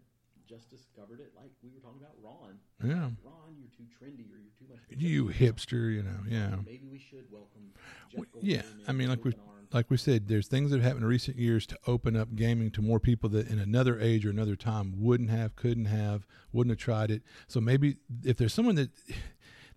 just 0.48 0.70
discovered 0.70 1.20
it. 1.20 1.32
Like 1.36 1.50
we 1.62 1.70
were 1.70 1.80
talking 1.80 2.00
about 2.00 2.14
Ron. 2.22 2.58
Yeah. 2.82 3.10
Ron, 3.24 3.56
you're 3.58 3.68
too 3.76 3.84
trendy 3.84 4.30
or 4.32 4.38
you're 4.38 4.54
too 4.58 4.66
much. 4.70 4.80
You 4.90 5.26
hipster, 5.26 5.92
you 5.92 6.02
know. 6.02 6.20
Yeah. 6.28 6.56
Maybe 6.64 6.86
we 6.90 6.98
should 6.98 7.24
welcome. 7.30 7.72
Well, 8.14 8.26
yeah, 8.40 8.62
I 8.88 8.92
mean, 8.92 9.08
like 9.08 9.24
we 9.24 9.32
arms. 9.32 9.68
like 9.72 9.90
we 9.90 9.96
said, 9.96 10.28
there's 10.28 10.48
things 10.48 10.70
that 10.70 10.78
have 10.78 10.84
happened 10.84 11.02
in 11.02 11.08
recent 11.08 11.36
years 11.36 11.66
to 11.66 11.78
open 11.86 12.16
up 12.16 12.34
gaming 12.34 12.70
to 12.72 12.82
more 12.82 13.00
people 13.00 13.28
that 13.30 13.48
in 13.48 13.58
another 13.58 14.00
age 14.00 14.24
or 14.24 14.30
another 14.30 14.56
time 14.56 14.94
wouldn't 14.96 15.30
have, 15.30 15.56
couldn't 15.56 15.86
have, 15.86 16.26
wouldn't 16.52 16.72
have 16.72 16.78
tried 16.78 17.10
it. 17.10 17.22
So 17.48 17.60
maybe 17.60 17.96
if 18.24 18.36
there's 18.36 18.54
someone 18.54 18.76
that 18.76 18.90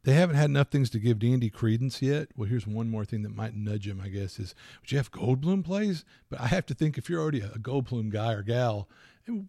they 0.03 0.13
haven't 0.13 0.37
had 0.37 0.45
enough 0.45 0.69
things 0.69 0.89
to 0.91 0.99
give 0.99 1.19
D 1.19 1.31
and 1.31 1.41
D 1.41 1.49
credence 1.49 2.01
yet, 2.01 2.29
well, 2.35 2.47
here's 2.47 2.65
one 2.65 2.89
more 2.89 3.03
thing 3.03 3.23
that 3.23 3.35
might 3.35 3.55
nudge 3.55 3.87
him, 3.87 3.99
I 4.01 4.07
guess 4.07 4.39
is 4.39 4.55
Jeff 4.83 5.11
Goldblum 5.11 5.65
plays, 5.65 6.05
but 6.29 6.39
I 6.39 6.47
have 6.47 6.65
to 6.67 6.73
think 6.73 6.97
if 6.97 7.09
you're 7.09 7.21
already 7.21 7.41
a 7.41 7.49
Goldblum 7.49 8.09
guy 8.09 8.33
or 8.33 8.43
gal, 8.43 8.87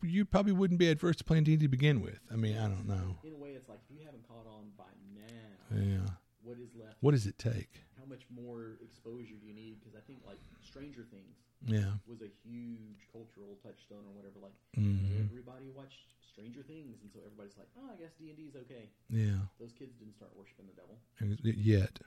you 0.03 0.25
probably 0.25 0.53
wouldn't 0.53 0.79
be 0.79 0.89
adverse 0.89 1.17
to 1.17 1.25
playing 1.25 1.45
D 1.45 1.57
to 1.57 1.69
begin 1.69 2.01
with. 2.01 2.19
I 2.33 2.37
mean, 2.37 2.57
I 2.59 2.69
don't 2.69 2.87
know. 2.87 3.19
in 3.25 3.33
a 3.33 3.37
way, 3.37 3.51
it's 3.51 3.69
like 3.69 3.81
if 3.89 3.91
you 3.99 4.05
haven't 4.05 4.27
caught 4.27 4.47
on 4.47 4.71
by 4.77 4.91
now, 5.15 5.77
Yeah, 5.77 6.11
what 6.43 6.59
is 6.59 6.75
left? 6.75 6.97
what 7.01 7.13
does 7.13 7.27
it 7.27 7.39
take? 7.39 7.85
How 7.99 8.05
much 8.07 8.23
more 8.35 8.79
exposure 8.83 9.37
do 9.41 9.47
you 9.47 9.55
need? 9.55 9.79
Because 9.81 9.95
I 9.95 10.01
think 10.07 10.21
like 10.27 10.41
Stranger 10.63 11.05
Things 11.11 11.37
Yeah. 11.67 11.93
was 12.07 12.23
a 12.23 12.31
huge 12.43 13.07
cultural 13.13 13.59
touchstone 13.63 14.05
or 14.09 14.13
whatever. 14.17 14.41
Like 14.41 14.57
hmm 14.75 15.21
everybody 15.21 15.69
watched 15.69 16.09
Stranger 16.33 16.63
Things, 16.63 17.03
and 17.03 17.11
so 17.13 17.21
everybody's 17.25 17.57
like, 17.59 17.69
"Oh, 17.77 17.91
I 17.93 17.97
guess 17.97 18.13
D 18.19 18.29
and 18.31 18.37
D 18.39 18.45
is 18.49 18.57
okay." 18.57 18.89
Yeah. 19.11 19.51
Those 19.59 19.73
kids 19.73 19.93
didn't 19.99 20.15
start 20.15 20.31
worshiping 20.37 20.67
the 20.67 20.77
devil, 20.79 20.97
Yet, 21.43 21.99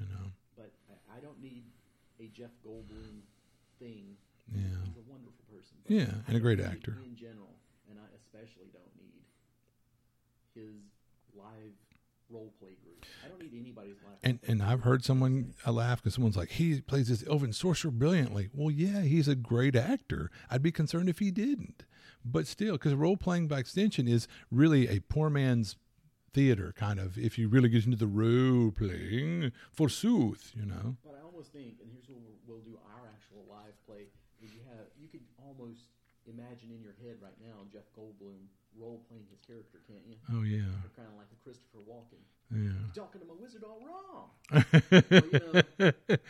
you 0.00 0.06
know. 0.06 0.32
but 0.56 0.72
I, 0.90 1.18
I 1.18 1.20
don't 1.20 1.40
need 1.40 1.64
a 2.18 2.28
Jeff 2.28 2.50
Goldblum 2.66 3.20
thing. 3.78 4.16
Yeah. 4.52 4.62
He's 4.84 4.96
a 4.96 5.10
wonderful 5.10 5.44
person. 5.50 5.76
Yeah, 5.86 6.22
and 6.26 6.36
a 6.36 6.40
great 6.40 6.60
actor. 6.60 6.98
in 7.04 7.16
general, 7.16 7.54
and 7.88 7.98
I 7.98 8.06
especially 8.16 8.70
don't 8.72 8.94
need 8.96 9.24
his 10.54 10.76
live 11.34 11.72
role 12.30 12.52
play 12.58 12.76
group. 12.82 13.04
I 13.24 13.28
don't 13.28 13.40
need 13.40 13.58
anybody's 13.58 13.96
laugh. 14.04 14.18
And 14.22 14.38
and 14.46 14.62
I've 14.62 14.82
heard 14.82 15.04
someone 15.04 15.54
I 15.64 15.70
laugh 15.70 16.02
because 16.02 16.14
someone's 16.14 16.36
like, 16.36 16.50
he 16.50 16.80
plays 16.80 17.08
this 17.08 17.24
elven 17.28 17.52
sorcerer 17.52 17.90
brilliantly. 17.90 18.48
Well, 18.52 18.70
yeah, 18.70 19.02
he's 19.02 19.28
a 19.28 19.34
great 19.34 19.76
actor. 19.76 20.30
I'd 20.50 20.62
be 20.62 20.72
concerned 20.72 21.08
if 21.08 21.18
he 21.18 21.30
didn't. 21.30 21.84
But 22.24 22.48
still, 22.48 22.72
because 22.72 22.94
role 22.94 23.16
playing 23.16 23.46
by 23.46 23.60
extension 23.60 24.08
is 24.08 24.26
really 24.50 24.88
a 24.88 24.98
poor 25.00 25.30
man's 25.30 25.76
theater, 26.32 26.74
kind 26.76 26.98
of. 26.98 27.16
If 27.16 27.38
you 27.38 27.48
really 27.48 27.68
get 27.68 27.84
into 27.84 27.96
the 27.96 28.08
role 28.08 28.72
playing, 28.72 29.52
forsooth, 29.72 30.52
you 30.56 30.66
know. 30.66 30.96
But 31.04 31.14
I 31.20 31.24
almost 31.24 31.52
think, 31.52 31.76
and 31.80 31.88
here's 31.92 32.08
what 32.08 32.18
we'll, 32.18 32.56
we'll 32.56 32.64
do 32.64 32.76
our 32.92 33.06
actual 33.06 33.46
live 33.48 33.74
play. 33.86 34.08
You 34.40 34.60
have 34.70 34.86
you 35.00 35.08
could 35.08 35.24
almost 35.42 35.80
imagine 36.26 36.70
in 36.74 36.82
your 36.82 36.94
head 37.02 37.16
right 37.22 37.36
now 37.40 37.64
Jeff 37.72 37.84
Goldblum 37.98 38.46
role 38.78 39.02
playing 39.08 39.24
his 39.30 39.40
character, 39.46 39.78
can't 39.86 40.04
you? 40.06 40.16
Oh 40.32 40.42
yeah, 40.42 40.68
kind 40.96 41.08
of 41.08 41.16
like 41.16 41.28
a 41.32 41.38
Christopher 41.42 41.78
Walken. 41.88 42.20
yeah. 42.52 42.76
You're 42.76 43.04
talking 43.04 43.20
to 43.20 43.26
my 43.26 43.34
wizard 43.40 43.64
all 43.64 43.80
wrong. 43.84 44.30
Well, 44.90 45.22
you 45.32 45.92
know, 46.18 46.26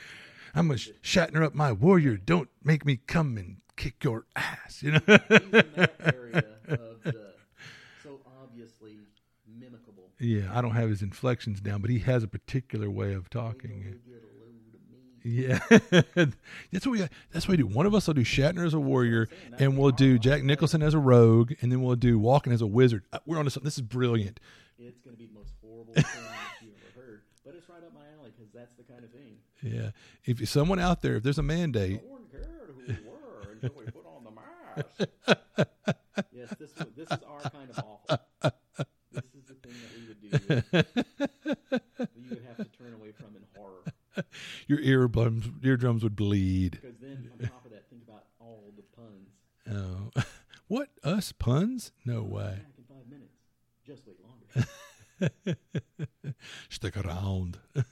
I'm 0.55 0.71
a 0.71 0.75
Shatner 0.75 1.45
up 1.45 1.55
my 1.55 1.73
warrior. 1.73 2.17
Don't 2.17 2.49
make 2.65 2.87
me 2.87 3.01
come 3.07 3.37
and 3.37 3.59
kick 3.77 4.03
your 4.05 4.25
ass. 4.37 4.83
You 4.83 4.93
know. 4.93 5.01
he's 5.07 5.21
in 5.31 5.51
that 5.77 5.95
area 6.15 6.45
of 6.69 7.03
the 7.03 7.35
so 8.03 8.21
obviously 8.43 8.97
mimicable. 9.51 10.09
yeah, 10.19 10.57
I 10.57 10.63
don't 10.63 10.75
have 10.75 10.89
his 10.89 11.03
inflections 11.03 11.61
down, 11.61 11.81
but 11.83 11.91
he 11.91 11.99
has 12.01 12.23
a 12.23 12.29
particular 12.29 12.89
way 12.89 13.13
of 13.13 13.29
talking. 13.29 13.83
you 13.85 14.13
get 14.13 14.23
a 14.23 14.33
load 14.41 14.55
of 14.73 14.81
me. 14.91 15.16
Yeah, 15.29 15.59
that's 16.71 16.87
what 16.87 16.93
we. 16.93 16.99
That's 17.33 17.49
what 17.49 17.49
we 17.49 17.57
do. 17.57 17.67
One 17.67 17.85
of 17.85 17.95
us 17.97 18.07
will 18.07 18.15
do 18.15 18.23
Shatner 18.23 18.65
as 18.65 18.75
a 18.75 18.79
warrior, 18.79 19.29
and 19.59 19.77
we'll 19.77 19.91
do 19.91 20.21
Jack 20.21 20.45
Nicholson 20.45 20.85
as 20.85 20.95
a 20.95 21.01
rogue, 21.01 21.53
and 21.61 21.73
then 21.73 21.83
we'll 21.83 21.97
do 21.97 22.21
Walken 22.21 22.53
as 22.53 22.63
a 22.63 22.67
wizard. 22.67 23.03
Uh, 23.13 23.19
We're 23.27 23.39
on 23.39 23.45
to 23.45 23.51
something. 23.51 23.67
This 23.67 23.75
is 23.75 23.83
brilliant. 23.83 24.39
It's 24.79 25.01
going 25.01 25.17
to 25.17 25.19
be 25.21 25.27
the 25.27 25.35
most 25.35 25.51
horrible 25.61 25.95
thing 25.95 26.05
that 26.05 26.63
you've 26.63 26.75
ever 26.95 27.05
heard, 27.05 27.23
but 27.45 27.57
it's 27.57 27.69
right 27.69 27.83
up 27.83 27.93
my 27.93 28.03
alley 28.21 28.31
because 28.37 28.53
that's 28.55 28.75
the 28.75 28.85
kind 28.85 29.03
of 29.03 29.11
thing. 29.11 29.39
Yeah. 29.63 29.91
If 30.25 30.49
someone 30.49 30.79
out 30.79 31.03
there, 31.03 31.17
if 31.17 31.25
there's 31.25 31.39
a 31.39 31.43
mandate, 31.43 32.05
No 32.05 32.11
one 32.13 32.23
cared 32.31 32.71
who 32.77 32.85
we 32.87 32.97
were 33.11 33.51
until 33.51 33.73
we 33.77 33.91
put 33.91 34.07
on 34.07 34.23
the 34.23 34.31
mask. 34.31 35.67
yes, 36.33 36.55
this 36.57 36.71
this 36.97 37.11
is 37.11 37.19
our 37.27 37.51
kind 37.51 37.71
of 37.71 37.79
awful. 37.79 38.53
This 39.11 39.25
is 39.35 39.45
the 39.49 39.55
thing 39.55 39.75
that 39.83 39.93
we 39.97 40.07
would 40.07 40.21
do. 40.21 40.31
that 41.99 42.11
you 42.15 42.31
would 42.31 42.45
have 42.47 42.59
to 42.59 42.79
turn 42.79 42.95
away 42.95 43.11
from 43.11 43.35
in 43.35 43.43
horror. 43.57 43.83
your 44.67 44.81
eardrums 44.81 45.49
eardrums 45.63 46.03
would 46.03 46.17
bleed. 46.17 46.79
Because 46.81 46.99
then, 46.99 47.31
on 47.33 47.49
top 47.49 47.65
of 47.65 47.73
that, 47.73 47.89
think 47.91 48.03
about 48.07 48.25
all 48.39 48.73
the 48.77 48.83
puns. 48.83 50.11
Oh, 50.17 50.23
what 50.69 50.89
us 51.05 51.33
puns? 51.33 51.93
No 52.05 52.23
way. 52.23 52.61
Back 52.63 52.79
in 52.79 52.85
five 52.85 53.09
minutes. 53.09 53.37
Just 53.87 54.03
wait 54.07 54.19
longer. 54.23 55.57
Stick 56.69 56.97
around. 56.97 57.59
oh 57.77 57.83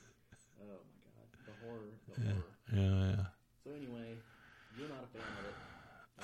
my 0.61 0.67
god, 0.71 1.29
the 1.47 1.67
horror, 1.67 1.91
the 2.09 2.21
horror. 2.21 2.45
Yeah, 2.73 2.81
yeah. 2.81 3.25
So 3.65 3.71
anyway, 3.71 4.17
you're 4.79 4.89
not 4.89 5.05
a 5.05 5.19
fan 5.19 5.23
of 5.39 5.45
it. 5.47 5.55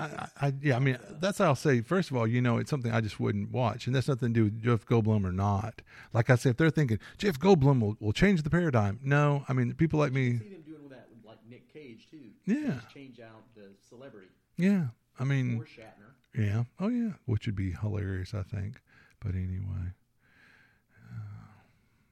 I, 0.01 0.28
I, 0.46 0.53
yeah, 0.62 0.76
I 0.76 0.78
mean, 0.78 0.98
that's 1.20 1.38
how 1.38 1.46
I'll 1.46 1.55
say. 1.55 1.80
First 1.80 2.11
of 2.11 2.16
all, 2.16 2.26
you 2.26 2.40
know, 2.40 2.59
it's 2.59 2.70
something 2.70 2.90
I 2.92 3.01
just 3.01 3.20
wouldn't 3.20 3.51
watch, 3.51 3.86
and 3.86 3.94
that's 3.94 4.09
nothing 4.09 4.32
to 4.32 4.34
do 4.34 4.44
with 4.44 4.62
Jeff 4.62 4.86
Goldblum 4.86 5.24
or 5.24 5.32
not. 5.32 5.82
Like 6.12 6.30
I 6.30 6.36
said, 6.36 6.51
if 6.51 6.57
they're 6.57 6.70
thinking 6.70 6.98
Jeff 7.18 7.38
Goldblum 7.38 7.80
will, 7.80 7.96
will 8.01 8.12
change 8.12 8.42
the 8.42 8.51
paradigm, 8.51 8.98
no. 9.03 9.44
I 9.48 9.53
mean, 9.53 9.74
people 9.74 9.98
like 9.98 10.12
me, 10.12 10.38
See 10.38 10.48
them 10.48 10.62
doing 10.66 10.88
that 10.90 11.09
with 11.14 11.24
like 11.24 11.38
Nick 11.48 11.72
Cage 11.72 12.09
too. 12.11 12.30
Yeah. 12.46 12.74
Just 12.74 12.90
change 12.94 13.20
out 13.20 13.44
the 13.55 13.68
celebrity 13.88 14.28
yeah. 14.57 14.86
I 15.18 15.24
mean, 15.24 15.59
or 15.61 15.64
Shatner. 15.64 16.12
yeah, 16.34 16.64
oh 16.78 16.88
yeah, 16.88 17.11
which 17.26 17.46
would 17.46 17.57
be 17.57 17.72
hilarious, 17.72 18.32
I 18.34 18.42
think. 18.42 18.80
But 19.20 19.34
anyway, 19.34 19.92
Uh, 20.96 21.12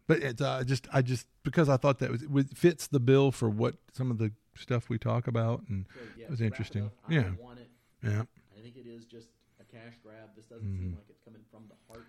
but 0.06 0.18
it's 0.22 0.40
uh, 0.42 0.62
just 0.64 0.86
I 0.92 1.02
just 1.02 1.26
because 1.42 1.68
I 1.68 1.76
thought 1.76 1.98
that 2.00 2.10
was, 2.10 2.22
it 2.22 2.56
fits 2.56 2.86
the 2.86 3.00
bill 3.00 3.30
for 3.32 3.48
what 3.50 3.76
some 3.92 4.10
of 4.10 4.18
the 4.18 4.32
stuff 4.54 4.88
we 4.88 4.98
talk 4.98 5.26
about, 5.26 5.62
and 5.68 5.86
So 5.94 6.00
yeah, 6.18 6.24
It 6.24 6.30
was 6.30 6.40
interesting. 6.40 6.86
up, 6.86 6.92
Yeah. 7.08 7.22
don't 7.22 7.40
want 7.42 7.57
it. 7.57 7.57
Yeah, 8.02 8.22
I 8.56 8.60
think 8.62 8.76
it 8.76 8.86
is 8.86 9.04
just 9.04 9.28
a 9.60 9.64
cash 9.64 9.94
grab. 10.02 10.30
This 10.36 10.46
doesn't 10.46 10.66
Mm-hmm. 10.68 10.82
seem 10.82 10.94
like 10.94 11.06
it's 11.08 11.20
coming 11.24 11.42
from 11.50 11.64
the 11.68 11.76
heart. 11.92 12.06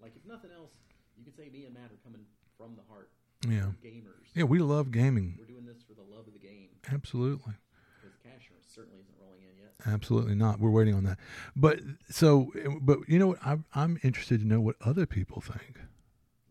Like 0.00 0.12
if 0.16 0.24
nothing 0.26 0.50
else, 0.56 0.72
you 1.16 1.24
could 1.24 1.36
say 1.36 1.48
me 1.50 1.64
and 1.64 1.74
Matt 1.74 1.90
are 1.92 2.00
coming 2.04 2.22
from 2.56 2.76
the 2.76 2.82
heart. 2.88 3.10
yeah, 3.48 3.66
We're 3.82 3.90
gamers. 3.90 4.28
yeah. 4.34 4.44
We 4.44 4.58
love 4.58 4.90
gaming, 4.90 5.36
We're 5.38 5.46
doing 5.46 5.66
this 5.66 5.82
for 5.86 5.94
the 5.94 6.02
love 6.02 6.26
of 6.26 6.32
the 6.32 6.38
game. 6.38 6.68
absolutely. 6.92 7.54
Because 8.00 8.16
cash 8.22 8.48
certainly 8.74 8.98
isn't 9.00 9.14
rolling 9.20 9.40
in 9.42 9.58
yet. 9.60 9.74
Absolutely 9.86 10.34
not. 10.34 10.60
We're 10.60 10.70
waiting 10.70 10.94
on 10.94 11.04
that. 11.04 11.18
But 11.56 11.80
so, 12.10 12.52
but 12.80 13.00
you 13.08 13.18
know 13.18 13.28
what? 13.28 13.38
I'm 13.44 13.64
I'm 13.74 13.98
interested 14.04 14.40
to 14.40 14.46
know 14.46 14.60
what 14.60 14.76
other 14.84 15.04
people 15.06 15.40
think. 15.40 15.78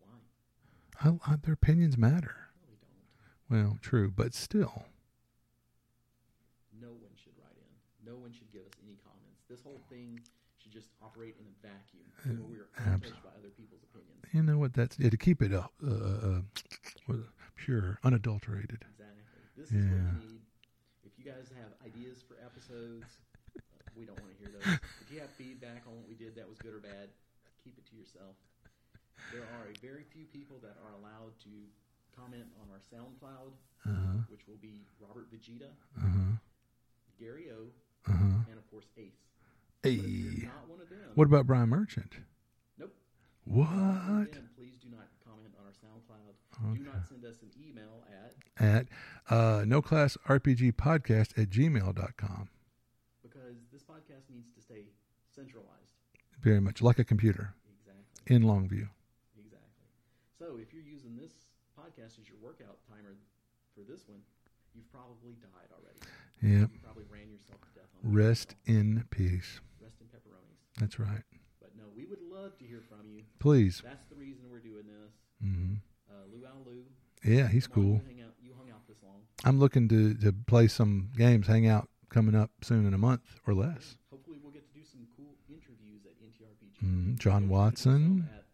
Why? 0.00 1.10
I, 1.26 1.32
I, 1.32 1.36
their 1.36 1.54
opinions 1.54 1.96
matter. 1.96 2.36
No. 3.50 3.56
Well, 3.56 3.78
true, 3.80 4.10
but 4.14 4.34
still, 4.34 4.84
No 6.80 6.88
one 6.88 7.12
should 7.22 7.32
write 7.38 7.56
in. 7.56 7.97
No 8.08 8.16
one 8.16 8.32
should 8.32 8.48
give 8.50 8.64
us 8.64 8.72
any 8.82 8.96
comments. 9.04 9.44
This 9.52 9.60
whole 9.60 9.80
thing 9.92 10.16
should 10.56 10.72
just 10.72 10.88
operate 11.04 11.36
in 11.36 11.44
a 11.44 11.54
vacuum 11.60 12.08
where 12.24 12.40
we're 12.48 12.68
abs- 12.80 13.04
untouched 13.04 13.22
by 13.22 13.30
other 13.36 13.52
people's 13.52 13.84
opinions. 13.84 14.24
you 14.32 14.42
know 14.42 14.56
what? 14.56 14.72
That's 14.72 14.96
yeah, 14.98 15.10
to 15.12 15.16
keep 15.20 15.42
it 15.44 15.52
up, 15.52 15.72
uh, 15.84 15.92
uh, 15.92 16.40
uh, 17.12 17.14
pure, 17.54 17.98
unadulterated. 18.02 18.80
Exactly. 18.96 19.44
This 19.60 19.68
is 19.72 19.84
what 19.84 19.92
we 19.92 20.24
need. 20.24 20.40
If 21.04 21.12
you 21.20 21.24
guys 21.28 21.52
have 21.60 21.70
ideas 21.84 22.24
for 22.24 22.40
episodes, 22.40 23.04
uh, 23.58 23.60
we 23.96 24.04
don't 24.08 24.18
want 24.24 24.32
to 24.32 24.38
hear 24.40 24.50
those. 24.56 24.66
If 25.04 25.12
you 25.12 25.20
have 25.20 25.30
feedback 25.36 25.84
on 25.86 25.92
what 26.00 26.08
we 26.08 26.14
did 26.16 26.34
that 26.40 26.48
was 26.48 26.56
good 26.64 26.72
or 26.74 26.80
bad, 26.80 27.12
keep 27.62 27.76
it 27.76 27.84
to 27.92 27.94
yourself. 27.96 28.34
There 29.36 29.44
are 29.60 29.68
a 29.68 29.76
very 29.84 30.04
few 30.14 30.24
people 30.32 30.56
that 30.64 30.80
are 30.80 30.92
allowed 30.96 31.36
to 31.44 31.52
comment 32.16 32.48
on 32.64 32.72
our 32.72 32.80
SoundCloud, 32.88 33.52
Uh 33.84 33.92
huh. 33.92 34.18
which 34.32 34.48
will 34.48 34.58
be 34.64 34.86
Robert 34.98 35.28
Vegeta, 35.28 35.68
Uh 35.98 36.08
huh. 36.08 36.34
Gary 37.20 37.50
O, 37.50 37.66
Uh 38.06 38.12
huh. 38.12 38.24
and 38.50 38.58
of 38.58 38.70
course 38.70 38.86
Ace. 38.96 39.12
But 39.82 39.90
if 39.90 39.96
you're 39.98 40.32
Hey, 40.32 40.46
not 40.46 40.68
one 40.68 40.80
of 40.80 40.88
them, 40.88 40.98
what 41.14 41.26
about 41.26 41.46
Brian 41.46 41.68
Merchant? 41.68 42.14
nope. 42.78 42.94
What? 43.44 43.68
Then 44.32 44.48
please 44.56 44.76
do 44.80 44.88
not 44.90 45.08
comment 45.26 45.54
on 45.58 45.64
our 45.66 45.72
SoundCloud. 45.72 46.74
Do 46.76 46.82
not 46.84 47.06
send 47.08 47.24
us 47.24 47.40
an 47.42 47.50
email 47.60 48.04
at 48.10 48.34
At 48.58 48.86
uh, 49.30 49.64
no 49.66 49.80
class 49.82 50.16
RPG 50.28 50.72
podcast 50.72 51.38
at 51.40 51.50
gmail.com. 51.50 52.48
because 53.22 53.56
this 53.72 53.82
podcast 53.82 54.28
needs 54.30 54.50
to 54.52 54.60
stay 54.60 54.86
centralized. 55.34 55.94
Very 56.40 56.60
much 56.60 56.82
like 56.82 56.98
a 56.98 57.04
computer. 57.04 57.54
Exactly. 57.78 58.34
in 58.36 58.42
Longview. 58.42 58.88
Exactly. 59.38 59.86
So 60.38 60.58
if 60.60 60.72
you're 60.72 60.82
using 60.82 61.16
this 61.16 61.32
podcast 61.78 62.18
as 62.20 62.26
your 62.28 62.38
workout 62.42 62.78
timer 62.90 63.14
for 63.74 63.82
this 63.88 64.06
one, 64.08 64.20
you've 64.74 64.90
probably 64.90 65.34
died 65.40 65.70
already. 65.72 65.98
Yep. 66.42 66.70
You 66.72 66.78
probably 66.82 67.04
ran 67.10 67.30
yourself 67.30 67.58
to 68.00 68.06
death 68.06 68.10
on 68.10 68.12
the 68.12 68.18
Rest 68.18 68.54
in 68.66 69.04
peace. 69.10 69.60
Rest 69.82 69.96
in 70.00 70.06
pepperonis. 70.06 70.80
That's 70.80 70.98
right. 70.98 71.22
But 71.60 71.70
no, 71.76 71.84
we 71.96 72.06
would 72.06 72.20
love 72.30 72.56
to 72.58 72.64
hear 72.64 72.82
from 72.88 73.08
you. 73.10 73.22
Please. 73.38 73.82
That's 73.84 74.06
the 74.08 74.16
reason 74.16 74.44
we're 74.50 74.60
doing 74.60 74.84
this. 74.86 75.12
Mm-hmm. 75.44 75.74
Uh, 76.10 76.14
Lou 76.32 76.46
Al 76.46 76.62
Lou. 76.66 76.82
Yeah, 77.24 77.48
he's 77.48 77.66
come 77.66 77.74
cool. 77.74 78.02
You 78.14 78.24
out. 78.24 78.34
You 78.40 78.52
hung 78.56 78.70
out 78.70 78.86
this 78.88 78.98
long. 79.02 79.22
I'm 79.44 79.58
looking 79.58 79.88
to, 79.88 80.14
to 80.14 80.32
play 80.46 80.68
some 80.68 81.10
games, 81.16 81.46
hang 81.46 81.66
out 81.68 81.88
coming 82.10 82.34
up 82.34 82.50
soon 82.62 82.86
in 82.86 82.94
a 82.94 82.98
month 82.98 83.22
or 83.46 83.54
less. 83.54 83.96
Hopefully, 84.10 84.38
we'll 84.42 84.52
get 84.52 84.66
to 84.68 84.74
do 84.74 84.84
some 84.84 85.06
cool 85.16 85.34
interviews 85.48 86.02
at 86.06 86.14
NTRPG. 86.22 86.84
Mhm. 86.86 87.18
John 87.18 87.48
We 87.48 87.54
were 87.54 87.70
supposed 87.70 87.82
to 87.82 87.88
do 87.88 87.94
Watson. 87.94 88.28
At 88.34 88.46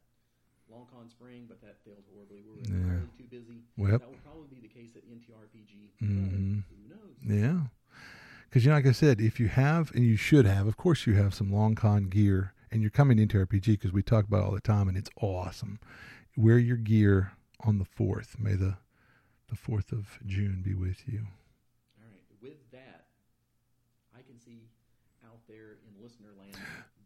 Long 0.70 0.86
Con 0.92 1.08
Spring, 1.08 1.44
but 1.48 1.60
that 1.62 1.76
failed 1.84 2.04
horribly. 2.12 2.42
We 2.42 2.50
were 2.50 2.58
Yeah. 2.60 2.74
entirely 2.74 3.08
too 3.16 3.24
busy. 3.30 3.62
Yep. 3.76 4.00
That 4.00 4.08
will 4.10 4.18
probably 4.24 4.48
be 4.48 4.60
the 4.66 4.72
case 4.72 4.96
at 4.96 5.04
NTRPG. 5.08 5.92
Mhm. 6.02 6.64
Who 6.68 6.88
knows? 6.88 7.16
Yeah. 7.22 7.68
Because, 8.54 8.66
you 8.66 8.70
know, 8.70 8.76
like 8.76 8.86
I 8.86 8.92
said, 8.92 9.20
if 9.20 9.40
you 9.40 9.48
have, 9.48 9.90
and 9.96 10.04
you 10.04 10.14
should 10.14 10.46
have, 10.46 10.68
of 10.68 10.76
course, 10.76 11.08
you 11.08 11.14
have 11.14 11.34
some 11.34 11.52
long 11.52 11.74
con 11.74 12.04
gear, 12.04 12.54
and 12.70 12.82
you're 12.82 12.88
coming 12.88 13.18
into 13.18 13.44
RPG 13.44 13.66
because 13.66 13.92
we 13.92 14.00
talk 14.00 14.28
about 14.28 14.42
it 14.42 14.44
all 14.44 14.52
the 14.52 14.60
time, 14.60 14.86
and 14.86 14.96
it's 14.96 15.10
awesome. 15.20 15.80
Wear 16.36 16.56
your 16.56 16.76
gear 16.76 17.32
on 17.64 17.78
the 17.78 17.84
4th. 17.84 18.38
May 18.38 18.52
the, 18.52 18.76
the 19.48 19.56
4th 19.56 19.90
of 19.90 20.20
June 20.24 20.62
be 20.64 20.72
with 20.72 21.02
you. 21.04 21.26
All 21.98 22.06
right. 22.08 22.22
With 22.40 22.70
that, 22.70 23.06
I 24.16 24.22
can 24.22 24.38
see 24.38 24.68
out 25.26 25.40
there 25.48 25.78
in 25.88 26.00
listener 26.00 26.30
land, 26.38 26.56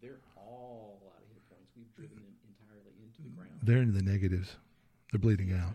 they're 0.03 0.21
all 0.37 1.01
out 1.17 1.23
of 1.23 1.29
hit 1.33 1.49
points. 1.49 1.73
We've 1.75 1.97
driven 1.97 2.17
them 2.17 2.35
entirely 2.45 2.93
into 3.03 3.23
the 3.23 3.31
ground. 3.31 3.59
They're 3.63 3.81
in 3.81 3.95
the 3.95 4.03
negatives, 4.03 4.57
they're 5.11 5.19
bleeding 5.19 5.55
out. 5.55 5.73